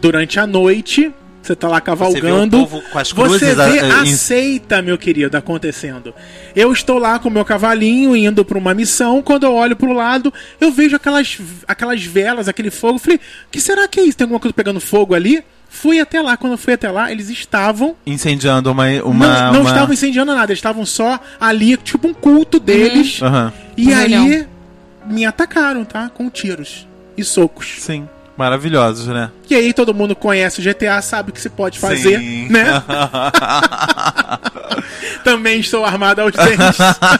durante 0.00 0.38
a 0.40 0.46
noite, 0.46 1.12
você 1.42 1.54
tá 1.56 1.68
lá 1.68 1.80
cavalgando, 1.80 2.20
Você 2.20 2.56
vê 2.56 2.62
o 2.62 2.66
povo 2.68 2.82
com 2.90 2.98
as 2.98 3.12
você 3.12 3.38
cruzes, 3.38 3.56
vê 3.56 3.80
a- 3.80 4.00
a 4.00 4.06
em- 4.06 4.14
seita, 4.14 4.82
meu 4.82 4.98
querido, 4.98 5.36
acontecendo. 5.36 6.14
Eu 6.54 6.72
estou 6.72 6.98
lá 6.98 7.18
com 7.18 7.28
o 7.28 7.32
meu 7.32 7.44
cavalinho 7.44 8.14
indo 8.16 8.44
para 8.44 8.58
uma 8.58 8.74
missão, 8.74 9.22
quando 9.22 9.44
eu 9.44 9.54
olho 9.54 9.74
pro 9.76 9.92
lado, 9.92 10.32
eu 10.60 10.70
vejo 10.70 10.96
aquelas 10.96 11.38
aquelas 11.66 12.02
velas, 12.04 12.46
aquele 12.48 12.70
fogo, 12.70 12.98
falei: 12.98 13.18
"Que 13.50 13.60
será 13.60 13.88
que 13.88 14.00
é 14.00 14.04
isso? 14.04 14.18
Tem 14.18 14.24
alguma 14.26 14.40
coisa 14.40 14.52
pegando 14.54 14.80
fogo 14.80 15.14
ali?" 15.14 15.42
Fui 15.72 16.00
até 16.00 16.20
lá, 16.20 16.36
quando 16.36 16.54
eu 16.54 16.58
fui 16.58 16.72
até 16.72 16.90
lá, 16.90 17.12
eles 17.12 17.30
estavam 17.30 17.94
Incendiando 18.04 18.72
uma. 18.72 18.86
uma 19.04 19.26
não, 19.44 19.52
não 19.52 19.60
uma- 19.60 19.70
estavam 19.70 19.94
incendiando 19.94 20.34
nada, 20.34 20.50
eles 20.50 20.58
estavam 20.58 20.84
só 20.84 21.20
ali, 21.40 21.76
tipo 21.76 22.08
um 22.08 22.12
culto 22.12 22.58
deles. 22.58 23.22
Aham. 23.22 23.52
E 23.76 23.86
Um 23.86 23.94
aí 23.96 24.04
olhão. 24.06 24.46
me 25.06 25.24
atacaram, 25.24 25.84
tá? 25.84 26.10
Com 26.12 26.28
tiros 26.28 26.88
e 27.16 27.22
socos. 27.22 27.76
Sim. 27.78 28.08
Maravilhosos, 28.40 29.06
né? 29.06 29.30
E 29.50 29.54
aí 29.54 29.74
todo 29.74 29.92
mundo 29.92 30.16
conhece 30.16 30.60
o 30.60 30.64
GTA, 30.64 31.02
sabe 31.02 31.28
o 31.28 31.32
que 31.34 31.40
se 31.42 31.50
pode 31.50 31.78
fazer, 31.78 32.18
Sim. 32.18 32.48
né? 32.48 32.64
Também 35.22 35.60
estou 35.60 35.84
armado 35.84 36.22
aos 36.22 36.32
dentes. 36.32 36.78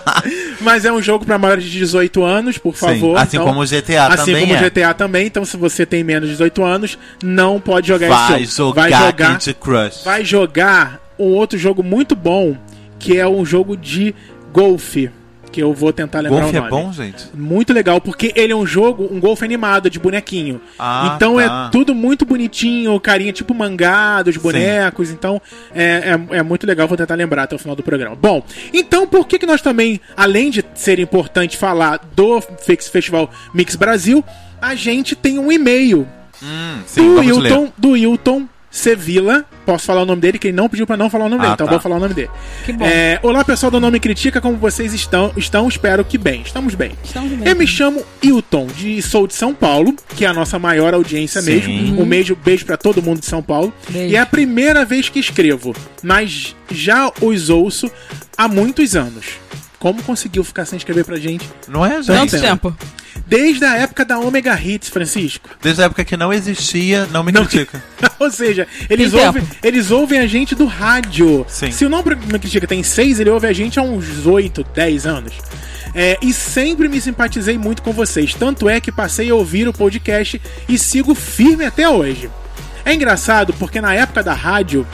Mas 0.63 0.87
é 0.87 0.93
um 0.93 1.03
jogo 1.03 1.27
para 1.27 1.37
maiores 1.37 1.65
de 1.65 1.71
18 1.79 2.25
anos, 2.25 2.57
por 2.57 2.75
Sim. 2.75 2.87
favor. 2.87 3.19
Assim 3.19 3.37
Então, 3.37 3.47
como 3.47 3.61
o 3.63 3.67
GTA 3.67 4.07
assim 4.07 4.33
também 4.33 4.47
como 4.47 4.55
é. 4.55 4.61
o 4.61 4.63
GTA 4.71 4.95
também. 4.95 5.27
Então, 5.27 5.45
se 5.45 5.59
você 5.59 5.85
tem 5.85 6.03
menos 6.03 6.27
de 6.31 6.37
18 6.37 6.65
anos, 6.65 6.99
não 7.23 7.61
pode 7.61 7.89
jogar 7.89 8.09
Vai 8.09 8.43
esse 8.43 8.57
jogo. 8.57 8.71
jogar, 8.71 8.89
Vai 8.91 9.07
jogar, 9.07 9.33
Candy 9.33 9.55
Crush. 9.55 10.03
vai 10.05 10.25
jogar 10.25 11.01
um 11.19 11.25
outro 11.35 11.59
jogo 11.59 11.83
muito 11.83 12.17
bom, 12.17 12.57
que 12.99 13.19
é 13.19 13.29
um 13.29 13.45
jogo 13.45 13.77
de 13.77 14.15
golfe. 14.55 15.11
Que 15.51 15.61
eu 15.61 15.75
vou 15.75 15.93
tentar 15.93 16.21
lembrar 16.21 16.41
Golfe 16.43 16.55
o 16.55 16.59
é 16.59 16.61
nome. 16.61 16.71
bom, 16.71 16.93
gente? 16.93 17.27
Muito 17.35 17.73
legal, 17.73 18.01
porque 18.01 18.33
ele 18.35 18.53
é 18.53 18.57
um 18.57 18.67
jogo, 18.67 19.09
um 19.11 19.19
golfe 19.19 19.45
animado 19.45 19.91
de 19.91 19.99
bonequinho. 19.99 20.61
Ah, 20.79 21.13
então 21.15 21.37
tá. 21.37 21.67
é 21.69 21.71
tudo 21.71 21.95
muito 21.95 22.25
bonitinho, 22.25 22.99
carinha 23.01 23.33
tipo 23.33 23.55
mangá 23.55 24.23
dos 24.23 24.37
bonecos. 24.37 25.11
Então 25.11 25.41
é, 25.75 26.17
é, 26.33 26.37
é 26.39 26.43
muito 26.43 26.67
legal, 26.67 26.87
vou 26.89 26.97
tentar 26.97 27.15
lembrar 27.15 27.45
até 27.45 27.57
o 27.57 27.59
final 27.59 27.77
do 27.77 27.83
programa. 27.83 28.17
Bom, 28.17 28.43
então 28.73 29.07
por 29.07 29.27
que, 29.27 29.39
que 29.39 29.47
nós 29.47 29.61
também, 29.61 30.01
além 30.17 30.51
de 30.51 30.65
ser 30.75 30.99
importante 30.99 31.57
falar 31.57 32.01
do 32.15 32.41
Fix 32.41 32.89
Festival 32.89 33.31
Mix 33.55 33.77
Brasil, 33.77 34.25
a 34.61 34.75
gente 34.75 35.15
tem 35.15 35.39
um 35.39 35.51
e-mail 35.51 36.07
Hum, 36.43 36.81
sim, 36.87 37.15
do. 37.15 37.23
Hilton, 37.23 37.73
do 37.77 37.97
Hilton 37.97 38.49
Sevilla. 38.71 39.45
Posso 39.67 39.85
falar 39.87 40.03
o 40.03 40.07
nome 40.07 40.21
dele, 40.21 40.39
que 40.39 40.49
ele 40.49 40.57
não 40.57 40.69
pediu 40.69 40.87
pra 40.87 40.97
não 40.97 41.11
falar 41.11 41.27
o 41.27 41.29
nome 41.29 41.41
Ah, 41.41 41.45
dele, 41.45 41.55
então 41.55 41.67
tá. 41.67 41.73
vou 41.73 41.81
falar 41.81 41.97
o 41.97 42.01
nome 42.01 42.15
dele. 42.15 42.31
Que 42.65 42.73
bom. 42.73 42.85
É, 42.87 43.19
Olá, 43.23 43.45
pessoal 43.45 43.71
do 43.71 43.81
Nome 43.81 43.99
Critica, 44.01 44.41
como 44.41 44.57
vocês 44.57 44.95
estão? 44.95 45.33
Estão, 45.37 45.69
espero 45.69 46.05
que 46.05 46.17
bem. 46.17 46.43
Estamos 46.43 46.75
bem. 46.75 46.93
Estamos 47.05 47.31
bem. 47.33 47.49
Eu 47.49 47.57
me 47.57 47.67
chamo 47.67 48.03
Hilton, 48.23 48.67
de, 48.69 49.03
sou 49.03 49.27
de 49.27 49.35
São 49.35 49.53
Paulo, 49.55 49.95
que 50.17 50.25
é 50.25 50.29
a 50.29 50.33
nossa 50.33 50.59
maior 50.59 50.95
audiência 50.95 51.41
Sim. 51.43 51.55
mesmo. 51.55 52.03
Um 52.03 52.07
beijo, 52.07 52.35
beijo 52.37 52.65
para 52.65 52.77
todo 52.77 53.03
mundo 53.03 53.21
de 53.21 53.27
São 53.27 53.43
Paulo. 53.43 53.73
Beijo. 53.89 54.13
E 54.13 54.17
é 54.17 54.21
a 54.21 54.27
primeira 54.27 54.85
vez 54.85 55.09
que 55.09 55.19
escrevo, 55.19 55.75
mas 56.03 56.55
já 56.71 57.11
os 57.21 57.51
ouço 57.51 57.91
há 58.37 58.47
muitos 58.49 58.95
anos. 58.97 59.27
Como 59.79 60.03
conseguiu 60.03 60.45
ficar 60.45 60.65
sem 60.67 60.77
escrever 60.77 61.05
pra 61.05 61.17
gente? 61.17 61.49
Não 61.67 61.85
é, 61.87 62.03
Tanto 62.03 62.31
gente? 62.33 62.41
tempo. 62.41 62.77
Desde 63.27 63.65
a 63.65 63.77
época 63.77 64.05
da 64.05 64.19
Omega 64.19 64.59
Hits, 64.61 64.89
Francisco. 64.89 65.49
Desde 65.62 65.82
a 65.82 65.87
época 65.87 66.05
que 66.05 66.16
não 66.16 66.32
existia, 66.32 67.07
não 67.12 67.23
me 67.23 67.32
Não- 67.32 67.45
critica. 67.45 67.82
Ou 68.19 68.31
seja, 68.31 68.66
eles 68.89 69.12
Tem 69.12 69.27
ouvem, 69.27 69.43
tempo. 69.43 69.57
eles 69.62 69.91
ouvem 69.91 70.19
a 70.20 70.27
gente 70.27 70.55
do 70.55 70.66
rádio. 70.66 71.45
Sim. 71.49 71.70
Se 71.70 71.85
o 71.85 71.89
Não 71.89 72.03
Me 72.03 72.39
Critica 72.39 72.66
tem 72.66 72.82
seis, 72.82 73.19
ele 73.20 73.31
ouve 73.31 73.47
a 73.47 73.53
gente 73.53 73.78
há 73.78 73.82
uns 73.82 74.27
8, 74.27 74.65
10 74.74 75.07
anos. 75.07 75.32
É, 75.95 76.19
e 76.23 76.32
sempre 76.32 76.89
me 76.89 77.01
simpatizei 77.01 77.57
muito 77.59 77.82
com 77.82 77.93
vocês. 77.93 78.35
Tanto 78.35 78.69
é 78.69 78.81
que 78.81 78.93
passei 78.93 79.31
a 79.31 79.35
ouvir 79.35 79.66
o 79.66 79.73
podcast 79.73 80.41
e 80.69 80.78
sigo 80.78 81.15
firme 81.15 81.65
até 81.65 81.89
hoje. 81.89 82.31
É 82.85 82.95
engraçado 82.95 83.53
porque 83.55 83.81
na 83.81 83.95
época 83.95 84.23
da 84.23 84.32
rádio 84.35 84.87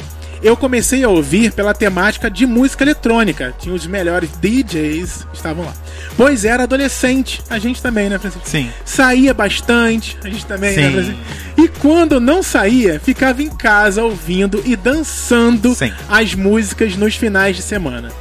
eu 0.46 0.56
comecei 0.56 1.02
a 1.02 1.08
ouvir 1.08 1.50
pela 1.50 1.74
temática 1.74 2.30
de 2.30 2.46
música 2.46 2.84
eletrônica. 2.84 3.52
Tinha 3.58 3.74
os 3.74 3.84
melhores 3.84 4.30
DJs, 4.40 5.26
estavam 5.34 5.64
lá. 5.64 5.74
Pois 6.16 6.44
era 6.44 6.62
adolescente, 6.62 7.42
a 7.50 7.58
gente 7.58 7.82
também, 7.82 8.08
né, 8.08 8.16
Francisco? 8.16 8.48
Sim. 8.48 8.70
Saía 8.84 9.34
bastante, 9.34 10.16
a 10.22 10.28
gente 10.28 10.46
também, 10.46 10.76
né, 10.76 10.86
Sim. 10.86 10.92
Francisco? 10.92 11.20
E 11.58 11.68
quando 11.68 12.20
não 12.20 12.44
saía, 12.44 13.00
ficava 13.00 13.42
em 13.42 13.50
casa 13.50 14.04
ouvindo 14.04 14.62
e 14.64 14.76
dançando 14.76 15.74
Sim. 15.74 15.92
as 16.08 16.32
músicas 16.34 16.94
nos 16.94 17.16
finais 17.16 17.56
de 17.56 17.62
semana. 17.62 18.12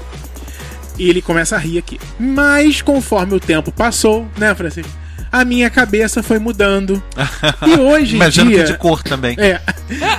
E 0.98 1.08
ele 1.08 1.22
começa 1.22 1.56
a 1.56 1.60
rir 1.60 1.78
aqui. 1.78 2.00
Mas 2.18 2.82
conforme 2.82 3.36
o 3.36 3.40
tempo 3.40 3.72
passou, 3.72 4.28
né, 4.36 4.56
Francisco? 4.56 4.92
A 5.32 5.46
minha 5.46 5.70
cabeça 5.70 6.24
foi 6.24 6.40
mudando. 6.40 7.04
E 7.68 7.80
hoje 7.80 8.14
em 8.14 8.16
Imagino 8.16 8.50
dia. 8.50 8.64
que 8.64 8.72
de 8.72 8.78
cor 8.78 9.04
também. 9.04 9.36
É. 9.40 9.60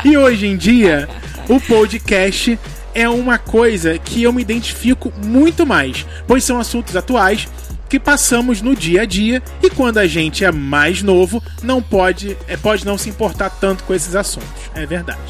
E 0.05 0.17
hoje 0.17 0.47
em 0.47 0.57
dia, 0.57 1.09
o 1.49 1.61
podcast 1.61 2.59
é 2.95 3.09
uma 3.09 3.39
coisa 3.39 3.99
que 3.99 4.23
eu 4.23 4.33
me 4.33 4.43
identifico 4.43 5.13
muito 5.25 5.67
mais, 5.67 6.07
pois 6.27 6.43
são 6.43 6.59
assuntos 6.59 6.97
atuais 6.97 7.47
que 7.89 8.01
passamos 8.01 8.61
no 8.61 8.75
dia 8.75 9.03
a 9.03 9.05
dia 9.05 9.43
e 9.63 9.71
quando 9.71 9.99
a 9.99 10.07
gente 10.07 10.45
é 10.45 10.51
mais 10.51 11.03
novo, 11.03 11.43
não 11.63 11.81
pode, 11.81 12.37
é, 12.49 12.57
pode 12.57 12.85
não 12.85 12.99
se 12.99 13.09
importar 13.09 13.51
tanto 13.51 13.85
com 13.85 13.95
esses 13.95 14.17
assuntos. 14.17 14.49
É 14.75 14.85
verdade. 14.85 15.21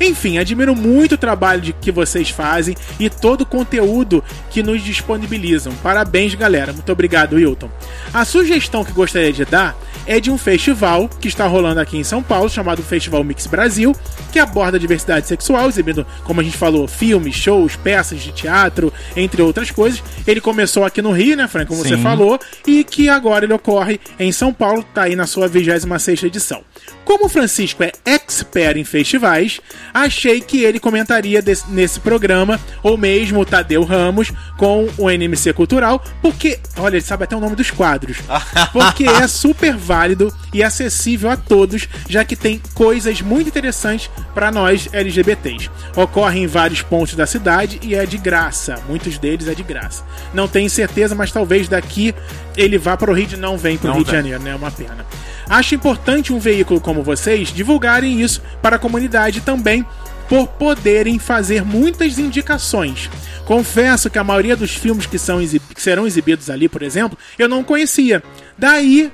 Enfim, 0.00 0.38
admiro 0.38 0.74
muito 0.74 1.16
o 1.16 1.18
trabalho 1.18 1.60
de, 1.60 1.72
que 1.74 1.92
vocês 1.92 2.30
fazem 2.30 2.74
e 2.98 3.10
todo 3.10 3.42
o 3.42 3.46
conteúdo 3.46 4.24
que 4.50 4.62
nos 4.62 4.82
disponibilizam. 4.82 5.74
Parabéns, 5.82 6.34
galera. 6.34 6.72
Muito 6.72 6.90
obrigado, 6.90 7.34
Wilton. 7.34 7.70
A 8.12 8.24
sugestão 8.24 8.82
que 8.82 8.92
gostaria 8.92 9.32
de 9.32 9.44
dar 9.44 9.76
é 10.06 10.18
de 10.18 10.30
um 10.30 10.38
festival 10.38 11.08
que 11.08 11.28
está 11.28 11.46
rolando 11.46 11.80
aqui 11.80 11.98
em 11.98 12.04
São 12.04 12.22
Paulo, 12.22 12.48
chamado 12.48 12.82
Festival 12.82 13.22
Mix 13.22 13.46
Brasil, 13.46 13.94
que 14.32 14.38
aborda 14.38 14.76
a 14.76 14.80
diversidade 14.80 15.28
sexual, 15.28 15.68
exibindo, 15.68 16.06
como 16.24 16.40
a 16.40 16.44
gente 16.44 16.56
falou, 16.56 16.88
filmes, 16.88 17.34
shows, 17.34 17.76
peças 17.76 18.20
de 18.20 18.32
teatro, 18.32 18.92
entre 19.14 19.42
outras 19.42 19.70
coisas. 19.70 20.02
Ele 20.26 20.40
começou 20.40 20.84
aqui 20.84 21.02
no 21.02 21.12
Rio, 21.12 21.36
né, 21.36 21.46
Frank, 21.46 21.68
como 21.68 21.82
você 21.82 21.96
Sim. 21.96 22.02
falou, 22.02 22.40
e 22.66 22.82
que 22.82 23.08
agora 23.08 23.44
ele 23.44 23.52
ocorre 23.52 24.00
em 24.18 24.32
São 24.32 24.52
Paulo, 24.52 24.82
tá 24.94 25.02
aí 25.02 25.14
na 25.14 25.26
sua 25.26 25.48
26ª 25.48 26.24
edição. 26.24 26.62
Como 27.10 27.26
o 27.26 27.28
Francisco 27.28 27.82
é 27.82 27.90
expert 28.04 28.76
em 28.78 28.84
festivais, 28.84 29.60
achei 29.92 30.40
que 30.40 30.62
ele 30.62 30.78
comentaria 30.78 31.42
desse- 31.42 31.68
nesse 31.68 31.98
programa, 31.98 32.60
ou 32.84 32.96
mesmo 32.96 33.40
o 33.40 33.44
Tadeu 33.44 33.82
Ramos 33.82 34.30
com 34.56 34.88
o 34.96 35.10
NMC 35.10 35.52
Cultural, 35.52 36.00
porque, 36.22 36.60
olha, 36.76 36.94
ele 36.98 37.04
sabe 37.04 37.24
até 37.24 37.34
o 37.34 37.40
nome 37.40 37.56
dos 37.56 37.68
quadros. 37.72 38.18
Porque 38.72 39.02
é 39.08 39.26
super 39.26 39.76
válido 39.76 40.32
e 40.54 40.62
acessível 40.62 41.28
a 41.30 41.36
todos, 41.36 41.88
já 42.08 42.24
que 42.24 42.36
tem 42.36 42.62
coisas 42.74 43.20
muito 43.20 43.48
interessantes 43.48 44.08
para 44.32 44.52
nós 44.52 44.88
LGBTs. 44.92 45.68
Ocorre 45.96 46.38
em 46.38 46.46
vários 46.46 46.80
pontos 46.82 47.16
da 47.16 47.26
cidade 47.26 47.80
e 47.82 47.92
é 47.96 48.06
de 48.06 48.18
graça. 48.18 48.80
Muitos 48.88 49.18
deles 49.18 49.48
é 49.48 49.54
de 49.54 49.64
graça. 49.64 50.04
Não 50.32 50.46
tenho 50.46 50.70
certeza, 50.70 51.12
mas 51.16 51.32
talvez 51.32 51.66
daqui 51.68 52.14
ele 52.56 52.78
vá 52.78 52.96
para 52.96 53.10
o 53.10 53.14
Rio 53.14 53.26
de 53.26 53.36
não 53.36 53.58
vem 53.58 53.76
para 53.76 53.90
o 53.90 53.94
Rio 53.94 54.04
de 54.04 54.10
vem. 54.12 54.20
Janeiro, 54.20 54.42
né? 54.44 54.50
É 54.52 54.54
uma 54.54 54.70
pena. 54.70 55.04
Acho 55.50 55.74
importante 55.74 56.32
um 56.32 56.38
veículo 56.38 56.80
como 56.80 57.02
vocês 57.02 57.52
divulgarem 57.52 58.22
isso 58.22 58.40
para 58.62 58.76
a 58.76 58.78
comunidade 58.78 59.40
também, 59.40 59.84
por 60.28 60.46
poderem 60.46 61.18
fazer 61.18 61.64
muitas 61.64 62.16
indicações. 62.16 63.10
Confesso 63.44 64.08
que 64.08 64.16
a 64.16 64.22
maioria 64.22 64.56
dos 64.56 64.76
filmes 64.76 65.06
que, 65.06 65.18
são 65.18 65.40
que 65.74 65.82
serão 65.82 66.06
exibidos 66.06 66.48
ali, 66.48 66.68
por 66.68 66.84
exemplo, 66.84 67.18
eu 67.36 67.48
não 67.48 67.64
conhecia. 67.64 68.22
Daí 68.56 69.10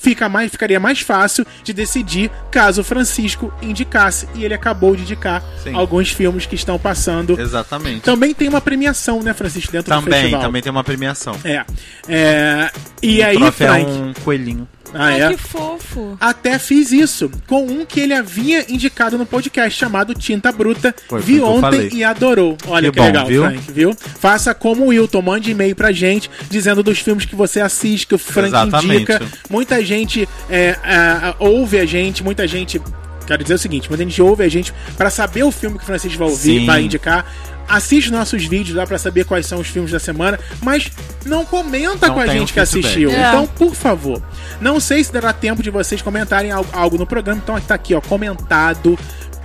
fica 0.00 0.28
mais, 0.28 0.50
ficaria 0.50 0.80
mais 0.80 1.00
fácil 1.00 1.44
de 1.62 1.72
decidir 1.72 2.30
caso 2.50 2.80
o 2.80 2.84
Francisco 2.84 3.52
indicasse. 3.60 4.28
E 4.34 4.44
ele 4.44 4.54
acabou 4.54 4.96
de 4.96 5.02
indicar 5.02 5.42
Sim. 5.62 5.74
alguns 5.74 6.10
filmes 6.10 6.46
que 6.46 6.54
estão 6.54 6.78
passando. 6.78 7.38
Exatamente. 7.38 8.02
Também 8.02 8.32
tem 8.32 8.48
uma 8.48 8.60
premiação, 8.60 9.22
né, 9.22 9.34
Francisco, 9.34 9.70
dentro 9.72 9.92
do 9.92 10.00
também, 10.00 10.20
festival. 10.20 10.40
também 10.40 10.62
tem 10.62 10.70
uma 10.70 10.84
premiação. 10.84 11.36
É. 11.44 11.64
é 12.08 12.70
e 13.02 13.20
o 13.20 13.24
aí, 13.24 13.42
é 13.42 13.50
Frank? 13.50 13.90
um 13.90 14.12
coelhinho. 14.24 14.68
Ah, 14.94 15.06
Ai, 15.06 15.22
é? 15.22 15.28
que 15.30 15.36
fofo. 15.36 16.16
Até 16.20 16.58
fiz 16.58 16.92
isso 16.92 17.30
com 17.46 17.64
um 17.64 17.84
que 17.84 18.00
ele 18.00 18.12
havia 18.14 18.70
indicado 18.72 19.16
no 19.16 19.26
podcast 19.26 19.78
chamado 19.78 20.14
Tinta 20.14 20.50
Bruta. 20.52 20.94
Foi, 21.08 21.20
Vi 21.20 21.40
ontem 21.40 21.88
e 21.92 22.04
adorou. 22.04 22.56
Olha 22.66 22.90
que, 22.90 22.92
Que 22.92 23.00
bom, 23.00 23.06
legal, 23.06 23.26
viu? 23.26 23.42
Frank, 23.42 23.72
viu? 23.72 23.94
Faça 23.94 24.54
como 24.54 24.84
o 24.84 24.88
Wilton, 24.88 25.22
mande 25.22 25.50
e-mail 25.50 25.74
pra 25.74 25.92
gente 25.92 26.30
dizendo 26.48 26.82
dos 26.82 26.98
filmes 26.98 27.24
que 27.24 27.34
você 27.34 27.60
assiste, 27.60 28.06
que 28.06 28.14
o 28.14 28.18
Frank 28.18 28.48
Exatamente. 28.48 28.94
indica. 28.94 29.22
Muita 29.48 29.84
gente 29.84 30.28
é, 30.48 30.76
é, 30.82 31.34
ouve 31.38 31.78
a 31.78 31.86
gente, 31.86 32.22
muita 32.22 32.46
gente. 32.46 32.80
Quero 33.26 33.42
dizer 33.44 33.54
o 33.54 33.58
seguinte, 33.58 33.88
muita 33.88 34.02
gente 34.02 34.20
ouve 34.20 34.42
a 34.42 34.48
gente 34.48 34.74
pra 34.96 35.08
saber 35.08 35.44
o 35.44 35.52
filme 35.52 35.76
que 35.78 35.84
o 35.84 35.86
Francisco 35.86 36.18
vai 36.18 36.28
ouvir, 36.28 36.60
Sim. 36.60 36.66
vai 36.66 36.82
indicar. 36.82 37.24
Assiste 37.70 38.10
nossos 38.10 38.44
vídeos 38.44 38.76
lá 38.76 38.86
pra 38.86 38.98
saber 38.98 39.24
quais 39.24 39.46
são 39.46 39.60
os 39.60 39.68
filmes 39.68 39.92
da 39.92 39.98
semana, 40.00 40.38
mas 40.62 40.90
não 41.24 41.44
comenta 41.44 42.08
Não 42.08 42.14
com 42.14 42.20
a 42.20 42.26
gente 42.26 42.50
um 42.50 42.54
que 42.54 42.60
assistiu. 42.60 43.10
É. 43.10 43.28
Então, 43.28 43.46
por 43.46 43.74
favor. 43.74 44.22
Não 44.60 44.78
sei 44.80 45.02
se 45.04 45.12
dará 45.12 45.32
tempo 45.32 45.62
de 45.62 45.70
vocês 45.70 46.02
comentarem 46.02 46.50
al- 46.50 46.66
algo 46.72 46.98
no 46.98 47.06
programa, 47.06 47.40
então 47.42 47.58
tá 47.60 47.74
aqui, 47.74 47.94
ó, 47.94 48.00
comentado. 48.00 48.98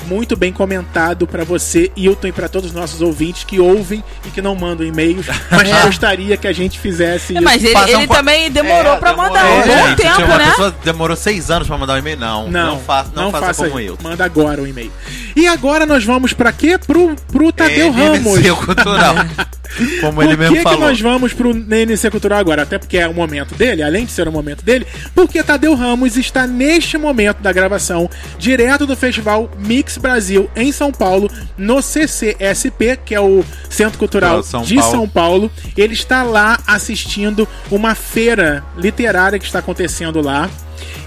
Muito 0.08 0.36
bem 0.38 0.52
comentado 0.54 1.26
pra 1.28 1.44
você, 1.44 1.92
Hilton, 1.96 2.28
e 2.28 2.32
pra 2.32 2.48
todos 2.48 2.70
os 2.70 2.76
nossos 2.76 3.02
ouvintes 3.02 3.44
que 3.44 3.60
ouvem 3.60 4.04
e 4.26 4.30
que 4.30 4.42
não 4.42 4.56
mandam 4.56 4.86
e-mails, 4.86 5.26
mas 5.52 5.70
É. 5.70 5.82
gostaria 5.86 6.38
que 6.38 6.48
a 6.48 6.54
gente 6.54 6.80
fizesse 6.80 7.34
É, 7.34 7.36
isso. 7.38 7.44
mas 7.44 7.64
ele, 7.64 7.74
Faça 7.74 7.98
um 7.98 8.00
ele 8.00 8.08
po- 8.08 8.14
também 8.16 8.52
demorou 8.52 8.94
É, 8.94 8.98
pra 8.98 9.10
demorou, 9.12 9.34
mandar 9.34 9.46
um 9.46 9.62
é, 9.62 9.66
bom 9.68 9.88
gente. 9.90 9.98
tempo, 10.02 10.22
uma 10.24 10.38
né? 10.38 10.46
pessoa 10.50 10.72
que 10.72 10.86
demorou 10.86 11.16
seis 11.18 11.50
anos 11.52 11.68
pra 11.68 11.78
mandar 11.78 11.94
um 11.94 11.98
e-mail. 11.98 12.18
Não, 12.18 12.50
não, 12.50 12.80
faça, 12.80 13.12
não 13.16 13.32
faça, 13.32 13.66
como 13.68 13.80
eu. 13.80 13.98
Manda 14.02 14.24
agora 14.26 14.62
o 14.62 14.68
e-mail. 14.68 14.92
E 15.36 15.48
agora 15.48 15.86
nós 15.86 16.04
vamos 16.06 16.34
pra 16.34 16.52
quê? 16.52 16.78
Pro, 16.78 17.16
pro 17.32 17.52
Tadeu 17.52 17.92
Ramos. 17.92 18.40
Cultural. 18.66 19.16
Como 20.00 20.14
Por 20.14 20.24
ele 20.24 20.32
que, 20.36 20.38
mesmo 20.38 20.56
que 20.56 20.64
falou. 20.64 20.80
nós 20.80 21.02
vamos 21.02 21.34
pro 21.34 21.54
NNC 21.54 22.10
Cultural 22.10 22.40
agora? 22.40 22.62
Até 22.62 22.78
porque 22.80 22.98
é 22.98 23.06
o 23.10 23.14
momento 23.14 23.56
dele, 23.56 23.84
além 23.84 24.06
de 24.06 24.12
ser 24.14 24.26
o 24.26 24.32
momento 24.32 24.64
dele, 24.64 24.88
porque 25.14 25.44
Tadeu 25.44 25.76
Ramos 25.76 26.16
está 26.16 26.48
neste 26.48 26.98
momento 26.98 27.42
da 27.42 27.52
gravação, 27.52 28.10
direto 28.40 28.86
do 28.86 28.96
Festival 28.96 29.52
Mix 29.60 29.95
Brasil 30.00 30.50
em 30.56 30.72
São 30.72 30.92
Paulo, 30.92 31.30
no 31.58 31.82
CCSP, 31.82 33.00
que 33.04 33.16
é 33.16 33.20
o 33.20 33.44
Centro 33.70 33.98
Cultural 33.98 34.44
São 34.44 34.62
de 34.62 34.76
Paulo. 34.76 34.92
São 34.92 35.08
Paulo. 35.10 35.52
Ele 35.78 35.94
está 35.94 36.24
lá 36.24 36.60
assistindo 36.66 37.48
uma 37.72 37.96
feira 37.96 38.64
literária 38.78 39.40
que 39.40 39.46
está 39.46 39.60
acontecendo 39.60 40.22
lá. 40.22 40.50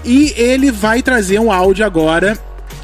E 0.03 0.33
ele 0.37 0.71
vai 0.71 1.01
trazer 1.01 1.39
um 1.39 1.51
áudio 1.51 1.85
agora 1.85 2.37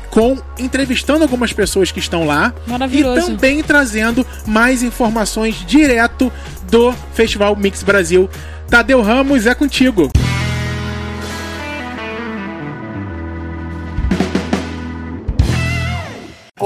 com 0.09 0.37
entrevistando 0.57 1.23
algumas 1.23 1.51
pessoas 1.51 1.91
que 1.91 1.99
estão 1.99 2.25
lá 2.25 2.53
Maravilhoso. 2.65 3.19
e 3.19 3.23
também 3.23 3.61
trazendo 3.61 4.25
mais 4.45 4.81
informações 4.81 5.55
direto 5.67 6.31
do 6.71 6.93
Festival 7.13 7.55
Mix 7.55 7.83
Brasil. 7.83 8.29
Tadeu 8.69 9.01
Ramos 9.01 9.45
é 9.45 9.53
contigo. 9.53 10.09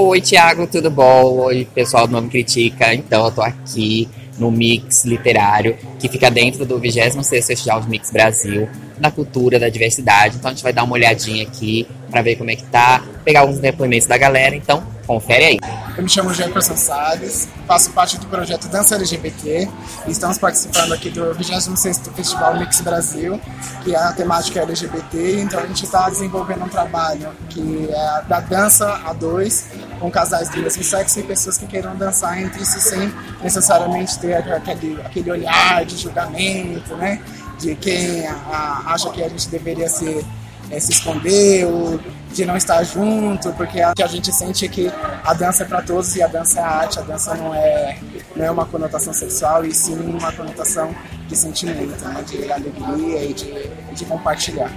Oi, 0.01 0.21
Thiago, 0.21 0.65
tudo 0.65 0.89
bom? 0.89 1.39
Oi, 1.41 1.67
pessoal 1.75 2.07
do 2.07 2.13
Nome 2.13 2.29
Critica. 2.29 2.93
Então, 2.93 3.25
eu 3.25 3.31
tô 3.31 3.41
aqui 3.41 4.07
no 4.37 4.49
Mix 4.49 5.03
Literário, 5.03 5.77
que 5.99 6.07
fica 6.07 6.31
dentro 6.31 6.65
do 6.65 6.79
26º 6.79 7.45
Festival 7.45 7.81
de 7.81 7.89
Mix 7.89 8.09
Brasil, 8.09 8.69
da 8.99 9.11
cultura, 9.11 9.59
da 9.59 9.69
diversidade. 9.69 10.37
Então 10.37 10.51
a 10.51 10.53
gente 10.53 10.63
vai 10.63 10.73
dar 10.73 10.83
uma 10.83 10.93
olhadinha 10.93 11.43
aqui 11.43 11.87
para 12.09 12.21
ver 12.21 12.35
como 12.35 12.49
é 12.49 12.55
que 12.55 12.63
tá, 12.63 13.03
pegar 13.23 13.41
alguns 13.41 13.59
depoimentos 13.59 14.07
da 14.07 14.17
galera, 14.17 14.55
então 14.55 14.83
confere 15.05 15.45
aí. 15.45 15.59
Eu 15.97 16.03
me 16.03 16.09
chamo 16.09 16.33
Jefferson 16.33 16.77
Salles, 16.77 17.49
faço 17.67 17.91
parte 17.91 18.17
do 18.19 18.27
projeto 18.27 18.67
Dança 18.67 18.95
LGBT 18.95 19.67
e 20.07 20.11
estamos 20.11 20.37
participando 20.37 20.93
aqui 20.93 21.09
do 21.09 21.35
26º 21.35 22.13
Festival 22.13 22.57
Mix 22.57 22.81
Brasil, 22.81 23.41
que 23.83 23.95
é 23.95 23.97
a 23.97 24.13
temática 24.13 24.61
LGBT, 24.61 25.41
então 25.41 25.59
a 25.59 25.65
gente 25.65 25.83
está 25.83 26.09
desenvolvendo 26.09 26.63
um 26.63 26.69
trabalho 26.69 27.29
que 27.49 27.89
é 27.91 28.21
da 28.27 28.39
dança 28.39 29.01
a 29.03 29.11
dois, 29.13 29.67
com 29.99 30.09
casais 30.09 30.47
do 30.49 30.61
mesmo 30.61 30.83
sexo 30.83 31.19
e 31.19 31.23
pessoas 31.23 31.57
que 31.57 31.65
queiram 31.65 31.95
dançar 31.95 32.41
entre 32.41 32.63
si 32.63 32.79
sem 32.79 33.11
necessariamente 33.41 34.17
ter 34.19 34.35
aquele, 34.35 35.01
aquele 35.01 35.31
olhar 35.31 35.85
de 35.85 35.97
julgamento, 35.97 36.95
né? 36.95 37.19
De 37.59 37.75
quem 37.75 38.25
a, 38.25 38.83
acha 38.85 39.09
que 39.09 39.21
a 39.21 39.29
gente 39.29 39.49
deveria 39.49 39.89
ser 39.89 40.25
é, 40.71 40.79
se 40.79 40.91
esconder 40.91 41.65
ou 41.65 41.99
de 42.31 42.45
não 42.45 42.55
estar 42.55 42.83
junto, 42.83 43.51
porque 43.53 43.81
a, 43.81 43.93
a 44.01 44.07
gente 44.07 44.31
sente 44.31 44.67
que 44.69 44.91
a 45.23 45.33
dança 45.33 45.63
é 45.63 45.65
para 45.65 45.81
todos 45.81 46.15
e 46.15 46.21
a 46.21 46.27
dança 46.27 46.59
é 46.59 46.63
arte, 46.63 46.99
a 46.99 47.01
dança 47.01 47.33
não 47.33 47.53
é, 47.53 47.97
não 48.35 48.45
é 48.45 48.51
uma 48.51 48.65
conotação 48.65 49.11
sexual 49.11 49.65
e 49.65 49.73
sim 49.73 49.97
uma 49.97 50.31
conotação 50.31 50.93
de 51.27 51.35
sentimento, 51.35 52.03
né, 52.05 52.23
de 52.27 52.51
alegria 52.51 53.23
e 53.23 53.33
de, 53.33 53.67
de 53.95 54.05
compartilhar. 54.05 54.71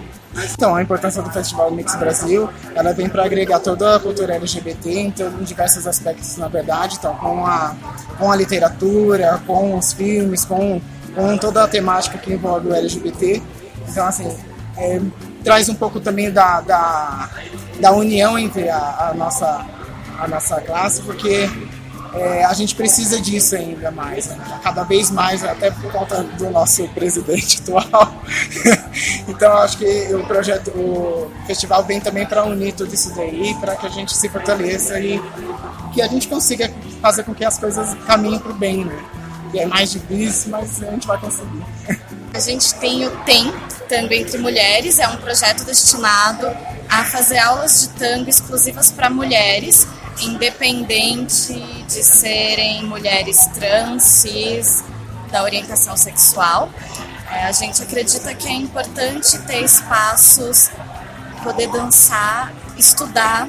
Então, 0.54 0.74
a 0.74 0.82
importância 0.82 1.22
do 1.22 1.30
Festival 1.30 1.70
Mix 1.70 1.94
Brasil, 1.96 2.48
ela 2.74 2.94
vem 2.94 3.08
para 3.08 3.24
agregar 3.24 3.60
toda 3.60 3.96
a 3.96 4.00
cultura 4.00 4.34
LGBT 4.34 4.90
em, 4.90 5.14
em 5.40 5.44
diversos 5.44 5.86
aspectos, 5.86 6.38
na 6.38 6.48
verdade, 6.48 6.96
então 6.98 7.14
com 7.16 7.46
a, 7.46 7.74
com 8.18 8.32
a 8.32 8.36
literatura, 8.36 9.42
com 9.46 9.76
os 9.76 9.92
filmes, 9.92 10.44
com, 10.46 10.80
com 11.14 11.36
toda 11.38 11.64
a 11.64 11.68
temática 11.68 12.18
que 12.18 12.32
envolve 12.32 12.68
o 12.68 12.74
LGBT. 12.74 13.42
Então, 13.88 14.06
assim, 14.06 14.36
é, 14.76 15.00
traz 15.44 15.68
um 15.68 15.74
pouco 15.74 16.00
também 16.00 16.30
da, 16.30 16.60
da, 16.60 17.30
da 17.80 17.92
união 17.92 18.38
entre 18.38 18.68
a, 18.68 19.10
a, 19.10 19.14
nossa, 19.14 19.66
a 20.18 20.28
nossa 20.28 20.60
classe, 20.60 21.02
porque 21.02 21.48
é, 22.14 22.44
a 22.44 22.52
gente 22.52 22.74
precisa 22.74 23.20
disso 23.20 23.56
ainda 23.56 23.90
mais, 23.90 24.26
né? 24.26 24.60
cada 24.62 24.82
vez 24.82 25.10
mais, 25.10 25.42
até 25.44 25.70
por 25.70 25.90
conta 25.90 26.22
do 26.22 26.50
nosso 26.50 26.86
presidente 26.88 27.60
atual. 27.64 28.14
então, 29.26 29.52
acho 29.58 29.78
que 29.78 30.14
o 30.14 30.24
projeto, 30.26 30.70
o 30.70 31.30
festival 31.46 31.82
vem 31.84 32.00
também 32.00 32.26
para 32.26 32.44
unir 32.44 32.74
tudo 32.74 32.92
isso 32.94 33.14
daí, 33.14 33.54
para 33.60 33.76
que 33.76 33.86
a 33.86 33.90
gente 33.90 34.14
se 34.14 34.28
fortaleça 34.28 35.00
e 35.00 35.20
que 35.94 36.02
a 36.02 36.06
gente 36.06 36.28
consiga 36.28 36.70
fazer 37.00 37.24
com 37.24 37.34
que 37.34 37.44
as 37.44 37.58
coisas 37.58 37.94
caminhem 38.06 38.38
para 38.38 38.52
o 38.52 38.54
bem, 38.54 38.84
né? 38.84 39.04
É 39.54 39.66
mais 39.66 39.92
difícil, 39.92 40.50
mas 40.50 40.82
a 40.82 40.90
gente 40.90 41.06
vai 41.06 41.18
conseguir. 41.18 41.62
A 42.34 42.40
gente 42.40 42.74
tem 42.76 43.06
o 43.06 43.10
TEM, 43.24 43.52
Tango 43.88 44.14
Entre 44.14 44.38
Mulheres, 44.38 44.98
é 44.98 45.06
um 45.06 45.16
projeto 45.18 45.64
destinado 45.64 46.46
a 46.88 47.04
fazer 47.04 47.38
aulas 47.38 47.82
de 47.82 47.88
tango 47.90 48.28
exclusivas 48.28 48.90
para 48.90 49.10
mulheres, 49.10 49.86
independente 50.20 51.52
de 51.86 52.02
serem 52.02 52.84
mulheres 52.84 53.46
trans, 53.54 54.02
cis, 54.02 54.82
da 55.30 55.42
orientação 55.42 55.96
sexual. 55.96 56.70
É, 57.30 57.44
a 57.44 57.52
gente 57.52 57.82
acredita 57.82 58.34
que 58.34 58.48
é 58.48 58.52
importante 58.52 59.38
ter 59.40 59.62
espaços, 59.62 60.70
poder 61.42 61.68
dançar, 61.68 62.52
estudar 62.76 63.48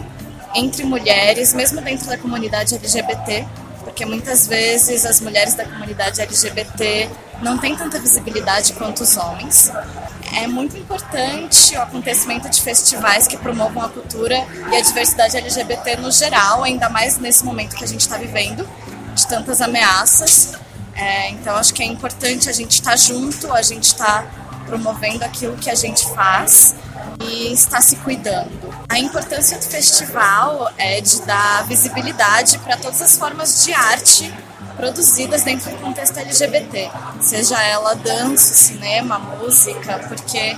entre 0.56 0.84
mulheres, 0.84 1.54
mesmo 1.54 1.82
dentro 1.82 2.08
da 2.08 2.18
comunidade 2.18 2.76
LGBT, 2.76 3.46
porque 3.94 4.08
muitas 4.08 4.48
vezes 4.48 5.06
as 5.06 5.22
mulheres 5.22 5.54
da 5.54 5.66
comunidade 5.66 6.20
LGBT 6.20 7.08
não 7.44 7.60
têm 7.60 7.76
tanta 7.76 8.00
visibilidade 8.00 8.74
quanto 8.74 9.04
os 9.04 9.16
homens. 9.16 9.72
É 10.36 10.48
muito 10.48 10.76
importante 10.76 11.78
o 11.78 11.82
acontecimento 11.82 12.50
de 12.50 12.60
festivais 12.60 13.28
que 13.28 13.38
promovam 13.38 13.84
a 13.84 13.90
cultura 13.90 14.48
e 14.72 14.76
a 14.76 14.82
diversidade 14.82 15.38
LGBT 15.38 15.98
no 15.98 16.12
geral, 16.12 16.64
ainda 16.64 16.90
mais 16.90 17.20
nesse 17.20 17.46
momento 17.46 17.76
que 17.76 17.84
a 17.84 17.88
gente 17.88 18.02
está 18.02 18.18
vivendo, 18.18 18.68
de 19.14 19.28
tantas 19.28 19.62
ameaças. 19.62 20.54
É, 20.96 21.30
então, 21.30 21.56
acho 21.56 21.72
que 21.72 21.84
é 21.84 21.86
importante 21.86 22.50
a 22.50 22.52
gente 22.52 22.72
estar 22.72 22.92
tá 22.92 22.98
junto, 22.98 23.54
a 23.54 23.62
gente 23.62 23.84
estar 23.84 24.24
tá 24.24 24.43
promovendo 24.66 25.24
aquilo 25.24 25.56
que 25.58 25.70
a 25.70 25.76
gente 25.76 26.08
faz 26.14 26.76
e 27.22 27.54
está 27.54 27.82
se 27.82 27.96
cuidando. 27.98 28.74
A 28.90 29.00
importância 29.00 29.58
do 29.58 29.64
festival 29.66 30.72
é 30.78 31.02
de 31.02 31.22
dar 31.22 31.66
visibilidade 31.68 32.58
para 32.60 32.78
todas 32.78 33.02
as 33.02 33.18
formas 33.18 33.66
de 33.66 33.74
arte 33.74 34.34
produzidas 34.76 35.44
dentro 35.44 35.70
do 35.72 35.78
contexto 35.78 36.18
LGBT, 36.18 36.90
seja 37.22 37.62
ela 37.62 37.94
dança, 37.94 38.54
cinema, 38.56 39.20
música, 39.20 40.00
porque 40.08 40.58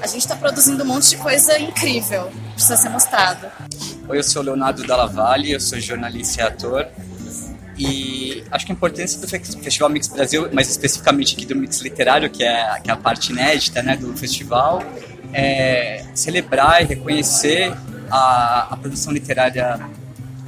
a 0.00 0.06
gente 0.06 0.20
está 0.20 0.36
produzindo 0.36 0.82
um 0.82 0.86
monte 0.86 1.10
de 1.10 1.16
coisa 1.16 1.58
incrível, 1.58 2.30
precisa 2.52 2.76
ser 2.76 2.88
mostrado. 2.90 3.46
Oi, 4.08 4.18
eu 4.18 4.22
sou 4.22 4.42
Leonardo 4.42 4.86
Dalla 4.86 5.06
Valle, 5.06 5.52
eu 5.52 5.60
sou 5.60 5.80
jornalista 5.80 6.40
e 6.40 6.44
ator. 6.44 6.88
E 7.78 8.42
acho 8.50 8.64
que 8.64 8.72
a 8.72 8.74
importância 8.74 9.20
do 9.20 9.28
Festival 9.28 9.90
Mix 9.90 10.08
Brasil, 10.08 10.48
mais 10.52 10.70
especificamente 10.70 11.34
aqui 11.34 11.44
do 11.44 11.54
Mix 11.54 11.80
Literário, 11.80 12.30
que 12.30 12.42
é, 12.42 12.80
que 12.80 12.90
é 12.90 12.94
a 12.94 12.96
parte 12.96 13.32
inédita 13.32 13.82
né, 13.82 13.96
do 13.96 14.16
festival, 14.16 14.82
é 15.32 16.04
celebrar 16.14 16.82
e 16.82 16.86
reconhecer 16.86 17.72
a, 18.10 18.68
a 18.70 18.76
produção 18.76 19.12
literária 19.12 19.78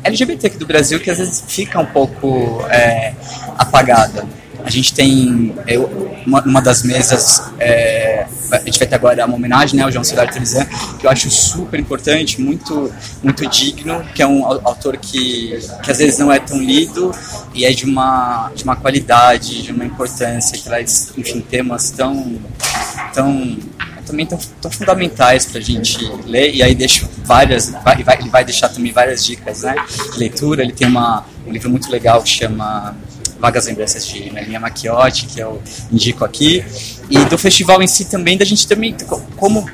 LGBT 0.05 0.47
aqui 0.47 0.57
do 0.57 0.67
Brasil 0.67 1.01
que 1.01 1.11
às 1.11 1.19
vezes 1.19 1.45
fica 1.47 1.79
um 1.79 1.87
pouco 1.87 2.63
é, 2.71 3.15
apagada. 3.59 4.25
A 4.69 4.71
gente 4.71 4.93
tem 4.93 5.55
eu, 5.67 5.87
uma, 6.27 6.43
uma 6.43 6.61
das 6.61 6.83
mesas, 6.83 7.43
é, 7.59 8.27
a 8.53 8.59
gente 8.59 8.79
vai 8.79 8.87
ter 8.87 8.97
agora 8.97 9.25
uma 9.25 9.35
homenagem 9.35 9.79
né, 9.79 9.83
ao 9.83 9.91
João 9.91 10.05
Cesário 10.05 10.31
Trevisan, 10.31 10.67
que 11.01 11.07
eu 11.07 11.11
acho 11.11 11.31
super 11.31 11.81
importante, 11.81 12.39
muito, 12.39 12.93
muito 13.23 13.47
digno, 13.47 14.05
que 14.15 14.23
é 14.23 14.27
um 14.27 14.45
autor 14.45 14.99
que, 14.99 15.59
que 15.83 15.91
às 15.91 15.97
vezes 15.97 16.19
não 16.19 16.31
é 16.31 16.39
tão 16.39 16.63
lido 16.63 17.11
e 17.55 17.65
é 17.65 17.73
de 17.73 17.87
uma, 17.87 18.53
de 18.55 18.63
uma 18.63 18.77
qualidade, 18.77 19.63
de 19.63 19.73
uma 19.73 19.87
importância, 19.87 20.59
que 20.59 20.65
traz, 20.65 21.13
enfim, 21.17 21.41
temas 21.41 21.91
tão, 21.91 22.39
tão 23.15 23.57
também 24.05 24.27
tão, 24.27 24.39
tão 24.61 24.71
fundamentais 24.71 25.47
para 25.47 25.61
a 25.61 25.65
gente 25.65 25.99
ler, 26.27 26.55
e 26.55 26.63
aí 26.63 26.75
deixo 26.75 27.09
várias, 27.25 27.71
vai, 27.71 28.03
vai, 28.05 28.19
ele 28.19 28.29
vai 28.29 28.45
deixar 28.45 28.69
também 28.69 28.93
várias 28.93 29.25
dicas 29.25 29.63
né, 29.63 29.75
de 30.13 30.19
leitura. 30.19 30.63
Ele 30.63 30.73
tem 30.73 30.87
uma, 30.87 31.25
um 31.47 31.51
livro 31.51 31.71
muito 31.71 31.91
legal 31.91 32.23
que 32.23 32.29
chama 32.29 32.95
Vagas 33.39 33.67
Lembranças 33.67 34.07
de 34.07 34.31
Melinha 34.31 34.61
Macchiotti, 34.61 35.27
que 35.27 35.41
eu 35.41 35.63
indico 35.91 36.25
aqui, 36.25 36.65
e 37.09 37.19
do 37.27 37.39
festival 37.39 37.83
em 37.83 37.87
si 37.87 38.07
também, 38.07 38.37
da 38.37 38.45
gente 38.45 38.67
também, 38.67 38.97
como 39.37 39.69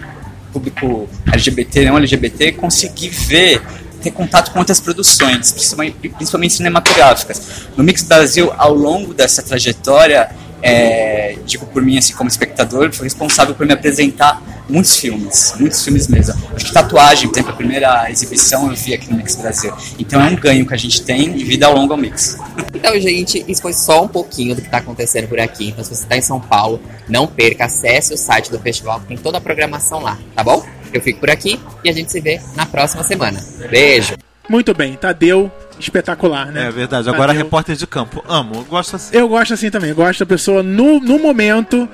público 0.53 1.09
LGBT, 1.32 1.86
não 1.86 1.97
LGBT, 1.99 2.53
conseguir 2.53 3.09
ver 3.09 3.62
ter 4.05 4.11
contato 4.11 4.53
com 4.53 4.59
outras 4.59 4.81
produções, 4.81 5.51
principalmente, 5.53 6.09
principalmente 6.11 6.53
cinematográficas. 6.53 7.41
No 7.74 7.82
Mix 7.82 8.03
Brasil, 8.03 8.53
ao 8.59 8.74
longo 8.74 9.15
dessa 9.15 9.43
trajetória, 9.43 10.31
é, 10.66 11.36
digo 11.45 11.66
por 11.66 11.82
mim, 11.82 11.99
assim, 11.99 12.15
como 12.15 12.27
espectador, 12.27 12.91
foi 12.91 13.05
responsável 13.05 13.55
por 13.55 13.66
me 13.66 13.74
apresentar 13.74 14.43
muitos 14.66 14.97
filmes, 14.97 15.53
muitos 15.61 15.85
filmes 15.85 16.09
mesmo. 16.09 16.35
Acho 16.57 16.65
que 16.65 16.73
tatuagem, 16.73 17.28
por 17.28 17.35
exemplo, 17.35 17.53
a 17.53 17.57
primeira 17.57 18.11
exibição 18.11 18.70
eu 18.70 18.74
vi 18.74 18.95
aqui 18.95 19.11
no 19.11 19.19
Mix 19.19 19.36
Brasil. 19.36 19.74
Então 19.99 20.23
é 20.23 20.24
um 20.24 20.36
ganho 20.36 20.66
que 20.66 20.73
a 20.73 20.77
gente 20.78 21.03
tem 21.03 21.35
de 21.35 21.45
vida 21.45 21.66
ao 21.66 21.74
longo 21.74 21.93
ao 21.93 21.99
Mix. 21.99 22.39
Então, 22.74 22.99
gente, 22.99 23.45
isso 23.47 23.61
foi 23.61 23.74
só 23.74 24.05
um 24.05 24.09
pouquinho 24.09 24.55
do 24.55 24.62
que 24.62 24.69
está 24.69 24.78
acontecendo 24.78 25.28
por 25.28 25.39
aqui. 25.39 25.69
Então, 25.69 25.85
se 25.85 25.95
você 25.95 26.05
está 26.05 26.16
em 26.16 26.23
São 26.23 26.41
Paulo, 26.41 26.81
não 27.07 27.27
perca, 27.27 27.66
acesse 27.66 28.15
o 28.15 28.16
site 28.16 28.51
do 28.51 28.59
festival, 28.59 29.01
que 29.01 29.09
tem 29.09 29.19
toda 29.19 29.36
a 29.36 29.41
programação 29.43 30.01
lá, 30.01 30.19
tá 30.35 30.43
bom? 30.43 30.65
Eu 30.95 31.03
fico 31.03 31.20
por 31.20 31.28
aqui 31.28 31.61
e 31.85 31.91
a 31.91 31.93
gente 31.93 32.11
se 32.11 32.20
vê 32.20 32.41
na 32.57 32.65
próxima 32.65 33.03
semana. 33.03 33.45
Beijo! 33.70 34.15
Muito 34.49 34.74
bem, 34.74 34.95
Tadeu, 34.95 35.51
espetacular, 35.79 36.47
né? 36.53 36.67
É 36.67 36.71
verdade. 36.71 37.09
Agora 37.09 37.29
Tadeu. 37.29 37.45
repórter 37.45 37.77
de 37.77 37.87
campo. 37.87 38.25
Amo, 38.29 38.57
eu 38.57 38.65
gosto 38.65 38.97
assim. 38.97 39.17
Eu 39.17 39.29
gosto 39.29 39.55
assim 39.55 39.71
também. 39.71 39.91
Eu 39.91 39.97
gosto 39.97 40.21
da 40.21 40.27
pessoa 40.27 40.63
no, 40.63 41.01
no 41.01 41.19
momento. 41.19 41.89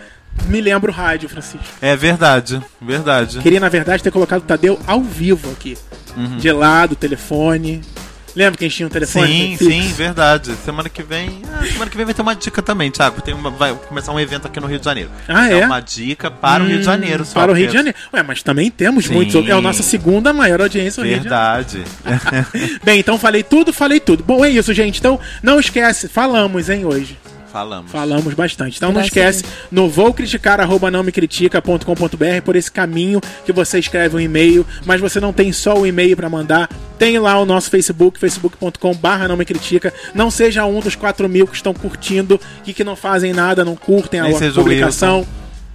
Me 0.47 0.61
lembro 0.61 0.93
o 0.93 0.95
rádio, 0.95 1.29
Francisco. 1.29 1.67
É 1.83 1.97
verdade, 1.97 2.63
verdade. 2.81 3.41
Queria, 3.41 3.61
na 3.61 3.69
verdade, 3.69 4.03
ter 4.03 4.11
colocado 4.11 4.41
o 4.43 4.45
Tadeu 4.45 4.79
ao 4.87 5.01
vivo 5.01 5.51
aqui. 5.51 5.77
Uhum. 6.17 6.37
De 6.37 6.51
lado, 6.53 6.95
telefone. 6.97 7.83
Lembra 8.35 8.59
que 8.59 8.65
a 8.65 8.69
gente 8.69 8.77
tinha 8.77 8.87
um 8.87 8.91
telefone? 8.91 9.57
Sim, 9.57 9.71
sim, 9.71 9.93
verdade. 9.93 10.55
Semana 10.65 10.89
que 10.89 11.03
vem. 11.03 11.43
Ah, 11.53 11.65
semana 11.67 11.91
que 11.91 11.97
vem 11.97 12.07
vai 12.07 12.15
ter 12.15 12.23
uma 12.23 12.35
dica 12.35 12.63
também, 12.63 12.91
Thiago. 12.91 13.21
Tem 13.21 13.35
uma, 13.35 13.51
vai 13.51 13.75
começar 13.75 14.13
um 14.13 14.21
evento 14.21 14.47
aqui 14.47 14.61
no 14.61 14.67
Rio 14.67 14.79
de 14.79 14.85
Janeiro. 14.85 15.11
Ah, 15.29 15.51
é? 15.51 15.61
é 15.61 15.67
uma 15.67 15.81
dica 15.81 16.31
para 16.31 16.63
hum, 16.63 16.67
o 16.67 16.69
Rio 16.69 16.77
de 16.79 16.83
hum, 16.83 16.85
Janeiro 16.85 17.25
só. 17.25 17.41
Para 17.41 17.53
o 17.53 17.55
Rio 17.55 17.67
de 17.67 17.73
Janeiro. 17.73 17.99
Ué, 18.13 18.23
mas 18.23 18.43
também 18.43 18.71
temos 18.71 19.07
sim. 19.07 19.15
muitos. 19.15 19.35
É 19.49 19.53
a 19.53 19.61
nossa 19.61 19.83
segunda 19.83 20.33
maior 20.33 20.61
audiência 20.61 21.03
no 21.03 21.09
verdade. 21.09 21.79
Rio 21.79 21.85
de 21.85 22.25
Janeiro. 22.25 22.81
Bem, 22.85 23.01
então 23.01 23.19
falei 23.19 23.43
tudo, 23.43 23.73
falei 23.73 24.01
tudo. 24.01 24.23
Bom, 24.23 24.45
é 24.45 24.51
isso, 24.51 24.73
gente. 24.73 24.99
Então, 24.99 25.19
não 25.43 25.59
esquece, 25.59 26.09
falamos, 26.09 26.69
hein, 26.69 26.85
hoje. 26.85 27.19
Falamos. 27.53 27.91
Falamos 27.91 28.35
bastante. 28.35 28.77
Então 28.77 28.91
não 28.91 29.01
Graças 29.01 29.09
esquece, 29.09 29.45
no 29.71 29.89
vou 29.89 30.15
criticar, 30.15 30.61
arroba 30.61 30.91
não 30.91 31.03
me 31.03 31.11
critica.com.br, 31.11 32.43
por 32.45 32.57
esse 32.57 32.71
caminho 32.71 33.21
que 33.45 33.53
você 33.53 33.79
escreve 33.79 34.17
um 34.17 34.21
e-mail, 34.21 34.65
mas 34.85 35.01
você 35.01 35.19
não 35.19 35.33
tem 35.33 35.53
só 35.53 35.77
o 35.77 35.87
e-mail 35.87 36.17
para 36.17 36.29
mandar, 36.29 36.69
tem 36.99 37.19
lá 37.19 37.39
o 37.39 37.45
nosso 37.45 37.71
Facebook, 37.71 38.19
facebook.com 38.19 38.95
barra 38.95 39.27
não 39.27 39.37
me 39.37 39.45
critica. 39.45 39.93
Não 40.15 40.31
seja 40.31 40.65
um 40.65 40.81
dos 40.81 40.95
4 40.95 41.29
mil 41.29 41.47
que 41.47 41.57
estão 41.57 41.75
curtindo 41.75 42.41
e 42.67 42.73
que 42.73 42.85
não 42.85 42.95
fazem 42.95 43.33
nada, 43.33 43.65
não 43.65 43.75
curtem 43.75 44.21
Nem 44.21 44.33
a 44.33 44.37
o 44.37 44.55
publicação. 44.55 45.27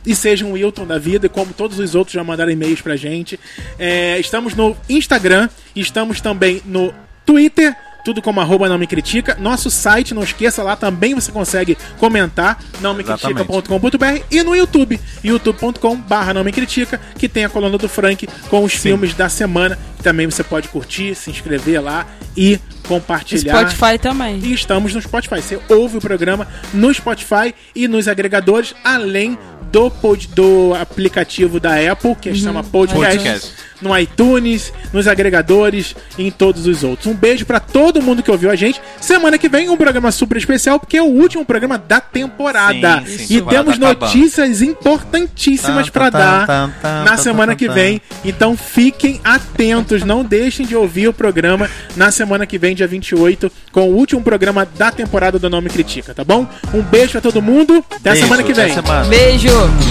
E 0.06 0.16
seja 0.16 0.46
um 0.46 0.52
Wilton 0.52 0.86
da 0.86 1.00
vida, 1.00 1.28
como 1.28 1.52
todos 1.52 1.80
os 1.80 1.96
outros 1.96 2.14
já 2.14 2.24
mandaram 2.24 2.52
e-mails 2.52 2.80
pra 2.80 2.96
gente. 2.96 3.40
É, 3.80 4.20
estamos 4.20 4.54
no 4.54 4.78
Instagram, 4.88 5.50
estamos 5.76 6.22
também 6.22 6.62
no 6.64 6.94
Twitter, 7.26 7.76
tudo 8.06 8.22
como 8.22 8.40
arroba 8.40 8.70
não 8.70 8.78
me 8.78 8.86
critica. 8.86 9.36
Nosso 9.40 9.72
site, 9.72 10.14
não 10.14 10.24
esqueça, 10.24 10.62
lá 10.62 10.76
também 10.76 11.16
você 11.16 11.32
consegue 11.32 11.76
comentar, 11.98 12.64
não 12.80 12.94
me 12.94 13.04
critica.com.br 13.04 14.24
e 14.30 14.44
no 14.44 14.56
YouTube, 14.56 15.02
youtube.com 15.24 15.96
barra 15.98 16.34
não 16.34 16.44
me 16.44 16.52
critica, 16.52 17.02
que 17.18 17.28
tem 17.28 17.44
a 17.46 17.50
coluna 17.50 17.80
do 17.80 17.90
Frank 17.90 18.28
com 18.48 18.64
os 18.64 18.74
filmes 18.74 19.16
da 19.16 19.28
semana, 19.28 19.78
que 19.98 20.04
também 20.04 20.28
você 20.28 20.44
pode 20.44 20.68
curtir, 20.68 21.16
se 21.16 21.32
inscrever 21.32 21.82
lá 21.82 22.06
e 22.38 22.60
compartilhar. 22.88 23.72
Spotify 23.72 23.98
também. 23.98 24.40
E 24.40 24.54
estamos 24.54 24.94
no 24.94 25.02
Spotify. 25.02 25.42
Você 25.42 25.60
ouve 25.68 25.98
o 25.98 26.02
programa 26.02 26.48
no 26.72 26.94
Spotify 26.94 27.56
e 27.74 27.88
nos 27.88 28.08
agregadores, 28.08 28.76
além 28.84 29.36
do, 29.72 29.90
pod, 29.90 30.28
do 30.30 30.74
aplicativo 30.80 31.60
da 31.60 31.76
Apple, 31.92 32.16
que 32.16 32.34
se 32.34 32.42
chama 32.42 32.64
Podcast, 32.64 33.18
Podcast. 33.18 33.52
no 33.82 33.98
iTunes, 33.98 34.72
nos 34.94 35.08
agregadores 35.08 35.96
e 36.18 36.28
em 36.28 36.32
todos 36.32 36.66
os 36.68 36.84
outros. 36.84 37.08
Um 37.08 37.14
beijo 37.14 37.46
pra 37.46 37.60
todo 37.60 38.02
mundo 38.02 38.24
que 38.24 38.32
ouviu 38.32 38.50
a 38.50 38.56
gente. 38.56 38.82
Semana 39.02 39.38
que 39.38 39.50
vem 39.50 39.70
um 39.70 39.78
programa 39.78 40.12
super 40.12 40.38
especial, 40.38 40.80
porque 40.80 40.98
é 40.98 41.02
o 41.02 41.06
último 41.06 41.46
programa 41.46 41.78
da 41.78 42.00
temporada. 42.00 43.04
Sim, 43.06 43.18
sim, 43.18 43.38
e 43.38 43.42
temos 43.42 43.78
tá 43.78 43.90
acabando. 43.90 44.06
notícias 44.06 44.62
importantíssimas 44.62 45.90
tan, 45.90 46.10
dar 46.10 46.48
tan, 46.48 46.72
tan, 46.82 47.04
na 47.04 47.12
tan, 47.12 47.18
semana 47.18 47.56
que 47.56 47.68
vem. 47.70 48.02
Então 48.24 48.56
fiquem 48.58 49.20
atentos, 49.24 50.04
não 50.04 50.24
deixem 50.24 50.66
de 50.66 50.76
ouvir 50.76 51.08
o 51.08 51.14
programa 51.14 51.70
na 51.96 52.12
semana 52.12 52.46
que 52.46 52.58
vem, 52.58 52.76
dia 52.76 52.88
28, 52.88 53.52
com 53.72 53.90
o 53.90 53.96
último 53.96 54.22
programa 54.22 54.66
da 54.78 54.92
temporada 54.92 55.38
do 55.38 55.50
Nome 55.50 55.70
Critica, 55.70 56.14
tá 56.14 56.24
bom? 56.24 56.48
Um 56.74 56.82
beijo 56.82 57.12
pra 57.14 57.22
todo 57.22 57.42
mundo, 57.42 57.84
até 57.90 58.10
a 58.10 58.14
Beijo, 58.14 58.28
semana 58.28 58.44
que 58.44 58.54
vem. 58.54 58.74
semana. 58.74 59.06
Beijo! 59.08 59.55
look. 59.56 59.86